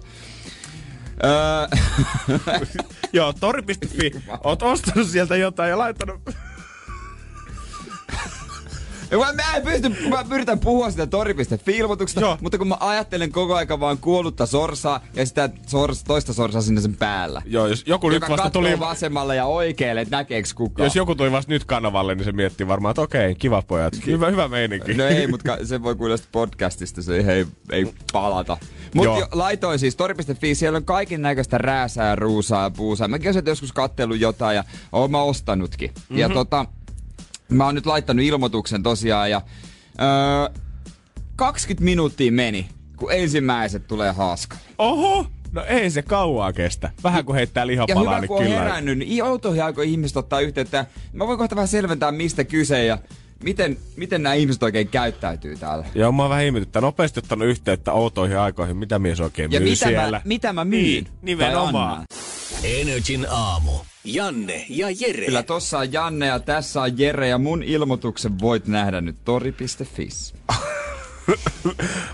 Öö, 1.24 1.68
joo, 3.12 3.32
tori.fi. 3.32 4.12
Oot 4.44 4.62
ostanut 4.62 5.08
sieltä 5.08 5.36
jotain 5.36 5.70
ja 5.70 5.78
laittanut... 5.78 6.20
Ja 9.12 9.18
Mä, 9.18 9.32
mä 9.32 9.56
en 9.56 9.62
pysty, 9.62 10.08
mä 10.08 10.24
yritän 10.34 10.58
puhua 10.58 10.90
sitä 10.90 11.06
tori.fi-ilmoituksesta, 11.06 12.20
Joo. 12.20 12.38
mutta 12.40 12.58
kun 12.58 12.68
mä 12.68 12.76
ajattelen 12.80 13.32
koko 13.32 13.54
aika 13.54 13.80
vaan 13.80 13.98
kuollutta 13.98 14.46
sorsaa 14.46 15.00
ja 15.14 15.26
sitä 15.26 15.50
sors, 15.66 16.04
toista 16.04 16.32
sorsaa 16.32 16.62
sinne 16.62 16.80
sen 16.80 16.96
päällä. 16.96 17.42
Joo, 17.46 17.66
jos 17.66 17.84
joku 17.86 18.08
nyt 18.08 18.22
vasta 18.28 18.50
tuli... 18.50 18.80
vasemmalle 18.80 19.36
ja 19.36 19.46
oikealle, 19.46 20.00
että 20.00 20.16
näkeeks 20.16 20.54
kukaan. 20.54 20.86
Jos 20.86 20.96
joku 20.96 21.14
tuli 21.14 21.32
vasta 21.32 21.52
nyt 21.52 21.64
kanavalle, 21.64 22.14
niin 22.14 22.24
se 22.24 22.32
miettii 22.32 22.68
varmaan, 22.68 22.90
että 22.90 23.02
okei, 23.02 23.34
kiva 23.34 23.62
pojat. 23.62 24.06
Hyvä, 24.06 24.30
hyvä 24.30 24.48
meininki. 24.48 24.94
No 24.94 25.04
ei, 25.04 25.26
mutta 25.26 25.58
se 25.64 25.82
voi 25.82 25.94
kuulla 25.94 26.16
podcastista, 26.32 27.02
se 27.02 27.16
ei, 27.16 27.46
ei 27.72 27.94
palata. 28.12 28.56
Mutta 28.94 29.28
laitoin 29.32 29.78
siis 29.78 29.96
tori.fi, 29.96 30.54
siellä 30.54 30.76
on 30.76 30.84
kaiken 30.84 31.22
näköistä 31.22 31.58
rääsää, 31.58 32.16
ruusaa 32.16 32.62
ja 32.62 32.70
puusaa. 32.70 33.08
Mäkin 33.08 33.30
olen 33.30 33.44
joskus 33.46 33.72
kattellut 33.72 34.20
jotain 34.20 34.56
ja 34.56 34.64
oon 34.92 35.10
mä 35.10 35.22
ostanutkin. 35.22 35.90
Mm-hmm. 35.94 36.18
Ja 36.18 36.28
tota, 36.28 36.66
mä 37.52 37.64
oon 37.64 37.74
nyt 37.74 37.86
laittanut 37.86 38.24
ilmoituksen 38.24 38.82
tosiaan 38.82 39.30
ja 39.30 39.40
öö, 40.00 40.60
20 41.36 41.84
minuuttia 41.84 42.32
meni, 42.32 42.68
kun 42.96 43.12
ensimmäiset 43.12 43.86
tulee 43.86 44.12
haaskalle. 44.12 44.62
Oho! 44.78 45.26
No 45.52 45.64
ei 45.64 45.90
se 45.90 46.02
kauaa 46.02 46.52
kestä. 46.52 46.90
Vähän 47.04 47.24
kun 47.24 47.34
heittää 47.34 47.62
Ja 47.62 47.66
lihapalaa, 47.66 48.02
hyvä, 48.04 48.20
niin 48.20 48.28
kun 48.28 48.36
on 48.38 48.42
kyllä. 48.44 48.58
herännyt, 48.58 48.98
niin 48.98 49.24
outoihin 49.24 49.64
aikoihin 49.64 49.92
ihmiset 49.92 50.16
ottaa 50.16 50.40
yhteyttä. 50.40 50.86
Mä 51.12 51.26
voin 51.26 51.38
kohta 51.38 51.56
vähän 51.56 51.68
selventää, 51.68 52.12
mistä 52.12 52.44
kyse 52.44 52.84
ja 52.84 52.98
miten, 53.42 53.76
miten 53.96 54.22
nämä 54.22 54.34
ihmiset 54.34 54.62
oikein 54.62 54.88
käyttäytyy 54.88 55.56
täällä. 55.56 55.84
Joo, 55.94 56.12
mä 56.12 56.22
oon 56.22 56.30
vähän 56.30 56.44
ihmetyttä. 56.44 56.80
Nopeasti 56.80 57.20
ottanut 57.20 57.48
yhteyttä 57.48 57.92
outoihin 57.92 58.38
aikoihin. 58.38 58.76
Mitä 58.76 58.98
mies 58.98 59.20
oikein 59.20 59.52
Ja 59.52 59.60
myy 59.60 59.70
mitä 59.70 59.86
siellä? 59.86 60.18
mä, 60.18 60.22
mitä 60.24 60.52
mä 60.52 60.64
myyn? 60.64 60.82
Niin, 60.82 61.08
nimenomaan. 61.22 62.04
Energin 62.64 63.26
aamu. 63.30 63.72
Janne 64.04 64.66
ja 64.68 64.86
Jere. 64.90 65.24
Kyllä 65.24 65.42
tossa 65.42 65.78
on 65.78 65.92
Janne 65.92 66.26
ja 66.26 66.40
tässä 66.40 66.82
on 66.82 66.98
Jere 66.98 67.28
ja 67.28 67.38
mun 67.38 67.62
ilmoituksen 67.62 68.40
voit 68.40 68.66
nähdä 68.66 69.00
nyt 69.00 69.16
tori.fi. 69.24 70.08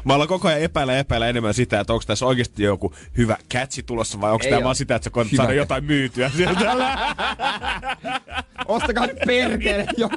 Mä 0.04 0.14
aloin 0.14 0.28
koko 0.28 0.48
ajan 0.48 0.60
epäillä 0.60 0.98
epäillä 0.98 1.28
enemmän 1.28 1.54
sitä, 1.54 1.80
että 1.80 1.92
onko 1.92 2.04
tässä 2.06 2.26
oikeasti 2.26 2.62
joku 2.62 2.94
hyvä 3.16 3.36
catchi 3.52 3.82
tulossa 3.82 4.20
vai 4.20 4.32
onko 4.32 4.44
tämä 4.50 4.64
vaan 4.64 4.76
sitä, 4.76 4.94
että 4.94 5.10
sä 5.14 5.24
Hyvä 5.24 5.36
saada 5.36 5.52
jotain 5.52 5.84
myytyä 5.84 6.30
sieltä. 6.36 6.60
Ostakaa 8.68 9.06
nyt 9.06 9.18
perkele 9.26 9.86
joku. 9.96 10.16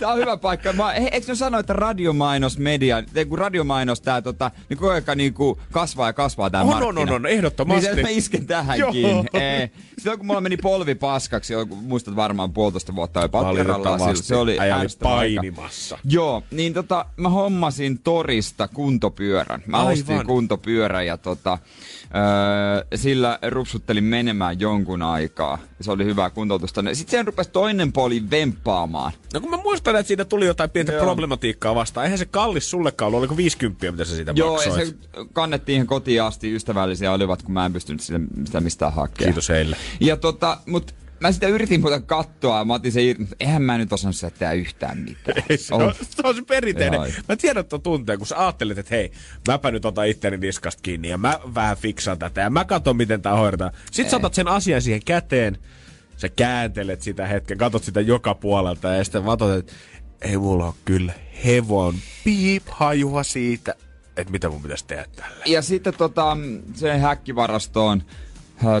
Tää 0.00 0.08
on 0.08 0.18
hyvä 0.18 0.36
paikka. 0.36 0.72
Mä, 0.72 0.92
he, 0.92 1.08
eikö 1.12 1.26
ne 1.28 1.34
sano, 1.34 1.58
että 1.58 1.72
radiomainos 1.72 2.58
media, 2.58 3.02
ei 3.14 3.24
kun 3.24 3.38
radiomainos 3.38 4.00
tää 4.00 4.22
tota, 4.22 4.50
niin 4.68 4.78
koko 4.78 4.92
ajan 4.92 5.02
niinku 5.16 5.60
kasvaa 5.72 6.08
ja 6.08 6.12
kasvaa 6.12 6.50
tää 6.50 6.60
On, 6.60 6.66
markkina. 6.66 6.88
on, 6.88 6.98
on, 6.98 7.14
on, 7.14 7.26
ehdottomasti. 7.26 7.86
Niin 7.86 7.96
se, 7.96 8.02
mä 8.02 8.08
isken 8.08 8.46
tähänkin. 8.46 9.02
Joo. 9.02 9.24
Ee, 9.34 9.70
silloin 9.98 10.18
kun 10.18 10.26
mulla 10.26 10.40
meni 10.40 10.56
polvi 10.56 10.94
paskaksi, 10.94 11.54
muistat 11.82 12.16
varmaan 12.16 12.52
puolitoista 12.52 12.94
vuotta 12.94 13.20
jo 13.20 13.28
patteralla, 13.28 13.84
Valitettavasti. 13.84 14.26
se 14.26 14.36
oli 14.36 14.60
ärsyttävä 14.60 15.16
aika. 15.16 15.40
painimassa. 15.40 15.98
Joo, 16.04 16.42
niin 16.50 16.74
tota, 16.74 17.06
mä 17.16 17.27
hommasin 17.30 17.98
Torista 17.98 18.68
kuntopyörän. 18.68 19.62
Mä 19.66 19.76
Aivan. 19.78 19.92
ostin 19.92 20.26
kuntopyörän 20.26 21.06
ja 21.06 21.16
tota, 21.16 21.58
öö, 22.02 22.86
sillä 22.94 23.38
rupsuttelin 23.48 24.04
menemään 24.04 24.60
jonkun 24.60 25.02
aikaa. 25.02 25.58
Se 25.80 25.90
oli 25.90 26.04
hyvää 26.04 26.30
kuntoutusta. 26.30 26.82
Sitten 26.92 27.18
sen 27.18 27.26
rupesi 27.26 27.50
toinen 27.50 27.92
poli 27.92 28.22
vemppaamaan. 28.30 29.12
No 29.34 29.40
kun 29.40 29.50
mä 29.50 29.56
muistan, 29.56 29.96
että 29.96 30.08
siitä 30.08 30.24
tuli 30.24 30.46
jotain 30.46 30.70
pientä 30.70 30.92
Joo. 30.92 31.04
problematiikkaa 31.04 31.74
vastaan. 31.74 32.04
Eihän 32.04 32.18
se 32.18 32.24
kallis 32.26 32.70
sullekaan 32.70 33.06
ollut, 33.06 33.18
oliko 33.18 33.36
50, 33.36 33.90
mitä 33.90 34.04
sä 34.04 34.16
siitä 34.16 34.32
Joo, 34.36 34.52
maksoit? 34.52 34.86
se 34.86 34.94
kannettiin 35.32 35.74
ihan 35.74 35.86
kotiin 35.86 36.22
asti. 36.22 36.54
Ystävällisiä 36.54 37.12
olivat, 37.12 37.42
kun 37.42 37.52
mä 37.54 37.66
en 37.66 37.72
pystynyt 37.72 38.00
sitä, 38.00 38.20
sitä 38.44 38.60
mistään 38.60 38.92
hakemaan. 38.92 39.24
Kiitos 39.24 39.48
heille. 39.48 39.76
Ja 40.00 40.16
tota, 40.16 40.58
mut 40.66 40.94
mä 41.20 41.32
sitä 41.32 41.48
yritin 41.48 41.80
muuta 41.80 42.00
katsoa. 42.00 42.64
Mä 42.64 42.74
otin 42.74 42.92
se 42.92 43.02
irti, 43.02 43.22
mutta 43.22 43.36
eihän 43.40 43.62
mä 43.62 43.78
nyt 43.78 43.92
osannut 43.92 44.16
sitä 44.16 44.30
tehdä 44.30 44.52
yhtään 44.52 44.98
mitään. 44.98 45.42
Ei, 45.50 45.56
se, 45.58 45.74
Oh. 45.74 45.82
on, 45.82 45.94
se 46.00 46.22
on 46.24 46.34
se 46.34 46.42
perinteinen. 46.42 47.00
Mä 47.28 47.36
tiedän, 47.36 47.60
että 47.60 47.76
on 47.76 47.82
tunteen, 47.82 48.18
kun 48.18 48.26
sä 48.26 48.38
ajattelet, 48.38 48.78
että 48.78 48.94
hei, 48.94 49.12
mäpä 49.48 49.70
nyt 49.70 49.84
otan 49.84 50.08
itteni 50.08 50.36
niskasta 50.36 50.82
kiinni 50.82 51.08
ja 51.08 51.18
mä 51.18 51.40
vähän 51.54 51.76
fiksaan 51.76 52.18
tätä 52.18 52.40
ja 52.40 52.50
mä 52.50 52.64
katson, 52.64 52.96
miten 52.96 53.22
tää 53.22 53.36
hoidetaan. 53.36 53.72
Sitten 53.90 54.10
sä 54.10 54.16
otat 54.16 54.34
sen 54.34 54.48
asian 54.48 54.82
siihen 54.82 55.02
käteen, 55.04 55.58
sä 56.16 56.28
kääntelet 56.28 57.02
sitä 57.02 57.26
hetken, 57.26 57.58
katot 57.58 57.84
sitä 57.84 58.00
joka 58.00 58.34
puolelta 58.34 58.88
ja 58.88 59.04
sitten 59.04 59.24
vatot, 59.24 59.58
että 59.58 59.72
ei 60.20 60.36
mulla 60.36 60.66
ole 60.66 60.74
kyllä 60.84 61.12
hevon 61.44 61.94
piip 62.24 62.62
hajua 62.70 63.22
siitä, 63.22 63.74
että 64.16 64.30
mitä 64.32 64.48
mun 64.48 64.62
pitäisi 64.62 64.86
tehdä 64.86 65.04
tällä. 65.16 65.36
Ja 65.46 65.62
sitten 65.62 65.94
tota, 65.94 66.36
se 66.74 66.98
häkkivarastoon 66.98 68.02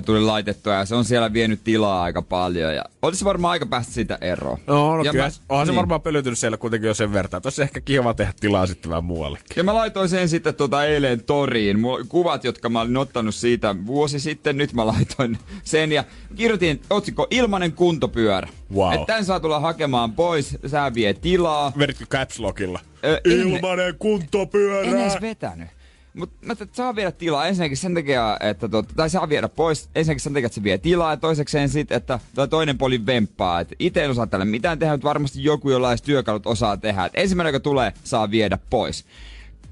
tuli 0.04 0.20
laitettua 0.20 0.72
ja 0.74 0.84
se 0.84 0.94
on 0.94 1.04
siellä 1.04 1.32
vienyt 1.32 1.64
tilaa 1.64 2.02
aika 2.02 2.22
paljon 2.22 2.74
ja 2.74 2.84
olisi 3.02 3.24
varmaan 3.24 3.52
aika 3.52 3.66
päästä 3.66 3.92
siitä 3.92 4.18
eroon. 4.20 4.58
No, 4.66 4.96
no 4.96 5.02
ja 5.04 5.10
kyllä. 5.12 5.24
mä- 5.24 5.30
Onhan 5.48 5.66
se 5.66 5.72
niin. 5.72 5.76
varmaan 5.76 6.00
pölytynyt 6.02 6.38
siellä 6.38 6.56
kuitenkin 6.56 6.86
jo 6.88 6.94
sen 6.94 7.12
verran. 7.12 7.40
Olisi 7.44 7.62
ehkä 7.62 7.80
kiva 7.80 8.14
tehdä 8.14 8.32
tilaa 8.40 8.66
sitten 8.66 8.90
vähän 8.90 9.04
muuallekin. 9.04 9.46
Ja 9.56 9.64
mä 9.64 9.74
laitoin 9.74 10.08
sen 10.08 10.28
sitten 10.28 10.54
tuota 10.54 10.84
eilen 10.84 11.24
toriin. 11.24 11.80
Mulla 11.80 12.04
kuvat, 12.08 12.44
jotka 12.44 12.68
mä 12.68 12.80
olin 12.80 12.96
ottanut 12.96 13.34
siitä 13.34 13.74
vuosi 13.86 14.20
sitten. 14.20 14.56
Nyt 14.56 14.72
mä 14.72 14.86
laitoin 14.86 15.38
sen 15.64 15.92
ja 15.92 16.04
kirjoitin 16.36 16.80
otsikko 16.90 17.26
Ilmanen 17.30 17.72
kuntopyörä. 17.72 18.48
Wow. 18.74 18.92
Että 18.92 19.06
tän 19.06 19.24
saa 19.24 19.40
tulla 19.40 19.60
hakemaan 19.60 20.12
pois, 20.12 20.56
sää 20.66 20.94
vie 20.94 21.14
tilaa. 21.14 21.72
Veritkö 21.78 22.06
caps 22.06 22.38
lockilla? 22.38 22.80
Ö, 23.04 23.20
en- 23.24 23.32
Ilmanen 23.32 23.94
kuntopyörä! 23.98 24.80
En 24.90 25.00
edes 25.00 25.20
vetänyt. 25.20 25.68
Mutta 26.14 26.46
mä 26.46 26.52
että 26.52 26.66
saa 26.72 26.96
viedä 26.96 27.12
tilaa 27.12 27.46
ensinnäkin 27.46 27.76
sen 27.76 27.94
takia, 27.94 28.36
että 28.40 28.68
tot, 28.68 28.88
tai 28.96 29.10
saa 29.10 29.28
viedä 29.28 29.48
pois 29.48 29.88
ensinnäkin 29.94 30.20
sen 30.20 30.32
takia, 30.32 30.46
että 30.46 30.54
se 30.54 30.62
vie 30.62 30.78
tilaa 30.78 31.12
ja 31.12 31.16
toisekseen 31.16 31.68
sit, 31.68 31.92
että 31.92 32.18
toi 32.34 32.48
toinen 32.48 32.78
poli 32.78 33.06
vemppaa. 33.06 33.60
Että 33.60 33.74
itse 33.78 34.04
en 34.04 34.10
osaa 34.10 34.26
tälle 34.26 34.44
mitään 34.44 34.78
tehdä, 34.78 34.92
mutta 34.92 35.08
varmasti 35.08 35.44
joku, 35.44 35.70
jolla 35.70 35.88
olisi 35.88 36.04
työkalut 36.04 36.46
osaa 36.46 36.76
tehdä. 36.76 37.04
Et 37.04 37.12
ensimmäinen, 37.14 37.52
joka 37.52 37.62
tulee, 37.62 37.92
saa 38.04 38.30
viedä 38.30 38.58
pois. 38.70 39.04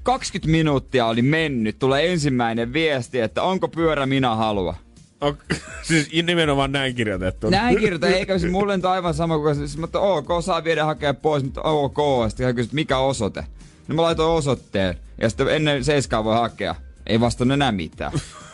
20 0.03 0.51
minuuttia 0.51 1.05
oli 1.05 1.21
mennyt, 1.21 1.79
tulee 1.79 2.11
ensimmäinen 2.11 2.73
viesti, 2.73 3.19
että 3.19 3.43
onko 3.43 3.67
pyörä 3.67 4.05
minä 4.05 4.35
halua. 4.35 4.75
On, 5.21 5.37
siis 5.87 6.09
nimenomaan 6.23 6.71
näin 6.71 6.95
kirjoitettu. 6.95 7.49
Näin 7.49 7.79
kirjoitan, 7.79 8.11
eikä 8.11 8.39
se 8.39 8.49
mulle 8.49 8.75
nyt 8.77 8.85
aivan 8.85 9.13
sama 9.13 9.37
kuin 9.37 9.67
se, 9.67 9.79
mutta 9.79 9.99
ok, 9.99 10.27
saa 10.41 10.63
viedä 10.63 10.85
hakea 10.85 11.13
pois, 11.13 11.43
mutta 11.43 11.61
ok. 11.61 11.97
Sitten 12.27 12.45
hän 12.45 12.55
kysyi, 12.55 12.67
että 12.67 12.75
mikä 12.75 12.97
osoite? 12.97 13.43
No 13.87 13.95
mä 13.95 14.01
laitoin 14.01 14.37
osoitteen, 14.37 14.97
ja 15.21 15.29
sitten 15.29 15.47
ennen 15.47 15.83
seiskaa 15.83 16.23
voi 16.23 16.35
hakea. 16.35 16.75
Ei 17.07 17.19
vastannut 17.19 17.53
enää 17.53 17.71
mitään. 17.71 18.11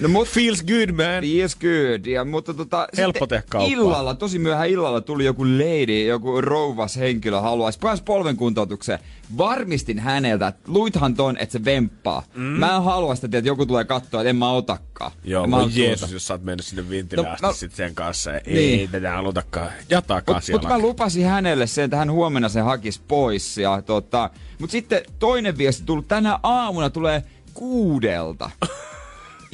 No 0.00 0.08
mut 0.08 0.28
Feels 0.28 0.62
good, 0.64 0.88
man. 0.90 1.22
Feels 1.22 1.56
good. 1.56 2.06
Ja, 2.06 2.24
mutta 2.24 2.54
tota, 2.54 2.88
Helppo 2.96 3.26
tehdä 3.26 3.42
kauppaa. 3.48 3.72
illalla, 3.72 4.14
tosi 4.14 4.38
myöhään 4.38 4.68
illalla 4.68 5.00
tuli 5.00 5.24
joku 5.24 5.44
lady, 5.44 6.04
joku 6.06 6.40
rouvas 6.40 6.96
henkilö 6.96 7.40
haluaisi 7.40 7.78
pääs 7.78 8.02
polven 8.02 8.36
kuntoutukseen. 8.36 8.98
Varmistin 9.38 9.98
häneltä, 9.98 10.46
että 10.46 10.60
luithan 10.66 11.14
ton, 11.14 11.36
että 11.38 11.52
se 11.52 11.64
vemppaa. 11.64 12.22
Mm. 12.34 12.42
Mä 12.42 12.76
en 12.76 12.82
halua 12.82 13.14
sitä, 13.14 13.38
että 13.38 13.48
joku 13.48 13.66
tulee 13.66 13.84
katsoa, 13.84 14.20
että 14.20 14.30
en 14.30 14.36
mä 14.36 14.50
otakaan. 14.50 15.12
Joo, 15.24 15.46
mä 15.46 15.56
Jeesus, 15.74 16.00
tuota. 16.00 16.14
jos 16.14 16.26
sä 16.26 16.34
oot 16.34 16.42
mennyt 16.42 16.66
sinne 16.66 16.88
vintille 16.90 17.22
No, 17.26 17.30
asti 17.32 17.46
mä- 17.46 17.52
sit 17.52 17.72
sen 17.74 17.94
kanssa. 17.94 18.30
ja 18.30 18.40
Niin. 18.46 18.80
Ei 18.80 18.88
tätä 18.88 19.10
halutakaan. 19.12 19.70
Jatakaa 19.90 20.34
Mutta 20.34 20.46
siellä. 20.46 20.60
mut 20.62 20.68
mä 20.70 20.78
lupasin 20.78 21.26
hänelle 21.26 21.66
sen, 21.66 21.84
että 21.84 21.96
hän 21.96 22.10
huomenna 22.10 22.48
sen 22.48 22.64
hakisi 22.64 23.00
pois. 23.08 23.58
Ja, 23.58 23.82
tota, 23.82 24.30
mutta 24.58 24.72
sitten 24.72 25.02
toinen 25.18 25.58
viesti 25.58 25.82
tullut 25.86 26.08
tänä 26.08 26.38
aamuna 26.42 26.90
tulee 26.90 27.22
kuudelta. 27.54 28.50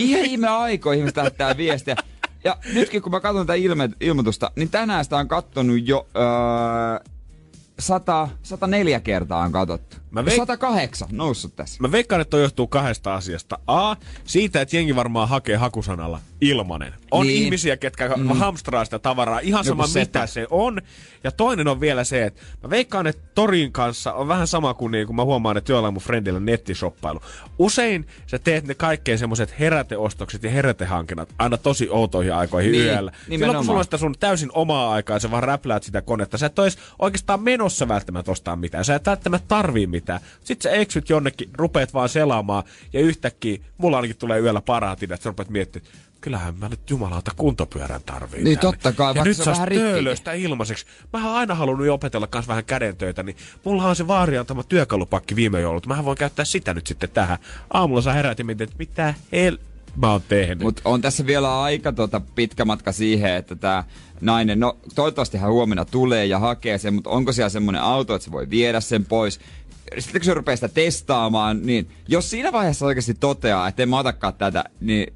Ihan 0.00 0.24
ihme 0.24 0.48
aikoihin 0.48 0.98
ihmiset 1.00 1.16
lähettää 1.16 1.56
viestiä. 1.56 1.96
Ja 2.44 2.56
nytkin 2.74 3.02
kun 3.02 3.12
mä 3.12 3.20
katson 3.20 3.46
tätä 3.46 3.56
ilme- 3.56 3.96
ilmoitusta, 4.00 4.50
niin 4.56 4.68
tänään 4.68 5.04
sitä 5.04 5.16
on 5.16 5.28
kattonut 5.28 5.88
jo 5.88 6.06
öö, 6.16 7.12
100, 7.78 8.28
104 8.42 9.00
kertaa 9.00 9.40
on 9.40 9.52
katsottu. 9.52 9.96
Mä 10.10 10.24
veik- 10.24 10.36
108 10.36 11.08
noussut 11.12 11.56
tässä. 11.56 11.76
Mä 11.80 11.92
veikkaan, 11.92 12.20
että 12.20 12.36
johtuu 12.36 12.66
kahdesta 12.66 13.14
asiasta. 13.14 13.58
A, 13.66 13.96
siitä, 14.24 14.60
että 14.60 14.76
jengi 14.76 14.96
varmaan 14.96 15.28
hakee 15.28 15.56
hakusanalla 15.56 16.20
ilmanen. 16.40 16.94
On 17.10 17.26
Niin. 17.26 17.42
ihmisiä, 17.44 17.76
ketkä 17.76 18.08
mm. 18.16 18.28
hamstraa 18.28 18.84
sitä 18.84 18.98
tavaraa 18.98 19.38
ihan 19.38 19.58
Joku 19.60 19.68
sama 19.68 19.86
setä. 19.86 20.00
mitä 20.18 20.26
se 20.26 20.46
on. 20.50 20.82
Ja 21.24 21.32
toinen 21.32 21.68
on 21.68 21.80
vielä 21.80 22.04
se, 22.04 22.24
että 22.24 22.42
mä 22.62 22.70
veikkaan, 22.70 23.06
että 23.06 23.22
Torin 23.34 23.72
kanssa 23.72 24.12
on 24.12 24.28
vähän 24.28 24.46
sama 24.46 24.74
kuin, 24.74 24.92
niin, 24.92 25.06
kun 25.06 25.16
mä 25.16 25.24
huomaan, 25.24 25.56
että 25.56 25.72
jollain 25.72 25.94
mun 25.94 26.02
friendillä 26.02 26.40
nettishoppailu. 26.40 27.20
Usein 27.58 28.06
sä 28.26 28.38
teet 28.38 28.66
ne 28.66 28.74
kaikkein 28.74 29.18
semmoiset 29.18 29.58
heräteostokset 29.58 30.42
ja 30.42 30.50
herätehankinnat 30.50 31.28
aina 31.38 31.56
tosi 31.56 31.88
outoihin 31.90 32.34
aikoihin 32.34 32.72
Niin, 32.72 32.84
yöllä. 32.84 33.10
Silloin 33.10 33.24
kun 33.26 33.30
nimenomaan. 33.30 33.64
sulla 33.64 33.78
on 33.78 33.84
sitä 33.84 33.98
sun 33.98 34.14
täysin 34.20 34.50
omaa 34.52 34.92
aikaa 34.92 35.16
ja 35.16 35.20
sä 35.20 35.30
vaan 35.30 35.42
räpläät 35.42 35.82
sitä 35.82 36.02
konetta. 36.02 36.38
Sä 36.38 36.46
et 36.46 36.58
ois 36.58 36.78
oikeastaan 36.98 37.42
menossa 37.42 37.88
välttämättä 37.88 38.32
ostaa 38.32 38.56
mitään. 38.56 38.84
Sä 38.84 38.94
et 38.94 39.06
välttämättä 39.06 39.48
tarvii 39.48 39.86
mitään. 40.00 40.20
Sitten 40.44 40.72
sä 40.72 40.76
eksyt 40.76 41.08
jonnekin, 41.08 41.50
rupeat 41.58 41.94
vaan 41.94 42.08
selaamaan 42.08 42.64
ja 42.92 43.00
yhtäkkiä 43.00 43.58
mulla 43.78 43.96
ainakin 43.96 44.16
tulee 44.16 44.40
yöllä 44.40 44.60
parhaat 44.60 45.02
ideat. 45.02 45.22
Sä 45.22 45.28
rupeat 45.30 45.50
miettimään, 45.50 45.90
kyllähän 46.20 46.54
mä 46.58 46.68
nyt 46.68 46.90
jumalauta 46.90 47.30
kuntopyörän 47.36 48.00
tarviin. 48.06 48.44
Niin, 48.44 48.58
tänne. 48.58 48.72
totta 48.72 48.92
kai, 48.92 49.14
Ja 49.14 49.24
nyt 49.24 49.38
rikkikin. 49.64 49.92
töölöstä 49.92 50.32
ilmaiseksi. 50.32 50.86
Mä 51.12 51.26
oon 51.26 51.36
aina 51.36 51.54
halunnut 51.54 51.86
jo 51.86 51.94
opetella 51.94 52.26
kans 52.26 52.48
vähän 52.48 52.64
kädentöitä, 52.64 53.22
niin 53.22 53.36
mulla 53.64 53.86
on 53.86 53.96
se 53.96 54.06
vaari 54.06 54.38
antama 54.38 54.62
työkalupakki 54.62 55.36
viime 55.36 55.60
joulut. 55.60 55.86
Mähän 55.86 56.04
voin 56.04 56.18
käyttää 56.18 56.44
sitä 56.44 56.74
nyt 56.74 56.86
sitten 56.86 57.10
tähän. 57.10 57.38
Aamulla 57.72 58.02
sä 58.02 58.12
herät 58.12 58.38
ja 58.38 58.44
mietit, 58.44 58.70
että 58.70 58.76
mitä 58.78 59.14
hel... 59.32 59.58
Mä 59.96 60.12
oon 60.12 60.22
tehnyt. 60.28 60.60
Mutta 60.60 60.82
on 60.84 61.00
tässä 61.00 61.26
vielä 61.26 61.62
aika 61.62 61.92
tota, 61.92 62.20
pitkä 62.34 62.64
matka 62.64 62.92
siihen, 62.92 63.34
että 63.34 63.56
tämä 63.56 63.84
nainen, 64.20 64.60
no 64.60 64.76
toivottavasti 64.94 65.38
hän 65.38 65.50
huomenna 65.52 65.84
tulee 65.84 66.26
ja 66.26 66.38
hakee 66.38 66.78
sen, 66.78 66.94
mutta 66.94 67.10
onko 67.10 67.32
siellä 67.32 67.48
semmoinen 67.48 67.82
auto, 67.82 68.14
että 68.14 68.24
se 68.24 68.32
voi 68.32 68.50
viedä 68.50 68.80
sen 68.80 69.04
pois. 69.04 69.40
Sitten 69.98 70.20
kun 70.20 70.26
se 70.26 70.34
rupeaa 70.34 70.56
sitä 70.56 70.68
testaamaan, 70.68 71.66
niin 71.66 71.88
jos 72.08 72.30
siinä 72.30 72.52
vaiheessa 72.52 72.86
oikeasti 72.86 73.14
toteaa, 73.14 73.68
että 73.68 73.82
en 73.82 73.88
mä 73.88 73.98
otakaan 73.98 74.34
tätä, 74.34 74.64
niin 74.80 75.12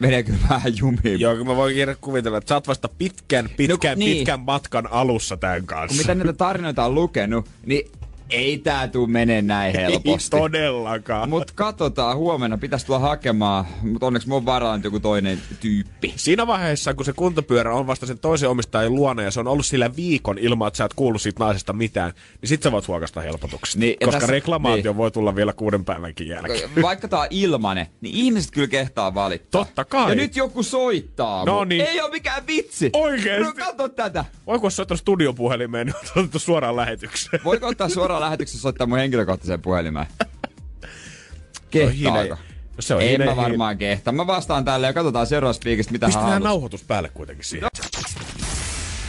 menee 0.00 0.22
kyllä 0.22 0.38
vähän 0.50 0.76
jumiin. 0.76 1.20
Joo, 1.20 1.36
kun 1.36 1.46
mä 1.46 1.56
voin 1.56 1.76
kuvitella, 2.00 2.38
että 2.38 2.48
sä 2.48 2.54
oot 2.54 2.68
vasta 2.68 2.88
pitkän, 2.88 3.48
pitkän, 3.56 3.98
niin. 3.98 4.16
pitkän 4.16 4.40
matkan 4.40 4.92
alussa 4.92 5.36
tämän 5.36 5.66
kanssa. 5.66 5.88
Kun 5.88 5.96
mitä 5.96 6.14
näitä 6.14 6.32
tarinoita 6.32 6.84
on 6.84 6.94
lukenut, 6.94 7.48
niin 7.66 7.90
ei 8.30 8.58
tää 8.58 8.88
tuu 8.88 9.06
menee 9.06 9.42
näin 9.42 9.74
helposti. 9.74 10.36
Ei 10.36 10.40
todellakaan. 10.42 11.28
Mut 11.28 11.50
katsotaan, 11.50 12.16
huomenna 12.16 12.58
pitäisi 12.58 12.86
tulla 12.86 12.98
hakemaan, 12.98 13.64
mutta 13.82 14.06
onneksi 14.06 14.28
mun 14.28 14.46
varaan 14.46 14.80
joku 14.84 15.00
toinen 15.00 15.38
tyyppi. 15.60 16.12
Siinä 16.16 16.46
vaiheessa, 16.46 16.94
kun 16.94 17.04
se 17.04 17.12
kuntopyörä 17.12 17.74
on 17.74 17.86
vasta 17.86 18.06
sen 18.06 18.18
toisen 18.18 18.48
omistajan 18.48 18.94
luona 18.94 19.22
ja 19.22 19.30
se 19.30 19.40
on 19.40 19.48
ollut 19.48 19.66
sillä 19.66 19.96
viikon 19.96 20.38
ilman, 20.38 20.68
että 20.68 20.78
sä 20.78 20.84
et 20.84 20.94
kuullut 20.94 21.22
siitä 21.22 21.44
naisesta 21.44 21.72
mitään, 21.72 22.12
niin 22.40 22.48
sit 22.48 22.62
sä 22.62 22.72
voit 22.72 22.88
huokasta 22.88 23.20
helpotuksesta. 23.20 23.78
Niin, 23.80 23.96
Koska 24.04 24.20
tässä- 24.20 24.32
reklamaatio 24.32 24.92
niin. 24.92 24.96
voi 24.96 25.10
tulla 25.10 25.34
vielä 25.36 25.52
kuuden 25.52 25.84
päivänkin 25.84 26.28
jälkeen. 26.28 26.70
Vaikka 26.82 27.08
tää 27.08 27.20
on 27.20 27.26
ilmanen, 27.30 27.86
niin 28.00 28.14
ihmiset 28.14 28.50
kyllä 28.50 28.68
kehtaa 28.68 29.14
valittaa. 29.14 29.64
Totta 29.64 29.84
kai. 29.84 30.08
Ja 30.10 30.14
nyt 30.14 30.36
joku 30.36 30.62
soittaa. 30.62 31.44
No 31.44 31.64
niin. 31.64 31.84
Ei 31.84 32.00
oo 32.00 32.08
mikään 32.08 32.46
vitsi. 32.46 32.90
Oikeesti? 32.92 33.44
No 33.44 33.52
katso 33.66 33.88
tätä. 33.88 34.24
Voiko 34.46 34.70
soittaa 34.70 34.96
studiopuhelimeen, 34.96 35.86
niin 35.86 35.96
on 35.96 36.22
otettu 36.22 36.38
suoraan 36.38 36.76
lähetykseen. 36.76 37.40
Voiko 37.44 37.66
ottaa 37.66 37.88
suoraan 37.88 38.19
lähetyksessä 38.20 38.60
soittaa 38.62 38.86
mun 38.86 38.98
henkilökohtaiseen 38.98 39.62
puhelimeen? 39.62 40.06
Kehtaako? 41.70 42.18
hine- 42.22 42.28
No 42.76 42.82
se 42.82 42.94
on 42.94 43.02
en 43.02 43.08
hine- 43.08 43.24
mä 43.24 43.36
varmaan 43.36 43.78
kehtaa. 43.78 44.12
Mä 44.12 44.26
vastaan 44.26 44.64
tälle 44.64 44.86
ja 44.86 44.92
katsotaan 44.92 45.26
seuraavassa 45.26 45.62
piikistä, 45.64 45.92
mitä 45.92 46.06
hän 46.06 46.10
Pistetään 46.10 46.32
haluaa. 46.32 46.48
nauhoitus 46.48 46.84
päälle 46.84 47.08
kuitenkin 47.08 47.44
siihen. 47.44 47.68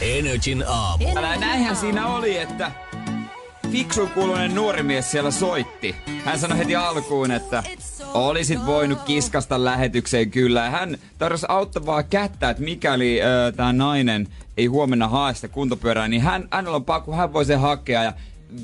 Energin 0.00 0.64
aamu. 0.68 1.04
Älä 1.16 1.36
näinhän 1.36 1.76
siinä 1.76 2.06
oli, 2.06 2.38
että 2.38 2.72
fiksun 3.72 4.08
kuulunen 4.10 4.54
nuori 4.54 4.82
mies 4.82 5.10
siellä 5.10 5.30
soitti. 5.30 5.94
Hän 6.24 6.38
sanoi 6.38 6.58
heti 6.58 6.76
alkuun, 6.76 7.30
että 7.30 7.62
olisit 8.14 8.66
voinut 8.66 9.02
kiskasta 9.02 9.64
lähetykseen 9.64 10.30
kyllä. 10.30 10.70
Hän 10.70 10.98
tarjosi 11.18 11.46
auttavaa 11.48 12.02
kättä, 12.02 12.50
että 12.50 12.62
mikäli 12.62 13.20
tämä 13.56 13.72
nainen 13.72 14.28
ei 14.56 14.66
huomenna 14.66 15.08
hae 15.08 15.34
sitä 15.34 15.48
kuntopyörää, 15.48 16.08
niin 16.08 16.22
hän, 16.22 16.48
hänellä 16.50 16.76
on 16.76 16.84
pakko, 16.84 17.12
hän 17.12 17.32
voi 17.32 17.44
sen 17.44 17.60
hakea 17.60 18.02
ja 18.02 18.12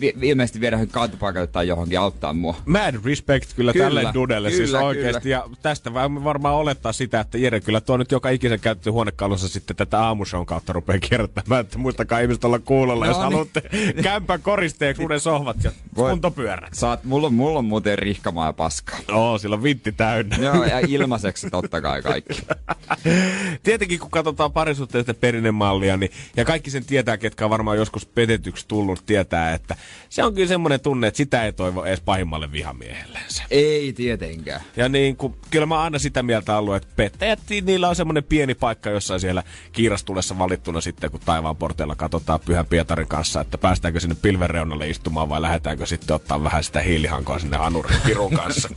vi- 0.01 0.15
ilmeisesti 0.23 0.61
viedä 0.61 0.79
kaatopaikalle 0.91 1.47
tai 1.47 1.69
johonkin 1.69 1.99
auttaa 2.01 2.33
mua. 2.33 2.57
Mad 2.67 2.95
respect 3.05 3.53
kyllä, 3.57 3.73
Kyllä, 3.73 3.87
tälle 3.87 4.11
dudelle 4.15 4.51
siis 4.51 4.71
kyllä, 4.71 4.81
oikeesti. 4.85 5.31
Ja 5.31 5.45
tästä 5.63 5.95
varmaan 5.95 6.55
olettaa 6.55 6.93
sitä, 6.93 7.21
että 7.21 7.39
Jere 7.39 7.61
kyllä 7.61 7.81
tuo 7.81 7.97
nyt 7.97 8.13
joka 8.13 8.29
ikisen 8.31 8.61
käytetty 8.61 8.91
huonekalunsa 8.91 9.49
sitten 9.49 9.77
tätä 9.77 10.01
aamushown 10.03 10.47
kautta 10.47 10.73
rupeaa 10.73 10.99
kierrättämään. 10.99 11.61
Että 11.61 11.79
muistakaa 11.79 12.21
ihmiset 12.21 12.45
olla 12.45 12.59
kuulolla, 12.59 13.05
No 13.05 13.11
jos 13.11 13.17
niin. 13.19 13.25
haluatte 13.25 13.63
kämpän 14.03 14.43
koristeeksi 14.43 15.03
uuden 15.03 15.21
sohvat 15.21 15.65
ja 15.65 15.73
Voi- 15.97 16.11
kuntopyörän. 16.11 16.71
Saat, 16.73 17.05
mulla, 17.05 17.27
on- 17.27 17.35
mulla 17.35 17.59
on 17.59 17.65
muuten 17.65 17.99
rihkamaa 17.99 18.47
ja 18.47 18.53
paskaa. 18.53 18.99
Oo, 19.13 19.39
sillä 19.39 19.55
on 19.57 19.63
vintti 19.63 19.93
täynnä. 19.93 20.37
Joo, 20.37 20.65
ja 20.65 20.79
ilmaiseksi 20.89 21.51
totta 21.51 21.81
kai 21.81 22.03
kaikki. 22.03 22.43
Tietenkin 23.63 23.99
kun 23.99 24.11
katsotaan 24.11 24.53
parisuhteisten 24.53 25.15
perinnemallia, 25.17 25.97
niin, 25.97 26.11
ja 26.37 26.45
kaikki 26.45 26.71
sen 26.71 26.85
tietää, 26.85 27.17
ketkä 27.17 27.45
on 27.45 27.51
varmaan 27.51 27.77
joskus 27.77 28.07
petetyksi 28.07 28.65
tullut, 28.69 29.07
tietää, 29.07 29.55
että 29.55 29.77
se 30.09 30.25
on 30.25 30.35
kyllä 30.35 30.49
semmoinen 30.49 30.81
tunne, 30.81 31.07
että 31.07 31.17
sitä 31.17 31.45
ei 31.45 31.53
toivo 31.53 31.85
edes 31.85 32.01
pahimmalle 32.01 32.53
vihamiehellensä. 32.53 33.43
Ei 33.51 33.93
tietenkään. 33.93 34.61
Ja 34.77 34.89
niin 34.89 35.17
kuin, 35.17 35.35
kyllä 35.51 35.67
mä 35.67 35.83
aina 35.83 35.99
sitä 35.99 36.23
mieltä 36.23 36.59
ollut, 36.59 36.75
että 36.75 36.89
pettäjät, 36.97 37.39
niillä 37.63 37.89
on 37.89 37.97
semmoinen 37.97 38.25
pieni 38.25 38.55
paikka 38.55 38.91
jossain 38.91 39.21
siellä 39.21 39.43
kiirastulessa 39.73 40.39
valittuna 40.39 40.81
sitten, 40.81 41.11
kun 41.11 41.21
taivaan 41.25 41.57
porteilla 41.57 41.95
katsotaan 41.95 42.41
Pyhän 42.41 42.67
Pietarin 42.67 43.09
kanssa, 43.09 43.41
että 43.41 43.59
päästäänkö 43.59 44.01
sinne 44.01 44.17
pilven 44.23 44.51
reunalle 44.51 44.89
istumaan 44.89 45.29
vai 45.29 45.43
lähdetäänkö 45.43 45.87
sitten 45.87 46.17
ottaa 46.17 46.45
vähän 46.45 46.65
sitä 46.65 46.81
hiilihankoa 46.81 47.39
sinne 47.39 47.57
Anurin 47.57 48.01
pirun 48.07 48.33
kanssa. 48.33 48.69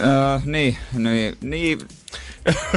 Öö, 0.00 0.40
niin, 0.44 0.76
niin, 0.92 1.36
niin. 1.40 1.78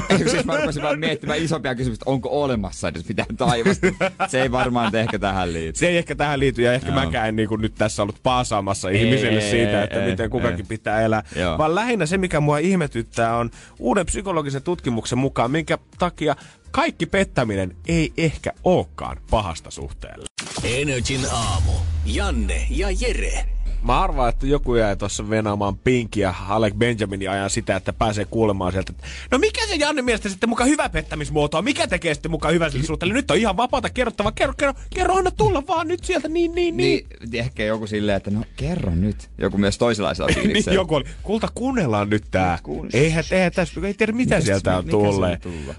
Ei, 0.09 0.29
siis 0.29 0.45
mä 0.45 0.57
rupesin 0.57 0.83
vaan 0.83 0.99
miettimään 0.99 1.39
isompia 1.39 1.75
kysymyksiä, 1.75 2.03
onko 2.05 2.43
olemassa 2.43 2.87
edes 2.87 3.07
mitään 3.07 3.37
taivasta. 3.37 3.87
Se 4.27 4.41
ei 4.41 4.51
varmaan 4.51 4.95
ehkä 4.95 5.19
tähän 5.19 5.53
liity. 5.53 5.79
Se 5.79 5.87
ei 5.87 5.97
ehkä 5.97 6.15
tähän 6.15 6.39
liity, 6.39 6.61
ja 6.61 6.73
ehkä 6.73 6.87
Joo. 6.87 6.95
mäkään 6.95 7.27
en 7.27 7.35
niin 7.35 7.49
kuin 7.49 7.61
nyt 7.61 7.75
tässä 7.75 8.01
ollut 8.01 8.19
paasaamassa 8.23 8.89
Ei, 8.89 9.03
ihmisille 9.03 9.39
ei, 9.39 9.51
siitä, 9.51 9.83
että 9.83 10.03
ei, 10.03 10.09
miten 10.11 10.29
kukakin 10.29 10.59
ei. 10.59 10.65
pitää 10.67 11.01
elää. 11.01 11.23
Joo. 11.35 11.57
Vaan 11.57 11.75
lähinnä 11.75 12.05
se, 12.05 12.17
mikä 12.17 12.39
mua 12.39 12.57
ihmetyttää, 12.57 13.37
on 13.37 13.51
uuden 13.79 14.05
psykologisen 14.05 14.63
tutkimuksen 14.63 15.17
mukaan, 15.17 15.51
minkä 15.51 15.77
takia 15.99 16.35
kaikki 16.71 17.05
pettäminen 17.05 17.75
ei 17.87 18.13
ehkä 18.17 18.53
olekaan 18.63 19.17
pahasta 19.29 19.71
suhteelle. 19.71 20.25
Energin 20.63 21.21
aamu. 21.31 21.71
Janne 22.05 22.67
ja 22.69 22.87
Jere. 22.99 23.52
Mä 23.83 24.01
arvaan, 24.01 24.29
että 24.29 24.47
joku 24.47 24.75
jäi 24.75 24.95
tuossa 24.97 25.29
venaamaan 25.29 25.77
Pinkiä 25.77 26.33
Alec 26.49 26.73
Benjaminin 26.73 27.29
ajan 27.29 27.49
sitä, 27.49 27.75
että 27.75 27.93
pääsee 27.93 28.25
kuulemaan 28.25 28.71
sieltä, 28.71 28.91
että 28.91 29.07
no 29.31 29.37
mikä 29.37 29.67
se 29.67 29.75
Janne 29.75 30.01
mielestä 30.01 30.29
sitten 30.29 30.49
mukaan 30.49 30.69
hyvä 30.69 30.89
pettämismuoto 30.89 31.57
on? 31.57 31.63
Mikä 31.63 31.87
tekee 31.87 32.13
sitten 32.13 32.31
mukaan 32.31 32.53
hyvä 32.53 32.69
sille 32.69 32.85
suhteelle? 32.85 33.13
Nyt 33.13 33.31
on 33.31 33.37
ihan 33.37 33.57
vapaata 33.57 33.89
kerrottava. 33.89 34.31
Kerro, 34.31 34.53
kerro, 34.57 34.73
kerro, 34.95 35.15
anna 35.15 35.31
tulla 35.31 35.67
vaan 35.67 35.87
nyt 35.87 36.03
sieltä. 36.03 36.27
Niin, 36.27 36.55
niin, 36.55 36.77
niin. 36.77 37.07
Niin, 37.21 37.35
ehkä 37.45 37.63
joku 37.63 37.87
silleen, 37.87 38.17
että 38.17 38.31
no 38.31 38.43
kerro 38.55 38.95
nyt. 38.95 39.29
Joku 39.37 39.57
myös 39.57 39.77
toisenlaisella 39.77 40.27
Niin, 40.35 40.41
fiiliksellä. 40.43 40.75
joku 40.75 40.95
oli, 40.95 41.05
kulta 41.23 41.47
kuunnellaan 41.55 42.09
nyt 42.09 42.23
tää. 42.31 42.59
Eihän, 42.93 43.23
eihän 43.31 43.51
tässä, 43.51 43.81
ei 43.83 43.93
tiedä 43.93 44.11
mitä 44.11 44.35
Mikäs- 44.39 44.45
sieltä 44.45 44.77
on 44.77 44.85
tullut? 44.85 45.25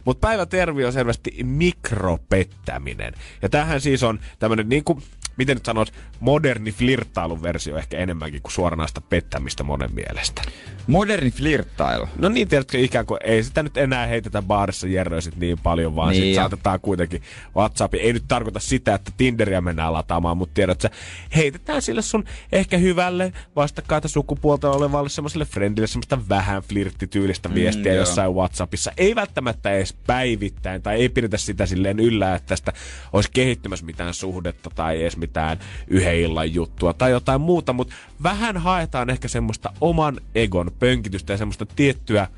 Mutta 0.04 0.26
päivä 0.28 0.46
tervi 0.46 0.84
on 0.84 0.92
selvästi 0.92 1.36
mikropettäminen. 1.42 3.12
Ja 3.42 3.48
tähän 3.48 3.80
siis 3.80 4.02
on 4.02 4.20
tämmönen 4.38 4.68
niinku, 4.68 5.02
miten 5.36 5.56
nyt 5.56 5.64
sanois, 5.64 5.92
moderni 6.20 6.72
flirttailun 6.72 7.42
versio 7.42 7.76
ehkä 7.76 7.98
enemmänkin 7.98 8.42
kuin 8.42 8.52
suoranaista 8.52 9.00
pettämistä 9.00 9.62
monen 9.62 9.94
mielestä. 9.94 10.42
Moderni 10.86 11.30
flirttailu. 11.30 12.08
No 12.18 12.28
niin, 12.28 12.48
tiedätkö, 12.48 12.78
ikään 12.78 13.06
kuin 13.06 13.20
ei 13.24 13.42
sitä 13.42 13.62
nyt 13.62 13.76
enää 13.76 14.06
heitetä 14.06 14.42
baarissa 14.42 14.86
jerröisit 14.86 15.36
niin 15.36 15.58
paljon, 15.58 15.96
vaan 15.96 16.10
Niin 16.10 16.22
sit 16.22 16.28
jo. 16.30 16.34
saatetaan 16.34 16.80
kuitenkin 16.80 17.22
WhatsAppi. 17.56 17.98
Ei 17.98 18.12
nyt 18.12 18.24
tarkoita 18.28 18.60
sitä, 18.60 18.94
että 18.94 19.12
Tinderiä 19.16 19.60
mennään 19.60 19.92
lataamaan, 19.92 20.36
mutta 20.36 20.54
tiedät 20.54 20.80
sä, 20.80 20.90
heitetään 21.36 21.82
sille 21.82 22.02
sun 22.02 22.24
ehkä 22.52 22.76
hyvälle 22.76 23.32
vastakkaita 23.56 24.08
sukupuolta 24.08 24.70
olevalle 24.70 25.08
semmoiselle 25.08 25.44
friendille 25.44 25.86
semmoista 25.86 26.28
vähän 26.28 26.62
flirttityylistä 26.62 27.54
viestiä 27.54 27.92
joo. 27.92 28.00
jossain 28.00 28.32
WhatsAppissa. 28.32 28.92
Ei 28.96 29.14
välttämättä 29.14 29.70
edes 29.72 29.92
päivittäin 30.06 30.82
tai 30.82 30.96
ei 30.96 31.08
pidetä 31.08 31.36
sitä 31.36 31.66
silleen 31.66 32.00
yllä, 32.00 32.34
että 32.34 32.46
tästä 32.48 32.72
olisi 33.12 33.30
kehittymässä 33.30 33.86
mitään 33.86 34.14
suhdetta 34.14 34.70
tai 34.74 35.00
edes 35.02 35.16
mitään 35.24 35.58
yhden 35.88 36.16
illan 36.16 36.54
juttua 36.54 36.94
tai 36.94 37.10
jotain 37.10 37.40
muuta, 37.40 37.72
mutta 37.72 37.94
vähän 38.22 38.56
haetaan 38.56 39.10
ehkä 39.10 39.28
semmoista 39.28 39.72
oman 39.80 40.20
egon 40.34 40.70
pönkitystä 40.78 41.32
ja 41.32 41.36
semmoista 41.36 41.66
tiettyä, 41.66 42.28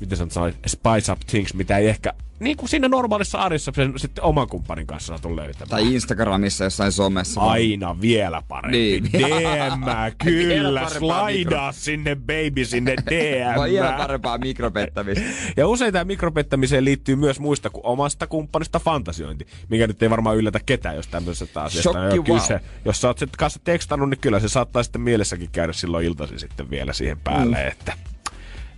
miten 0.00 0.18
sä 0.18 0.24
nyt 0.24 0.32
sanoit, 0.32 0.56
spice 0.66 1.12
up 1.12 1.20
things, 1.20 1.54
mitä 1.54 1.78
ei 1.78 1.88
ehkä 1.88 2.14
niin 2.40 2.56
kuin 2.56 2.68
siinä 2.68 2.88
normaalissa 2.88 3.38
arjessa 3.38 3.72
sen 3.74 3.92
sitten 3.96 4.24
oman 4.24 4.48
kumppanin 4.48 4.86
kanssa 4.86 5.06
saatu 5.06 5.36
löytämään. 5.36 5.68
Tai 5.68 5.94
Instagramissa 5.94 6.64
jossain 6.64 6.92
somessa. 6.92 7.40
Aina 7.40 8.00
vielä 8.00 8.42
parempi. 8.48 8.78
Niin. 8.78 9.04
DM, 9.04 9.20
Vielä 9.84 10.10
kyllä. 10.24 10.88
Slaidaa 10.88 11.72
sinne 11.72 12.14
baby 12.16 12.64
sinne 12.64 12.96
DM. 13.10 13.56
Vai 13.56 13.74
ihan 13.74 13.94
parempaa 13.94 14.38
mikropettämistä. 14.38 15.24
Ja 15.56 15.68
usein 15.68 15.92
tämä 15.92 16.04
mikropettämiseen 16.04 16.84
liittyy 16.84 17.16
myös 17.16 17.40
muista 17.40 17.70
kuin 17.70 17.86
omasta 17.86 18.26
kumppanista 18.26 18.78
fantasiointi, 18.78 19.46
mikä 19.68 19.86
nyt 19.86 20.02
ei 20.02 20.10
varmaan 20.10 20.36
yllätä 20.36 20.60
ketään, 20.66 20.96
jos 20.96 21.08
tämmöisestä 21.08 21.62
asiasta 21.62 22.00
on 22.00 22.06
wow. 22.06 22.24
kyse. 22.24 22.60
Jos 22.84 23.00
sä 23.00 23.08
oot 23.08 23.18
sitten 23.18 23.38
kanssa 23.38 23.60
tekstannut, 23.64 24.10
niin 24.10 24.20
kyllä 24.20 24.40
se 24.40 24.48
saattaa 24.48 24.82
sitten 24.82 25.00
mielessäkin 25.00 25.48
käydä 25.52 25.72
silloin 25.72 26.06
iltaisin 26.06 26.38
sitten 26.38 26.70
vielä 26.70 26.92
siihen 26.92 27.18
päälle, 27.18 27.56
mm. 27.56 27.68
että 27.68 27.92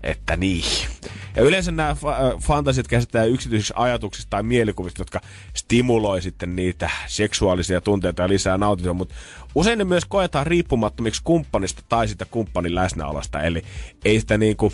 että 0.02 0.36
niin. 0.36 0.88
Ja 1.36 1.42
yleensä 1.42 1.72
nämä 1.72 1.96
fa- 2.02 2.34
äh, 2.34 2.40
fantasiat 2.40 2.88
käsittää 2.88 3.24
yksityisiksi 3.24 3.74
ajatuksista 3.76 4.30
tai 4.30 4.42
mielikuvista, 4.42 5.00
jotka 5.00 5.20
stimuloi 5.54 6.22
sitten 6.22 6.56
niitä 6.56 6.90
seksuaalisia 7.06 7.80
tunteita 7.80 8.22
ja 8.22 8.28
lisää 8.28 8.58
nautintoa, 8.58 8.94
mutta 8.94 9.14
usein 9.54 9.78
ne 9.78 9.84
myös 9.84 10.04
koetaan 10.04 10.46
riippumattomiksi 10.46 11.20
kumppanista 11.24 11.82
tai 11.88 12.08
sitä 12.08 12.24
kumppanin 12.24 12.74
läsnäolosta. 12.74 13.42
Eli 13.42 13.62
ei 14.04 14.20
sitä 14.20 14.38
niinku, 14.38 14.72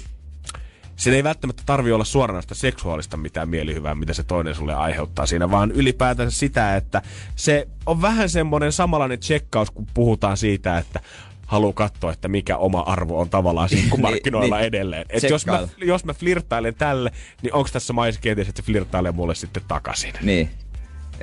sen 0.96 1.14
ei 1.14 1.24
välttämättä 1.24 1.62
tarvi 1.66 1.92
olla 1.92 2.04
suoranaista 2.04 2.54
seksuaalista 2.54 3.16
mitään 3.16 3.48
mielihyvää, 3.48 3.94
mitä 3.94 4.12
se 4.12 4.22
toinen 4.22 4.54
sulle 4.54 4.74
aiheuttaa 4.74 5.26
siinä, 5.26 5.50
vaan 5.50 5.72
ylipäätänsä 5.72 6.38
sitä, 6.38 6.76
että 6.76 7.02
se 7.36 7.68
on 7.86 8.02
vähän 8.02 8.28
semmoinen 8.28 8.72
samanlainen 8.72 9.18
tsekkaus, 9.18 9.70
kun 9.70 9.86
puhutaan 9.94 10.36
siitä, 10.36 10.78
että 10.78 11.00
haluaa 11.46 11.72
katsoa, 11.72 12.12
että 12.12 12.28
mikä 12.28 12.56
oma 12.56 12.80
arvo 12.80 13.20
on 13.20 13.30
tavallaan 13.30 13.68
siinä 13.68 13.88
kun 13.90 14.00
Niin, 14.00 14.02
markkinoilla 14.02 14.56
niin. 14.56 14.66
edelleen. 14.66 15.06
Et 15.08 15.22
jos, 15.22 15.46
mä, 15.46 15.68
jos 15.78 16.04
mä 16.04 16.14
flirttailen 16.14 16.74
tälle, 16.74 17.12
niin 17.42 17.54
onko 17.54 17.68
tässä 17.72 17.92
maissa 17.92 18.20
kenties, 18.20 18.48
että 18.48 18.62
se 18.62 18.66
flirttailee 18.66 19.12
mulle 19.12 19.34
sitten 19.34 19.62
takaisin? 19.68 20.12
Niin. 20.22 20.50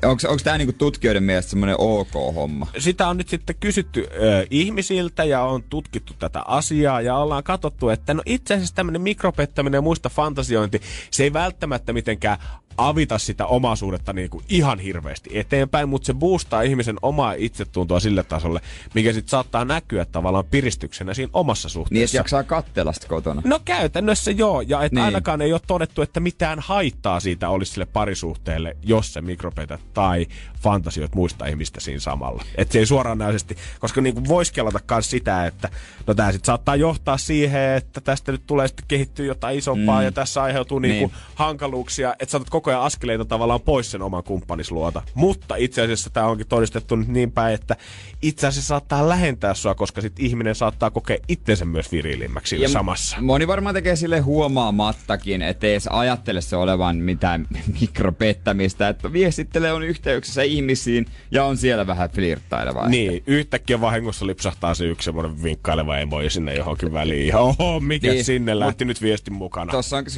Onko, 0.04 0.22
onko 0.28 0.44
tämä 0.44 0.58
niinku 0.58 0.74
tutkijoiden 0.74 1.24
mielestä 1.24 1.50
semmoinen 1.50 1.76
ok-homma? 1.80 2.68
sitä 2.78 3.08
on 3.08 3.18
nyt 3.18 3.30
sitten 3.30 3.56
kysytty 3.60 4.08
ö, 4.12 4.48
ihmisiltä 4.50 5.24
ja 5.24 5.42
on 5.42 5.64
tutkittu 5.64 6.14
tätä 6.20 6.42
asiaa 6.42 7.02
ja 7.02 7.18
ollaan 7.18 7.44
katsottu, 7.44 7.90
että 7.90 8.14
no 8.14 8.24
itse 8.26 8.54
asiassa 8.54 8.76
tämmöinen 8.76 9.02
mikropettäminen 9.02 9.78
ja 9.78 9.82
muista 9.82 10.10
fantasiointi, 10.10 10.82
se 11.12 11.24
ei 11.24 11.34
välttämättä 11.34 11.94
mitenkään 11.94 12.38
avita 12.78 13.18
sitä 13.18 13.46
omaa 13.46 13.76
suhdetta 13.76 14.14
niin 14.14 14.30
kuin 14.30 14.44
ihan 14.50 14.80
hirveästi 14.80 15.30
eteenpäin, 15.34 15.90
mutta 15.90 16.06
se 16.06 16.14
boostaa 16.14 16.62
ihmisen 16.62 16.96
omaa 17.02 17.34
itsetuntoa 17.38 18.00
sille 18.00 18.24
tasolle, 18.24 18.62
mikä 18.94 19.14
sitten 19.14 19.30
saattaa 19.30 19.66
näkyä 19.66 20.06
tavallaan 20.06 20.46
piristyksenä 20.52 21.14
siinä 21.14 21.30
omassa 21.34 21.70
suhteessa. 21.70 21.94
Niin, 21.94 22.06
että 22.06 22.18
jaksaa 22.18 22.44
katsella 22.44 22.94
sitä 22.94 23.08
kotona. 23.08 23.42
No 23.46 23.60
käytännössä 23.66 24.32
joo, 24.32 24.62
ja 24.62 24.84
että 24.84 24.96
Niin. 24.96 25.06
ainakaan 25.06 25.42
ei 25.42 25.54
ole 25.54 25.62
todettu, 25.68 26.02
että 26.02 26.20
mitään 26.20 26.60
haittaa 26.60 27.20
siitä 27.20 27.50
olisi 27.50 27.72
sille 27.72 27.86
parisuhteelle, 27.86 28.78
jos 28.84 29.14
se 29.14 29.22
mikropetät 29.22 29.82
tai 29.94 30.28
fantasioit 30.64 31.16
muista 31.16 31.46
ihmistä 31.46 31.80
siinä 31.80 32.00
samalla. 32.00 32.44
Että 32.56 32.72
se 32.72 32.80
ei 32.80 32.86
suoranaisesti, 32.86 33.58
koska 33.80 34.02
niinku 34.02 34.28
voisi 34.28 34.54
kelata 34.54 34.80
myös 34.92 35.10
sitä, 35.10 35.46
että 35.46 35.70
no 36.08 36.14
tämä 36.14 36.32
sitten 36.32 36.46
saattaa 36.46 36.76
johtaa 36.76 37.18
siihen, 37.18 37.62
että 37.62 38.02
tästä 38.02 38.32
nyt 38.32 38.44
tulee 38.48 38.68
sitten 38.68 38.86
kehittyä 38.88 39.26
jotain 39.26 39.58
isompaa 39.58 40.00
mm. 40.00 40.06
ja 40.06 40.12
tässä 40.12 40.44
aiheutuu 40.44 40.80
niinku 40.80 40.94
Niin. 41.08 41.12
hankaluuksia, 41.36 42.16
että 42.20 42.32
saatat 42.32 42.50
koko 42.50 42.70
ajan 42.70 42.82
askeleita 42.82 43.26
tavallaan 43.26 43.62
pois 43.62 43.92
sen 43.92 44.02
oman 44.02 44.24
kumppanisluota. 44.24 45.02
Mutta 45.14 45.56
itse 45.56 45.82
asiassa 45.82 46.10
tämä 46.10 46.28
onkin 46.28 46.48
todistettu 46.48 46.96
nyt 46.96 47.08
niin 47.08 47.32
päin, 47.32 47.54
että 47.54 47.76
itse 48.22 48.48
asiassa 48.48 48.68
saattaa 48.68 49.10
lähentää 49.10 49.54
sua, 49.54 49.76
koska 49.76 50.02
sitten 50.02 50.26
ihminen 50.26 50.56
saattaa 50.56 50.90
kokea 50.92 51.18
itsensä 51.28 51.66
myös 51.66 51.92
virilimmäksi 51.92 52.50
siinä 52.50 52.64
Ja 52.64 52.70
samassa. 52.70 53.18
Moni 53.22 53.48
varmaan 53.48 53.76
tekee 53.76 53.96
sille 53.96 54.20
huomaamattakin, 54.20 55.42
ettei 55.42 55.72
edes 55.72 55.88
ajattele 55.88 56.42
se 56.42 56.56
olevan 56.56 56.96
mitään 56.98 57.48
mikropettämistä, 57.82 58.88
että 58.90 59.14
viestittelee 59.14 59.74
on 59.74 59.84
yhteyksissä 59.84 60.44
ihmisiin 60.58 61.06
ja 61.32 61.46
on 61.46 61.58
siellä 61.58 61.88
vähän 61.88 62.10
flirttaileva. 62.10 62.90
Niin, 62.90 63.24
yhtäkkiä 63.28 63.82
vahingossa 63.82 64.28
lipsahtaa 64.28 64.74
se 64.74 64.86
yksi 64.86 65.06
semmoinen 65.06 65.44
vinkkaileva 65.44 65.98
emoji 65.98 66.30
sinne 66.30 66.56
johonkin 66.56 66.94
väliin. 66.94 67.36
Oho, 67.36 67.80
mikä 67.80 68.12
Niin, 68.12 68.26
sinne 68.26 68.60
lähti 68.60 68.86
nyt 68.86 69.02
viestin 69.02 69.34
mukana. 69.34 69.72
Tossa, 69.72 69.98
onkin, 69.98 70.14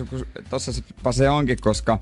tossa 0.50 0.72
se 1.12 1.30
onkin, 1.30 1.58
koska 1.62 2.00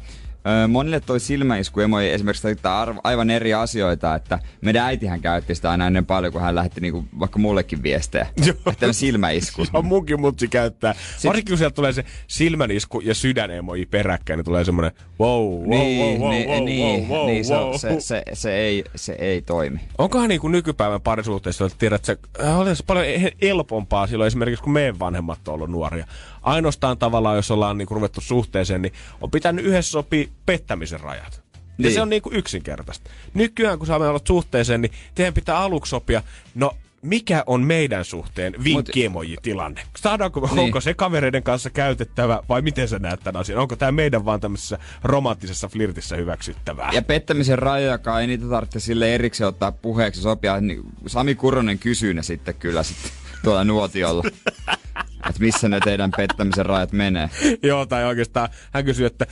monille 0.68 1.00
toi 1.00 1.20
silmäisku 1.20 1.80
emoji 1.80 2.10
esimerkiksi 2.10 2.44
tarkoittaa 2.44 2.96
aivan 3.04 3.30
eri 3.30 3.54
asioita, 3.54 4.16
että 4.16 4.39
meidän 4.62 4.86
äitihän 4.86 5.22
käytti 5.22 5.56
sitä 5.56 5.72
aina 5.72 5.88
ennen 5.88 6.06
paljon, 6.06 6.34
kun 6.34 6.41
hän 6.41 6.56
lähetti 6.56 6.82
niinku 6.82 7.06
vaikka 7.20 7.39
mullekin 7.39 7.84
viestejä. 7.84 8.28
Joo. 8.46 8.56
että 8.72 8.86
on 8.88 8.94
silmäisku. 8.94 9.66
on 9.74 9.86
munkin 9.86 10.22
mutsi 10.22 10.48
käyttää. 10.48 10.96
Varsinkin 11.26 11.52
kun 11.52 11.58
sieltä 11.58 11.76
tulee 11.76 11.94
se 11.94 12.06
silmänisku 12.28 13.00
ja 13.00 13.16
sydän 13.16 13.52
emoji 13.52 13.86
peräkkäin, 13.86 14.38
niin 14.38 14.46
tulee 14.46 14.66
semmoinen 14.66 14.91
wow, 15.20 15.44
wow, 15.44 15.70
niin, 15.70 16.22
wow, 16.22 16.30
niin, 16.32 16.50
wow, 16.50 16.66
niin, 16.66 17.10
wow, 17.10 17.26
niin 17.28 17.46
se, 17.46 17.54
wow. 17.54 17.70
on- 17.74 17.80
se, 17.80 17.96
se, 18.00 18.24
se, 18.34 18.56
ei, 18.56 18.84
se 18.96 19.14
ei 19.20 19.41
toimi. 19.41 19.80
Onkohan 19.98 20.30
niin 20.30 20.41
kuin 20.41 20.52
nykypäivän 20.52 21.02
parisuhteessa, 21.02 21.66
että 21.66 21.78
tiedät, 21.80 22.10
että 22.10 22.26
se 22.38 22.46
äh, 22.48 22.60
olisi 22.60 22.84
paljon 22.88 23.06
he- 23.06 23.32
helpompaa 23.41 24.08
silloin 24.08 24.28
esimerkiksi, 24.28 24.64
kun 24.64 24.74
meidän 24.74 25.00
vanhemmat 25.00 25.48
on 25.48 25.54
ollut 25.54 25.70
nuoria. 25.70 26.06
Ainoastaan 26.41 26.98
tavallaan, 26.98 27.36
jos 27.36 27.52
ollaan 27.52 27.78
niin 27.78 27.88
kuin 27.88 27.96
ruvettu 27.96 28.22
suhteeseen, 28.22 28.82
niin 28.82 28.94
on 29.22 29.32
pitänyt 29.32 29.66
yhdessä 29.66 29.91
sopia 29.91 30.28
pettämisen 30.45 30.99
rajat. 30.99 31.43
Ja 31.53 31.59
Niin. 31.77 31.93
se 31.93 32.01
on 32.01 32.09
niin 32.09 32.21
kuin 32.21 32.36
yksinkertaista. 32.36 33.09
Nykyään, 33.34 33.77
kun 33.77 33.88
saamme 33.88 34.07
olla 34.07 34.19
suhteeseen, 34.27 34.81
niin 34.81 34.91
teidän 35.15 35.34
pitää 35.34 35.57
aluksi 35.57 35.89
sopia, 35.89 36.23
no 36.55 36.71
mikä 37.01 37.43
on 37.47 37.61
meidän 37.61 38.05
suhteen 38.05 38.53
vinkkiemoji-tilanne? 38.63 39.81
Saadaanko, 39.97 40.47
Niin. 40.51 40.59
onko 40.59 40.81
se 40.81 40.93
kavereiden 40.93 41.43
kanssa 41.43 41.69
käytettävä 41.69 42.39
vai 42.49 42.61
miten 42.61 42.88
sä 42.88 42.99
näet 42.99 43.19
tämän 43.23 43.41
asian? 43.41 43.59
Onko 43.59 43.75
tämä 43.75 43.91
meidän 43.91 44.25
vaan 44.25 44.39
tämmöisessä 44.39 44.79
romanttisessa 45.03 45.67
flirtissä 45.67 46.15
hyväksyttävää? 46.15 46.89
Ja 46.93 47.01
pettämisen 47.01 47.59
rajojakaan 47.59 48.21
ei 48.21 48.27
niitä 48.27 48.45
tarvitse 48.49 48.79
sille 48.79 49.15
erikseen 49.15 49.47
ottaa 49.47 49.71
puheeksi 49.71 50.19
ja 50.19 50.23
sopia. 50.23 50.61
Niin 50.61 50.81
Sami 51.07 51.36
Kuronen 51.36 51.79
kysyy 51.79 52.13
ne 52.13 52.23
sitten 52.23 52.55
kyllä 52.55 52.84
sitten 52.84 53.11
tuolla 53.43 53.63
nuotiolla. 53.63 54.23
että 55.29 55.39
missä 55.39 55.69
ne 55.69 55.79
teidän 55.79 56.11
pettämisen 56.17 56.65
rajat 56.65 56.91
menee. 56.91 57.29
Joo, 57.63 57.86
tai 57.86 58.05
oikeastaan 58.05 58.49
hän 58.73 58.86
kysyi, 58.86 59.05
että 59.05 59.25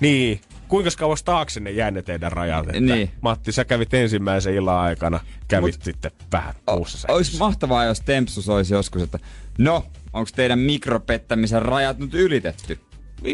niin, 0.00 0.40
kuinka 0.68 0.90
kauas 0.98 1.22
taakse 1.22 1.60
ne 1.60 1.70
jäi 1.70 1.90
ne 1.90 2.02
teidän 2.02 2.32
rajat? 2.32 2.66
Että, 2.68 2.80
Niin. 2.80 3.10
Matti, 3.20 3.52
sä 3.52 3.64
kävit 3.64 3.94
ensimmäisen 3.94 4.54
illan 4.54 4.78
aikana, 4.80 5.20
kävit 5.48 5.74
Mut- 5.76 5.84
sitten 5.84 6.10
vähän 6.32 6.54
muussa 6.70 7.12
Olisi 7.12 7.38
mahtavaa, 7.38 7.84
jos 7.84 8.00
Tempsus 8.00 8.48
olisi 8.48 8.74
joskus, 8.74 9.02
että 9.02 9.18
no, 9.58 9.84
onko 10.12 10.30
teidän 10.36 10.58
mikropettämisen 10.58 11.62
rajat 11.62 11.98
nyt 11.98 12.14
ylitetty? 12.14 12.78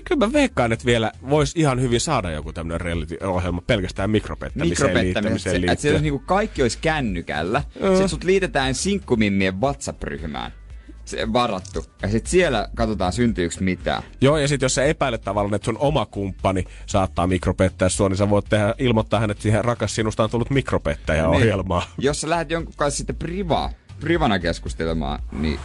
kyllä 0.04 0.26
mä 0.26 0.32
veikkaan, 0.32 0.72
että 0.72 0.84
vielä 0.84 1.12
voisi 1.30 1.60
ihan 1.60 1.80
hyvin 1.80 2.00
saada 2.00 2.30
joku 2.30 2.52
tämmöinen 2.52 2.80
reality-ohjelma 2.80 3.62
pelkästään 3.66 4.10
mikropettämiseen 4.10 4.70
Mikropettäminen, 4.70 5.04
liittämiseen 5.06 5.56
että 5.56 5.66
liittyen. 5.66 6.02
niinku 6.02 6.18
kaikki 6.18 6.62
olisi 6.62 6.78
kännykällä. 6.80 7.62
Sitten 7.72 8.08
sut 8.08 8.24
liitetään 8.24 8.74
sinkkumimmien 8.74 9.60
WhatsApp-ryhmään. 9.60 10.52
Varattu. 11.32 11.84
Ja 12.02 12.08
sitten 12.08 12.30
siellä 12.30 12.68
katsotaan 12.74 13.12
syntyykö 13.12 13.54
mitään. 13.60 14.02
Joo, 14.20 14.36
ja 14.38 14.48
sitten 14.48 14.64
jos 14.64 14.74
sä 14.74 14.84
epäilet 14.84 15.22
tavallaan, 15.22 15.54
että 15.54 15.66
sun 15.66 15.78
oma 15.78 16.06
kumppani 16.06 16.64
saattaa 16.86 17.26
mikropettää 17.26 17.88
sua, 17.88 18.08
niin 18.08 18.16
sä 18.16 18.30
voit 18.30 18.46
tehdä, 18.48 18.74
ilmoittaa 18.78 19.20
hänet 19.20 19.40
siihen 19.40 19.64
rakas 19.64 19.94
sinusta 19.94 20.24
on 20.24 20.30
tullut 20.30 20.50
mikropettäjä 20.50 21.28
ohjelmaa. 21.28 21.80
Niin. 21.80 22.04
Jos 22.04 22.20
sä 22.20 22.30
lähdet 22.30 22.50
jonkun 22.50 22.74
kanssa 22.76 22.98
sitten 22.98 23.16
priva, 23.16 23.70
privana 24.00 24.38
keskustelemaan, 24.38 25.22
niin 25.32 25.60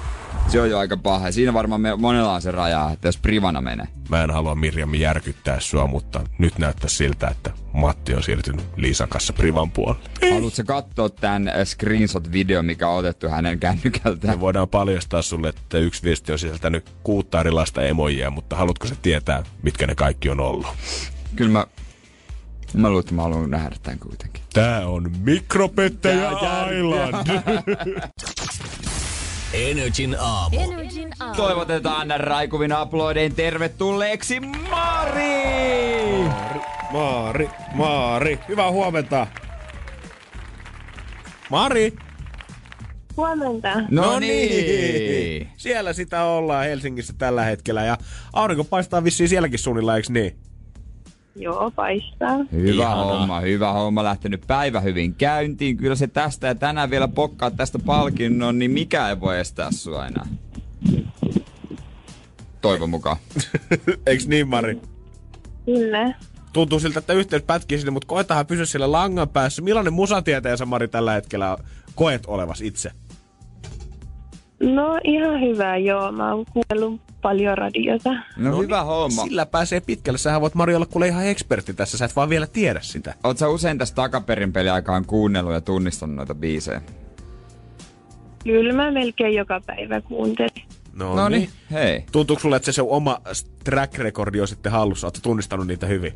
se 0.47 0.61
on 0.61 0.69
jo 0.69 0.79
aika 0.79 0.97
paha. 0.97 1.31
Siinä 1.31 1.53
varmaan 1.53 1.81
me, 1.81 1.95
monella 1.95 2.33
on 2.33 2.41
se 2.41 2.51
raja, 2.51 2.89
että 2.93 3.07
jos 3.07 3.17
privana 3.17 3.61
menee. 3.61 3.87
Mä 4.09 4.23
en 4.23 4.31
halua 4.31 4.55
Mirjam 4.55 4.93
järkyttää 4.93 5.59
sua, 5.59 5.87
mutta 5.87 6.23
nyt 6.37 6.57
näyttää 6.57 6.89
siltä, 6.89 7.27
että 7.27 7.51
Matti 7.73 8.13
on 8.13 8.23
siirtynyt 8.23 8.65
Liisan 8.77 9.09
kanssa 9.09 9.33
privan 9.33 9.71
puolelle. 9.71 10.09
Haluatko 10.33 10.61
katsoa 10.65 11.09
tämän 11.09 11.51
screenshot-video, 11.63 12.61
mikä 12.61 12.87
on 12.87 12.99
otettu 12.99 13.29
hänen 13.29 13.59
kännykältään? 13.59 14.33
Me 14.33 14.39
voidaan 14.39 14.69
paljastaa 14.69 15.21
sulle, 15.21 15.49
että 15.49 15.77
yksi 15.77 16.03
viesti 16.03 16.31
on 16.31 16.39
sisältänyt 16.39 16.89
kuutta 17.03 17.39
erilaista 17.39 17.83
emojia, 17.83 18.29
mutta 18.29 18.55
haluatko 18.55 18.87
sä 18.87 18.95
tietää, 19.01 19.43
mitkä 19.63 19.87
ne 19.87 19.95
kaikki 19.95 20.29
on 20.29 20.39
ollut? 20.39 20.67
Kyllä 21.35 21.51
mä, 21.51 21.65
mä 22.73 22.89
luulen, 22.89 22.99
että 22.99 23.13
mä 23.13 23.21
haluan 23.21 23.49
nähdä 23.49 23.75
tämän 23.83 23.99
kuitenkin. 23.99 24.43
Tää 24.53 24.87
on 24.87 25.11
Mikropettäjä 25.23 26.31
Island. 26.79 27.27
Energin 29.57 30.15
aamu. 30.19 30.59
Energin 30.59 31.09
aamu. 31.19 31.35
Toivotetaan 31.35 32.07
raikuvin 32.17 32.71
aplodein 32.71 33.35
tervetulleeksi 33.35 34.39
Mari! 34.39 35.47
Maari, 36.91 37.49
Maari, 37.73 38.39
hyvää 38.47 38.71
huomenta. 38.71 39.27
Mari. 41.49 41.93
Huomenta. 43.17 43.69
No 43.89 44.19
niin. 44.19 45.49
Siellä 45.57 45.93
sitä 45.93 46.23
ollaan 46.23 46.65
Helsingissä 46.65 47.13
tällä 47.17 47.43
hetkellä 47.43 47.85
ja 47.85 47.97
aurinko 48.33 48.63
paistaa 48.63 49.03
vissiin 49.03 49.29
sielläkin 49.29 49.59
suunnilla, 49.59 49.95
eikö 49.95 50.07
niin? 50.11 50.35
Joo, 51.39 51.71
paistaa. 51.75 52.38
Hyvä 52.51 52.83
Ihanaa. 52.83 53.03
homma, 53.03 53.39
hyvä 53.39 53.71
homma. 53.71 54.03
Lähtenyt 54.03 54.41
päivä 54.47 54.79
hyvin 54.79 55.15
käyntiin. 55.15 55.77
Kyllä 55.77 55.95
se 55.95 56.07
tästä 56.07 56.47
ja 56.47 56.55
tänään 56.55 56.89
vielä 56.89 57.07
pokkaa 57.07 57.51
tästä 57.51 57.79
palkinnon, 57.79 58.59
niin 58.59 58.71
mikä 58.71 59.09
ei 59.09 59.19
voi 59.19 59.39
estää 59.39 59.71
sua 59.71 60.07
enää. 60.07 60.25
Toivon 62.61 62.89
mukaan. 62.89 63.17
Eiks 64.07 64.27
niin, 64.27 64.47
Mari? 64.47 64.81
Kyllä. 65.65 66.13
Tuntuu 66.53 66.79
siltä, 66.79 66.99
että 66.99 67.13
yhteys 67.13 67.43
pätkii 67.43 67.77
sinne, 67.77 67.91
mutta 67.91 68.07
koetahan 68.07 68.45
pysyä 68.45 68.65
siellä 68.65 68.91
langan 68.91 69.29
päässä. 69.29 69.61
Millainen 69.61 69.93
musatieteensä, 69.93 70.65
Mari, 70.65 70.88
tällä 70.88 71.13
hetkellä 71.13 71.57
koet 71.95 72.23
olevas 72.27 72.61
itse? 72.61 72.91
No 74.59 74.99
ihan 75.03 75.41
hyvä, 75.41 75.77
joo. 75.77 76.11
Mä 76.11 76.33
oon 76.33 76.45
kuunnellut 76.53 77.01
paljon 77.28 77.57
radiota. 77.57 78.09
No, 78.38 78.51
no 78.51 78.61
hyvä 78.61 78.84
homma. 78.84 79.23
Sillä 79.23 79.45
pääsee 79.45 79.80
pitkälle. 79.82 80.17
Sähän 80.17 80.41
voit 80.41 80.55
Mari 80.55 80.75
olla 80.75 80.86
kuule 80.86 81.07
ihan 81.07 81.25
ekspertti 81.28 81.73
tässä. 81.73 81.97
Sä 81.97 82.05
et 82.05 82.15
vaan 82.15 82.30
vielä 82.30 82.47
tiedä 82.47 82.80
sitä. 82.82 83.13
Oot 83.23 83.38
sä 83.38 83.47
usein 83.47 83.78
tässä 83.78 83.95
takaperin 83.95 84.53
peliaikaan 84.53 85.05
kuunnellut 85.05 85.53
ja 85.53 85.61
tunnistanut 85.61 86.15
noita 86.15 86.36
biisejä? 86.36 86.82
Kyllä 88.43 88.73
mä 88.73 88.91
melkein 88.91 89.36
joka 89.36 89.61
päivä 89.65 90.01
kuuntelin. 90.01 90.63
No 90.93 91.30
niin, 91.30 91.49
hei. 91.71 92.05
Tuntuuko 92.11 92.41
sulle, 92.41 92.55
että 92.55 92.65
se 92.65 92.75
sun 92.75 92.89
oma 92.89 93.21
track 93.63 93.97
recordi 93.97 94.41
on 94.41 94.47
sitten 94.47 94.71
hallussa? 94.71 95.07
Oletko 95.07 95.19
tunnistanut 95.23 95.67
niitä 95.67 95.88
hyvin? 95.88 96.13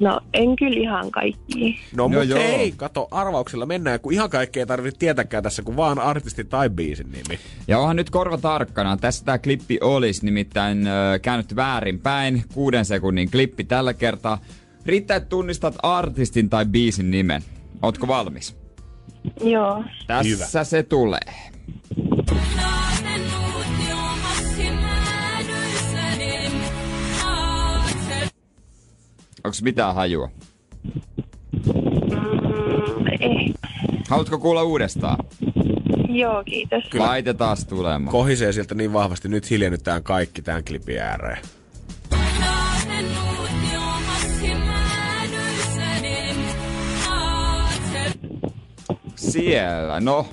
No 0.00 0.20
en 0.34 0.56
kyllä 0.56 0.80
ihan 0.80 1.10
kaikki. 1.10 1.78
No, 1.96 2.02
No 2.02 2.08
mutta 2.08 2.24
joo. 2.24 2.40
ei, 2.40 2.72
kato, 2.76 3.08
arvauksilla 3.10 3.66
mennään, 3.66 4.00
kun 4.00 4.12
ihan 4.12 4.30
kaikkea 4.30 4.60
ei 4.62 4.66
tarvitse 4.66 4.98
tietääkään 4.98 5.42
tässä, 5.42 5.62
kun 5.62 5.76
vaan 5.76 5.98
artisti 5.98 6.44
tai 6.44 6.70
biisin 6.70 7.06
nimi. 7.12 7.38
Ja 7.68 7.78
onhan 7.78 7.96
nyt 7.96 8.10
korva 8.10 8.38
tarkkana. 8.38 8.96
Tässä 8.96 9.24
tämä 9.24 9.38
klippi 9.38 9.78
olisi 9.80 10.24
nimittäin 10.24 10.86
ö, 10.86 11.18
käännetty 11.18 11.56
väärinpäin. 11.56 12.44
Kuuden 12.54 12.84
sekunnin 12.84 13.30
klippi 13.30 13.64
tällä 13.64 13.94
kertaa. 13.94 14.38
Riittää, 14.86 15.16
että 15.16 15.28
tunnistat 15.28 15.76
artistin 15.82 16.50
tai 16.50 16.66
biisin 16.66 17.10
nimen. 17.10 17.42
Ootko 17.82 18.08
valmis? 18.08 18.56
Joo. 19.44 19.84
Tässä 20.06 20.64
se 20.64 20.82
tulee. 20.82 21.20
Onko 29.44 29.56
mitään 29.62 29.94
hajua? 29.94 30.30
Mm, 31.66 33.06
eh. 33.20 33.54
Haluatko 34.08 34.38
kuulla 34.38 34.62
uudestaan? 34.62 35.18
Joo, 36.08 36.44
kiitos. 36.44 36.84
Kyllä. 36.90 37.06
Laitetaan 37.06 37.56
tulemaan. 37.68 38.12
Kohisee 38.12 38.52
sieltä 38.52 38.74
niin 38.74 38.92
vahvasti, 38.92 39.28
nyt 39.28 39.50
hiljennytään 39.50 40.02
kaikki 40.02 40.42
tämän 40.42 40.64
klipin 40.64 40.98
ääreen. 40.98 41.42
Siellä, 49.16 50.00
no. 50.00 50.26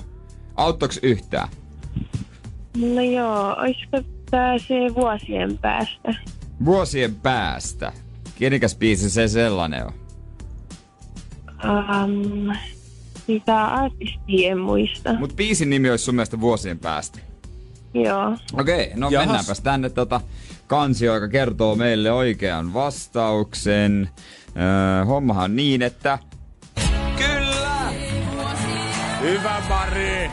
Auttoks 0.56 1.00
yhtään? 1.02 1.48
No 2.76 3.02
joo, 3.02 3.54
olisiko 3.58 4.02
tää 4.30 4.58
se 4.58 4.74
vuosien 4.94 5.58
päästä? 5.58 6.14
Vuosien 6.64 7.14
päästä. 7.14 7.92
Kenikäs 8.38 8.76
biisi 8.76 9.10
se 9.10 9.28
sellainen 9.28 9.86
on? 9.86 9.92
Um, 11.64 12.56
sitä 13.26 13.64
artistia 13.64 14.50
en 14.50 14.58
muista. 14.58 15.14
Mut 15.18 15.36
biisin 15.36 15.70
nimi 15.70 15.90
olisi 15.90 16.04
sun 16.04 16.14
mielestä 16.14 16.40
vuosien 16.40 16.78
päästä. 16.78 17.18
Joo. 17.94 18.36
Okei, 18.52 18.92
no 18.94 19.10
Jahas. 19.10 19.26
mennäänpäs 19.26 19.60
tänne 19.60 19.90
tota 19.90 20.20
kansio, 20.66 21.14
joka 21.14 21.28
kertoo 21.28 21.74
meille 21.74 22.12
oikean 22.12 22.74
vastauksen. 22.74 24.08
Öö, 24.56 25.04
hommahan 25.04 25.56
niin, 25.56 25.82
että... 25.82 26.18
Kyllä! 27.16 27.92
Hyvä 29.20 29.62
Mari! 29.68 30.30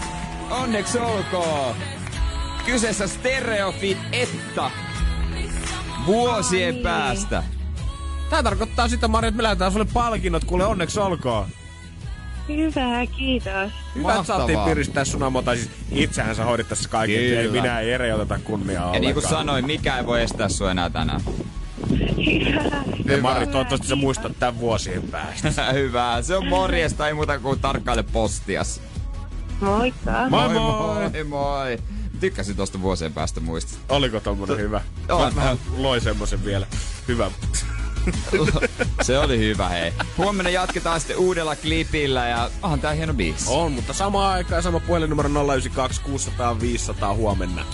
Onneksi 0.49 0.99
olkoon! 0.99 1.75
Kyseessä 2.65 3.07
Stereofit 3.07 3.97
Etta. 4.11 4.71
Vuosien 6.05 6.75
päästä. 6.75 7.43
Tää 8.33 8.43
tarkoittaa 8.43 8.87
sitä, 8.87 9.07
Mari, 9.07 9.27
että 9.27 9.37
me 9.37 9.43
lähdetään 9.43 9.71
sulle 9.71 9.85
palkinnot, 9.93 10.43
kuule 10.43 10.65
onneksi 10.65 10.99
olkoon. 10.99 11.47
Hyvä, 12.47 13.05
kiitos. 13.17 13.71
Hyvä, 13.95 14.13
että 14.13 14.23
saatiin 14.23 14.59
piristää 14.59 15.05
sun 15.05 15.23
aamu, 15.23 15.41
tai 15.41 15.57
siis 15.57 15.69
itsehän 15.91 16.35
sä 16.35 16.45
hoidit 16.45 16.69
tässä 16.69 16.89
kaiken, 16.89 17.19
Kyllä. 17.19 17.41
ei 17.41 17.47
minä 17.47 17.79
ei 17.79 17.91
Ere 17.91 18.13
oteta 18.13 18.39
kunniaa 18.43 18.93
Ja 18.93 18.99
niin 18.99 19.13
kuin 19.13 19.29
sanoin, 19.29 19.65
mikä 19.65 19.97
ei 19.97 20.05
voi 20.05 20.21
estää 20.21 20.49
sua 20.49 20.71
enää 20.71 20.89
tänään. 20.89 21.21
Ja 23.05 23.21
Mari, 23.21 23.47
toivottavasti 23.47 23.87
sä 23.87 23.95
muistat 23.95 24.39
tämän 24.39 24.59
vuosien 24.59 25.01
päästä. 25.01 25.63
Hyvä. 25.73 26.21
Se 26.21 26.35
on 26.35 26.47
morjesta, 26.47 27.07
ei 27.07 27.13
muuta 27.13 27.39
kuin 27.39 27.59
tarkkaile 27.59 28.03
postias. 28.03 28.81
Moikka. 29.61 30.11
Moi 30.29 30.49
moi! 30.49 31.09
moi! 31.09 31.23
moi. 31.23 31.77
Tykkäsin 32.19 32.55
tosta 32.55 32.81
vuosien 32.81 33.13
päästä 33.13 33.39
muistista. 33.39 33.95
Oliko 33.95 34.19
tommonen 34.19 34.57
hyvä? 34.57 34.81
On, 35.09 35.33
Mä 35.33 35.35
vähän 35.35 35.57
loin 35.77 36.01
semmosen 36.01 36.45
vielä. 36.45 36.67
Hyvä. 37.07 37.31
Se 39.01 39.19
oli 39.19 39.39
hyvä, 39.39 39.69
hei. 39.69 39.93
Huomenna 40.17 40.49
jatketaan 40.49 40.99
sitten 40.99 41.17
uudella 41.17 41.55
klipillä 41.55 42.27
ja 42.27 42.49
onhan 42.61 42.79
tää 42.79 42.93
hieno 42.93 43.13
biisi. 43.13 43.45
On, 43.47 43.71
mutta 43.71 43.93
sama 43.93 44.31
aikaa 44.31 44.61
sama 44.61 44.79
puhelinnumero 44.79 45.29
092 45.29 46.01
600 46.01 46.59
500 46.59 47.13
huomenna. 47.13 47.65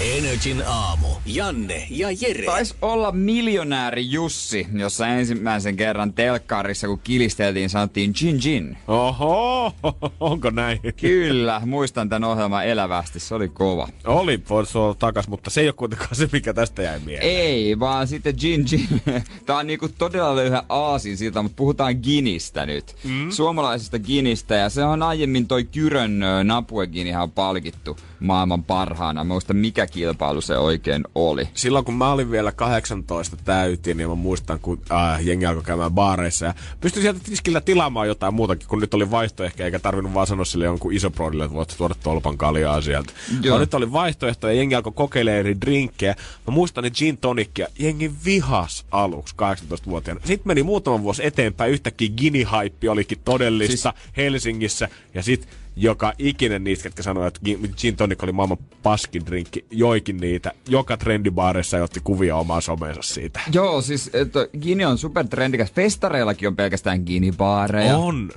Energin 0.00 0.62
aamu. 0.66 1.06
Janne 1.26 1.86
ja 1.90 2.08
Jere. 2.20 2.44
Taisi 2.44 2.74
olla 2.82 3.12
miljonääri 3.12 4.10
Jussi, 4.10 4.66
jossa 4.72 5.08
ensimmäisen 5.08 5.76
kerran 5.76 6.12
telkkarissa, 6.12 6.86
kun 6.86 6.98
kilisteltiin, 7.04 7.70
sanottiin 7.70 8.14
Jin 8.22 8.40
Jin. 8.44 8.78
Oho, 8.88 9.72
onko 10.20 10.50
näin? 10.50 10.80
Kyllä, 11.00 11.62
muistan 11.66 12.08
tämän 12.08 12.24
ohjelman 12.24 12.66
elävästi, 12.66 13.20
se 13.20 13.34
oli 13.34 13.48
kova. 13.48 13.88
Oli, 14.04 14.42
voisi 14.50 14.78
olla 14.78 14.94
takas, 14.94 15.28
mutta 15.28 15.50
se 15.50 15.60
ei 15.60 15.68
ole 15.68 15.72
kuitenkaan 15.72 16.14
se, 16.16 16.28
mikä 16.32 16.54
tästä 16.54 16.82
jäi 16.82 17.00
mieleen. 17.00 17.30
Ei, 17.30 17.78
vaan 17.78 18.06
sitten 18.08 18.34
Jin 18.42 18.64
Jin. 18.72 18.88
Tää 19.46 19.56
on 19.56 19.66
niinku 19.66 19.88
todella 19.88 20.36
löyhä 20.36 20.64
aasin 20.68 21.16
siltä, 21.16 21.42
mutta 21.42 21.56
puhutaan 21.56 21.94
Ginistä 22.02 22.66
nyt. 22.66 22.96
Mm. 23.04 23.30
Suomalaisesta 23.30 23.98
Ginistä, 23.98 24.54
ja 24.54 24.68
se 24.68 24.84
on 24.84 25.02
aiemmin 25.02 25.48
toi 25.48 25.64
Kyrön 25.64 26.20
Napue 26.44 26.86
Ginihan 26.86 27.30
palkittu 27.30 27.96
maailman 28.20 28.64
parhaana. 28.64 29.24
Mä 29.24 29.34
muistan 29.34 29.56
mikä 29.56 29.86
kilpailu 29.94 30.40
se 30.40 30.58
oikein 30.58 31.04
oli. 31.14 31.48
silloin 31.54 31.84
kun 31.84 31.94
mä 31.94 32.12
olin 32.12 32.30
vielä 32.30 32.52
18 32.52 33.36
täytin, 33.44 33.96
niin 33.96 34.08
mä 34.08 34.14
muistan, 34.14 34.60
kun 34.60 34.80
äh, 34.92 35.26
jengi 35.26 35.46
alkoi 35.46 35.62
käymään 35.62 35.92
baareissa 35.92 36.46
ja 36.46 36.54
pystyi 36.80 37.02
sieltä 37.02 37.20
tiskillä 37.22 37.60
tilaamaan 37.60 38.08
jotain 38.08 38.34
muutakin, 38.34 38.68
kun 38.68 38.80
nyt 38.80 38.94
oli 38.94 39.10
vaihtoehto, 39.10 39.64
eikä 39.64 39.78
tarvinnut 39.78 40.14
vaan 40.14 40.26
sanoa 40.26 40.44
sille 40.44 40.64
jonkun 40.64 40.92
isoprodille, 40.92 41.44
että 41.44 41.56
voit 41.56 41.74
tuoda 41.78 41.94
tolpan 42.02 42.38
kaljaa 42.38 42.80
sieltä. 42.80 43.12
Joo. 43.42 43.52
Vaan 43.52 43.60
nyt 43.60 43.74
oli 43.74 43.92
vaihtoehto 43.92 44.48
ja 44.48 44.54
jengi 44.54 44.74
alkoi 44.74 44.92
kokeilemaan 44.92 45.40
eri 45.40 45.60
drinkkejä. 45.60 46.14
Mä 46.46 46.54
muistan 46.54 46.84
ne 46.84 46.90
gin 46.90 47.18
tonickia, 47.18 47.66
jengi 47.78 48.12
vihas 48.24 48.84
aluksi 48.90 49.34
18-vuotiaana. 49.34 50.20
Sitten 50.24 50.48
meni 50.48 50.62
muutama 50.62 51.02
vuosi 51.02 51.26
eteenpäin, 51.26 51.72
yhtäkkiä 51.72 52.08
gini-haippi 52.08 52.88
olikin 52.88 53.18
todellista 53.24 53.92
siis... 53.92 54.16
Helsingissä 54.16 54.88
ja 55.14 55.22
sitten 55.22 55.63
joka 55.76 56.12
ikinen 56.18 56.64
niistä, 56.64 56.82
ketkä 56.82 57.02
sanoi, 57.02 57.28
että 57.28 57.40
gin- 57.48 57.74
gin 57.76 57.96
tonic 57.96 58.22
oli 58.22 58.32
maailman 58.32 58.58
paskin 58.82 59.26
drinkki, 59.26 59.64
joikin 59.70 60.16
niitä. 60.16 60.52
Joka 60.68 60.96
trendibaareissa 60.96 61.76
ja 61.76 61.84
otti 61.84 62.00
kuvia 62.04 62.36
omaa 62.36 62.60
someensa 62.60 63.02
siitä. 63.02 63.40
Joo, 63.52 63.82
siis 63.82 64.10
että 64.12 64.48
Gini 64.60 64.84
on 64.84 64.98
super 64.98 65.28
trendikäs. 65.28 65.72
Festareillakin 65.72 66.48
on 66.48 66.56
pelkästään 66.56 67.00
Gini-baareja. 67.00 67.96
On. 67.96 68.30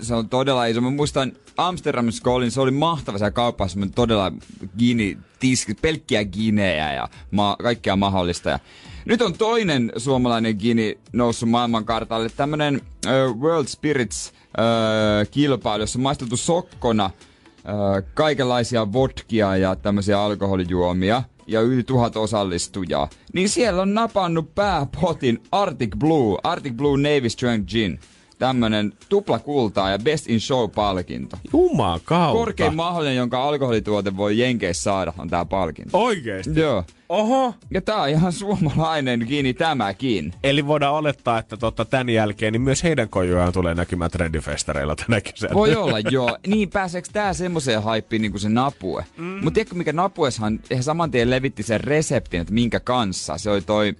Se 0.00 0.14
on 0.14 0.28
todella 0.28 0.66
iso. 0.66 0.80
Mä 0.80 0.90
muistan 0.90 1.32
Amsterdamissa, 1.56 2.22
kun 2.22 2.32
olin, 2.32 2.50
se 2.50 2.60
oli 2.60 2.70
mahtava 2.70 3.18
siellä 3.18 3.30
kaupassa, 3.30 3.72
semmoinen 3.72 3.94
todella 3.94 4.32
Gini, 4.78 5.18
tiski, 5.40 5.74
pelkkiä 5.74 6.24
Ginejä 6.24 6.92
ja 6.92 7.08
ma- 7.30 7.56
kaikkea 7.62 7.96
mahdollista. 7.96 8.50
Ja 8.50 8.58
nyt 9.04 9.22
on 9.22 9.34
toinen 9.34 9.92
suomalainen 9.96 10.56
Gini 10.58 10.98
noussut 11.12 11.48
maailmankartalle. 11.48 12.28
Tämmönen 12.28 12.80
uh, 13.06 13.40
World 13.40 13.66
Spirits 13.66 14.32
uh, 14.58 15.30
kilpailu, 15.30 15.82
jossa 15.82 15.98
on 15.98 16.02
maisteltu 16.02 16.36
sokkona 16.36 17.04
uh, 17.04 18.08
kaikenlaisia 18.14 18.92
vodkia 18.92 19.56
ja 19.56 19.76
tämmöisiä 19.76 20.22
alkoholijuomia 20.22 21.22
ja 21.46 21.60
yli 21.60 21.82
tuhat 21.82 22.16
osallistujaa, 22.16 23.08
niin 23.32 23.48
siellä 23.48 23.82
on 23.82 23.94
napannut 23.94 24.54
pääpotin 24.54 25.42
Arctic 25.52 25.96
Blue, 25.98 26.38
Arctic 26.44 26.72
Blue 26.72 26.98
Navy 26.98 27.28
Strength 27.28 27.68
Gin. 27.68 28.00
Tämmönen 28.38 28.92
tupla 29.08 29.38
kultaa 29.38 29.90
ja 29.90 29.98
Best 29.98 30.28
in 30.28 30.40
Show-palkinto. 30.40 31.36
Jumakauta. 31.52 32.38
Korkein 32.38 32.74
mahdollinen, 32.74 33.16
jonka 33.16 33.44
alkoholituote 33.44 34.16
voi 34.16 34.38
Jenkeissä 34.38 34.82
saada, 34.82 35.12
on 35.18 35.28
tää 35.28 35.44
palkinto. 35.44 35.98
Oikeesti? 36.02 36.60
Joo. 36.60 36.84
Oho. 37.08 37.54
Ja 37.70 37.80
tää 37.80 38.02
on 38.02 38.08
ihan 38.08 38.32
suomalainen 38.32 39.26
kiinni 39.26 39.54
tämäkin. 39.54 40.32
Eli 40.44 40.66
voidaan 40.66 40.94
olettaa, 40.94 41.38
että 41.38 41.56
tota, 41.56 41.84
tämän 41.84 42.08
jälkeen 42.08 42.52
niin 42.52 42.62
myös 42.62 42.82
heidän 42.82 43.08
kojujaan 43.08 43.52
tulee 43.52 43.74
näkymään 43.74 44.10
trendifestareilla 44.10 44.96
tänä 44.96 45.20
kesänä. 45.20 45.54
Voi 45.54 45.76
olla, 45.76 46.00
joo. 46.00 46.38
Niin 46.46 46.70
pääseekö 46.70 47.08
tää 47.12 47.32
semmoiseen 47.32 47.82
haippiin 47.82 48.22
niin 48.22 48.32
kuin 48.32 48.40
se 48.40 48.48
napue? 48.48 49.04
Mm. 49.16 49.24
Mutta 49.24 49.50
tiedätkö 49.54 49.74
mikä 49.74 49.92
napueshan, 49.92 50.60
he 50.70 50.82
saman 50.82 51.10
tien 51.10 51.30
levitti 51.30 51.62
sen 51.62 51.80
reseptin, 51.80 52.40
että 52.40 52.52
minkä 52.52 52.80
kanssa. 52.80 53.38
Se 53.38 53.50
oli 53.50 53.62
toi, 53.62 53.94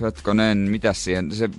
hetkonen, 0.00 0.58
mitä 0.58 0.92
siihen, 0.92 1.32
se 1.32 1.50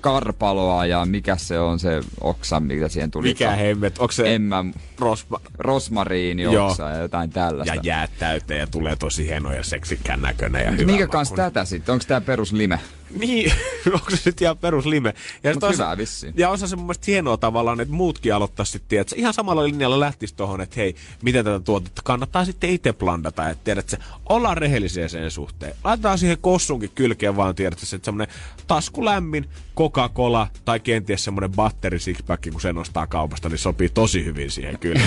karpaloa 0.00 0.86
ja 0.86 1.04
mikä 1.04 1.36
se 1.36 1.58
on 1.58 1.78
se 1.78 2.00
oksa, 2.20 2.60
mitä 2.60 2.88
siihen 2.88 3.10
tuli. 3.10 3.28
Mikä 3.28 3.50
hemmet? 3.50 3.98
Onko 3.98 4.12
se 4.12 4.34
En 4.34 4.42
mä, 4.42 4.64
rosma 4.98 5.40
rosmariini 5.58 6.46
oksa 6.46 6.90
ja 6.90 6.96
jotain 6.96 7.30
tällaista. 7.30 7.74
ja 7.74 7.80
jäät 7.84 8.10
täyteen 8.18 8.60
ja 8.60 8.66
tulee 8.66 8.96
tosi 8.96 9.26
hieno 9.26 9.52
ja 9.52 9.62
seksikkään 9.62 10.22
näköinen 10.22 10.64
ja 10.64 10.70
hyvä 10.70 10.86
Minkä 10.86 11.06
kanssa 11.06 11.34
tätä 11.34 11.64
sitten? 11.64 11.92
Onko 11.92 12.04
tää 12.08 12.20
peruslime? 12.20 12.80
Niin, 13.18 13.52
onko 13.94 14.10
se 14.10 14.16
sitten 14.16 14.46
ihan 14.46 14.58
peruslime? 14.58 15.14
Ja 15.42 15.54
Mut 15.54 15.72
hyvää 15.72 15.96
vissiin. 15.96 16.34
Ja 16.36 16.50
osa 16.50 16.66
se 16.66 16.76
mun 16.76 16.84
mielestä 16.84 17.04
hienoa 17.06 17.36
tavallaan, 17.36 17.80
että 17.80 17.94
muutkin 17.94 18.34
aloittaa 18.34 18.64
sitten, 18.64 18.98
että 18.98 19.16
ihan 19.18 19.34
samalla 19.34 19.64
linjalla 19.64 20.00
lähtisi 20.00 20.34
tohon, 20.34 20.60
että 20.60 20.76
hei, 20.76 20.96
miten 21.22 21.44
tätä 21.44 21.60
tuotetta 21.60 22.02
kannattaa 22.04 22.44
sitten 22.44 22.70
itse 22.70 22.92
blandata, 22.92 23.48
että 23.48 23.64
tiedät 23.64 23.88
se, 23.88 23.98
ollaan 24.28 24.56
rehellisiä 24.56 25.08
sen 25.08 25.30
suhteen. 25.30 25.74
Laitetaan 25.84 26.18
siihen 26.18 26.38
kossunkin 26.40 26.90
kylkeen 26.94 27.36
vaan, 27.36 27.54
tiedät 27.54 27.82
että 27.82 28.04
semmonen 28.04 28.28
taskulämmin 28.66 29.48
Coca-Cola 29.76 30.46
tai 30.64 30.80
kenties 30.80 31.24
semmonen 31.24 31.52
batteri 31.52 31.98
sixpack, 31.98 32.42
kun 32.52 32.60
se 32.60 32.72
nostaa 32.72 33.06
kaupasta, 33.06 33.48
niin 33.48 33.58
sopii 33.58 33.88
tosi 33.88 34.24
hyvin 34.24 34.50
siihen 34.50 34.78
kyllä. 34.78 35.00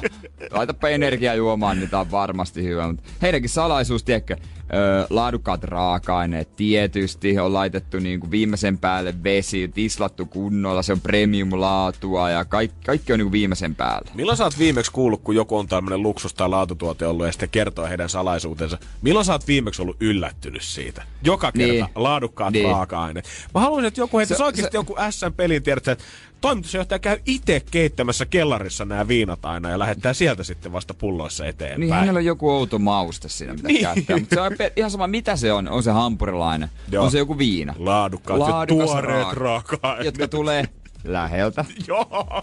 Laitapa 0.51 0.89
energiaa 0.89 1.35
juomaan, 1.35 1.79
niin 1.79 1.91
tää 1.91 2.01
on 2.01 2.11
varmasti 2.11 2.63
hyvä. 2.63 2.87
Mutta 2.87 3.03
heidänkin 3.23 3.51
salaisuus, 3.51 4.03
tiedätkö, 4.03 4.37
öö, 4.75 5.07
laadukkaat 5.11 5.65
raaka-aineet 5.65 6.57
tietysti 6.57 7.35
on 7.45 7.53
laitettu 7.55 7.99
niin 7.99 8.21
kuin 8.21 8.31
viimeisen 8.31 8.79
päälle 8.79 9.15
vesi, 9.25 9.69
tislattu 9.75 10.27
kunnolla, 10.27 10.83
se 10.83 10.93
on 10.93 11.01
premium-laatua 11.01 12.31
ja 12.31 12.45
kaikki, 12.45 12.77
kaikki 12.87 13.13
on 13.13 13.19
niin 13.19 13.25
kuin 13.27 13.33
viimeisen 13.33 13.75
päälle. 13.75 14.11
Milloin 14.15 14.37
sä 14.39 14.45
oot 14.45 14.59
viimeksi 14.59 14.93
kuullut, 14.93 15.21
kun 15.25 15.35
joku 15.37 15.59
on 15.59 15.69
tämmönen 15.69 16.03
luksus- 16.03 16.35
tai 16.35 16.49
laatutuote 16.49 17.07
ollut 17.07 17.27
ja 17.27 17.33
sitten 17.33 17.49
kertoo 17.49 17.87
heidän 17.87 18.09
salaisuutensa? 18.09 18.79
Milloin 19.03 19.25
sä 19.27 19.33
oot 19.33 19.47
viimeksi 19.49 19.83
ollut 19.83 19.97
yllättynyt 20.01 20.63
siitä? 20.63 21.03
Joka 21.23 21.53
kerta 21.53 21.73
Niin. 21.73 21.87
laadukkaat 21.95 22.53
Niin. 22.53 22.69
raaka-aineet. 22.71 23.29
Mä 23.55 23.61
haluaisin, 23.61 23.89
että 23.89 24.01
joku 24.01 24.19
heittäisi 24.19 24.39
Se- 24.39 24.45
oikeasti 24.45 24.73
se- 24.73 24.79
joku 24.79 24.97
SM-pelin, 25.11 25.63
tiedät, 25.63 25.89
että 25.89 26.05
toimitusjohtaja 26.49 26.99
käy 26.99 27.19
itse 27.27 27.63
keittämässä 27.71 28.27
kellarissa 28.27 28.85
nämä 28.85 29.09
viinat 29.09 29.45
aina 29.45 29.71
ja 29.71 29.79
lähettää 29.79 30.13
sieltä 30.15 30.43
sitten 30.45 30.73
vasta 30.73 30.95
pulloissa 30.95 31.47
eteenpäin. 31.47 31.81
Niin 31.81 31.93
hänellä 31.95 32.19
on 32.19 32.25
joku 32.25 32.51
outo 32.51 32.79
mauste 32.79 33.29
siinä, 33.29 33.53
mitä 33.55 33.69
Niin. 33.69 33.81
käyttää. 33.83 34.19
Mutta 34.19 34.35
se 34.35 34.41
on 34.41 34.53
ihan 34.77 34.91
sama, 34.91 35.07
mitä 35.07 35.37
se 35.37 35.53
on. 35.53 35.69
On 35.69 35.83
se 35.83 35.91
hampurilainen, 35.91 36.71
Joo. 36.91 37.05
on 37.05 37.11
se 37.11 37.19
joku 37.19 37.39
viina. 37.39 37.75
Laadukkaat 37.79 38.41
ja 38.41 38.49
Laadukas 38.51 38.91
tuoreet 38.91 39.23
raaka- 39.23 39.35
raaka-aineet. 39.41 40.05
Jotka 40.05 40.29
tulee 40.29 40.65
läheltä. 41.05 41.65
Joo. 41.89 42.43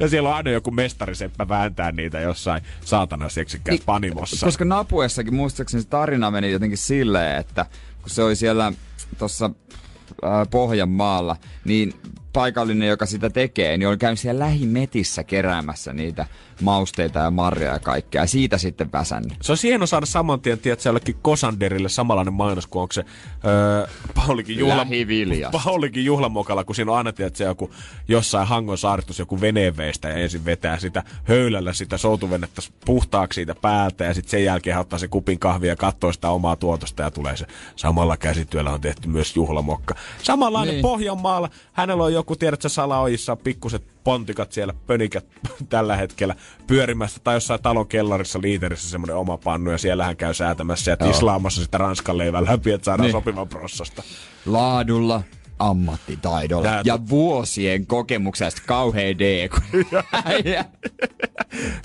Ja 0.00 0.08
siellä 0.08 0.28
on 0.28 0.34
aina 0.34 0.50
joku 0.50 0.70
mestariseppä 0.70 1.48
vääntää 1.48 1.92
niitä 1.92 2.20
jossain 2.20 2.62
saatana 2.84 3.28
seksikkäässä 3.28 3.78
Niin, 3.80 3.86
panimossa. 3.86 4.46
Koska 4.46 4.64
Napuessakin 4.64 5.34
muistaakseni 5.34 5.82
se 5.82 5.88
tarina 5.88 6.30
meni 6.30 6.50
jotenkin 6.52 6.78
silleen, 6.78 7.36
että 7.40 7.66
kun 8.00 8.10
se 8.10 8.22
oli 8.22 8.36
siellä 8.36 8.72
tuossa 9.18 9.50
Pohjanmaalla, 10.50 11.36
niin 11.64 11.94
paikallinen, 12.32 12.88
joka 12.88 13.06
sitä 13.06 13.30
tekee, 13.30 13.76
niin 13.76 13.88
on 13.88 13.98
käynyt 13.98 14.18
siellä 14.18 14.44
lähimetissä 14.44 15.24
keräämässä 15.24 15.92
niitä 15.92 16.26
mausteita 16.60 17.18
ja 17.18 17.30
marjoja 17.30 17.72
ja 17.72 17.78
kaikkea. 17.78 18.22
Ja 18.22 18.26
siitä 18.26 18.58
sitten 18.58 18.92
väsännyt. 18.92 19.32
Se 19.42 19.52
on 19.52 19.58
hieno 19.62 19.86
saada 19.86 20.06
saman 20.06 20.40
tien, 20.40 20.58
tiedät, 20.58 20.84
jollekin 20.84 21.16
Kosanderille 21.22 21.88
samanlainen 21.88 22.34
mainos 22.34 22.66
kuin 22.66 22.82
onko 22.82 22.92
se 22.92 23.04
öö, 23.44 23.86
Paulikin, 24.14 24.58
juhla. 24.58 24.74
Paulikin 25.64 26.04
juhlamokalla, 26.04 26.64
kun 26.64 26.74
siinä 26.74 26.92
on 26.92 26.98
aina, 26.98 27.12
tiedät, 27.12 27.36
se 27.36 27.44
joku 27.44 27.70
jossain 28.08 28.46
Hangon 28.46 28.78
saaristossa 28.78 29.22
joku 29.22 29.40
veneenveistä 29.40 30.08
ja 30.08 30.14
ensin 30.14 30.44
vetää 30.44 30.78
sitä 30.78 31.02
höylällä 31.24 31.72
sitä 31.72 31.96
soutuvenettä 31.96 32.62
puhtaaksi 32.84 33.34
siitä 33.34 33.54
päältä 33.54 34.04
ja 34.04 34.14
sitten 34.14 34.30
sen 34.30 34.44
jälkeen 34.44 34.78
ottaa 34.78 34.98
se 34.98 35.08
kupin 35.08 35.38
kahvia 35.38 35.72
ja 35.72 35.76
katsoo 35.76 36.12
sitä 36.12 36.30
omaa 36.30 36.56
tuotosta 36.56 37.02
ja 37.02 37.10
tulee 37.10 37.36
se 37.36 37.46
samalla 37.76 38.16
käsityöllä 38.16 38.70
on 38.70 38.80
tehty 38.80 39.08
myös 39.08 39.36
juhlamokka. 39.36 39.94
Samanlainen 40.22 40.74
niin. 40.74 40.82
Pohjanmaalla, 40.82 41.50
hänellä 41.72 42.04
on 42.04 42.12
joku, 42.12 42.36
tiedät, 42.36 42.62
sä 42.62 42.68
salaojissa 42.68 43.36
pikkuset 43.36 43.82
pontikat 44.04 44.52
siellä, 44.52 44.74
pönikät 44.86 45.26
tällä 45.68 45.96
hetkellä 45.96 46.34
pyörimässä 46.66 47.20
tai 47.24 47.36
jossain 47.36 47.62
talon 47.62 47.88
kellarissa 47.88 48.38
liiterissä 48.42 48.90
semmoinen 48.90 49.16
oma 49.16 49.36
pannu 49.38 49.70
ja 49.70 49.78
siellä 49.78 50.04
hän 50.04 50.16
käy 50.16 50.34
säätämässä 50.34 50.90
ja 50.90 50.96
tislaamassa 50.96 51.62
sitä 51.62 51.78
ranskan 51.78 52.18
leivän 52.18 52.44
läpi, 52.44 52.70
että 52.72 52.84
saadaan 52.84 53.04
Niin. 53.04 53.12
sopivan 53.12 53.48
prossasta. 53.48 54.02
Laadulla, 54.46 55.22
ammattitaidolla 55.60 56.68
Tää- 56.68 56.82
ja 56.84 56.98
vuosien 57.08 57.86
kokemuksesta 57.86 58.62
kauhea 58.66 59.18
D. 59.18 59.48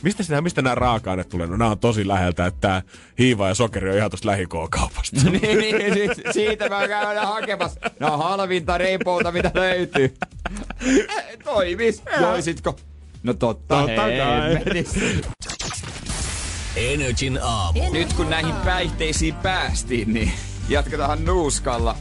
Mistä, 0.03 0.23
sinä, 0.23 0.41
mistä 0.41 0.61
nämä 0.61 0.75
raaka-aineet 0.75 1.29
tulee? 1.29 1.47
No 1.47 1.57
nämä 1.57 1.71
on 1.71 1.79
tosi 1.79 2.07
läheltä, 2.07 2.45
että 2.45 2.59
tää 2.61 2.81
hiiva 3.19 3.47
ja 3.47 3.53
sokeri 3.55 3.89
on 3.89 3.97
ihan 3.97 4.11
tuosta 4.11 4.27
lähikokaupasta. 4.27 5.15
niin, 5.29 5.41
niin, 5.77 6.15
si- 6.15 6.23
siitä 6.31 6.69
mä 6.69 6.87
käyn 6.87 7.27
hakemassa. 7.27 7.79
No 7.99 8.17
halvinta 8.17 8.77
reipouta, 8.77 9.31
mitä 9.31 9.51
löytyy. 9.53 10.15
Eh, 10.85 11.37
Toimis. 11.43 12.03
Joisitko? 12.21 12.75
No 13.23 13.33
totta, 13.33 13.75
Totta 13.79 14.01
kai. 14.01 14.17
hemmetissä. 14.53 14.99
Energin 16.75 17.39
aamu. 17.43 17.91
Nyt 17.91 18.13
kun 18.13 18.29
näihin 18.29 18.55
päihteisiin 18.55 19.35
päästiin, 19.35 20.13
niin 20.13 20.31
jatketaan 20.69 21.25
nuuskalla. 21.25 21.95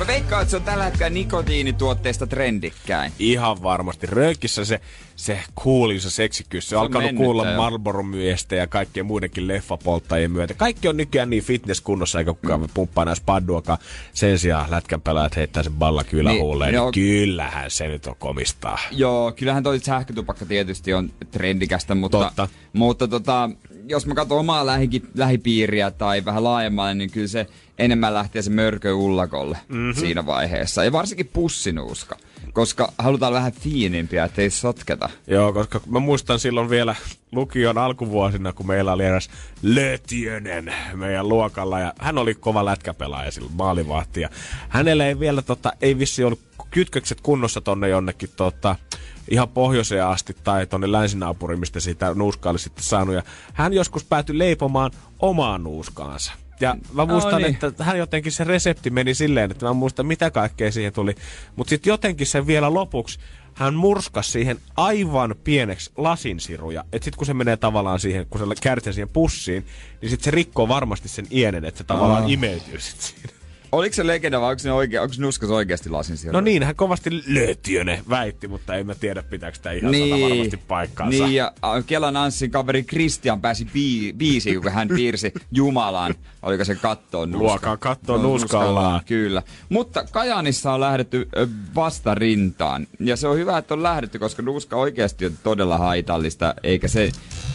Mä 0.00 0.06
veikkaan, 0.06 0.42
että 0.42 0.50
se 0.50 0.56
on 0.56 0.62
tällä 0.62 0.84
hetkellä 0.84 1.10
nikotiinituotteista 1.10 2.26
trendikkäin. 2.26 3.12
Ihan 3.18 3.62
varmasti. 3.62 4.06
Röökissä 4.06 4.64
se, 4.64 4.80
se 5.24 5.42
coolin, 5.60 6.00
se 6.00 6.10
seksikkyys. 6.10 6.68
Se 6.68 6.76
on 6.76 6.80
on 6.80 6.86
alkanut 6.86 7.16
kuulla 7.16 7.50
jo. 7.50 7.56
Marlboro-myyjistä 7.56 8.56
ja 8.56 8.66
kaikkien 8.66 9.06
muidenkin 9.06 9.48
leffapolttajien 9.48 10.30
myötä. 10.30 10.54
Kaikki 10.54 10.88
on 10.88 10.96
nykyään 10.96 11.30
niin 11.30 11.42
fitnesskunnossa, 11.42 12.18
eikä 12.18 12.34
kukaan 12.34 12.60
mm. 12.60 12.66
pumppaa 12.74 13.04
näissä 13.04 13.24
padduakaan. 13.26 13.78
Sen 14.12 14.38
sijaan 14.38 14.70
lätkän 14.70 15.00
pelaajat 15.00 15.36
heittää 15.36 15.62
sen 15.62 15.72
balla 15.72 16.04
kylähuuleen. 16.04 16.72
Niin, 16.72 16.80
Niin, 16.80 16.86
no- 16.86 16.92
kyllähän 16.92 17.70
se 17.70 17.88
nyt 17.88 18.06
on 18.06 18.16
komistaa. 18.18 18.78
Joo, 18.90 19.32
kyllähän 19.32 19.62
toi 19.62 19.78
sähkötupakka 19.78 20.46
tietysti 20.46 20.94
on 20.94 21.10
trendikästä, 21.30 21.94
mutta, 21.94 22.18
Totta. 22.18 22.48
mutta 22.72 23.08
tota, 23.08 23.50
jos 23.86 24.06
mä 24.06 24.14
katson 24.14 24.38
omaa 24.38 24.66
lähi, 24.66 25.02
lähipiiriä 25.14 25.90
tai 25.90 26.24
vähän 26.24 26.44
laajemmalle, 26.44 26.94
niin 26.94 27.10
kyllä 27.10 27.28
se 27.28 27.46
enemmän 27.78 28.14
lähtee 28.14 28.42
se 28.42 28.50
mörkö 28.50 28.94
ullakolle 28.94 29.58
mm-hmm. 29.68 29.94
siinä 29.94 30.26
vaiheessa. 30.26 30.84
Ja 30.84 30.92
varsinkin 30.92 31.30
pussinuuska. 31.32 32.16
Koska 32.52 32.92
halutaan 32.98 33.32
vähän 33.32 33.52
fiinimpiä, 33.52 34.24
ettei 34.24 34.50
sotketa. 34.50 35.08
Joo, 35.26 35.52
koska 35.52 35.80
mä 35.86 35.98
muistan 35.98 36.38
silloin 36.38 36.70
vielä 36.70 36.96
lukion 37.32 37.78
alkuvuosina, 37.78 38.52
kun 38.52 38.66
meillä 38.66 38.92
oli 38.92 39.04
eräs 39.04 39.30
Lötjönen 39.62 40.74
meidän 40.94 41.28
luokalla. 41.28 41.80
Ja 41.80 41.92
hän 41.98 42.18
oli 42.18 42.34
kova 42.34 42.64
lätkäpelaaja 42.64 43.30
silloin, 43.30 43.54
maalivahti. 43.54 44.20
Ja 44.20 44.28
hänellä 44.68 45.06
ei 45.06 45.20
vielä, 45.20 45.42
tota, 45.42 45.72
ei 45.80 45.98
vissi 45.98 46.24
ollut 46.24 46.40
kytkökset 46.70 47.20
kunnossa 47.20 47.60
tonne 47.60 47.88
jonnekin 47.88 48.30
tota, 48.36 48.76
ihan 49.28 49.48
pohjoiseen 49.48 50.06
asti 50.06 50.36
tai 50.44 50.66
tonne 50.66 50.92
länsinaapuriin, 50.92 51.60
mistä 51.60 51.80
sitä 51.80 52.14
nuuskaa 52.14 52.50
oli 52.50 52.58
sitten 52.58 52.84
saanut. 52.84 53.14
Ja 53.14 53.22
hän 53.52 53.72
joskus 53.72 54.04
päätyi 54.04 54.38
leipomaan 54.38 54.90
omaan 55.18 55.64
nuuskaansa. 55.64 56.32
Ja 56.60 56.76
mä 56.92 57.06
muistan, 57.06 57.42
niin. 57.42 57.58
että 57.62 57.84
hän 57.84 57.98
jotenkin 57.98 58.32
se 58.32 58.44
resepti 58.44 58.90
meni 58.90 59.14
silleen, 59.14 59.50
että 59.50 59.66
mä 59.66 59.72
muistan 59.72 60.06
mitä 60.06 60.30
kaikkea 60.30 60.72
siihen 60.72 60.92
tuli. 60.92 61.14
Mutta 61.56 61.70
sitten 61.70 61.90
jotenkin 61.90 62.26
se 62.26 62.46
vielä 62.46 62.74
lopuksi, 62.74 63.18
hän 63.54 63.74
murskas 63.74 64.32
siihen 64.32 64.58
aivan 64.76 65.34
pieneksi 65.44 65.90
lasinsiruja. 65.96 66.84
Että 66.92 67.04
sitten 67.04 67.18
kun 67.18 67.26
se 67.26 67.34
menee 67.34 67.56
tavallaan 67.56 68.00
siihen, 68.00 68.26
kun 68.30 68.40
se 68.40 68.62
kärtsee 68.62 68.92
siihen 68.92 69.08
pussiin, 69.08 69.66
niin 70.02 70.10
sitten 70.10 70.24
se 70.24 70.30
rikkoo 70.30 70.68
varmasti 70.68 71.08
sen 71.08 71.26
ienen, 71.30 71.64
että 71.64 71.78
se 71.78 71.84
tavallaan 71.84 72.22
Aa. 72.22 72.28
imeytyy 72.28 72.80
sitten 72.80 73.06
siinä. 73.06 73.40
Oliko 73.72 73.94
se 73.94 74.06
legenda 74.06 74.40
vai 74.40 74.50
onko, 74.50 74.62
ne 74.64 74.72
oikea, 74.72 75.02
onko 75.02 75.14
nuskas 75.18 75.50
oikeasti 75.50 75.90
lasin 75.90 76.16
siellä? 76.16 76.36
No 76.36 76.40
niin, 76.40 76.62
hän 76.62 76.76
kovasti 76.76 77.10
lötiöne 77.26 78.02
väitti, 78.08 78.48
mutta 78.48 78.74
en 78.74 78.86
mä 78.86 78.94
tiedä 78.94 79.22
pitääkö 79.22 79.56
sitä 79.56 79.72
ihan 79.72 79.92
niin, 79.92 80.18
sata 80.18 80.30
varmasti 80.30 80.56
paikkaansa. 80.56 81.24
Niin, 81.24 81.34
ja 81.34 81.52
äh, 81.64 81.84
Kelan 81.86 82.16
Anssin 82.16 82.50
kaveri 82.50 82.82
Christian 82.82 83.40
pääsi 83.40 83.64
bii, 83.64 84.12
biisiin, 84.12 84.62
kun 84.62 84.72
hän 84.72 84.88
piirsi 84.88 85.32
Jumalan, 85.52 86.14
oliko 86.42 86.64
se 86.64 86.74
kattoon 86.74 87.30
nuska. 87.30 87.44
Luokaa 87.44 87.76
kattoon 87.76 88.22
nuskallaan. 88.22 89.00
Kyllä. 89.06 89.42
Mutta 89.68 90.04
Kajanissa 90.10 90.72
on 90.72 90.80
lähdetty 90.80 91.28
vastarintaan. 91.74 92.86
Ja 93.00 93.16
se 93.16 93.28
on 93.28 93.36
hyvä, 93.36 93.58
että 93.58 93.74
on 93.74 93.82
lähdetty, 93.82 94.18
koska 94.18 94.42
nuska 94.42 94.76
oikeasti 94.76 95.26
on 95.26 95.32
todella 95.42 95.78
haitallista, 95.78 96.54
eikä 96.62 96.88
se, 96.88 97.10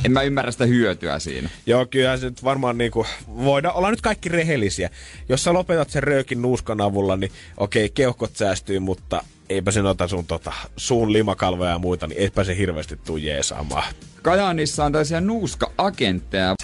en 0.06 0.12
mä 0.12 0.22
ymmärrä 0.22 0.52
sitä 0.52 0.66
hyötyä 0.66 1.20
siinä. 1.20 1.50
Joo, 1.66 1.86
kyllä 1.86 2.18
se 2.18 2.26
nyt 2.26 2.44
varmaan 2.44 2.78
niinku, 2.78 3.06
voidaan 3.28 3.76
olla 3.76 3.92
nyt 3.92 4.02
kaikki 4.02 4.30
rehellisiä. 4.30 4.90
Jos 5.30 5.44
sä 5.44 5.54
lopetat 5.54 5.90
sen 5.90 6.04
röökin 6.04 6.42
nuuskan 6.42 6.82
avulla, 6.82 7.18
niin 7.18 7.32
okei, 7.58 7.90
keuhkot 7.90 8.36
säästyy, 8.36 8.80
mutta 8.80 9.24
eipä 9.50 9.72
se 9.72 9.82
noita 9.82 10.08
sun 10.08 10.26
tota, 10.26 10.54
suun 10.78 11.14
limakalvoja 11.14 11.72
ja 11.72 11.80
muita, 11.80 12.08
niin 12.08 12.22
eipä 12.22 12.44
se 12.44 12.58
hirveästi 12.58 13.00
tuu 13.06 13.18
jeesaamaan. 13.18 13.94
Kajaanissa 14.26 14.86
on 14.86 14.92
tällaisia 14.92 15.22
nuuska-agentteja. 15.22 16.56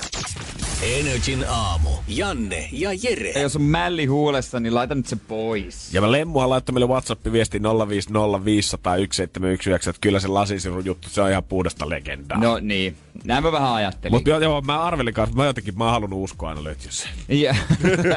Energin 0.81 1.45
aamu. 1.49 1.89
Janne 2.07 2.69
ja 2.71 2.89
Jere. 3.03 3.31
Ja 3.31 3.41
jos 3.41 3.55
on 3.55 3.61
mälli 3.61 4.05
huulessa, 4.05 4.59
niin 4.59 4.75
laita 4.75 4.95
nyt 4.95 5.05
se 5.05 5.15
pois. 5.15 5.93
Ja 5.93 6.01
mä 6.01 6.11
Lemmuhan 6.11 6.49
laittoi 6.49 6.73
meille 6.73 6.87
WhatsApp-viesti 6.87 7.59
050501719, 7.59 7.63
että 9.89 10.01
kyllä 10.01 10.19
se 10.19 10.27
lasisirun 10.27 10.85
juttu, 10.85 11.09
se 11.09 11.21
on 11.21 11.31
ihan 11.31 11.43
puhdasta 11.43 11.89
legendaa. 11.89 12.37
No 12.37 12.59
niin, 12.61 12.95
näin 13.23 13.43
mä 13.43 13.51
vähän 13.51 13.73
ajattelin. 13.73 14.13
Mutta 14.15 14.29
joo, 14.29 14.39
joo, 14.39 14.61
mä 14.61 14.81
arvelin 14.81 15.13
kanssa, 15.13 15.35
mä 15.35 15.45
jotenkin, 15.45 15.77
mä 15.77 15.83
oon 15.83 15.93
halunnut 15.93 16.23
uskoa 16.23 16.49
aina 16.49 16.63
lötjössä. 16.63 17.09
Ja, 17.29 17.55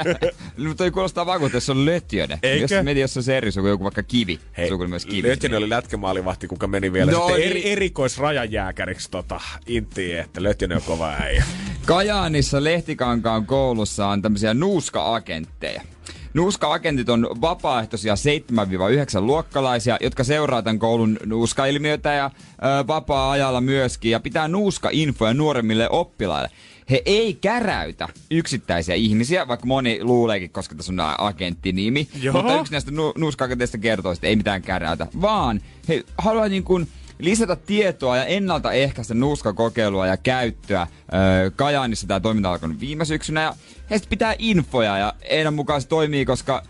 no 0.56 0.74
toi 0.74 0.90
kuulostaa 0.90 1.26
vakuutelta, 1.26 1.56
jos 1.56 1.70
on 1.70 1.86
lötjönen. 1.86 2.38
Eikö? 2.42 2.74
Jos 2.74 2.84
mietin, 2.84 3.00
jos 3.00 3.16
on 3.16 3.22
se 3.22 3.36
eri 3.36 3.52
suku, 3.52 3.66
joku 3.66 3.84
vaikka 3.84 4.02
kivi. 4.02 4.40
Hei, 4.56 4.68
suku 4.68 4.86
myös 4.86 5.06
kivi. 5.06 5.28
Lötjönen 5.28 5.58
oli 5.58 5.70
lätkämaalivahti, 5.70 6.48
kuka 6.48 6.66
meni 6.66 6.92
vielä 6.92 7.12
No 7.12 7.18
sitten 7.18 7.36
niin. 7.36 7.50
eri, 7.50 7.72
erikoisrajajääkäriksi 7.72 9.10
tota, 9.10 9.40
intiin, 9.66 10.18
että 10.18 10.42
Lötjönen 10.42 10.76
on 10.76 10.82
kova 10.86 11.12
äijä. 11.20 11.44
Kajaanissa 11.86 12.64
Lehtikankaan 12.64 13.46
koulussa 13.46 14.06
on 14.06 14.22
tämmöisiä 14.22 14.54
nuuska-agentteja. 14.54 15.82
Nuuska-agentit 16.34 17.08
on 17.08 17.28
vapaaehtoisia 17.40 18.14
7-9 19.18 19.20
luokkalaisia, 19.20 19.98
jotka 20.00 20.24
seuraa 20.24 20.62
tämän 20.62 20.78
koulun 20.78 21.18
nuuskailmiötä 21.26 22.12
ja 22.12 22.24
ö, 22.26 22.86
vapaa-ajalla 22.86 23.60
myöskin 23.60 24.10
ja 24.10 24.20
pitää 24.20 24.48
nuuska-infoja 24.48 25.34
nuoremmille 25.34 25.88
oppilaille. 25.90 26.50
He 26.90 27.02
ei 27.06 27.34
käräytä 27.34 28.08
yksittäisiä 28.30 28.94
ihmisiä, 28.94 29.48
vaikka 29.48 29.66
moni 29.66 29.98
luuleekin, 30.02 30.50
koska 30.50 30.74
tässä 30.74 30.92
on 30.92 31.00
agenttinimi. 31.18 32.08
Joo. 32.22 32.32
Mutta 32.32 32.60
yksi 32.60 32.72
näistä 32.72 32.90
nu- 32.90 33.12
nuuska-agenteista 33.18 33.78
kertoo, 33.78 34.12
että 34.12 34.26
ei 34.26 34.36
mitään 34.36 34.62
käräytä, 34.62 35.06
vaan 35.20 35.60
he 35.88 36.04
haluaa 36.18 36.48
niin 36.48 36.64
kuin 36.64 36.88
lisätä 37.18 37.56
tietoa 37.56 38.16
ja 38.16 38.24
ennaltaehkäistä 38.24 39.14
nuuskakokeilua 39.14 40.06
ja 40.06 40.16
käyttöä. 40.16 40.86
Öö, 41.14 41.50
Kajaanissa 41.56 42.06
tämä 42.06 42.20
toiminta 42.20 42.50
alkanut 42.52 42.80
viime 42.80 43.04
syksynä 43.04 43.42
ja 43.42 43.54
heistä 43.90 44.08
pitää 44.10 44.34
infoja 44.38 44.98
ja 44.98 45.14
heidän 45.30 45.54
mukaan 45.54 45.82
se 45.82 45.88
toimii, 45.88 46.24
koska 46.24 46.62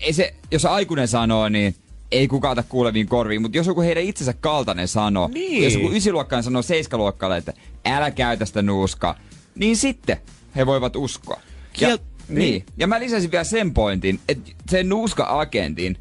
ei 0.00 0.12
se, 0.12 0.34
jos 0.50 0.64
aikuinen 0.64 1.08
sanoo, 1.08 1.48
niin 1.48 1.74
ei 2.10 2.28
kukaan 2.28 2.52
ota 2.52 2.62
kuuleviin 2.68 3.08
korviin, 3.08 3.42
mutta 3.42 3.56
jos 3.58 3.66
joku 3.66 3.80
heidän 3.80 4.02
itsensä 4.02 4.32
kaltainen 4.40 4.88
sanoo, 4.88 5.28
Niin. 5.34 5.64
jos 5.64 5.74
joku 5.74 5.90
ysiluokkainen 5.92 6.44
sanoo 6.44 6.62
seiskaluokkaille, 6.62 7.36
että 7.36 7.52
älä 7.84 8.10
käytä 8.10 8.44
sitä 8.46 8.62
nuuskaa, 8.62 9.18
niin 9.54 9.76
sitten 9.76 10.16
he 10.56 10.66
voivat 10.66 10.96
uskoa. 10.96 11.40
Ja, 11.80 11.88
Kiel- 11.88 11.98
niin. 12.28 12.38
niin. 12.38 12.64
Ja 12.76 12.86
mä 12.86 13.00
lisäsin 13.00 13.30
vielä 13.30 13.44
sen 13.44 13.74
pointin, 13.74 14.20
että 14.28 14.50
sen 14.70 14.88
nuuska-agentin, 14.88 15.96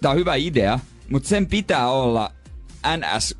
tää 0.00 0.10
on 0.10 0.16
hyvä 0.16 0.34
idea, 0.34 0.78
mutta 1.12 1.28
sen 1.28 1.46
pitää 1.46 1.90
olla 1.90 2.32
NS 2.96 3.36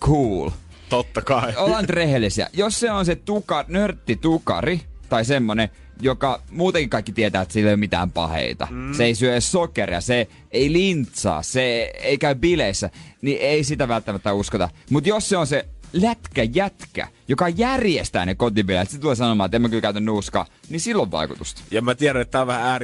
cool. 0.00 0.50
Totta 0.88 1.22
kai. 1.22 1.56
Ollaan 1.56 1.88
rehellisiä. 1.88 2.48
Jos 2.52 2.80
se 2.80 2.90
on 2.90 3.04
se 3.04 3.16
tuka, 3.16 3.64
nörtti 3.68 4.16
tukari, 4.16 4.80
tai 5.08 5.24
semmonen, 5.24 5.68
joka 6.00 6.42
muutenkin 6.50 6.90
kaikki 6.90 7.12
tietää, 7.12 7.42
että 7.42 7.52
sillä 7.52 7.68
ei 7.68 7.74
ole 7.74 7.76
mitään 7.76 8.10
paheita. 8.10 8.68
Mm. 8.70 8.94
Se 8.94 9.04
ei 9.04 9.14
syö 9.14 9.40
sokeria, 9.40 10.00
se 10.00 10.28
ei 10.50 10.72
lintsaa, 10.72 11.42
se 11.42 11.92
ei 11.94 12.18
käy 12.18 12.34
bileissä, 12.34 12.90
niin 13.22 13.38
ei 13.40 13.64
sitä 13.64 13.88
välttämättä 13.88 14.32
uskota. 14.32 14.68
Mutta 14.90 15.08
jos 15.08 15.28
se 15.28 15.36
on 15.36 15.46
se 15.46 15.66
lätkä 15.92 16.42
jätkä, 16.42 17.08
joka 17.28 17.48
järjestää 17.48 18.26
ne 18.26 18.34
kotibileet, 18.34 18.88
sitten 18.88 19.00
tulee 19.00 19.16
sanomaan, 19.16 19.48
että 19.48 19.56
en 19.56 19.62
mä 19.62 19.68
kyllä 19.68 19.80
käytä 19.80 20.00
nuuskaa, 20.00 20.46
niin 20.68 20.80
silloin 20.80 21.10
vaikutusta. 21.10 21.62
Ja 21.70 21.82
mä 21.82 21.94
tiedän, 21.94 22.22
että 22.22 22.32
tää 22.32 22.40
on 22.40 22.46
vähän 22.46 22.80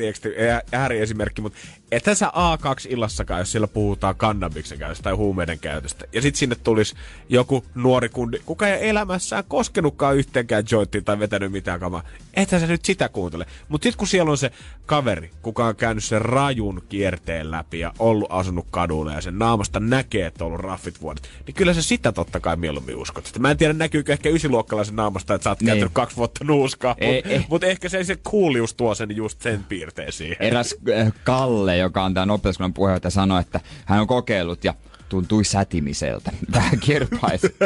ääriesimerkki, 0.72 1.42
mutta 1.42 1.58
et 1.92 2.04
sä 2.14 2.26
A2-illassakaan, 2.26 3.38
jos 3.38 3.52
siellä 3.52 3.68
puhutaan 3.68 4.16
kannabiksen 4.16 4.78
käytöstä 4.78 5.02
tai 5.02 5.12
huumeiden 5.12 5.58
käytöstä. 5.58 6.04
Ja 6.12 6.22
sit 6.22 6.34
sinne 6.34 6.56
tulisi 6.64 6.94
joku 7.28 7.64
nuori 7.74 8.08
kundi, 8.08 8.38
kuka 8.46 8.68
ei 8.68 8.88
elämässään 8.88 9.44
koskenutkaan 9.48 10.16
yhteenkään 10.16 10.64
jointtiin 10.70 11.04
tai 11.04 11.18
vetänyt 11.18 11.52
mitään 11.52 11.80
kamaa. 11.80 12.02
Ethän 12.34 12.60
sä 12.60 12.66
nyt 12.66 12.84
sitä 12.84 13.08
kuuntele. 13.08 13.46
Mutta 13.68 13.84
sit 13.84 13.96
kun 13.96 14.08
siellä 14.08 14.30
on 14.30 14.38
se 14.38 14.50
kaveri, 14.86 15.30
kuka 15.42 15.66
on 15.66 15.76
käynyt 15.76 16.04
sen 16.04 16.22
rajun 16.22 16.82
kierteen 16.88 17.50
läpi 17.50 17.80
ja 17.80 17.92
ollut 17.98 18.32
asunut 18.32 18.66
kadulla 18.70 19.12
ja 19.12 19.20
sen 19.20 19.38
naamasta 19.38 19.80
näkee, 19.80 20.26
että 20.26 20.44
on 20.44 20.48
ollut 20.48 20.60
raffit 20.60 21.00
vuodet, 21.00 21.30
niin 21.46 21.54
kyllä 21.54 21.74
se 21.74 21.82
sitä 21.82 22.12
totta 22.12 22.40
kai 22.40 22.56
mieluummin 22.56 22.96
uskot. 22.96 23.26
Sitten 23.26 23.42
mä 23.42 23.50
en 23.50 23.56
tiedä, 23.56 23.72
näkyykö 23.72 24.12
ehkä 24.12 24.28
ysiluokkalaisen 24.34 24.96
naamasta, 24.96 25.34
että 25.34 25.42
sä 25.44 25.50
oot 25.50 25.60
Niin. 25.60 25.66
käyttänyt 25.66 25.92
kaksi 25.92 26.16
vuotta 26.16 26.44
nuuskaa, 26.44 26.96
mutta 27.00 27.28
ei. 27.28 27.44
mut 27.48 27.64
ehkä 27.64 27.88
se, 27.88 28.04
se 28.04 28.16
coolius 28.16 28.74
tuo 28.74 28.94
sen 28.94 29.16
just 29.16 29.42
sen 29.42 29.64
piirteen 29.64 30.12
siihen. 30.12 30.36
Eräs 30.40 30.74
äh, 31.00 31.12
Kalle, 31.24 31.76
joka 31.76 32.04
on 32.04 32.14
tämän 32.14 32.30
opetuskunnan 32.30 32.74
puheenjohtaja, 32.74 33.10
sanoi, 33.10 33.40
että 33.40 33.60
hän 33.84 34.00
on 34.00 34.06
kokeillut 34.06 34.64
ja 34.64 34.74
tuntui 35.08 35.44
sätimiseltä. 35.44 36.32
Vähän 36.54 36.80
kirpaisi. 36.80 37.56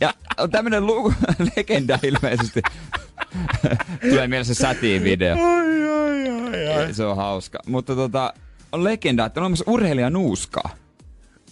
Ja 0.00 0.14
on 0.38 0.50
tämmönen 0.50 0.86
lu- 0.86 1.12
legenda 1.56 1.98
ilmeisesti. 2.02 2.62
Tulee 4.10 4.28
mielessä 4.28 4.54
sätiin 4.54 5.04
video. 5.04 5.34
Ai, 5.34 5.82
ai, 5.90 6.28
ai, 6.30 6.84
ai. 6.84 6.94
Se 6.94 7.04
on 7.04 7.16
hauska. 7.16 7.58
Mutta 7.66 7.94
tota, 7.94 8.34
on 8.72 8.84
legenda, 8.84 9.26
että 9.26 9.40
on 9.40 9.42
olemassa 9.42 9.64
urheilija 9.66 10.10
nuuskaa. 10.10 10.70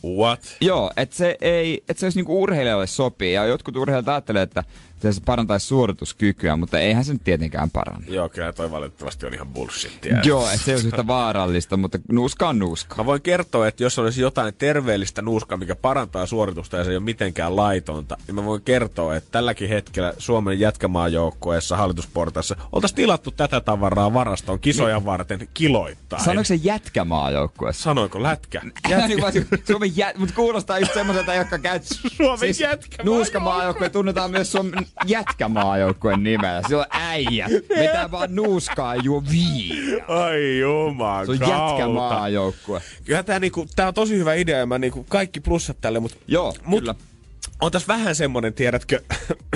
What? 0.06 0.40
Joo, 0.60 0.90
että 0.96 1.16
se 1.16 1.36
ei, 1.40 1.84
että 1.88 2.00
se 2.00 2.06
olisi 2.06 2.18
niinku 2.18 2.42
urheilijalle 2.42 2.86
sopii. 2.86 3.32
Ja 3.32 3.46
jotkut 3.46 3.76
urheilijat 3.76 4.08
ajattelee, 4.08 4.42
että 4.42 4.64
se 5.00 5.20
parantaisi 5.24 5.66
suorituskykyä, 5.66 6.56
mutta 6.56 6.78
eihän 6.78 7.04
se 7.04 7.12
nyt 7.12 7.24
tietenkään 7.24 7.70
paranna. 7.70 8.06
Joo, 8.08 8.28
kyllä 8.28 8.52
toi 8.52 8.70
valitettavasti 8.70 9.26
on 9.26 9.34
ihan 9.34 9.48
bullshittia. 9.48 10.20
Joo, 10.24 10.50
että 10.50 10.64
se 10.64 10.70
ei 10.70 10.74
olisi 10.74 10.86
yhtä 10.86 11.06
vaarallista, 11.06 11.76
mutta 11.76 11.98
nuuska 12.12 12.48
on 12.48 12.58
nuuska. 12.58 12.94
Mä 12.96 13.06
voin 13.06 13.22
kertoa, 13.22 13.68
että 13.68 13.82
jos 13.82 13.98
olisi 13.98 14.20
jotain 14.20 14.54
terveellistä 14.54 15.22
nuuskaa, 15.22 15.58
mikä 15.58 15.76
parantaa 15.76 16.26
suoritusta 16.26 16.76
ja 16.76 16.84
se 16.84 16.90
ei 16.90 16.96
ole 16.96 17.04
mitenkään 17.04 17.56
laitonta, 17.56 18.16
niin 18.26 18.34
mä 18.34 18.44
voin 18.44 18.62
kertoa, 18.62 19.16
että 19.16 19.30
tälläkin 19.30 19.68
hetkellä 19.68 20.14
Suomen 20.18 20.60
jätkämaajoukkueessa 20.60 21.76
hallitusportaissa 21.76 22.56
oltaisiin 22.72 22.96
tilattu 22.96 23.30
tätä 23.30 23.60
tavaraa 23.60 24.14
varastoon 24.14 24.60
kisoja 24.60 25.04
varten 25.04 25.48
kiloittain. 25.54 26.24
Sanoiko 26.24 26.44
se 26.44 26.54
jätkämaajoukkueessa? 26.54 27.82
Sanoiko 27.82 28.22
lätkä? 28.22 28.62
Se- 29.32 29.46
Suomen 29.66 29.96
jä... 29.96 30.12
Mutta 30.16 30.34
kuulostaa 30.34 30.78
just 30.78 30.94
semmoiselta, 30.94 31.34
joka 31.34 31.58
käy... 31.58 31.80
Suomen 32.16 32.48
jätkämaajoukkue. 32.60 33.04
Nuuskamaajoukkoja 33.04 33.90
tunnetaan 33.90 34.30
myös 34.30 34.52
Suomen 34.52 34.85
jätkämaajoukkueen 35.06 36.22
nimellä. 36.22 36.62
Se 36.68 36.76
on 36.76 36.84
äijä. 36.90 37.48
Vetää 37.68 38.10
vaan 38.10 38.34
nuuskaa 38.34 38.94
ja 38.94 39.02
juo 39.04 39.22
viiniä. 39.30 40.04
Ai 40.08 40.58
juman 40.58 41.26
Se 41.26 41.32
on 41.32 41.38
jätkämaajoukkue. 41.38 42.82
Kyllä 43.04 43.22
tää, 43.22 43.38
niinku, 43.38 43.66
tää 43.76 43.88
on 43.88 43.94
tosi 43.94 44.18
hyvä 44.18 44.34
idea 44.34 44.58
ja 44.58 44.66
mä 44.66 44.78
niinku, 44.78 45.06
kaikki 45.08 45.40
plussat 45.40 45.76
tälle, 45.80 46.00
mutta 46.00 46.16
Joo, 46.28 46.54
Mut 46.64 46.80
kyllä. 46.80 46.94
on 47.60 47.72
tässä 47.72 47.88
vähän 47.88 48.14
semmonen, 48.14 48.54
tiedätkö, 48.54 49.02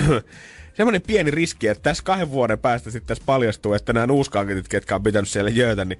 semmonen 0.77 1.01
pieni 1.01 1.31
riski, 1.31 1.67
että 1.67 1.83
tässä 1.83 2.03
kahden 2.03 2.31
vuoden 2.31 2.59
päästä 2.59 2.91
sitten 2.91 3.07
tässä 3.07 3.23
paljastuu, 3.25 3.73
että 3.73 3.93
nämä 3.93 4.07
nuuskaaketit, 4.07 4.67
ketkä 4.67 4.95
on 4.95 5.03
pitänyt 5.03 5.29
siellä 5.29 5.49
jöötä, 5.49 5.85
niin 5.85 5.99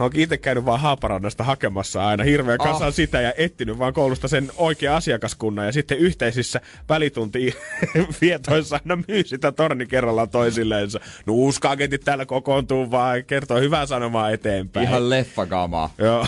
onkin 0.00 0.20
itse 0.22 0.38
käynyt 0.38 0.64
vaan 0.64 0.80
Haaparannasta 0.80 1.44
hakemassa 1.44 2.06
aina 2.06 2.24
hirveän 2.24 2.60
Ah. 2.60 2.72
kasan 2.72 2.92
sitä 2.92 3.20
ja 3.20 3.32
etsinyt 3.36 3.78
vaan 3.78 3.92
koulusta 3.92 4.28
sen 4.28 4.50
oikea 4.56 4.96
asiakaskunnan 4.96 5.66
ja 5.66 5.72
sitten 5.72 5.98
yhteisissä 5.98 6.60
välitunti 6.88 7.54
vietoissa 8.20 8.80
aina 8.84 9.02
myy 9.08 9.24
sitä 9.24 9.52
torni 9.52 9.86
kerrallaan 9.86 10.28
toisilleensa. 10.30 11.00
Nuuskaagentit 11.26 12.04
täällä 12.04 12.26
kokoontuu 12.26 12.90
vaan 12.90 13.16
ja 13.16 13.22
kertoo 13.22 13.60
hyvää 13.60 13.86
sanomaa 13.86 14.30
eteenpäin. 14.30 14.88
Ihan 14.88 15.10
leffakamaa. 15.10 15.94
Joo. 15.98 16.26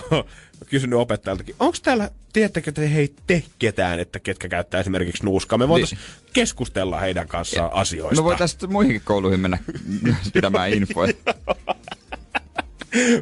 Kysynyt 0.70 0.98
opettajaltakin, 0.98 1.54
onko 1.60 1.76
täällä, 1.82 2.10
tiedättekö 2.32 2.72
te 2.72 2.94
hei 2.94 3.14
te 3.26 3.42
ketään, 3.58 4.00
että 4.00 4.18
ketkä 4.20 4.48
käyttää 4.48 4.80
esimerkiksi 4.80 5.24
nuuskaa? 5.24 5.58
Me 5.58 5.68
voitaisiin 5.68 6.00
keskustella 6.32 7.00
heidän 7.00 7.28
kanssaan 7.28 7.72
asioista. 7.72 8.20
Me 8.22 8.24
voitaisiin 8.24 8.72
muihinkin 8.72 9.02
kouluihin 9.04 9.40
mennä 9.40 9.58
pitämään 10.34 10.70
infoja. 10.72 11.12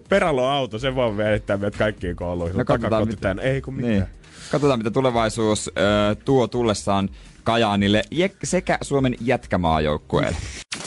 Peralo 0.09 0.49
auto, 0.49 0.79
se 0.79 0.95
voi 0.95 1.17
välittää 1.17 1.57
meidät 1.57 1.77
kaikkiin 1.77 2.17
kouluihin. 2.17 2.57
No 2.59 2.65
katsotaan, 2.65 3.09
mitä-. 3.09 3.37
Ei 3.43 3.61
kun 3.61 3.75
mitään. 3.75 3.93
Niin. 3.93 4.05
Katsotaan, 4.51 4.81
mitä 4.81 4.91
tulevaisuus 4.91 5.69
ö, 5.69 6.15
tuo 6.25 6.47
tullessaan 6.47 7.09
Kajaanille 7.45 8.03
sekä 8.45 8.79
Suomen 8.83 9.17
jätkämaajoukkueelle. 9.21 10.37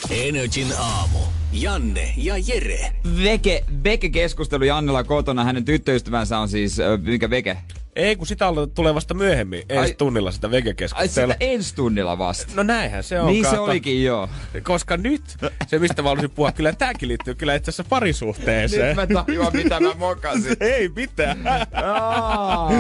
Energin 0.09 0.67
aamu. 0.79 1.19
Janne 1.53 2.13
ja 2.17 2.33
Jere. 2.37 2.91
Veke, 3.23 3.63
Veke 3.83 4.09
keskustelu 4.09 4.63
Jannella 4.63 5.03
kotona. 5.03 5.43
Hänen 5.43 5.65
tyttöystävänsä 5.65 6.37
on 6.39 6.49
siis, 6.49 6.77
mikä 7.01 7.29
Veke? 7.29 7.57
Ei, 7.95 8.15
kun 8.15 8.27
sitä 8.27 8.45
tulee 8.75 8.95
vasta 8.95 9.13
myöhemmin, 9.13 9.63
ensi 9.69 9.91
Ai- 9.91 9.95
tunnilla 9.97 10.31
sitä 10.31 10.47
Ai 10.47 10.51
vegekeskustelua. 10.51 11.33
sitä 11.33 11.45
ensi 11.45 11.75
tunnilla 11.75 12.17
vasta. 12.17 12.51
No 12.55 12.63
näinhän 12.63 13.03
se 13.03 13.21
on. 13.21 13.27
niin 13.27 13.43
se 13.45 13.49
kato. 13.49 13.63
olikin 13.63 14.03
joo. 14.03 14.29
Koska 14.63 14.97
nyt, 14.97 15.21
se 15.67 15.79
mistä 15.79 16.01
mä 16.01 16.09
haluaisin 16.09 16.31
puhua, 16.31 16.51
kyllä 16.51 16.73
tääkin 16.73 17.07
liittyy 17.09 17.35
kyllä 17.35 17.55
itse 17.55 17.69
asiassa 17.69 17.89
parisuhteeseen. 17.89 18.97
Nyt 18.97 19.09
mä 19.09 19.23
tajuan, 19.23 19.53
mitä 19.53 19.79
mä 19.79 19.93
mokasin. 19.93 20.57
Ei 20.73 20.89
mitään. 20.95 21.37
Aa, 21.83 22.71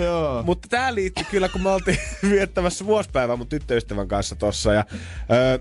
joo. 0.00 0.42
Mutta 0.42 0.68
tää 0.68 0.94
liittyy 0.94 1.24
kyllä, 1.30 1.48
kun 1.48 1.62
me 1.62 1.68
oltiin 1.70 1.98
viettämässä 2.30 2.86
vuosipäivää 2.86 3.36
mun 3.36 3.46
tyttöystävän 3.46 4.08
kanssa 4.08 4.36
tossa 4.36 4.72
ja 4.72 4.84
öö, 5.32 5.58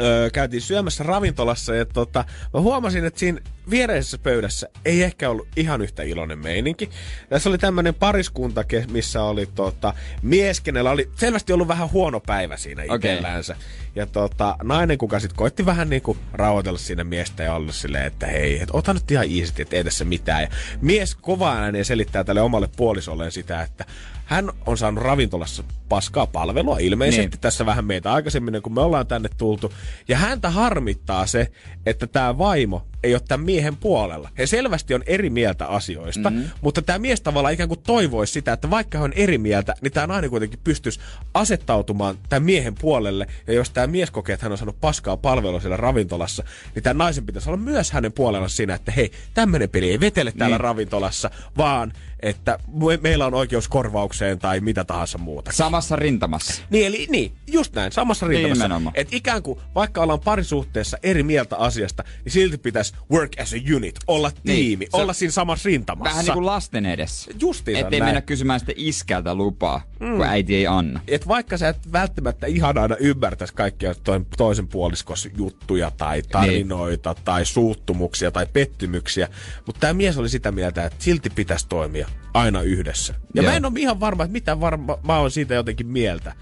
öö, 0.00 0.30
käytiin 0.30 0.62
syömässä 0.62 1.04
ravintolassa 1.04 1.74
ja 1.74 1.84
tota, 1.84 2.24
mä 2.54 2.60
huomasin, 2.60 3.04
että 3.04 3.20
siinä 3.20 3.40
viereisessä 3.70 4.18
pöydässä 4.18 4.68
ei 4.84 5.02
ehkä 5.02 5.30
ollut 5.30 5.48
ihan 5.56 5.82
yhtä 5.82 6.02
iloinen 6.02 6.38
meininki. 6.38 6.90
Tässä 7.28 7.48
oli 7.48 7.58
tämmönen 7.58 7.94
pariskunta, 7.94 8.64
missä 8.90 9.22
oli 9.22 9.46
tota, 9.46 9.94
mies, 10.22 10.60
kenellä 10.60 10.90
oli 10.90 11.10
selvästi 11.16 11.52
ollut 11.52 11.68
vähän 11.68 11.92
huono 11.92 12.20
päivä 12.20 12.56
siinä 12.56 12.82
Okei. 12.88 13.12
itsellänsä. 13.12 13.56
Ja 13.94 14.06
tota, 14.06 14.56
nainen, 14.62 14.98
kuka 14.98 15.20
sitten 15.20 15.36
koitti 15.36 15.66
vähän 15.66 15.90
niinku 15.90 16.16
rauhoitella 16.32 16.78
siinä 16.78 17.04
miestä 17.04 17.42
ja 17.42 17.54
olla 17.54 17.72
silleen, 17.72 18.06
että 18.06 18.26
hei, 18.26 18.62
et 18.62 18.68
ota 18.72 18.94
nyt 18.94 19.10
ihan 19.10 19.24
easy, 19.24 19.52
että 19.58 19.76
ei 19.76 19.84
tässä 19.84 20.04
mitään. 20.04 20.42
Ja 20.42 20.48
mies 20.80 21.14
kovaa 21.14 21.56
ääneen 21.56 21.84
selittää 21.84 22.24
tälle 22.24 22.40
omalle 22.40 22.68
puolisolleen 22.76 23.32
sitä, 23.32 23.62
että 23.62 23.84
hän 24.24 24.50
on 24.66 24.78
saanut 24.78 25.04
ravintolassa 25.04 25.64
paskaa 25.88 26.26
palvelua 26.26 26.78
ilmeisesti 26.78 27.26
Niin. 27.26 27.40
tässä 27.40 27.66
vähän 27.66 27.84
meitä 27.84 28.12
aikaisemmin, 28.12 28.62
kun 28.62 28.74
me 28.74 28.80
ollaan 28.80 29.06
tänne 29.06 29.28
tultu. 29.38 29.72
Ja 30.08 30.16
häntä 30.16 30.50
harmittaa 30.50 31.26
se, 31.26 31.50
että 31.86 32.06
tämä 32.06 32.38
vaimo 32.38 32.86
ei 33.02 33.14
ole 33.14 33.22
tämän 33.28 33.46
miehen 33.46 33.76
puolella. 33.76 34.30
He 34.38 34.46
selvästi 34.46 34.94
on 34.94 35.02
eri 35.06 35.30
mieltä 35.30 35.66
asioista, 35.66 36.30
mm-hmm. 36.30 36.50
mutta 36.60 36.82
tämä 36.82 36.98
mies 36.98 37.20
tavallaan 37.20 37.54
ikään 37.54 37.68
kuin 37.68 37.80
toivoisi 37.82 38.32
sitä, 38.32 38.52
että 38.52 38.70
vaikka 38.70 38.98
hän 38.98 39.04
on 39.04 39.12
eri 39.12 39.38
mieltä, 39.38 39.74
niin 39.80 39.92
tämä 39.92 40.06
nainen 40.06 40.30
kuitenkin 40.30 40.60
pystyisi 40.64 41.00
asettautumaan 41.34 42.18
tämän 42.28 42.42
miehen 42.42 42.74
puolelle. 42.74 43.26
Ja 43.46 43.52
jos 43.54 43.70
tämä 43.70 43.86
mies 43.86 44.10
kokee, 44.10 44.34
että 44.34 44.44
hän 44.46 44.52
on 44.52 44.58
saanut 44.58 44.80
paskaa 44.80 45.16
palvelua 45.16 45.60
siellä 45.60 45.76
ravintolassa, 45.76 46.44
niin 46.74 46.82
tämä 46.82 47.04
naisen 47.04 47.26
pitäisi 47.26 47.48
olla 47.50 47.56
myös 47.56 47.92
hänen 47.92 48.12
puolella 48.12 48.48
siinä, 48.48 48.74
että 48.74 48.92
hei, 48.92 49.12
tämmöinen 49.34 49.70
peli 49.70 49.90
ei 49.90 50.00
vetele 50.00 50.32
täällä 50.32 50.56
Niin. 50.56 50.60
ravintolassa, 50.60 51.30
vaan 51.56 51.92
että 52.24 52.58
me- 52.72 52.98
meillä 53.02 53.26
on 53.26 53.34
oikeus 53.34 53.68
korvaukseen 53.68 54.38
tai 54.38 54.60
mitä 54.60 54.84
tahansa 54.84 55.18
muuta. 55.18 55.52
Samassa 55.54 55.96
rintamassa. 55.96 56.62
Niin, 56.70 56.86
eli 56.86 57.06
niin, 57.10 57.32
just 57.46 57.74
näin, 57.74 57.92
samassa 57.92 58.26
rintamassa. 58.26 58.64
Nimenomaan. 58.64 58.92
Että 58.96 59.16
ikään 59.16 59.42
kuin, 59.42 59.60
vaikka 59.74 60.00
ollaan 60.02 60.20
parisuhteessa 60.20 60.98
eri 61.02 61.22
mieltä 61.22 61.56
asiasta, 61.56 62.04
niin 62.24 62.32
silti 62.32 62.58
pitäisi 62.58 62.94
work 63.12 63.32
as 63.40 63.52
a 63.52 63.56
unit, 63.76 63.94
olla 64.06 64.30
Niin, 64.44 64.56
tiimi, 64.56 64.84
se- 64.90 64.96
olla 64.96 65.12
siinä 65.12 65.32
samassa 65.32 65.66
rintamassa. 65.66 66.10
Vähän 66.10 66.24
niin 66.24 66.32
kuin 66.34 66.46
lasten 66.46 66.86
edessä. 66.86 67.30
Justiinsa 67.40 67.80
Ettei 67.80 68.00
näin. 68.00 68.08
mennä 68.08 68.20
kysymään 68.20 68.60
sitten 68.60 68.74
iskältä 68.78 69.34
lupaa, 69.34 69.82
mm. 70.00 70.16
kun 70.16 70.26
äiti 70.26 70.54
ei 70.54 70.66
anna. 70.66 71.00
Et 71.08 71.28
vaikka 71.28 71.58
sä 71.58 71.68
et 71.68 71.92
välttämättä 71.92 72.46
ihan 72.46 72.78
aina 72.78 72.96
ymmärtäisi 72.96 73.54
kaikkia 73.54 73.94
to- 73.94 74.20
toisen 74.36 74.68
puoliskos 74.68 75.28
juttuja 75.38 75.90
tai 75.96 76.22
tarinoita 76.22 77.12
niin. 77.12 77.24
tai 77.24 77.44
suuttumuksia 77.44 78.30
tai 78.30 78.46
pettymyksiä, 78.52 79.28
mutta 79.66 79.80
tämä 79.80 79.92
mies 79.92 80.18
oli 80.18 80.28
sitä 80.28 80.52
mieltä, 80.52 80.84
että 80.84 81.04
silti 81.04 81.30
pitäisi 81.30 81.66
toimia 81.68 82.08
aina 82.34 82.62
yhdessä. 82.62 83.14
Ja 83.34 83.42
Joo. 83.42 83.50
mä 83.50 83.56
en 83.56 83.64
ole 83.64 83.80
ihan 83.80 84.00
varma, 84.00 84.24
että 84.24 84.32
mitä 84.32 84.60
varma 84.60 84.98
mä 85.06 85.18
oon 85.18 85.30
siitä 85.30 85.54
jotenkin 85.54 85.86
mieltä. 85.86 86.34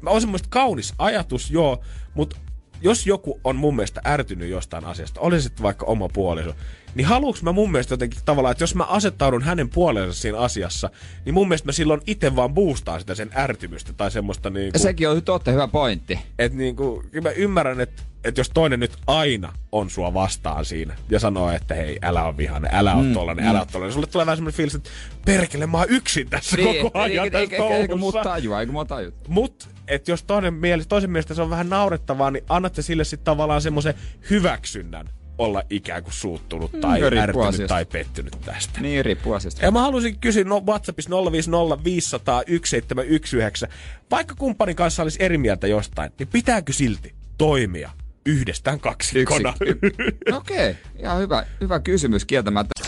Mä 0.00 0.10
on 0.10 0.20
semmoista 0.20 0.48
kaunis 0.50 0.94
ajatus, 0.98 1.50
joo, 1.50 1.80
mutta 2.14 2.36
jos 2.82 3.06
joku 3.06 3.40
on 3.44 3.56
mun 3.56 3.76
mielestä 3.76 4.00
ärtynyt 4.06 4.50
jostain 4.50 4.84
asiasta, 4.84 5.20
oli 5.20 5.40
sitten 5.40 5.62
vaikka 5.62 5.86
oma 5.86 6.08
puoliso, 6.08 6.54
niin 6.94 7.06
haluuks 7.06 7.42
mä 7.42 7.52
mun 7.52 7.72
mielestä 7.72 7.92
jotenkin 7.92 8.20
tavallaan, 8.24 8.52
että 8.52 8.62
jos 8.62 8.74
mä 8.74 8.84
asettaudun 8.84 9.42
hänen 9.42 9.68
puoleensa 9.68 10.20
siinä 10.20 10.38
asiassa, 10.38 10.90
niin 11.24 11.34
mun 11.34 11.48
mielestä 11.48 11.68
mä 11.68 11.72
silloin 11.72 12.00
itse 12.06 12.36
vaan 12.36 12.54
boostaan 12.54 13.00
sitä 13.00 13.14
sen 13.14 13.30
ärtymystä 13.36 13.92
tai 13.92 14.10
semmoista 14.10 14.50
niin 14.50 14.72
kuin, 14.72 14.82
sekin 14.82 15.08
on 15.08 15.22
totta, 15.22 15.50
hyvä 15.50 15.68
pointti. 15.68 16.18
että 16.38 16.58
niin 16.58 16.76
kuin, 16.76 17.06
mä 17.22 17.30
ymmärrän, 17.30 17.80
että, 17.80 18.02
että 18.24 18.40
jos 18.40 18.50
toinen 18.54 18.80
nyt 18.80 18.96
aina 19.06 19.52
on 19.72 19.90
sua 19.90 20.14
vastaan 20.14 20.64
siinä 20.64 20.96
ja 21.10 21.20
sanoo, 21.20 21.50
että 21.50 21.74
hei, 21.74 21.98
älä 22.02 22.24
on 22.24 22.36
vihainen, 22.36 22.70
älä 22.74 22.94
ole 22.94 23.04
mm, 23.06 23.14
tollanen, 23.14 23.46
älä 23.46 23.58
ole 23.58 23.66
tollanen, 23.72 23.88
niin 23.88 23.94
sulle 23.94 24.06
tulee 24.06 24.26
vähän 24.26 24.36
semmoinen 24.36 24.56
fiilis, 24.56 24.74
että 24.74 24.90
perkele, 25.24 25.66
mä 25.66 25.78
oon 25.78 25.86
yksin 25.88 26.30
tässä 26.30 26.56
koko 26.56 26.98
ajan 26.98 27.24
eikä, 27.24 27.30
tässä 27.30 27.38
eikä, 27.38 27.56
eikä, 27.56 27.94
eikä 27.94 28.22
tajua, 28.22 28.60
eikä 28.60 28.72
muu 28.72 28.84
tajua. 28.84 29.12
Mut, 29.28 29.68
että 29.88 30.10
jos 30.10 30.22
toinen 30.22 30.54
mielestä, 30.54 30.88
toisen 30.88 31.10
mielestä 31.10 31.34
se 31.34 31.42
on 31.42 31.50
vähän 31.50 31.68
naurettavaa, 31.68 32.30
niin 32.30 32.44
annatte 32.48 32.82
sille 32.82 33.04
sitten 33.04 33.24
tavallaan 33.24 33.62
semmoisen 33.62 33.94
hyväksynnän 34.30 35.10
olla 35.38 35.62
ikään 35.70 36.02
kuin 36.02 36.14
suuttunut 36.14 36.80
tai 36.80 37.00
Mm, 37.00 37.08
riippuu 37.08 37.22
ärtynyt 37.22 37.48
asiasta. 37.48 37.74
tai 37.74 37.84
pettynyt 37.84 38.36
tästä. 38.44 38.80
Niin, 38.80 39.04
riippuu 39.04 39.32
asiasta. 39.32 39.64
Ja 39.64 39.70
mä 39.70 39.80
haluaisin 39.80 40.18
kysyä 40.20 40.44
no, 40.44 40.62
WhatsAppissa 40.66 41.10
050 41.10 41.84
500 41.84 42.42
1719. 42.44 43.68
Vaikka 44.10 44.34
kumppanin 44.38 44.76
kanssa 44.76 45.02
olisi 45.02 45.22
eri 45.22 45.38
mieltä 45.38 45.66
jostain, 45.66 46.12
niin 46.18 46.28
pitääkö 46.28 46.72
silti 46.72 47.14
toimia 47.38 47.90
yhdestään 48.26 48.80
kaksikkona? 48.80 49.54
Okei, 50.36 50.70
okay. 50.70 50.74
ihan 50.98 51.18
hyvä, 51.18 51.46
hyvä 51.60 51.80
kysymys 51.80 52.24
kieltämättä. 52.24 52.80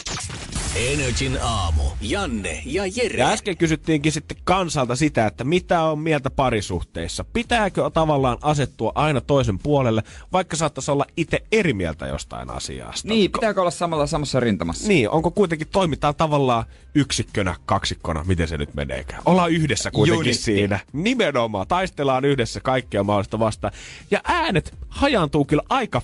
Energin 0.77 1.39
aamu. 1.43 1.83
Janne 2.01 2.63
ja 2.65 2.83
Jere. 2.87 3.19
Ja 3.19 3.29
äsken 3.29 3.57
kysyttiinkin 3.57 4.13
sitten 4.13 4.37
kansalta 4.45 4.97
sitä, 4.97 5.27
että 5.27 5.45
mitä 5.45 5.83
on 5.83 5.99
mieltä 5.99 6.31
parisuhteissa. 6.31 7.25
Pitääkö 7.25 7.91
tavallaan 7.91 8.39
asettua 8.43 8.93
aina 8.95 9.21
toisen 9.21 9.59
puolelle, 9.59 10.03
vaikka 10.33 10.57
saattaisi 10.57 10.91
olla 10.91 11.07
itse 11.17 11.43
eri 11.53 11.73
mieltä 11.73 12.07
jostain 12.07 12.51
asiasta? 12.51 13.09
Niin, 13.09 13.33
pitääkö 13.33 13.61
olla 13.61 13.71
samalla 13.71 14.07
samassa 14.07 14.41
rintamassa? 14.41 14.89
Niin, 14.89 15.11
onko 15.11 15.31
kuitenkin 15.31 15.69
toimitaan 15.73 16.15
tavallaan 16.15 16.65
yksikkönä, 16.95 17.57
kaksikkona, 17.67 18.25
miten 18.25 18.49
se 18.49 18.59
nyt 18.59 18.75
meneekään? 18.75 19.23
Ollaan 19.25 19.51
yhdessä 19.51 19.91
kuitenkin 19.91 20.21
Unitti. 20.21 20.43
siinä. 20.43 20.81
Nimenomaan, 20.93 21.67
taistellaan 21.69 22.25
yhdessä 22.25 22.61
kaikkea 22.61 23.05
mahdollista 23.05 23.39
vastaan. 23.39 23.73
Ja 24.11 24.21
äänet 24.25 24.75
hajaantuu 24.93 25.45
kyllä 25.45 25.63
aika 25.69 26.03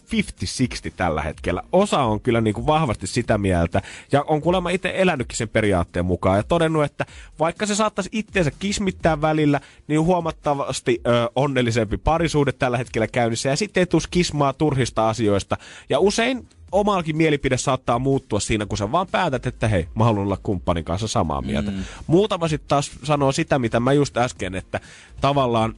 50-60 0.88 0.92
tällä 0.96 1.22
hetkellä. 1.22 1.62
Osa 1.72 1.98
on 1.98 2.20
kyllä 2.20 2.40
niin 2.40 2.54
kuin 2.54 2.66
vahvasti 2.66 3.06
sitä 3.06 3.38
mieltä, 3.38 3.82
ja 4.12 4.22
on 4.22 4.40
kuulemma 4.40 4.70
itse 4.70 4.92
elänytkin 4.94 5.36
sen 5.36 5.48
periaatteen 5.48 6.04
mukaan, 6.04 6.36
ja 6.36 6.42
todennut, 6.42 6.84
että 6.84 7.06
vaikka 7.38 7.66
se 7.66 7.74
saattaisi 7.74 8.10
itseensä 8.12 8.50
kismittää 8.58 9.20
välillä, 9.20 9.60
niin 9.88 10.00
huomattavasti 10.00 11.00
ö, 11.06 11.30
onnellisempi 11.36 11.96
parisuude 11.96 12.52
tällä 12.52 12.78
hetkellä 12.78 13.06
käynnissä, 13.06 13.48
ja 13.48 13.56
sitten 13.56 13.80
ei 13.80 13.86
tuu 13.86 14.00
kismaa 14.10 14.52
turhista 14.52 15.08
asioista. 15.08 15.56
Ja 15.88 15.98
usein 15.98 16.48
omallakin 16.72 17.16
mielipide 17.16 17.56
saattaa 17.56 17.98
muuttua 17.98 18.40
siinä, 18.40 18.66
kun 18.66 18.78
sä 18.78 18.92
vaan 18.92 19.06
päätät, 19.06 19.46
että 19.46 19.68
hei, 19.68 19.88
mä 19.94 20.04
haluan 20.04 20.26
olla 20.26 20.38
kumppanin 20.42 20.84
kanssa 20.84 21.08
samaa 21.08 21.42
mieltä. 21.42 21.70
Mm. 21.70 21.84
Muutama 22.06 22.48
sitten 22.48 22.68
taas 22.68 22.90
sanoo 23.04 23.32
sitä, 23.32 23.58
mitä 23.58 23.80
mä 23.80 23.92
just 23.92 24.16
äsken, 24.16 24.54
että 24.54 24.80
tavallaan 25.20 25.74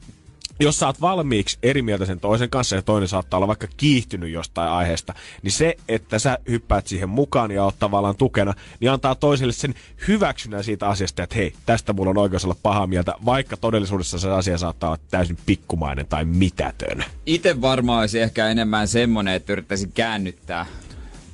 jos 0.60 0.78
sä 0.78 0.86
oot 0.86 1.00
valmiiksi 1.00 1.58
eri 1.62 1.82
mieltä 1.82 2.06
sen 2.06 2.20
toisen 2.20 2.50
kanssa 2.50 2.76
ja 2.76 2.82
toinen 2.82 3.08
saattaa 3.08 3.38
olla 3.38 3.48
vaikka 3.48 3.66
kiihtynyt 3.76 4.30
jostain 4.30 4.70
aiheesta, 4.70 5.14
niin 5.42 5.52
se, 5.52 5.76
että 5.88 6.18
sä 6.18 6.38
hyppäät 6.48 6.86
siihen 6.86 7.08
mukaan 7.08 7.50
ja 7.50 7.64
oot 7.64 7.78
tavallaan 7.78 8.16
tukena, 8.16 8.54
niin 8.80 8.90
antaa 8.90 9.14
toiselle 9.14 9.52
sen 9.52 9.74
hyväksynnän 10.08 10.64
siitä 10.64 10.88
asiasta, 10.88 11.22
että 11.22 11.36
hei, 11.36 11.52
tästä 11.66 11.92
mulla 11.92 12.10
on 12.10 12.18
oikeus 12.18 12.44
olla 12.44 12.56
pahaa 12.62 12.86
mieltä, 12.86 13.14
vaikka 13.24 13.56
todellisuudessa 13.56 14.18
se 14.18 14.30
asia 14.30 14.58
saattaa 14.58 14.90
olla 14.90 15.00
täysin 15.10 15.38
pikkumainen 15.46 16.06
tai 16.06 16.24
mitätön. 16.24 17.04
Itse 17.26 17.60
varmaan 17.60 18.00
olisi 18.00 18.20
ehkä 18.20 18.48
enemmän 18.48 18.88
semmonen, 18.88 19.34
että 19.34 19.52
yrittäisin 19.52 19.92
käännyttää, 19.92 20.66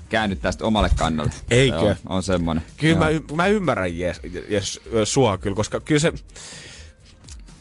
käännyttää 0.09 0.53
sitä 0.53 0.65
omalle 0.65 0.91
kannalle. 0.97 1.33
Eikö? 1.51 1.77
Joo, 1.77 1.95
on 2.09 2.23
semmonen. 2.23 2.63
Kyllä 2.77 2.99
mä, 2.99 3.09
y- 3.09 3.35
mä 3.35 3.47
ymmärrän 3.47 3.99
jes, 3.99 4.21
jes, 4.49 4.81
sua 5.05 5.39
kyllä, 5.39 5.57
koska 5.57 5.81
kyllä 5.81 6.01
se... 6.01 6.13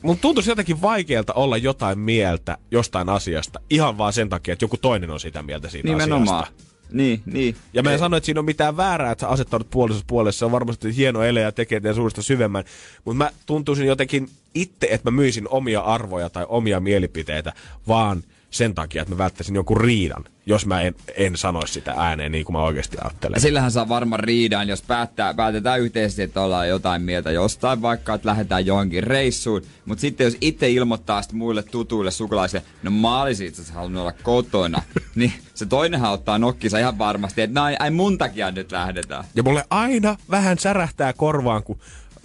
Mun 0.06 0.18
tuntuisi 0.20 0.52
jotenkin 0.52 0.82
vaikealta 0.82 1.34
olla 1.34 1.58
jotain 1.58 2.00
mieltä 2.00 2.58
jostain 2.72 3.10
asiasta 3.10 3.60
ihan 3.70 3.98
vaan 3.98 4.14
sen 4.14 4.30
takia, 4.30 4.54
että 4.54 4.64
joku 4.66 4.78
toinen 4.78 5.12
on 5.12 5.20
sitä 5.20 5.44
mieltä 5.44 5.70
siitä 5.70 5.88
Nimenomaan. 5.90 6.44
asiasta. 6.44 6.64
Niin, 6.92 7.22
niin. 7.26 7.56
Ja 7.74 7.84
mä 7.84 7.92
en 7.92 8.00
sano, 8.00 8.18
että 8.18 8.26
siinä 8.26 8.40
on 8.40 8.46
mitään 8.46 8.78
väärää, 8.78 9.12
että 9.12 9.22
sä 9.22 9.28
asettaudut 9.30 9.70
puolisessa 9.70 10.06
puolessa. 10.08 10.40
Se 10.40 10.46
on 10.46 10.52
varmasti 10.52 10.96
hieno 10.96 11.24
ele 11.24 11.42
ja 11.42 11.52
tekee 11.52 11.80
teidän 11.80 11.96
suusta 11.96 12.22
syvemmän. 12.22 12.64
Mutta 13.06 13.18
mä 13.18 13.32
tuntuisin 13.46 13.88
jotenkin 13.88 14.30
itse, 14.56 14.88
että 14.92 15.12
mä 15.12 15.16
myisin 15.16 15.48
omia 15.50 15.82
arvoja 15.82 16.30
tai 16.30 16.46
omia 16.50 16.80
mielipiteitä, 16.80 17.54
vaan 17.88 18.24
sen 18.56 18.76
takia, 18.76 19.02
että 19.02 19.14
mä 19.14 19.18
välttäisin 19.18 19.56
jonkun 19.56 19.82
riidan, 19.82 20.24
jos 20.46 20.66
mä 20.66 20.82
en, 20.82 20.96
en 21.18 21.38
sanoisi 21.38 21.74
sitä 21.74 21.94
ääneen 21.98 22.32
niin 22.32 22.46
kuin 22.46 22.54
mä 22.54 22.64
oikeasti 22.64 22.98
ajattelen. 23.02 23.36
Ja 23.36 23.42
sillähän 23.42 23.72
saa 23.72 23.90
varmaan 23.90 24.20
riidan, 24.20 24.68
jos 24.68 24.82
päättää, 24.82 25.34
päätetään 25.34 25.80
yhteisesti, 25.80 26.22
että 26.22 26.42
ollaan 26.42 26.70
jotain 26.70 27.02
mieltä 27.02 27.32
jostain, 27.32 27.82
vaikka 27.82 28.14
että 28.14 28.30
lähdetään 28.30 28.66
johonkin 28.66 29.04
reissuun. 29.04 29.62
Mutta 29.86 30.02
sitten 30.02 30.26
jos 30.26 30.38
itse 30.42 30.70
ilmoittaa 30.70 31.22
sitten 31.22 31.38
muille 31.38 31.64
tutuille 31.64 32.12
sukulaisille, 32.12 32.66
no 32.84 32.92
mä 32.92 33.22
olisin 33.22 33.48
itse 33.48 33.62
asiassa 33.62 33.80
halunnut 33.80 34.02
olla 34.02 34.14
kotona, 34.24 34.82
niin 35.16 35.34
se 35.54 35.66
toinenhan 35.66 36.12
ottaa 36.12 36.38
nokkisa 36.38 36.80
ihan 36.80 36.98
varmasti, 36.98 37.42
että 37.42 37.60
no 37.60 37.64
ai, 37.64 37.76
ai 37.80 37.92
mun 37.92 38.18
takia 38.18 38.52
nyt 38.52 38.72
lähdetään. 38.72 39.24
Ja 39.36 39.44
mulle 39.44 39.66
aina 39.70 40.16
vähän 40.32 40.60
särähtää 40.60 41.14
korvaan, 41.14 41.64
kun 41.64 41.80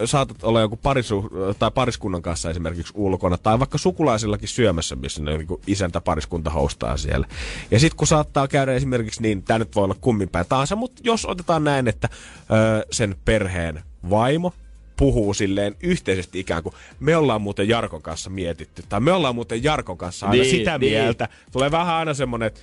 saatat 0.05 0.43
olla 0.43 0.61
joku 0.61 0.77
parisu, 0.77 1.29
tai 1.59 1.71
pariskunnan 1.71 2.21
kanssa 2.21 2.49
esimerkiksi 2.49 2.93
ulkona, 2.95 3.37
tai 3.37 3.59
vaikka 3.59 3.77
sukulaisillakin 3.77 4.47
syömässä, 4.49 4.95
missä 4.95 5.23
ne 5.23 5.37
niin 5.37 5.47
isäntä 5.67 6.01
pariskunta 6.01 6.49
hostaa 6.49 6.97
siellä. 6.97 7.27
Ja 7.71 7.79
sitten 7.79 7.97
kun 7.97 8.07
saattaa 8.07 8.47
käydä 8.47 8.73
esimerkiksi 8.73 9.21
niin, 9.21 9.43
tämä 9.43 9.59
nyt 9.59 9.75
voi 9.75 9.83
olla 9.83 9.95
kumminpäin 10.01 10.45
tahansa, 10.49 10.75
mutta 10.75 11.01
jos 11.05 11.25
otetaan 11.25 11.63
näin, 11.63 11.87
että 11.87 12.09
ö, 12.11 12.85
sen 12.91 13.15
perheen 13.25 13.83
vaimo 14.09 14.53
puhuu 14.97 15.33
silleen 15.33 15.75
yhteisesti 15.83 16.39
ikään 16.39 16.63
kuin, 16.63 16.75
me 16.99 17.15
ollaan 17.15 17.41
muuten 17.41 17.69
Jarkon 17.69 18.01
kanssa 18.01 18.29
mietitty, 18.29 18.83
tai 18.89 18.99
me 18.99 19.11
ollaan 19.11 19.35
muuten 19.35 19.63
Jarkon 19.63 19.97
kanssa 19.97 20.25
aina 20.25 20.43
Niin, 20.43 20.51
sitä 20.51 20.77
niin. 20.77 20.91
mieltä. 20.93 21.27
Tulee 21.51 21.71
vähän 21.71 21.95
aina 21.95 22.13
semmonen, 22.13 22.47
että 22.47 22.59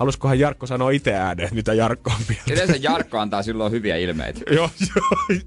haluskohan 0.00 0.38
Jarkko 0.38 0.66
sanoa 0.66 0.90
itse 0.90 1.14
ääneen, 1.14 1.48
mitä 1.54 1.74
Jarkko 1.74 2.10
on 2.10 2.16
mieltä. 2.28 2.52
Yleensä 2.52 2.76
Jarkko 2.76 3.18
antaa 3.18 3.42
silloin 3.42 3.72
hyviä 3.72 3.96
ilmeitä. 3.96 4.40
Joo, 4.56 4.70
joo. 4.96 5.40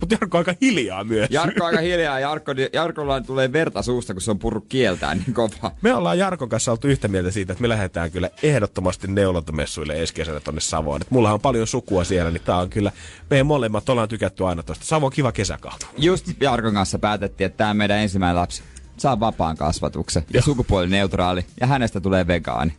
Mutta 0.00 0.14
Jarkko 0.14 0.38
on 0.38 0.40
aika 0.40 0.54
hiljaa 0.60 1.04
myös. 1.04 1.30
Jarkko 1.30 1.64
on 1.64 1.66
aika 1.66 1.80
hiljaa, 1.80 2.20
Jarkko, 2.20 2.52
Jarkolla 2.72 3.20
tulee 3.20 3.52
verta 3.52 3.82
suusta, 3.82 4.14
kun 4.14 4.22
se 4.22 4.30
on 4.30 4.38
purru 4.38 4.60
kieltään 4.60 5.18
niin 5.18 5.34
kova. 5.34 5.72
Me 5.82 5.94
ollaan 5.94 6.18
Jarkon 6.18 6.48
kanssa 6.48 6.72
oltu 6.72 6.88
yhtä 6.88 7.08
mieltä 7.08 7.30
siitä, 7.30 7.52
että 7.52 7.62
me 7.62 7.68
lähdetään 7.68 8.10
kyllä 8.10 8.30
ehdottomasti 8.42 9.08
neulontamessuille 9.08 10.00
ensi 10.00 10.14
kesänä 10.14 10.40
tonne 10.40 10.60
Savoon. 10.60 11.02
Et 11.02 11.10
mullahan 11.10 11.34
on 11.34 11.40
paljon 11.40 11.66
sukua 11.66 12.04
siellä, 12.04 12.30
niin 12.30 12.42
tää 12.42 12.56
on 12.56 12.70
kyllä, 12.70 12.92
meidän 13.30 13.46
molemmat 13.46 13.88
ollaan 13.88 14.08
tykätty 14.08 14.46
aina 14.46 14.62
tosta. 14.62 14.84
Savo 14.84 15.06
on 15.06 15.12
kiva 15.12 15.32
kesäkaupunki. 15.32 16.06
Just 16.06 16.26
Jarkon 16.40 16.74
kanssa 16.74 16.98
päätettiin, 16.98 17.46
että 17.46 17.56
tämä 17.56 17.74
meidän 17.74 17.98
ensimmäinen 17.98 18.36
lapsi 18.36 18.62
saa 18.96 19.20
vapaan 19.20 19.56
kasvatuksen 19.56 20.24
ja 20.32 20.42
sukupuolineutraali 20.42 21.44
ja 21.60 21.66
hänestä 21.66 22.00
tulee 22.00 22.26
vegaani. 22.26 22.72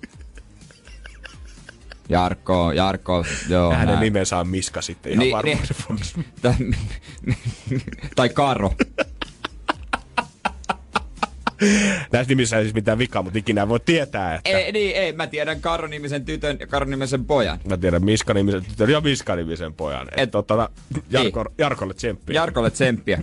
Jarkko, 2.09 2.71
Jarkko, 2.71 3.25
joo. 3.49 3.71
Hänen 3.71 3.87
näin. 3.87 3.99
nimensä 3.99 4.37
on 4.37 4.47
Miska 4.47 4.81
sitten 4.81 5.11
ihan 5.11 5.19
Niin, 5.19 5.35
varmaan. 5.35 5.57
niin. 5.59 6.05
Tai, 6.41 6.53
tai 8.15 8.29
Karo. 8.29 8.73
Näissä 12.11 12.29
nimissä 12.31 12.57
ei 12.57 12.63
siis 12.63 12.73
mitään 12.73 12.97
vikaa, 12.97 13.21
mutta 13.23 13.39
ikinä 13.39 13.61
ei 13.61 13.67
voi 13.67 13.79
tietää, 13.79 14.35
että... 14.35 14.49
Ei, 14.49 14.71
niin, 14.71 14.95
ei, 14.95 15.13
mä 15.13 15.27
tiedän 15.27 15.61
Karo-nimisen 15.61 16.25
tytön 16.25 16.57
ja 16.59 16.67
Karo-nimisen 16.67 17.25
pojan. 17.25 17.59
Mä 17.69 17.77
tiedän 17.77 18.05
Miska-nimisen 18.05 18.65
tytön 18.65 18.89
ja 18.89 19.01
Miska-nimisen 19.01 19.73
pojan. 19.73 20.07
Et, 20.07 20.13
Et- 20.23 20.31
tota, 20.31 20.69
Jarko, 21.09 21.45
Jarkolle 21.57 21.93
tsemppiä. 21.93 22.35
Jarkolle 22.35 22.71
tsemppiä. 22.71 23.19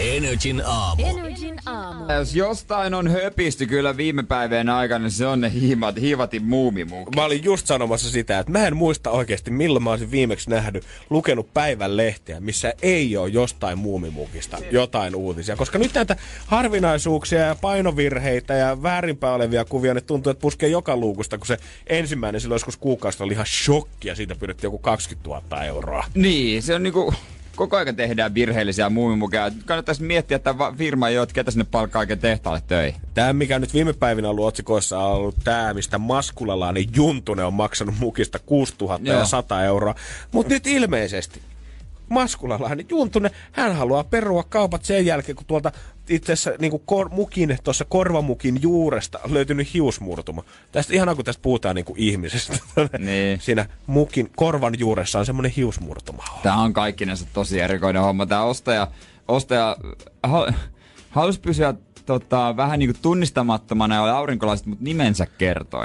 Energin 0.00 0.62
aamu. 0.66 1.06
Energin 1.06 1.56
aamu. 1.66 2.12
Jos 2.12 2.34
jostain 2.34 2.94
on 2.94 3.10
höpisty 3.10 3.66
kyllä 3.66 3.96
viime 3.96 4.22
päivien 4.22 4.68
aikana, 4.68 5.02
niin 5.02 5.10
se 5.10 5.26
on 5.26 5.40
ne 5.40 5.52
hiivat, 5.52 6.00
hiivatin 6.00 6.44
muumimukki. 6.44 7.16
Mä 7.16 7.24
olin 7.24 7.44
just 7.44 7.66
sanomassa 7.66 8.10
sitä, 8.10 8.38
että 8.38 8.52
mä 8.52 8.66
en 8.66 8.76
muista 8.76 9.10
oikeasti, 9.10 9.50
milloin 9.50 9.82
mä 9.82 9.90
olisin 9.90 10.10
viimeksi 10.10 10.50
nähnyt, 10.50 10.84
lukenut 11.10 11.54
päivän 11.54 11.96
lehteä, 11.96 12.40
missä 12.40 12.74
ei 12.82 13.16
ole 13.16 13.28
jostain 13.28 13.78
muumimukista 13.78 14.58
jotain 14.70 15.16
uutisia. 15.16 15.56
Koska 15.56 15.78
nyt 15.78 15.94
näitä 15.94 16.16
harvinaisuuksia 16.46 17.40
ja 17.40 17.54
painovirheitä 17.54 18.54
ja 18.54 18.82
väärinpää 18.82 19.34
olevia 19.34 19.64
kuvia, 19.64 19.94
ne 19.94 20.00
tuntuu, 20.00 20.30
että 20.30 20.42
puskee 20.42 20.68
joka 20.68 20.96
luukusta, 20.96 21.38
kun 21.38 21.46
se 21.46 21.58
ensimmäinen 21.86 22.40
silloin 22.40 22.54
joskus 22.56 22.76
kuukausi 22.76 23.22
oli 23.22 23.32
ihan 23.32 23.46
shokki 23.46 24.08
ja 24.08 24.14
siitä 24.14 24.34
pyydettiin 24.34 24.66
joku 24.68 24.78
20 24.78 25.28
000 25.28 25.64
euroa. 25.64 26.04
Niin, 26.14 26.62
se 26.62 26.74
on 26.74 26.82
niinku... 26.82 27.14
Koko 27.58 27.76
ajan 27.76 27.96
tehdään 27.96 28.34
virheellisiä 28.34 28.90
muumimukeja. 28.90 29.50
Kannattaisi 29.64 30.02
miettiä, 30.02 30.36
että 30.36 30.54
firma 30.76 31.08
ei 31.08 31.18
ole, 31.18 31.22
että 31.22 31.34
ketä 31.34 31.50
sinne 31.50 31.66
palkkaa 31.70 32.00
oikein 32.00 32.18
tehtaalle 32.18 32.62
töihin. 32.66 33.00
Tämä, 33.14 33.32
mikä 33.32 33.58
nyt 33.58 33.74
viime 33.74 33.92
päivinä 33.92 34.28
on 34.28 34.30
ollut 34.30 34.46
otsikoissa, 34.46 34.98
on 34.98 35.12
ollut 35.12 35.34
tämä, 35.44 35.74
mistä 35.74 35.98
maskulalainen 35.98 36.84
Juntunen 36.96 37.46
on 37.46 37.54
maksanut 37.54 37.94
mukista 37.98 38.38
6000 38.38 39.08
Joo. 39.08 39.18
ja 39.18 39.24
100 39.24 39.64
euroa. 39.64 39.94
Mutta 40.32 40.54
nyt 40.54 40.66
ilmeisesti 40.66 41.40
maskulalainen 42.08 42.86
Juntunen, 42.88 43.30
hän 43.52 43.76
haluaa 43.76 44.04
perua 44.04 44.42
kaupat 44.42 44.84
sen 44.84 45.06
jälkeen, 45.06 45.36
kun 45.36 45.46
tuolta 45.46 45.72
itse 46.08 46.32
asiassa 46.32 46.52
niin 46.58 46.80
kor- 46.84 47.08
mukin, 47.08 47.58
tuossa 47.64 47.84
korvamukin 47.84 48.62
juuresta 48.62 49.18
on 49.24 49.34
löytynyt 49.34 49.74
hiusmurtuma. 49.74 50.44
Tästä 50.72 50.94
ihanaa, 50.94 51.14
kun 51.14 51.24
tästä 51.24 51.42
puhutaan 51.42 51.76
niin 51.76 51.84
kuin 51.84 51.98
ihmisestä. 51.98 52.58
Niin. 52.98 53.40
Siinä 53.40 53.66
mukin 53.86 54.30
korvan 54.36 54.78
juuressa 54.78 55.18
on 55.18 55.26
semmoinen 55.26 55.52
hiusmurtuma. 55.56 56.24
Tää 56.42 56.56
on 56.56 56.72
kaikkinensa 56.72 57.26
tosi 57.32 57.60
erikoinen 57.60 58.02
homma. 58.02 58.26
Tää 58.26 58.42
ostaja, 58.42 58.88
ostaja 59.28 59.76
hal, 60.22 60.52
halusi 61.10 61.40
pysyä 61.40 61.74
tota, 62.06 62.56
vähän 62.56 62.78
niinku 62.78 62.98
tunnistamattomana 63.02 63.94
ja 63.94 64.02
oli 64.02 64.10
aurinkolaiset, 64.10 64.66
mutta 64.66 64.84
nimensä 64.84 65.26
kertoi. 65.38 65.84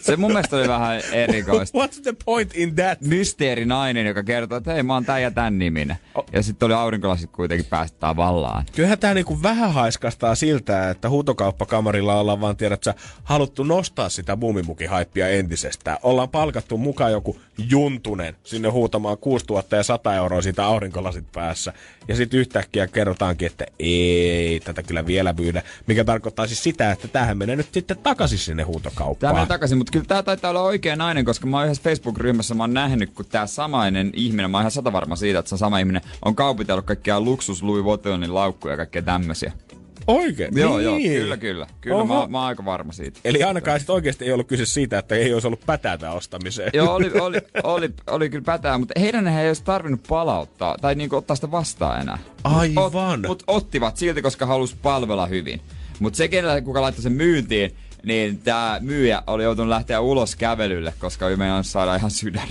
Se 0.00 0.16
mun 0.16 0.30
mielestä 0.30 0.56
oli 0.56 0.68
vähän 0.68 1.00
erikoista. 1.12 1.78
What's 1.78 2.02
the 2.02 2.14
point 2.24 2.50
in 2.54 2.74
that? 2.74 3.00
Mysteerinainen, 3.00 4.06
joka 4.06 4.22
kertoo, 4.22 4.58
että 4.58 4.72
hei 4.72 4.82
mä 4.82 4.94
oon 4.94 5.04
tän 5.04 5.22
ja 5.22 5.30
tän 5.30 5.58
niminen. 5.58 5.96
Ja 6.32 6.42
sitten 6.42 6.66
oli 6.66 6.74
aurinkolaiset 6.74 7.30
kuitenkin 7.30 7.66
päästään 7.66 8.16
vallaan. 8.16 8.64
Kyllähän 8.72 8.98
tämä 8.98 9.14
niinku 9.14 9.42
vähän 9.42 9.72
haiskastaa 9.72 10.34
siltä, 10.34 10.90
että 10.90 11.08
huutokauppakamarilla 11.08 12.20
ollaan 12.20 12.40
vaan 12.40 12.56
tiedät 12.56 12.84
sä, 12.84 12.94
haluttu 13.24 13.64
nostaa 13.64 14.08
sitä 14.08 14.36
muumimukihaippia 14.36 15.28
entisestään. 15.28 15.98
Ollaan 16.02 16.28
palkattu 16.28 16.78
mukaan 16.78 17.12
joku 17.12 17.40
juntunen 17.70 18.36
sinne 18.44 18.68
huutamaan 18.68 19.18
6000 19.18 19.76
ja 19.76 19.82
100 19.82 20.14
euroa 20.14 20.42
siitä 20.42 20.66
aurinkolasit 20.66 21.32
päässä. 21.32 21.72
Ja 22.08 22.16
sitten 22.16 22.40
yhtäkkiä 22.40 22.86
kerrotaankin, 22.86 23.46
että 23.46 23.66
ei 23.78 24.60
tätä 24.60 24.82
kyllä 24.82 25.06
vielä 25.06 25.34
myydä. 25.38 25.62
Mikä 25.86 26.04
tarkoittaa 26.04 26.46
siis 26.46 26.62
sitä, 26.62 26.92
että 26.92 27.08
tähän 27.08 27.38
menee 27.38 27.56
nyt 27.56 27.68
sitten 27.72 27.98
takaisin 27.98 28.38
sinne 28.38 28.62
huutokauppaan. 28.62 29.34
menee 29.34 29.46
takaisin, 29.46 29.78
mutta 29.78 29.92
kyllä 29.92 30.06
tää 30.08 30.22
taitaa 30.22 30.50
olla 30.50 30.62
oikea 30.62 30.96
nainen, 30.96 31.24
koska 31.24 31.46
mä 31.46 31.56
oon 31.56 31.66
yhdessä 31.66 31.82
Facebook-ryhmässä, 31.82 32.54
mä 32.54 32.62
oon 32.62 32.74
nähnyt, 32.74 33.10
kun 33.10 33.26
tää 33.26 33.46
samainen 33.46 34.10
ihminen, 34.14 34.50
mä 34.50 34.58
oon 34.58 34.62
ihan 34.62 34.70
sata 34.70 34.92
varma 34.92 35.16
siitä, 35.16 35.38
että 35.38 35.48
se 35.48 35.56
sama 35.56 35.78
ihminen, 35.78 36.02
on 36.24 36.34
kaupitellut 36.34 36.86
kaikkia 36.86 37.20
luksus 37.20 37.62
Louis 37.62 37.84
Vuittonin 37.84 38.34
laukkuja 38.34 38.72
ja 38.72 38.76
kaikkea 38.76 39.02
tämmösiä. 39.02 39.52
Oikein? 40.08 40.56
Joo, 40.56 40.78
niin. 40.78 40.84
joo, 40.84 40.98
kyllä, 40.98 41.36
kyllä. 41.36 41.66
Kyllä 41.80 42.04
mä, 42.04 42.18
Oho. 42.18 42.28
mä 42.28 42.38
oon 42.38 42.46
aika 42.46 42.64
varma 42.64 42.92
siitä. 42.92 43.20
Eli 43.24 43.42
ainakaan 43.42 43.80
sitten 43.80 43.94
oikeasti 43.94 44.24
ei 44.24 44.32
ollut 44.32 44.46
kyse 44.46 44.66
siitä, 44.66 44.98
että 44.98 45.14
ei 45.14 45.34
olisi 45.34 45.46
ollut 45.46 45.66
pätäätä 45.66 46.12
ostamiseen. 46.12 46.70
Joo, 46.74 46.94
oli, 46.94 47.10
oli, 47.20 47.38
oli, 47.62 47.90
oli 48.06 48.30
kyllä 48.30 48.44
pätää, 48.44 48.78
mutta 48.78 49.00
heidän 49.00 49.28
ei 49.28 49.48
olisi 49.48 49.64
tarvinnut 49.64 50.02
palauttaa 50.08 50.76
tai 50.80 50.94
niinku 50.94 51.16
ottaa 51.16 51.34
sitä 51.36 51.50
vastaan 51.50 52.00
enää. 52.00 52.18
Aivan. 52.44 53.24
Mutta 53.26 53.44
ottivat 53.46 53.96
silti, 53.96 54.22
koska 54.22 54.46
halus 54.46 54.74
palvella 54.74 55.26
hyvin. 55.26 55.60
Mutta 55.98 56.16
se, 56.16 56.28
kenellä, 56.28 56.60
kuka 56.60 56.82
laittoi 56.82 57.02
sen 57.02 57.12
myyntiin, 57.12 57.74
niin 58.04 58.38
tämä 58.38 58.78
myyjä 58.80 59.22
oli 59.26 59.42
joutunut 59.42 59.68
lähteä 59.68 60.00
ulos 60.00 60.36
kävelylle, 60.36 60.94
koska 60.98 61.26
meinannut 61.36 61.66
saada 61.66 61.96
ihan 61.96 62.10
sydän. 62.10 62.48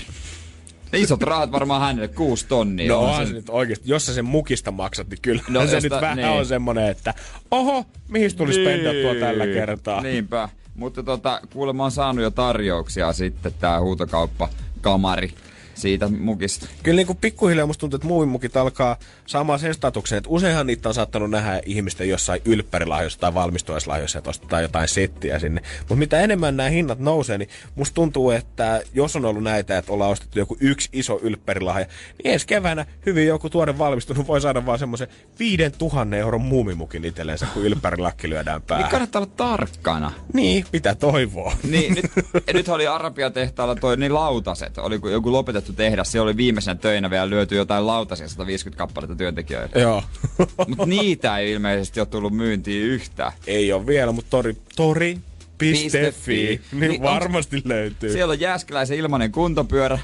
Isot 0.93 1.22
rahat 1.22 1.51
varmaan 1.51 1.81
hänelle, 1.81 2.07
kuusi 2.07 2.45
tonnia. 2.47 2.88
No 2.88 2.99
on 2.99 3.18
se- 3.22 3.26
se 3.27 3.34
nyt 3.34 3.49
oikeesti, 3.49 3.89
jos 3.89 4.05
sä 4.05 4.14
sen 4.14 4.26
mukista 4.26 4.72
maksat, 4.72 5.07
niin 5.09 5.22
kyllä 5.22 5.41
No, 5.49 5.68
se 5.68 5.73
jos 5.76 5.84
nyt 5.84 5.91
vähän 5.91 6.18
niin. 6.18 6.27
on 6.30 6.45
semmonen, 6.45 6.88
että 6.89 7.14
oho, 7.51 7.85
mihin 8.07 8.35
tulisi 8.35 8.59
niin. 8.59 8.69
pendattua 8.72 9.27
tällä 9.27 9.45
kertaa. 9.47 10.01
Niinpä. 10.01 10.49
Mutta 10.76 11.03
tota, 11.03 11.41
kuulemma 11.53 11.85
on 11.85 11.91
saanut 11.91 12.23
jo 12.23 12.31
tarjouksia 12.31 13.14
sitten 13.14 13.53
tää 13.59 13.81
huutokauppakamari 13.81 15.34
siitä 15.77 16.07
mukista. 16.07 16.67
Kyllä 16.83 16.95
niin 16.95 17.07
kuin 17.07 17.17
pikkuhiljaa 17.17 17.65
musta 17.67 17.79
tuntuu, 17.79 17.97
että 17.97 18.07
muumimukit 18.07 18.57
alkaa 18.57 18.97
saamaan 19.25 19.59
sen 19.59 19.73
statuksen, 19.73 20.17
että 20.17 20.29
useinhan 20.29 20.67
niitä 20.67 20.89
on 20.89 20.95
saattanut 20.95 21.29
nähdä 21.29 21.61
ihmisten 21.65 22.09
jossain 22.09 22.41
ylppärilahjoissa 22.45 23.19
tai 23.19 23.33
valmistuaislahjoissa, 23.33 24.17
että 24.17 24.29
ostetaan 24.29 24.61
jotain 24.61 24.87
settiä 24.87 25.39
sinne. 25.39 25.61
Mutta 25.79 25.95
mitä 25.95 26.21
enemmän 26.21 26.57
nämä 26.57 26.69
hinnat 26.69 26.99
nousee, 26.99 27.37
niin 27.37 27.49
musta 27.75 27.93
tuntuu, 27.95 28.31
että 28.31 28.81
jos 28.93 29.15
on 29.15 29.25
ollut 29.25 29.43
näitä, 29.43 29.77
että 29.77 29.91
ollaan 29.91 30.11
ostettu 30.11 30.39
joku 30.39 30.57
yksi 30.59 30.89
iso 30.93 31.19
ylppärilahja, 31.21 31.85
niin 32.23 32.33
ensi 32.33 32.47
keväänä 32.47 32.85
hyvin 33.05 33.27
joku 33.27 33.49
tuore 33.49 33.77
valmistunut 33.77 34.27
voi 34.27 34.41
saada 34.41 34.65
vaan 34.65 34.79
semmoisen 34.79 35.07
5000 35.39 36.15
euron 36.15 36.41
muumimukin 36.41 37.05
itsellensä, 37.05 37.47
kun 37.53 37.63
ylppärilakki 37.63 38.29
lyödään 38.29 38.57
Niin 38.59 38.67
päähän. 38.67 38.91
kannattaa 38.91 39.21
olla 39.21 39.31
tarkkana. 39.37 40.11
Niin, 40.33 40.65
mitä 40.73 40.95
toivoo. 40.95 41.53
Niin, 41.63 41.95
nyt, 41.95 42.05
nyt 42.53 42.67
oli 42.69 42.87
Arabia-tehtaalla 42.87 43.75
toi 43.75 43.97
niin 43.97 44.13
lautaset. 44.13 44.77
Oli 44.77 44.99
joku 45.11 45.31
lopetettu 45.31 45.66
tehdas, 45.73 46.11
se 46.11 46.22
oli 46.22 46.38
viimeisenä 46.38 46.76
töinä 46.76 47.10
vielä 47.10 47.30
lyöty 47.30 47.56
jotain 47.56 47.88
lautasia, 47.88 48.27
150 48.27 48.77
kappaletta 48.77 49.15
työntekijöille. 49.15 49.81
Joo. 49.81 50.03
Mutta 50.68 50.85
niitä 50.85 51.38
ei 51.38 51.52
ilmeisesti 51.52 51.99
ole 51.99 52.07
tullut 52.07 52.34
myyntiin 52.34 52.84
yhtään. 52.84 53.31
Ei 53.48 53.73
ole 53.73 53.88
vielä, 53.88 54.11
mutta 54.11 54.30
tori, 54.30 54.57
tori 54.76 55.18
Piste 55.57 56.11
fi. 56.11 56.61
Niin, 56.72 56.89
Niin 56.89 57.02
varmasti 57.02 57.61
löytyy. 57.65 58.11
Siellä 58.11 58.31
on 58.31 58.39
Jääskeläisen 58.39 58.98
ilmainen 58.98 59.31
kuntopyörä. 59.31 59.99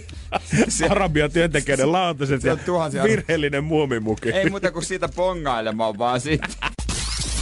Arabian 0.90 1.32
työntekijöiden 1.32 1.92
lautaset 1.92 2.44
ja 2.44 2.56
virheellinen 3.04 3.64
muumimuki. 3.64 4.30
Ei 4.30 4.50
muuta 4.50 4.70
kuin 4.70 4.84
siitä 4.84 5.08
pongailemaan 5.08 5.98
vaan 5.98 6.20
sitten. 6.20 6.50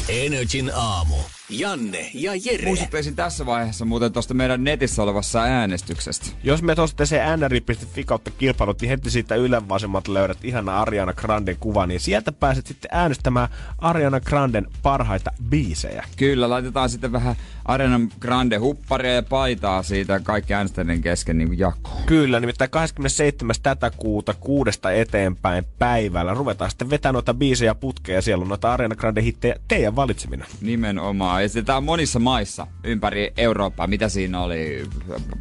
Energin 0.09 0.71
aamu. 0.75 1.17
Janne 1.53 2.11
ja 2.15 2.33
Jere. 2.45 2.67
Muistuttaisin 2.67 3.17
tässä 3.17 3.47
vaiheessa 3.47 3.85
muuten 3.85 4.13
tuosta 4.13 4.35
meidän 4.35 4.65
netissä 4.65 5.03
olevassa 5.03 5.43
äänestyksestä. 5.43 6.27
Jos 6.45 6.63
me 6.63 6.75
tuosta 6.75 7.07
se 7.07 7.21
nri.fi 7.37 8.05
kautta 8.05 8.31
kilpailut, 8.31 8.81
niin 8.81 8.89
heti 8.89 9.11
siitä 9.11 9.35
ylen 9.35 9.69
vasemmalta 9.69 10.15
löydät 10.15 10.45
ihana 10.45 10.81
Ariana 10.81 11.13
Granden 11.13 11.57
kuvan, 11.61 11.89
niin 11.89 12.01
sieltä 12.01 12.33
pääset 12.33 12.67
sitten 12.67 12.91
äänestämään 12.93 13.49
Ariana 13.79 14.21
Granden 14.21 14.67
parhaita 14.83 15.33
biisejä. 15.49 16.05
Kyllä, 16.17 16.51
laitetaan 16.51 16.91
sitten 16.91 17.13
vähän 17.13 17.37
Arena 17.65 18.01
Grande 18.21 18.57
hupparia 18.57 19.15
ja 19.15 19.23
paitaa 19.23 19.83
siitä 19.83 20.21
kaikki 20.21 20.55
äänestäjien 20.55 21.03
kesken 21.03 21.39
niin 21.39 21.59
jakoon. 21.59 22.03
Kyllä, 22.07 22.41
nimittäin 22.41 22.71
27. 22.71 23.55
tätä 23.63 23.91
kuuta 23.97 24.35
kuudesta 24.35 24.91
eteenpäin 24.91 25.65
päivällä 25.79 26.35
ruvetaan 26.35 26.71
sitten 26.71 26.91
vetämään 26.91 27.13
noita 27.13 27.35
biisejä 27.35 27.75
putkea 27.75 28.15
ja 28.15 28.23
siellä 28.23 28.43
on 28.43 28.49
noita 28.49 28.73
Ariana 28.73 28.97
Grande 28.97 29.23
hittejä 29.23 29.57
teidän 29.69 29.97
valitsemina. 29.97 30.47
Nimenomaan. 30.61 31.42
On 31.77 31.85
monissa 31.85 32.19
maissa 32.19 32.67
ympäri 32.85 33.33
Eurooppaa. 33.37 33.87
Mitä 33.87 34.09
siinä 34.09 34.41
oli? 34.41 34.89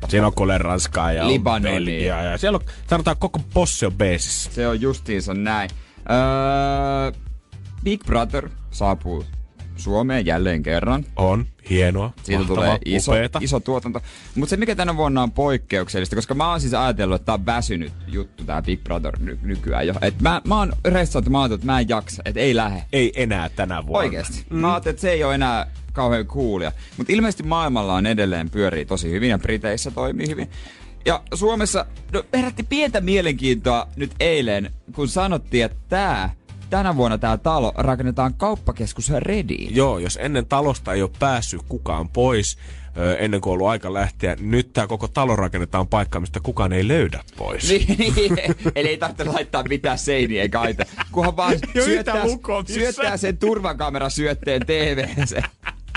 Siinä 0.08 0.28
on 0.28 0.34
kuule 0.34 0.58
Ranskaa 0.58 1.12
ja 1.12 1.24
on 1.24 1.34
Libanonia. 1.34 2.24
Ja 2.24 2.38
siellä 2.38 2.56
on, 2.56 2.66
sanotaan 2.90 3.18
koko 3.18 3.40
posse 3.54 3.86
on 3.86 3.94
beesissä. 3.94 4.52
Se 4.54 4.68
on 4.68 4.82
justiinsa 4.82 5.34
näin. 5.34 5.70
Öö, 6.10 7.12
Big 7.84 8.04
Brother 8.06 8.50
saapuu 8.72 9.26
Suomeen 9.82 10.26
jälleen 10.26 10.64
kerran. 10.64 11.06
On, 11.16 11.46
hienoa, 11.70 12.14
Siitä 12.24 12.44
tulee 12.44 12.80
iso, 12.86 13.12
upeeta. 13.12 13.40
iso 13.42 13.60
tuotanto. 13.60 14.02
Mutta 14.36 14.50
se 14.50 14.58
mikä 14.58 14.76
tänä 14.76 14.98
vuonna 14.98 15.24
on 15.24 15.32
poikkeuksellista, 15.32 16.16
koska 16.16 16.34
mä 16.34 16.50
oon 16.50 16.62
siis 16.62 16.74
ajatellut, 16.74 17.16
että 17.16 17.26
tää 17.26 17.36
on 17.36 17.46
väsynyt 17.46 17.94
juttu 18.08 18.44
tää 18.44 18.62
Big 18.62 18.84
Brother 18.84 19.20
ny- 19.20 19.40
nykyään 19.42 19.88
jo. 19.88 19.94
Et 20.02 20.22
mä, 20.22 20.42
mä 20.48 20.58
oon 20.60 20.74
ressannut, 20.86 21.30
mä 21.30 21.40
oon 21.40 21.54
että 21.54 21.66
mä 21.66 21.80
en 21.80 21.90
jaksa, 21.90 22.22
että 22.26 22.40
ei 22.40 22.56
lähe. 22.56 22.84
Ei 22.94 23.12
enää 23.16 23.50
tänä 23.50 23.88
vuonna. 23.88 24.06
Oikeesti. 24.06 24.46
Mm. 24.50 24.58
Mä 24.58 24.72
ajattelin, 24.72 24.94
että 24.94 25.02
se 25.02 25.12
ei 25.12 25.24
ole 25.24 25.36
enää 25.36 25.68
kauhean 25.94 26.26
coolia. 26.26 26.72
Mutta 26.98 27.14
ilmeisesti 27.14 27.44
maailmalla 27.44 27.94
on 27.94 28.06
edelleen 28.06 28.50
pyörii 28.50 28.86
tosi 28.86 29.12
hyvin 29.12 29.30
ja 29.30 29.40
Briteissä 29.40 29.92
toimii 29.92 30.28
hyvin. 30.28 30.50
Ja 31.06 31.24
Suomessa 31.34 31.86
no, 32.14 32.24
herätti 32.34 32.64
pientä 32.64 33.02
mielenkiintoa 33.02 33.88
nyt 33.96 34.12
eilen, 34.20 34.72
kun 34.96 35.08
sanottiin, 35.08 35.66
että 35.66 35.78
tää, 35.90 36.36
tänä 36.72 36.98
vuonna 36.98 37.18
tämä 37.18 37.38
talo 37.38 37.74
rakennetaan 37.76 38.34
kauppakeskus 38.34 39.10
Rediin. 39.10 39.76
Joo, 39.76 40.00
jos 40.00 40.20
ennen 40.22 40.46
talosta 40.46 40.94
ei 40.94 41.02
ole 41.02 41.12
päässyt 41.20 41.62
kukaan 41.70 42.10
pois, 42.10 42.58
ennen 43.20 43.42
kuin 43.42 43.52
on 43.52 43.54
ollut 43.54 43.68
aika 43.68 43.94
lähteä, 43.94 44.36
niin 44.36 44.52
nyt 44.52 44.74
tämä 44.74 44.88
koko 44.88 45.08
talo 45.08 45.36
rakennetaan 45.36 45.88
paikkaan, 45.88 46.22
mistä 46.24 46.40
kukaan 46.40 46.74
ei 46.74 46.88
löydä 46.88 47.24
pois. 47.38 47.70
Niin, 47.70 47.98
niin. 47.98 48.38
Eli 48.76 48.90
ei 48.90 48.98
tarvitse 48.98 49.24
laittaa 49.24 49.64
mitään 49.64 49.98
seiniä 49.98 50.42
eikä 50.42 50.62
aita. 50.62 50.84
Kunhan 51.12 51.38
vaan 51.38 51.54
syöttää, 51.86 52.24
syöttää 52.66 53.18
sen 53.18 53.38
turvakamerasyötteen 53.38 54.62
TV:seen. 54.66 55.44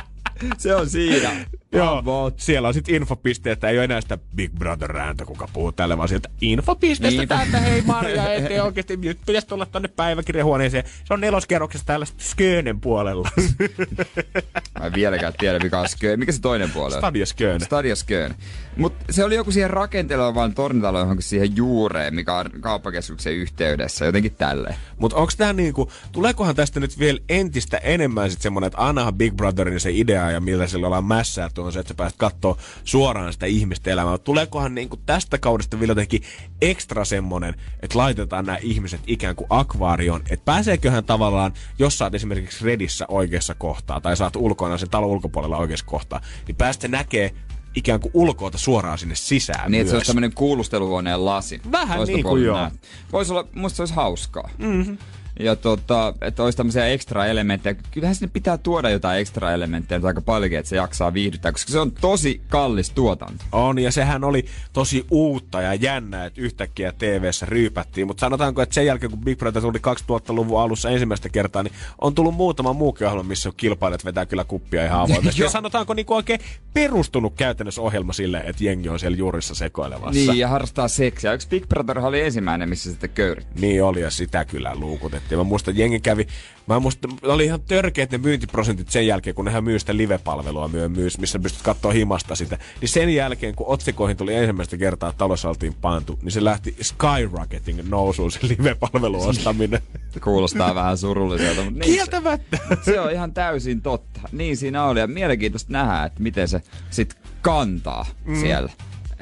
Se 0.58 0.74
on 0.74 0.90
siinä. 0.90 1.30
Joo, 1.74 2.32
siellä 2.36 2.68
on 2.68 2.74
sitten 2.74 2.94
infopiste, 2.94 3.52
että 3.52 3.68
ei 3.68 3.76
ole 3.78 3.84
enää 3.84 4.00
sitä 4.00 4.18
Big 4.36 4.52
Brother-ääntä, 4.58 5.24
kuka 5.24 5.48
puhuu 5.52 5.72
tälle, 5.72 5.98
vaan 5.98 6.08
sieltä 6.08 6.28
infopisteestä 6.40 7.18
Niin. 7.20 7.28
täältä, 7.28 7.60
hei 7.60 7.82
Marja, 7.82 8.32
ettei 8.34 8.60
oikeasti, 8.60 8.96
nyt 8.96 9.18
pitäisi 9.26 9.48
tulla 9.48 9.66
tonne 9.66 9.88
päiväkirjahuoneeseen. 9.88 10.84
Se 11.04 11.14
on 11.14 11.20
neloskerroksessa 11.20 11.86
täällä 11.86 12.06
Skönen 12.18 12.80
puolella. 12.80 13.28
Mä 14.80 14.86
en 14.86 14.92
vieläkään 14.94 15.32
tiedä, 15.38 15.58
mikä 15.58 15.80
on 15.80 15.88
Skön. 15.88 16.18
Mikä 16.18 16.32
se 16.32 16.40
toinen 16.40 16.70
puoli 16.70 16.94
on? 16.94 17.00
Stadia 17.00 17.26
Sköne. 17.26 17.64
Stadia 17.64 17.96
Skön. 17.96 18.34
Mutta 18.76 19.04
se 19.10 19.24
oli 19.24 19.34
joku 19.34 19.50
siihen 19.52 19.70
rakenteluun 19.70 20.34
vaan 20.34 20.54
tornitalo 20.54 20.98
johonkin 20.98 21.22
siihen 21.22 21.56
juureen, 21.56 22.14
mikä 22.14 22.34
on 22.34 22.50
kauppakeskuksen 22.60 23.32
yhteydessä. 23.32 24.04
Jotenkin 24.04 24.34
tälleen. 24.34 24.74
Mutta 24.98 25.16
onko 25.16 25.32
tämä 25.36 25.52
niinku, 25.52 25.90
tuleekohan 26.12 26.54
tästä 26.56 26.80
nyt 26.80 26.98
vielä 26.98 27.18
entistä 27.28 27.76
enemmän 27.78 28.30
sit 28.30 28.40
semmonen, 28.42 28.66
että 28.66 28.86
annahan 28.86 29.14
Big 29.14 29.34
Brotherin 29.34 29.80
se 29.80 29.90
idea 29.92 30.30
ja 30.30 30.40
millä 30.40 30.66
sillä 30.66 30.86
ollaan 30.86 31.04
mässää 31.04 31.48
on 31.66 31.72
se, 31.72 31.80
että 31.80 31.88
sä 31.88 31.94
pääset 31.94 32.18
katsoa 32.18 32.56
suoraan 32.84 33.32
sitä 33.32 33.46
ihmistä 33.46 33.90
elämää. 33.90 34.18
Tuleekohan 34.18 34.74
niinku 34.74 34.96
tästä 34.96 35.38
kaudesta 35.38 35.80
vielä 35.80 35.90
jotenkin 35.90 36.22
ekstra 36.62 37.04
semmonen, 37.04 37.54
että 37.82 37.98
laitetaan 37.98 38.44
nämä 38.44 38.58
ihmiset 38.62 39.00
ikään 39.06 39.36
kuin 39.36 39.46
akvaarioon, 39.50 40.22
että 40.30 40.44
pääseeköhän 40.44 41.04
tavallaan, 41.04 41.52
jos 41.78 41.98
sä 41.98 42.04
oot 42.04 42.14
esimerkiksi 42.14 42.64
Redissä 42.64 43.04
oikeassa 43.08 43.54
kohtaa 43.54 44.00
tai 44.00 44.16
saat 44.16 44.36
ulkona 44.36 44.78
sen 44.78 44.90
talon 44.90 45.10
ulkopuolella 45.10 45.56
oikeassa 45.56 45.86
kohtaa, 45.86 46.20
niin 46.46 46.56
päästä 46.56 46.88
näkee 46.88 47.34
ikään 47.74 48.00
kuin 48.00 48.10
ulkoota 48.14 48.58
suoraan 48.58 48.98
sinne 48.98 49.14
sisään 49.14 49.70
Niin, 49.70 49.80
että 49.80 49.90
se 49.90 49.96
olisi 49.96 50.06
tämmöinen 50.06 50.34
kuulusteluhuoneen 50.34 51.24
lasi. 51.24 51.60
Vähän 51.72 51.96
Toista 51.96 52.16
niin 52.16 52.24
kuin 52.24 52.44
joo. 52.44 52.70
Voisi 53.12 53.32
olla, 53.32 53.48
musta 53.54 53.76
se 53.76 53.82
olisi 53.82 53.94
hauskaa. 53.94 54.50
Mm-hmm. 54.58 54.98
Ja 55.40 55.56
tota, 55.56 56.14
että 56.20 56.42
olisi 56.42 56.56
tämmöisiä 56.56 56.86
ekstra 56.86 57.26
elementtejä. 57.26 57.74
Kyllähän 57.90 58.14
sinne 58.14 58.30
pitää 58.32 58.58
tuoda 58.58 58.90
jotain 58.90 59.20
ekstra 59.20 59.52
elementtejä 59.52 60.00
aika 60.04 60.20
paljonkin, 60.20 60.58
että 60.58 60.68
se 60.68 60.76
jaksaa 60.76 61.14
viihdyttää, 61.14 61.52
koska 61.52 61.72
se 61.72 61.80
on 61.80 61.92
tosi 61.92 62.40
kallis 62.48 62.90
tuotanto. 62.90 63.44
On, 63.52 63.78
ja 63.78 63.92
sehän 63.92 64.24
oli 64.24 64.44
tosi 64.72 65.06
uutta 65.10 65.62
ja 65.62 65.74
jännää, 65.74 66.26
että 66.26 66.40
yhtäkkiä 66.40 66.92
TV-ssä 66.92 67.46
ryypättiin. 67.46 68.06
Mutta 68.06 68.20
sanotaanko, 68.20 68.62
että 68.62 68.74
sen 68.74 68.86
jälkeen, 68.86 69.10
kun 69.10 69.20
Big 69.20 69.38
Brother 69.38 69.62
tuli 69.62 69.78
2000-luvun 69.78 70.60
alussa 70.60 70.90
ensimmäistä 70.90 71.28
kertaa, 71.28 71.62
niin 71.62 71.74
on 72.00 72.14
tullut 72.14 72.34
muutama 72.34 72.72
muukin 72.72 73.06
ohjelma, 73.06 73.28
missä 73.28 73.50
kilpailijat 73.56 74.04
vetää 74.04 74.26
kyllä 74.26 74.44
kuppia 74.44 74.84
ihan 74.84 75.00
avoimesti. 75.10 75.42
ja 75.42 75.50
sanotaanko 75.50 75.94
niin 75.94 76.06
kuin 76.06 76.16
oikein 76.16 76.40
perustunut 76.74 77.34
käytännössä 77.36 77.82
ohjelma 77.82 78.12
sille, 78.12 78.42
että 78.46 78.64
jengi 78.64 78.88
on 78.88 78.98
siellä 78.98 79.16
juurissa 79.16 79.54
sekoilevassa. 79.54 80.10
Niin, 80.10 80.38
ja 80.38 80.48
harrastaa 80.48 80.88
seksiä. 80.88 81.32
Yksi 81.32 81.48
Big 81.48 81.68
Brother 81.68 81.98
oli 81.98 82.20
ensimmäinen, 82.20 82.68
missä 82.68 82.90
sitten 82.90 83.10
köyrit. 83.10 83.46
Niin 83.60 83.84
oli, 83.84 84.00
ja 84.00 84.10
sitä 84.10 84.44
kyllä 84.44 84.74
luukutettiin. 84.74 85.23
Mä 85.30 85.44
muistan, 85.44 85.72
että 85.72 85.82
jengi 85.82 86.00
kävi, 86.00 86.26
mä 86.66 86.80
muistan, 86.80 87.10
oli 87.22 87.44
ihan 87.44 87.60
törkeät 87.60 88.10
ne 88.10 88.18
myyntiprosentit 88.18 88.90
sen 88.90 89.06
jälkeen, 89.06 89.36
kun 89.36 89.44
nehän 89.44 89.64
myy 89.64 89.78
sitä 89.78 89.96
live-palvelua 89.96 90.68
myö, 90.68 90.88
myys, 90.88 91.18
missä 91.18 91.38
pystyt 91.38 91.62
katsoa 91.62 91.92
himasta 91.92 92.34
sitä. 92.34 92.58
Niin 92.80 92.88
sen 92.88 93.14
jälkeen, 93.14 93.54
kun 93.54 93.66
otsikoihin 93.68 94.16
tuli 94.16 94.34
ensimmäistä 94.34 94.76
kertaa, 94.76 95.08
että 95.08 95.18
talossa 95.18 95.48
oltiin 95.48 95.74
pantu, 95.74 96.18
niin 96.22 96.32
se 96.32 96.44
lähti 96.44 96.76
skyrocketing 96.82 97.80
nousuun 97.88 98.32
se 98.32 98.38
live-palvelun 98.42 99.28
ostaminen. 99.28 99.80
Kuulostaa 100.24 100.74
vähän 100.74 100.98
surulliselta, 100.98 101.62
mutta 101.62 101.78
niin 101.78 101.90
se, 101.90 101.94
Kieltämättä. 101.94 102.58
se 102.84 103.00
on 103.00 103.12
ihan 103.12 103.34
täysin 103.34 103.82
totta. 103.82 104.20
Niin 104.32 104.56
siinä 104.56 104.84
oli, 104.84 105.00
ja 105.00 105.06
mielenkiintoista 105.06 105.72
nähdä, 105.72 106.04
että 106.04 106.22
miten 106.22 106.48
se 106.48 106.62
sit 106.90 107.16
kantaa 107.42 108.06
mm. 108.24 108.40
siellä. 108.40 108.72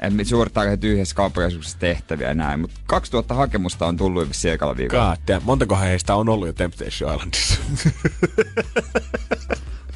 Et 0.03 0.27
suorittaako 0.27 0.69
he 0.69 0.77
yhdessä 0.81 1.15
kauppakeskuksessa 1.15 1.79
tehtäviä 1.79 2.27
ja 2.27 2.33
näin, 2.33 2.59
mutta 2.59 2.79
2000 2.85 3.33
hakemusta 3.33 3.85
on 3.85 3.97
tullut 3.97 4.29
vissiin 4.29 4.53
ekalla 4.53 4.77
viikolla. 4.77 5.17
God 5.17 5.27
damn. 5.27 5.45
Montakohan 5.45 5.87
heistä 5.87 6.15
on 6.15 6.29
ollut 6.29 6.47
jo 6.47 6.53
Temptation 6.53 7.15
Islandissa? 7.15 7.59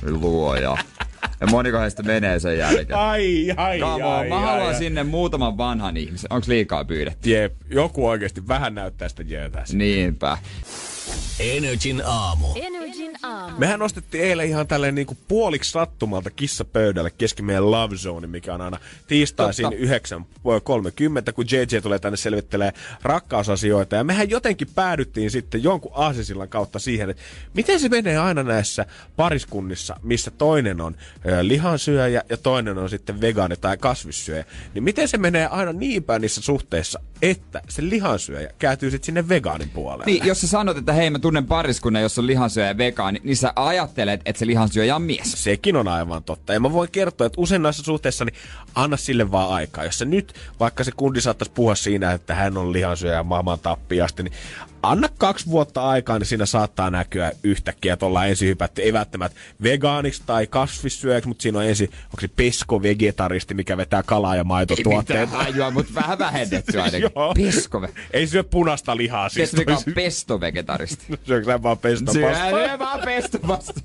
Luoja. 0.22 0.78
Ja 1.42 1.48
moniko 1.48 1.80
heistä 1.80 2.04
menee 2.04 2.40
sen 2.40 2.58
jälkeen. 2.58 3.00
ai, 3.00 3.54
ai, 3.58 3.80
Come 3.80 4.06
on, 4.06 4.28
mä 4.28 4.40
haluan 4.40 4.76
sinne 4.76 5.04
muutaman 5.04 5.58
vanhan 5.58 5.98
ihmisen. 5.98 6.34
Onks 6.34 6.48
liikaa 6.48 6.86
pyydetty? 6.86 7.30
Jep, 7.30 7.54
joku 7.70 8.08
oikeasti 8.08 8.48
vähän 8.48 8.76
näyttää 8.76 9.10
sitä 9.10 9.24
jöötä. 9.24 9.64
Niinpä. 9.74 10.38
Energin 11.40 12.02
aamu. 12.06 12.48
Energin 12.56 13.12
aamu. 13.24 13.58
Mehän 13.58 13.80
nostettiin 13.80 14.24
eilen 14.24 14.48
ihan 14.48 14.68
tälleen 14.68 14.96
niinku 14.96 15.18
puoliksi 15.28 15.72
sattumalta 15.72 16.30
kissapöydälle 16.30 17.12
kesken 17.18 17.46
meidän 17.46 17.72
Love 17.72 17.96
Zone, 17.96 18.28
mikä 18.28 18.54
on 18.54 18.62
aina 18.62 18.80
tiistaisin 19.08 19.64
Totta. 19.64 20.18
9.30, 21.28 21.34
kun 21.34 21.46
JJ 21.52 21.80
tulee 21.82 22.00
tänne 22.00 22.18
selvittelee 22.18 22.74
rakkausasioita. 23.04 23.96
Ja 23.96 24.04
mehän 24.04 24.30
jotenkin 24.30 24.68
päädyttiin 24.76 25.32
sitten 25.32 25.64
jonkun 25.64 25.92
aasisillan 25.96 26.50
kautta 26.50 26.80
siihen, 26.80 27.10
että 27.10 27.24
miten 27.54 27.80
se 27.80 27.90
menee 27.90 28.18
aina 28.18 28.44
näissä 28.44 28.86
pariskunnissa, 29.16 30.00
missä 30.04 30.32
toinen 30.32 30.82
on 30.82 30.96
lihansyöjä 31.42 32.24
ja 32.30 32.38
toinen 32.38 32.78
on 32.78 32.90
sitten 32.90 33.22
vegaani 33.22 33.56
tai 33.58 33.78
kasvissyöjä. 33.78 34.46
Niin 34.74 34.84
miten 34.84 35.08
se 35.08 35.18
menee 35.18 35.48
aina 35.48 35.74
niin 35.74 36.04
päin 36.04 36.22
niissä 36.22 36.42
suhteissa, 36.42 37.00
että 37.22 37.62
se 37.70 37.90
lihansyöjä 37.90 38.50
kääntyy 38.60 38.92
sitten 38.92 39.06
sinne 39.06 39.30
vegaanin 39.30 39.70
puolelle. 39.70 40.06
Niin, 40.06 40.26
jos 40.26 40.42
sä 40.42 40.48
sanot, 40.48 40.78
että 40.78 40.94
hei 40.94 41.10
mä 41.10 41.20
tunnen 41.20 41.46
pariskunnan, 41.46 42.02
jossa 42.02 42.22
on 42.22 42.28
lihansyöjä 42.28 42.68
ja 42.68 42.78
vegaani, 42.78 43.22
niin 43.24 43.38
sä 43.38 43.54
ajattelet, 43.56 44.22
että 44.26 44.40
se 44.40 44.48
lihansyöjä 44.48 44.96
on 44.96 45.02
mies. 45.02 45.44
Sekin 45.44 45.76
on 45.76 45.88
aivan 45.88 46.24
totta. 46.24 46.54
Ja 46.54 46.60
mä 46.60 46.74
voin 46.74 46.92
kertoa, 46.92 47.28
että 47.28 47.42
usein 47.42 47.62
näissä 47.62 47.84
suhteissa 47.84 48.26
niin 48.26 48.36
anna 48.76 48.98
sille 48.98 49.32
vaan 49.32 49.50
aikaa. 49.50 49.84
Jos 49.84 49.98
se 49.98 50.06
nyt, 50.06 50.34
vaikka 50.60 50.84
se 50.84 50.92
kundi 50.92 51.22
saattaisi 51.22 51.52
puhua 51.56 51.76
siinä, 51.76 52.12
että 52.12 52.36
hän 52.36 52.58
on 52.58 52.74
lihansyöjä 52.74 53.16
ja 53.16 53.24
maailman 53.24 53.60
tappiasti, 53.60 54.24
niin 54.24 54.34
anna 54.92 55.10
kaksi 55.18 55.46
vuotta 55.46 55.90
aikaa, 55.90 56.20
niin 56.20 56.28
siinä 56.28 56.46
saattaa 56.46 56.90
näkyä 56.90 57.32
yhtäkkiä, 57.44 57.94
että 57.94 58.06
ollaan 58.06 58.30
ensin 58.30 58.48
hypätty, 58.48 58.82
ei 58.82 58.94
välttämättä 58.94 59.40
vegaaniksi 59.64 60.24
tai 60.26 60.48
kasvissyöjäksi, 60.48 61.28
mutta 61.28 61.42
siinä 61.42 61.60
on 61.60 61.66
ensin, 61.66 61.90
onko 62.06 62.22
se 62.22 62.28
pesko-vegetaristi, 62.28 63.54
mikä 63.54 63.78
vetää 63.78 64.04
kalaa 64.04 64.36
ja 64.36 64.44
maitotuotteita. 64.44 65.26
Mitään 65.26 65.46
hajua, 65.46 65.72
mutta 65.72 65.94
vähän 65.96 66.20
vähennetty 66.20 66.82
ainakin. 66.82 67.10
Pesko. 67.44 67.88
Ei 68.12 68.28
syö 68.28 68.44
punaista 68.44 68.98
lihaa, 68.98 69.30
siis 69.30 69.52
Tiedätkö 69.52 69.72
mikä 69.72 69.84
on 69.88 69.94
pesto-vegetaristi? 69.94 71.06
Syökö 71.28 71.46
sä 71.46 71.64
vaan 71.64 71.78
pesto 71.78 72.12
Syö 72.12 72.32
vaan 72.80 73.00
pesto 73.06 73.40
vasta. 73.48 73.82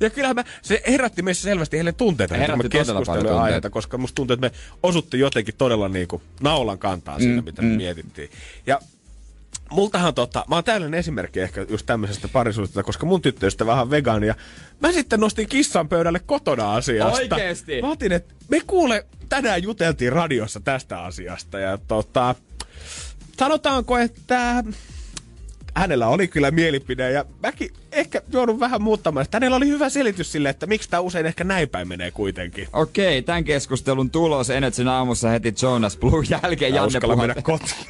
Ja 0.00 0.10
kyllähän 0.10 0.36
mä, 0.36 0.44
se 0.62 0.82
herätti 0.86 1.22
meissä 1.22 1.42
selvästi 1.42 1.76
heille 1.76 1.92
tunteita, 1.92 2.34
Herätti 2.36 2.68
todella 2.68 3.02
paljon 3.06 3.42
aiheesta, 3.42 3.70
koska 3.70 3.98
musta 3.98 4.14
tuntuu, 4.14 4.34
että 4.34 4.46
me 4.46 4.52
osuttiin 4.82 5.20
jotenkin 5.20 5.54
todella 5.58 5.88
niinku 5.88 6.22
naulan 6.40 6.78
kantaa 6.78 7.18
siinä, 7.18 7.40
Mm, 7.40 7.44
mitä 7.44 7.62
me 7.62 7.76
mietittiin. 7.76 8.30
Ja 8.66 8.80
multahan 9.70 10.14
tota, 10.14 10.44
mä 10.48 10.54
oon 10.54 10.64
täydellinen 10.64 11.00
esimerkki 11.00 11.40
ehkä 11.40 11.66
just 11.68 11.86
tämmöisestä 11.86 12.28
parisuudesta, 12.28 12.82
koska 12.82 13.06
mun 13.06 13.22
tyttöystävä 13.22 13.70
vähän 13.70 13.90
vegaani 13.90 14.26
ja 14.26 14.34
mä 14.80 14.92
sitten 14.92 15.20
nostin 15.20 15.48
kissan 15.48 15.88
pöydälle 15.88 16.18
kotona 16.18 16.74
asiasta. 16.74 17.12
Oikeesti? 17.12 17.82
Mä 17.82 17.90
otin, 17.90 18.12
että 18.12 18.34
me 18.48 18.60
kuule, 18.66 19.06
tänään 19.28 19.62
juteltiin 19.62 20.12
radiossa 20.12 20.60
tästä 20.60 21.02
asiasta 21.02 21.58
ja 21.58 21.78
tota, 21.88 22.34
sanotaanko, 23.38 23.98
että 23.98 24.64
hänellä 25.76 26.08
oli 26.08 26.28
kyllä 26.28 26.50
mielipide 26.50 27.10
ja 27.10 27.24
mäkin 27.42 27.70
ehkä 27.92 28.22
joudun 28.32 28.60
vähän 28.60 28.82
muuttamaan. 28.82 29.24
Että 29.24 29.36
hänellä 29.36 29.56
oli 29.56 29.68
hyvä 29.68 29.88
selitys 29.88 30.32
sille, 30.32 30.48
että 30.48 30.66
miksi 30.66 30.90
tämä 30.90 31.00
usein 31.00 31.26
ehkä 31.26 31.44
näin 31.44 31.68
päin 31.68 31.88
menee 31.88 32.10
kuitenkin. 32.10 32.68
Okei, 32.72 33.22
tämän 33.22 33.44
keskustelun 33.44 34.10
tulos 34.10 34.50
Energyn 34.50 34.88
aamussa 34.88 35.28
heti 35.28 35.54
Jonas 35.62 35.96
Blue 35.96 36.24
jälkeen 36.42 36.74
Ja 36.74 36.76
Janne 36.76 36.86
uskalla 36.86 37.16
mennä 37.16 37.42
kotiin. 37.42 37.86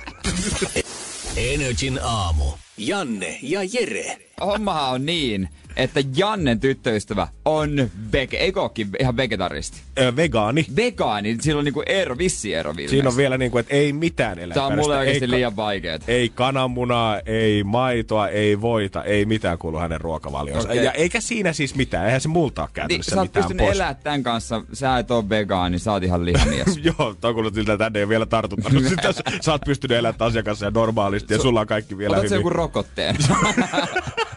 Energin 1.54 2.00
aamu. 2.02 2.44
Janne 2.78 3.38
ja 3.42 3.60
Jere. 3.72 4.18
Hommahan 4.40 4.92
on 4.92 5.06
niin, 5.06 5.48
että 5.77 6.01
Jannen 6.16 6.61
tyttöystävä 6.61 7.28
on 7.44 7.90
vege, 8.12 8.36
eikö 8.36 8.62
ookin 8.62 8.89
ihan 9.01 9.16
vegetaristi? 9.16 9.78
Ö, 9.98 10.16
vegaani. 10.16 10.66
Vegaani, 10.77 11.36
sillä 11.40 11.59
on 11.59 11.65
niinku 11.65 11.82
ero, 11.86 12.19
vissi 12.19 12.55
ero 12.55 12.70
ilmeisesti. 12.70 12.97
Siinä 12.97 13.09
on 13.09 13.16
vielä 13.16 13.39
niin 13.39 13.51
kuin, 13.51 13.61
että 13.61 13.74
ei 13.74 13.93
mitään 13.93 14.39
eläinperäistä. 14.39 14.55
Tää 14.61 14.66
on 14.66 14.77
mulle 14.78 14.97
oikeesti 14.98 15.24
ei, 15.24 15.31
liian 15.31 15.57
vaikeet. 15.57 16.03
Ei 16.09 16.28
kananmunaa, 16.28 17.20
ei 17.27 17.65
maitoa, 17.65 18.28
ei 18.28 18.61
voita, 18.61 19.05
ei 19.05 19.24
mitään 19.27 19.59
kuulu 19.59 19.78
hänen 19.78 20.01
ruokavalioonsa. 20.01 20.69
Okei. 20.69 20.85
Ja 20.85 20.93
eikä 20.93 21.20
siinä 21.20 21.53
siis 21.53 21.74
mitään, 21.74 22.07
eihän 22.07 22.20
se 22.20 22.28
multa 22.28 22.62
ole 22.62 22.69
Niin, 22.69 22.74
käytännössä 22.74 23.11
sä 23.11 23.20
oot 23.20 23.28
mitään 23.28 23.44
pystynyt 23.44 23.66
pois. 23.66 23.77
elää 23.77 23.94
tämän 23.94 24.23
kanssa, 24.23 24.62
sä 24.73 24.98
et 24.98 25.11
oo 25.11 25.28
vegaani, 25.28 25.78
sä 25.78 25.93
oot 25.93 26.03
ihan 26.03 26.24
lihamies. 26.24 26.81
Joo, 26.98 27.15
toi 27.20 27.35
kuuluu 27.35 27.51
siltä, 27.55 27.73
että 27.73 27.85
tänne 27.85 27.98
ei 27.98 28.03
ole 28.05 28.09
vielä 28.09 28.27
tartuttanut 28.27 28.85
sitä. 28.85 29.12
Sä 29.44 29.53
oot 29.53 29.62
pystynyt 29.65 29.98
elämään 29.98 30.16
asiakassa 30.19 30.65
ja 30.65 30.70
normaalisti 30.70 31.35
ja 31.35 31.40
sulla 31.40 31.61
on 31.61 31.66
kaikki 31.66 31.98
vielä 31.98 32.16
Otat 32.16 32.28
se 32.28 32.35
hyvin. 32.35 32.39
joku 32.40 32.51
rokotteen. 32.51 33.16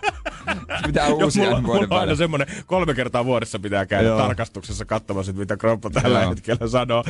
Pitää 0.85 1.07
Joo, 1.07 1.17
uusia 1.17 1.43
mulla, 1.45 1.63
vuoden 1.63 1.83
mulla 1.89 1.95
on 1.95 2.01
aina 2.01 2.15
semmoinen, 2.15 2.47
kolme 2.65 2.93
kertaa 2.93 3.25
vuodessa 3.25 3.59
pitää 3.59 3.85
käydä 3.85 4.07
Joo. 4.07 4.17
tarkastuksessa 4.17 4.85
katsomassa, 4.85 5.33
mitä 5.33 5.57
kroppa 5.57 5.89
tällä 5.89 6.21
Joo. 6.21 6.29
hetkellä 6.29 6.67
sanoo. 6.67 7.03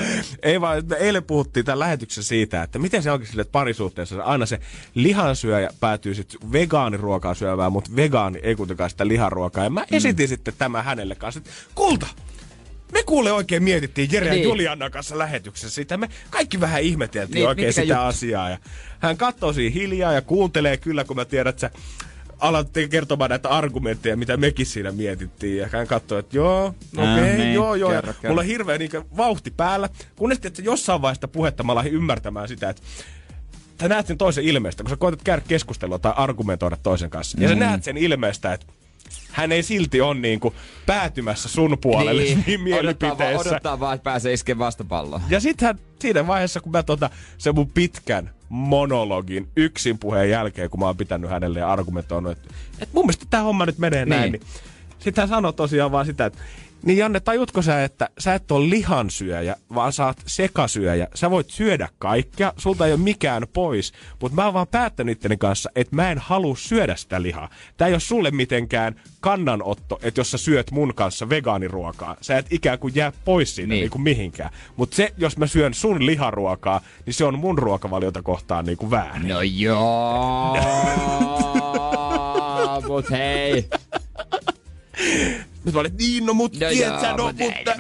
Ei 0.44 0.62
vaan, 0.62 0.84
me 0.90 0.96
eilen 0.96 1.24
puhuttiin 1.24 1.66
tämän 1.66 1.80
lähetyksen 1.80 2.24
siitä, 2.24 2.64
että 2.64 2.80
miten 2.80 3.04
se 3.04 3.12
onkin 3.12 3.28
sille, 3.28 3.42
että 3.42 3.52
parisuhteessa 3.52 4.24
aina 4.24 4.46
se 4.46 4.60
lihansyöjä 4.96 5.70
päätyy 5.80 6.14
sitten 6.16 6.52
vegaaniruokaa 6.52 7.34
syövään, 7.34 7.72
mutta 7.72 7.92
vegaani 7.96 8.40
ei 8.44 8.56
kuitenkaan 8.56 8.90
sitä 8.90 9.08
liharuokaa. 9.08 9.64
Ja 9.64 9.70
mä 9.70 9.82
Mm. 9.82 9.98
esitin 9.98 10.28
sitten 10.28 10.54
tämä 10.58 10.84
hänelle 10.84 11.16
kanssa, 11.16 11.38
että 11.38 11.50
kulta, 11.76 12.08
me 12.94 13.04
kuule 13.04 13.32
oikein 13.32 13.64
mietittiin 13.64 14.10
Jere 14.12 14.26
ja 14.28 14.34
Niin. 14.34 14.44
Juliannan 14.44 14.92
kanssa 14.92 15.18
lähetyksessä 15.18 15.76
sitä. 15.76 15.98
Me 15.98 16.10
kaikki 16.30 16.60
vähän 16.60 16.82
ihmeteltiin 16.82 17.36
Niin, 17.36 17.48
oikein 17.48 17.74
sitä 17.74 17.94
juttu? 17.94 18.04
asiaa. 18.04 18.50
Ja 18.50 18.58
hän 19.00 19.18
katsoo 19.18 19.54
siinä 19.54 19.74
hiljaa 19.74 20.14
ja 20.14 20.22
kuuntelee 20.22 20.78
kyllä, 20.78 21.04
kun 21.04 21.16
mä 21.16 21.26
tiedän, 21.26 21.50
että 21.50 21.60
sä 21.62 21.72
alat 22.40 22.74
te- 22.74 22.88
kertomaan 22.88 23.30
näitä 23.30 23.50
argumentteja, 23.50 24.18
mitä 24.18 24.38
mekin 24.38 24.66
siinä 24.66 24.92
mietittiin. 24.92 25.58
Ja 25.58 25.70
hän 25.72 25.88
katsoo, 25.88 26.18
että 26.18 26.38
joo, 26.38 26.76
no 26.96 27.02
okei, 27.04 27.24
okay, 27.24 27.38
niin, 27.38 27.54
joo, 27.54 27.76
joo. 27.76 27.90
kerro, 27.92 28.14
kerro. 28.14 28.30
mulla 28.30 28.42
on 28.42 28.48
hirveä 28.48 28.78
niin 28.78 28.92
vauhti 29.18 29.52
päällä. 29.52 29.90
Kunnes 30.16 30.40
että 30.44 30.62
jossain 30.62 31.02
vaiheessa 31.02 31.28
puhetta 31.28 31.64
mä 31.64 31.72
alahin 31.72 31.94
ymmärtämään 31.94 32.48
sitä, 32.48 32.70
että 32.70 32.82
sä 33.82 33.88
näet 33.88 34.08
sen 34.08 34.18
toisen 34.18 34.44
ilmeestä, 34.44 34.84
kun 34.84 34.90
sä 34.90 34.96
koetat 34.96 35.24
käydä 35.24 35.42
keskustelua 35.48 36.00
tai 36.00 36.14
argumentoida 36.16 36.78
toisen 36.84 37.10
kanssa. 37.10 37.38
Ja 37.42 37.48
sä 37.48 37.56
Mm. 37.56 37.60
näet 37.60 37.84
sen 37.84 37.98
ilmeestä, 37.98 38.54
että 38.54 38.66
hän 39.32 39.52
ei 39.52 39.64
silti 39.64 40.02
ole 40.02 40.20
niinku 40.20 40.54
päätymässä 40.86 41.50
sun 41.50 41.78
puolelle 41.82 42.22
niin, 42.24 42.38
odottaa, 42.38 42.50
vaan, 42.56 42.64
mielipiteessä. 42.64 43.50
odottaa 43.50 43.80
vaan, 43.80 43.96
että 43.96 44.04
pääsee 44.04 44.34
iskemaan 44.34 44.66
vastapalloa. 44.66 45.22
Ja 45.30 45.40
sitten 45.40 45.80
siinä 46.00 46.28
vaiheessa, 46.28 46.60
kun 46.62 46.72
mä 46.72 46.84
tota, 46.84 47.10
se 47.38 47.52
mun 47.52 47.70
pitkän 47.70 48.30
monologin 48.50 49.48
yksin 49.56 50.00
puheen 50.00 50.30
jälkeen, 50.30 50.70
kun 50.70 50.80
mä 50.80 50.86
oon 50.86 50.98
pitänyt 50.98 51.30
hänelle 51.30 51.60
ja 51.60 51.72
argumentoinut, 51.72 52.32
että, 52.32 52.48
että 52.74 52.94
mun 52.94 53.06
mielestä 53.06 53.26
tämä 53.30 53.44
homma 53.44 53.66
nyt 53.66 53.78
menee 53.78 54.06
niin. 54.06 54.10
näin, 54.10 54.32
Niin. 54.32 54.42
niin 54.42 54.62
sitten 55.00 55.22
hän 55.22 55.30
sanoi 55.30 55.54
tosiaan 55.54 55.92
vaan 55.92 56.06
sitä, 56.06 56.26
että 56.26 56.40
niin 56.84 56.98
Janne, 56.98 57.20
tajutko 57.20 57.62
sä, 57.62 57.84
että 57.84 58.10
sä 58.20 58.34
et 58.34 58.52
ole 58.52 58.70
lihansyöjä, 58.70 59.56
vaan 59.76 59.94
sä 59.94 60.06
oot 60.06 60.18
sekasyöjä. 60.26 61.08
Sä 61.16 61.32
voit 61.32 61.50
syödä 61.50 61.90
kaikkea, 62.00 62.54
sulta 62.58 62.86
ei 62.86 62.94
ole 62.94 63.00
mikään 63.00 63.48
pois. 63.54 63.94
Mutta 64.22 64.36
mä 64.36 64.46
oon 64.46 64.54
vaan 64.54 64.68
päättänyt 64.68 65.12
itteni 65.12 65.38
kanssa, 65.38 65.70
että 65.76 65.96
mä 65.96 66.12
en 66.12 66.18
halua 66.18 66.56
syödä 66.56 66.96
sitä 66.96 67.22
lihaa. 67.22 67.50
Tää 67.78 67.88
ei 67.88 67.94
ole 67.94 68.00
sulle 68.00 68.32
mitenkään 68.32 69.02
kannanotto, 69.20 70.00
että 70.04 70.20
jos 70.20 70.32
sä 70.32 70.38
syöt 70.38 70.72
mun 70.72 70.94
kanssa 70.96 71.30
vegaaniruokaa, 71.30 72.18
sä 72.22 72.38
et 72.38 72.46
ikään 72.50 72.80
kuin 72.80 72.96
jää 72.96 73.12
pois 73.26 73.56
siitä 73.56 73.70
niin. 73.70 73.80
Niin. 73.80 73.92
kuin 73.92 74.02
mihinkään. 74.02 74.50
Mutta 74.76 74.96
se, 74.96 75.14
jos 75.18 75.38
mä 75.38 75.48
syön 75.48 75.74
sun 75.74 76.06
liharuokaa, 76.06 76.82
niin 77.06 77.14
se 77.14 77.26
on 77.26 77.40
mun 77.40 77.58
ruokavaliota 77.58 78.22
kohtaan 78.22 78.66
niin 78.66 78.78
kuin 78.78 78.92
väärin. 78.92 79.28
No 79.28 79.42
joo, 79.42 80.58
mut 82.88 83.10
hei. 83.12 83.70
Nyt 85.66 85.74
mä 85.74 85.80
olin, 85.80 85.92
niin 85.98 86.26
no 86.26 86.34
mut 86.34 86.54
No 86.54 86.70
tiedät 86.70 87.02
sä, 87.02 87.14
no 87.14 87.34
mutta... 87.40 87.72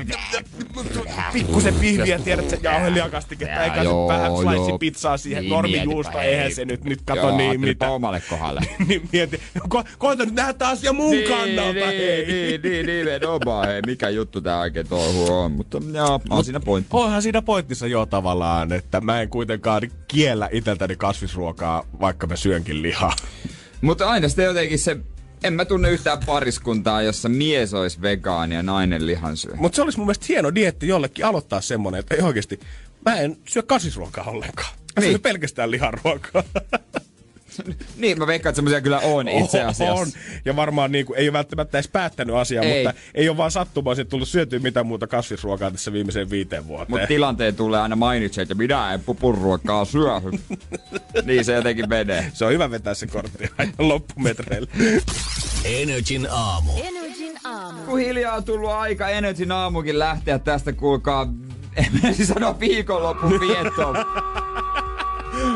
Pikkusen 1.34 1.74
pihviä, 1.76 2.20
tiedät 2.20 2.50
sä, 2.50 2.58
jauhelijakastiketta, 2.64 3.64
eikä 3.64 3.84
Joo, 3.84 4.10
sit 4.10 4.18
vähän 4.18 4.32
slice 4.38 4.78
pizzaa 4.80 5.18
siihen, 5.18 5.44
Niin, 5.44 5.50
normijuusta, 5.50 6.22
eihän 6.22 6.52
se 6.52 6.66
nyt, 6.66 6.84
nyt 6.84 7.02
kato 7.06 7.38
niin 7.38 7.62
mitä. 7.62 7.90
omalle 7.92 8.22
kohdalle. 8.30 8.62
niin 8.88 9.10
mieti, 9.14 9.42
ko, 9.70 9.84
koita 9.98 10.26
nyt 10.26 10.34
nähdä 10.34 10.54
tää 10.54 10.70
asia 10.70 10.94
mun 10.94 11.16
kannalta, 11.28 11.74
niin, 11.74 11.86
hei. 11.86 12.26
niin, 12.28 12.62
niin, 12.62 12.86
nimenomaan, 12.86 13.68
hei, 13.68 13.82
mikä 13.86 14.10
juttu 14.10 14.42
tää 14.42 14.60
oikein 14.60 14.88
touhu 14.88 15.34
on, 15.34 15.52
mutta 15.52 15.82
joo, 15.94 16.22
on 16.30 16.44
siinä 16.44 16.60
pointti. 16.60 16.90
Onhan 16.94 17.22
siinä 17.22 17.42
pointtissa 17.42 17.88
jo 17.88 18.06
tavallaan, 18.06 18.72
että 18.72 19.02
mä 19.02 19.22
en 19.22 19.30
kuitenkaan 19.30 19.82
kiellä 20.08 20.50
iteltäni 20.52 20.96
kasvisruokaa, 20.96 21.86
vaikka 22.00 22.28
mä 22.28 22.36
syönkin 22.36 22.82
lihaa. 22.82 23.16
Mutta 23.82 24.10
aina 24.10 24.28
sitten 24.28 24.46
jotenkin 24.46 24.80
se, 24.80 24.98
en 25.44 25.54
mä 25.54 25.66
tunne 25.66 25.90
yhtään 25.90 26.20
pariskuntaa, 26.26 27.02
jossa 27.02 27.30
mies 27.30 27.74
olisi 27.74 28.02
vegaani 28.02 28.56
ja 28.56 28.64
nainen 28.64 29.08
lihansyö. 29.08 29.54
Mutta 29.56 29.76
se 29.76 29.82
olisi 29.82 29.98
mun 29.98 30.08
mielestä 30.08 30.26
hieno 30.30 30.56
dietti 30.56 30.88
jollekin 30.88 31.26
aloittaa 31.26 31.62
semmonen, 31.62 32.00
että 32.00 32.16
ei 32.16 32.22
oikeesti, 32.22 32.60
mä 33.06 33.16
en 33.16 33.38
syö 33.48 33.64
kasvisruokaa 33.64 34.24
ollenkaan. 34.24 34.70
Mä 34.96 35.02
Niin. 35.02 35.12
syön 35.12 35.22
pelkästään 35.22 35.72
liharuokaa. 35.72 36.44
Niin, 37.98 38.20
mä 38.20 38.28
veikkaan, 38.28 38.52
että 38.52 38.56
semmoisia 38.56 38.82
kyllä 38.82 39.00
on 39.00 39.28
itse 39.28 39.62
asiassa. 39.62 39.94
On. 39.94 40.08
Ja 40.46 40.56
varmaan 40.56 40.92
niin 40.92 41.06
kuin, 41.06 41.20
ei 41.20 41.28
ole 41.28 41.34
välttämättä 41.34 41.78
edes 41.78 41.88
päättänyt 41.88 42.36
asiaa, 42.36 42.64
Ei. 42.64 42.84
mutta 42.84 43.02
ei 43.16 43.30
ole 43.30 43.38
vaan 43.38 43.52
sattumoisin 43.52 44.08
tullut 44.08 44.28
syötyä 44.28 44.60
mitään 44.60 44.86
muuta 44.86 45.08
kasvisruokaa 45.08 45.72
tässä 45.72 45.94
viimeiseen 45.94 46.30
viiteen 46.30 46.68
vuoteen. 46.68 46.92
Mutta 46.92 47.08
tilanteen 47.08 47.56
tulee 47.56 47.80
aina 47.80 47.96
mainitse, 47.96 48.42
että 48.42 48.56
minä 48.56 48.94
en 48.94 49.00
pupuruokaa 49.00 49.86
syö. 49.86 50.22
niin 51.26 51.46
se 51.46 51.54
jotenkin 51.54 51.90
menee. 51.90 52.32
se 52.34 52.46
on 52.46 52.52
hyvä 52.52 52.72
vetää 52.72 52.94
se 52.94 53.08
kortti 53.08 53.50
aina 53.58 53.74
loppumetreille. 53.78 54.68
Energin 55.66 56.28
aamu. 56.32 56.72
Energin 56.84 57.38
aamu. 57.44 57.80
Kun 57.82 58.00
hiljaa 58.00 58.36
on 58.36 58.44
tullut 58.44 58.70
aika 58.70 59.10
Energyn 59.10 59.52
aamukin 59.52 60.00
lähteä 60.00 60.40
tästä, 60.40 60.74
kuulkaa, 60.74 61.28
en 61.76 61.92
mä 62.04 62.26
sano 62.26 62.60
viikonlopun 62.60 63.40
viettoon. 63.40 63.96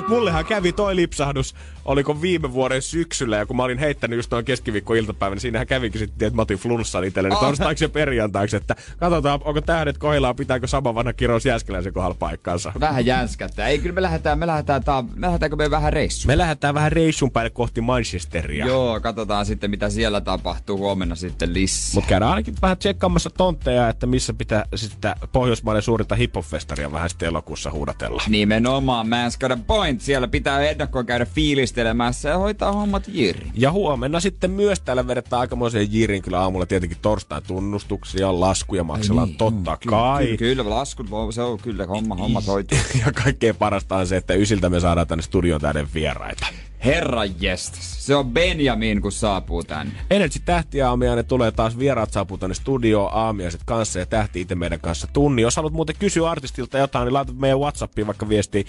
Mullehan 0.08 0.46
kävi 0.46 0.72
toi 0.72 0.96
lipsahdus, 0.96 1.56
oliko 1.86 2.22
viime 2.22 2.54
vuoden 2.54 2.82
syksyllä, 2.82 3.38
ja 3.38 3.46
kun 3.46 3.56
mä 3.56 3.64
olin 3.64 3.78
heittänyt 3.78 4.18
just 4.18 4.32
noin 4.32 4.46
keskiviikko-iltapäivänä, 4.46 5.36
niin 5.36 5.42
siinähän 5.42 5.68
kävikin 5.68 6.00
sitten, 6.00 6.28
että 6.28 6.36
mä 6.36 6.42
otin 6.42 6.58
flunssan 6.58 7.04
itselleni 7.04 7.36
Ah. 7.36 7.42
torstaiksi 7.42 7.86
ja 7.86 7.90
perjantaiksi, 7.90 8.56
että 8.56 8.76
katsotaan, 8.98 9.40
onko 9.44 9.62
tähdet 9.62 9.98
kohdillaan, 9.98 10.36
pitääkö 10.36 10.68
sama 10.68 10.96
vanha 10.96 11.14
kirous 11.14 11.46
Jääskeläisen 11.46 11.94
kohdalla 11.94 12.16
paikkaansa. 12.20 12.72
Vähän 12.80 13.06
jänskättää. 13.06 13.68
Ei, 13.68 13.80
kyllä 13.80 13.96
me 13.96 14.02
lähdetään, 14.02 14.40
me 14.40 14.48
lähdetään, 14.48 14.84
tää, 14.84 15.02
me 15.02 15.28
lähdetäänkö 15.28 15.56
me 15.56 15.72
vähän 15.72 15.94
reissuun? 15.94 16.28
Me 16.32 16.38
lähdetään 16.38 16.74
vähän 16.76 16.92
reissun 16.92 17.32
päälle 17.32 17.50
kohti 17.50 17.82
Manchesteria. 17.82 18.66
Joo, 18.66 19.00
katsotaan 19.00 19.46
sitten 19.46 19.70
mitä 19.70 19.90
siellä 19.90 20.22
tapahtuu 20.22 20.78
huomenna 20.78 21.16
sitten 21.16 21.54
lisää. 21.54 21.92
Mutta 21.96 22.10
käydään 22.10 22.32
ainakin 22.32 22.56
vähän 22.62 22.78
tsekkaamassa 22.78 23.30
tontteja, 23.30 23.90
että 23.90 24.08
missä 24.08 24.34
pitää 24.34 24.66
sitä 24.76 25.16
Pohjoismaiden 25.32 25.82
suurinta 25.82 26.16
hip-hop-festaria 26.16 26.92
vähän 26.92 27.10
sitten 27.10 27.28
elokuussa 27.28 27.72
huudatella. 27.72 28.24
Nimenomaan 28.30 29.08
Man's 29.08 29.38
Got 29.40 29.52
a 29.52 29.58
Point. 29.68 30.02
Siellä 30.02 30.28
pitää 30.28 30.62
ennakkoon 30.62 31.06
käydä 31.06 31.26
fiilistelemässä 31.74 32.30
ja 32.30 32.38
hoitaa 32.38 32.72
hommat 32.72 33.04
jiri. 33.08 33.52
Ja 33.54 33.72
huomenna 33.72 34.20
sitten 34.20 34.52
myös 34.52 34.82
täällä 34.82 35.08
vedetään 35.08 35.40
aikamoisen 35.40 35.88
jirin 35.94 36.22
kyllä 36.22 36.40
aamulla 36.40 36.66
tietenkin 36.66 36.98
torstain 37.02 37.44
tunnustuksia, 37.44 38.40
laskuja 38.40 38.84
maksellaan 38.84 39.28
niin, 39.28 39.38
totta 39.38 39.78
kai. 39.88 40.26
Kyllä, 40.26 40.38
kyllä, 40.38 40.70
laskut, 40.70 41.08
se 41.32 41.42
on 41.42 41.60
kyllä 41.60 41.86
homma, 41.86 42.16
hommat 42.16 42.48
hoituu. 42.48 42.78
Ja 43.06 43.12
kaikkein 43.12 43.56
parasta 43.56 43.98
on 43.98 44.08
se, 44.08 44.18
että 44.18 44.34
ysiltä 44.34 44.70
me 44.70 44.80
saadaan 44.80 45.08
tänne 45.08 45.22
studion 45.22 45.62
täyden 45.62 45.88
vieraita. 45.94 46.48
Herra 46.86 47.26
jestas. 47.40 48.06
Se 48.06 48.16
on 48.16 48.32
Benjamin, 48.32 49.02
kun 49.02 49.12
saapuu 49.12 49.64
tänne. 49.64 49.94
Energy 50.10 50.40
tähtiaamiainen 50.46 51.26
tulee 51.26 51.52
taas 51.52 51.80
vieraat 51.80 52.12
saapuu 52.12 52.38
tänne 52.38 52.54
studioon 52.54 53.10
aamiaiset 53.14 53.62
kanssa 53.66 54.00
ja 54.00 54.06
tähti 54.06 54.42
itse 54.42 54.56
meidän 54.56 54.80
kanssa 54.80 55.08
tunni. 55.14 55.42
Jos 55.42 55.56
haluat 55.56 55.74
muuten 55.74 55.96
kysyä 56.00 56.30
artistilta 56.30 56.78
jotain, 56.78 57.06
niin 57.06 57.14
laita 57.14 57.34
meidän 57.34 57.60
Whatsappiin 57.60 58.08
vaikka 58.08 58.30
viesti 58.30 58.66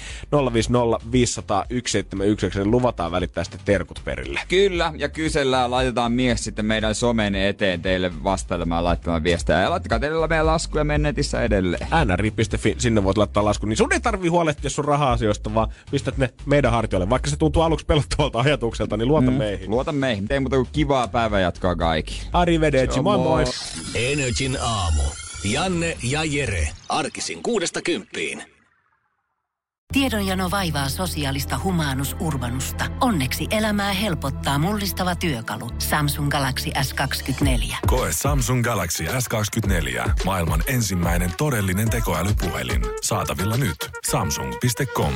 050 0.52 1.12
500 1.12 1.64
171, 1.70 2.58
niin 2.58 2.70
luvataan 2.70 3.12
välittää 3.12 3.44
sitten 3.44 3.60
terkut 3.64 4.00
perille. 4.04 4.40
Kyllä, 4.48 4.92
ja 4.96 5.08
kysellään, 5.08 5.70
laitetaan 5.70 6.12
mies 6.12 6.44
sitten 6.44 6.66
meidän 6.66 6.94
somen 6.94 7.34
eteen 7.34 7.82
teille 7.82 8.24
vastailemaan 8.24 8.84
laittamaan 8.84 9.24
viestejä. 9.24 9.60
Ja 9.60 9.70
laittakaa 9.70 9.98
teille 9.98 10.28
meidän 10.28 10.46
laskuja 10.46 10.84
mennetissä 10.84 11.42
edelleen. 11.42 11.86
nri.fi, 12.04 12.74
sinne 12.78 13.04
voit 13.04 13.18
laittaa 13.18 13.44
lasku, 13.44 13.66
niin 13.66 13.76
sun 13.76 13.92
ei 13.92 14.00
tarvii 14.00 14.30
huolehtia 14.30 14.70
sun 14.70 14.84
raha-asioista, 14.84 15.54
vaan 15.54 15.68
pistät 15.90 16.18
ne 16.18 16.30
meidän 16.46 16.72
hartioille. 16.72 17.10
Vaikka 17.10 17.30
se 17.30 17.36
tuntuu 17.36 17.62
aluksi 17.62 17.86
pelottavalta 17.86 18.03
ajatukselta, 18.34 18.96
niin 18.96 19.08
luota 19.08 19.30
mm. 19.30 19.36
meihin. 19.36 19.70
Luota 19.70 19.92
meihin. 19.92 20.26
Ei 20.30 20.40
muuta 20.40 20.56
kuin 20.56 20.68
kivaa 20.72 21.08
päivänjatkoa 21.08 21.76
kaikki. 21.76 22.22
Arrivederci, 22.32 23.00
moi 23.00 23.18
moi. 23.18 23.44
Energin 23.94 24.58
aamu. 24.60 25.02
Janne 25.44 25.96
ja 26.02 26.24
Jere. 26.24 26.68
Arkisin 26.88 27.42
kuudesta 27.42 27.82
kymppiin. 27.82 28.54
Tiedonjano 29.92 30.50
vaivaa 30.50 30.88
sosiaalista 30.88 31.60
humanus 31.64 32.16
urbanusta. 32.20 32.84
Onneksi 33.00 33.46
elämää 33.50 33.92
helpottaa 33.92 34.58
mullistava 34.58 35.14
työkalu. 35.14 35.70
Samsung 35.78 36.30
Galaxy 36.30 36.70
S24. 36.70 37.76
Koe 37.86 38.08
Samsung 38.12 38.64
Galaxy 38.64 39.04
S24. 39.04 40.10
Maailman 40.24 40.62
ensimmäinen 40.66 41.30
todellinen 41.38 41.90
tekoälypuhelin. 41.90 42.82
Saatavilla 43.02 43.56
nyt. 43.56 43.76
Samsung.com. 44.10 45.12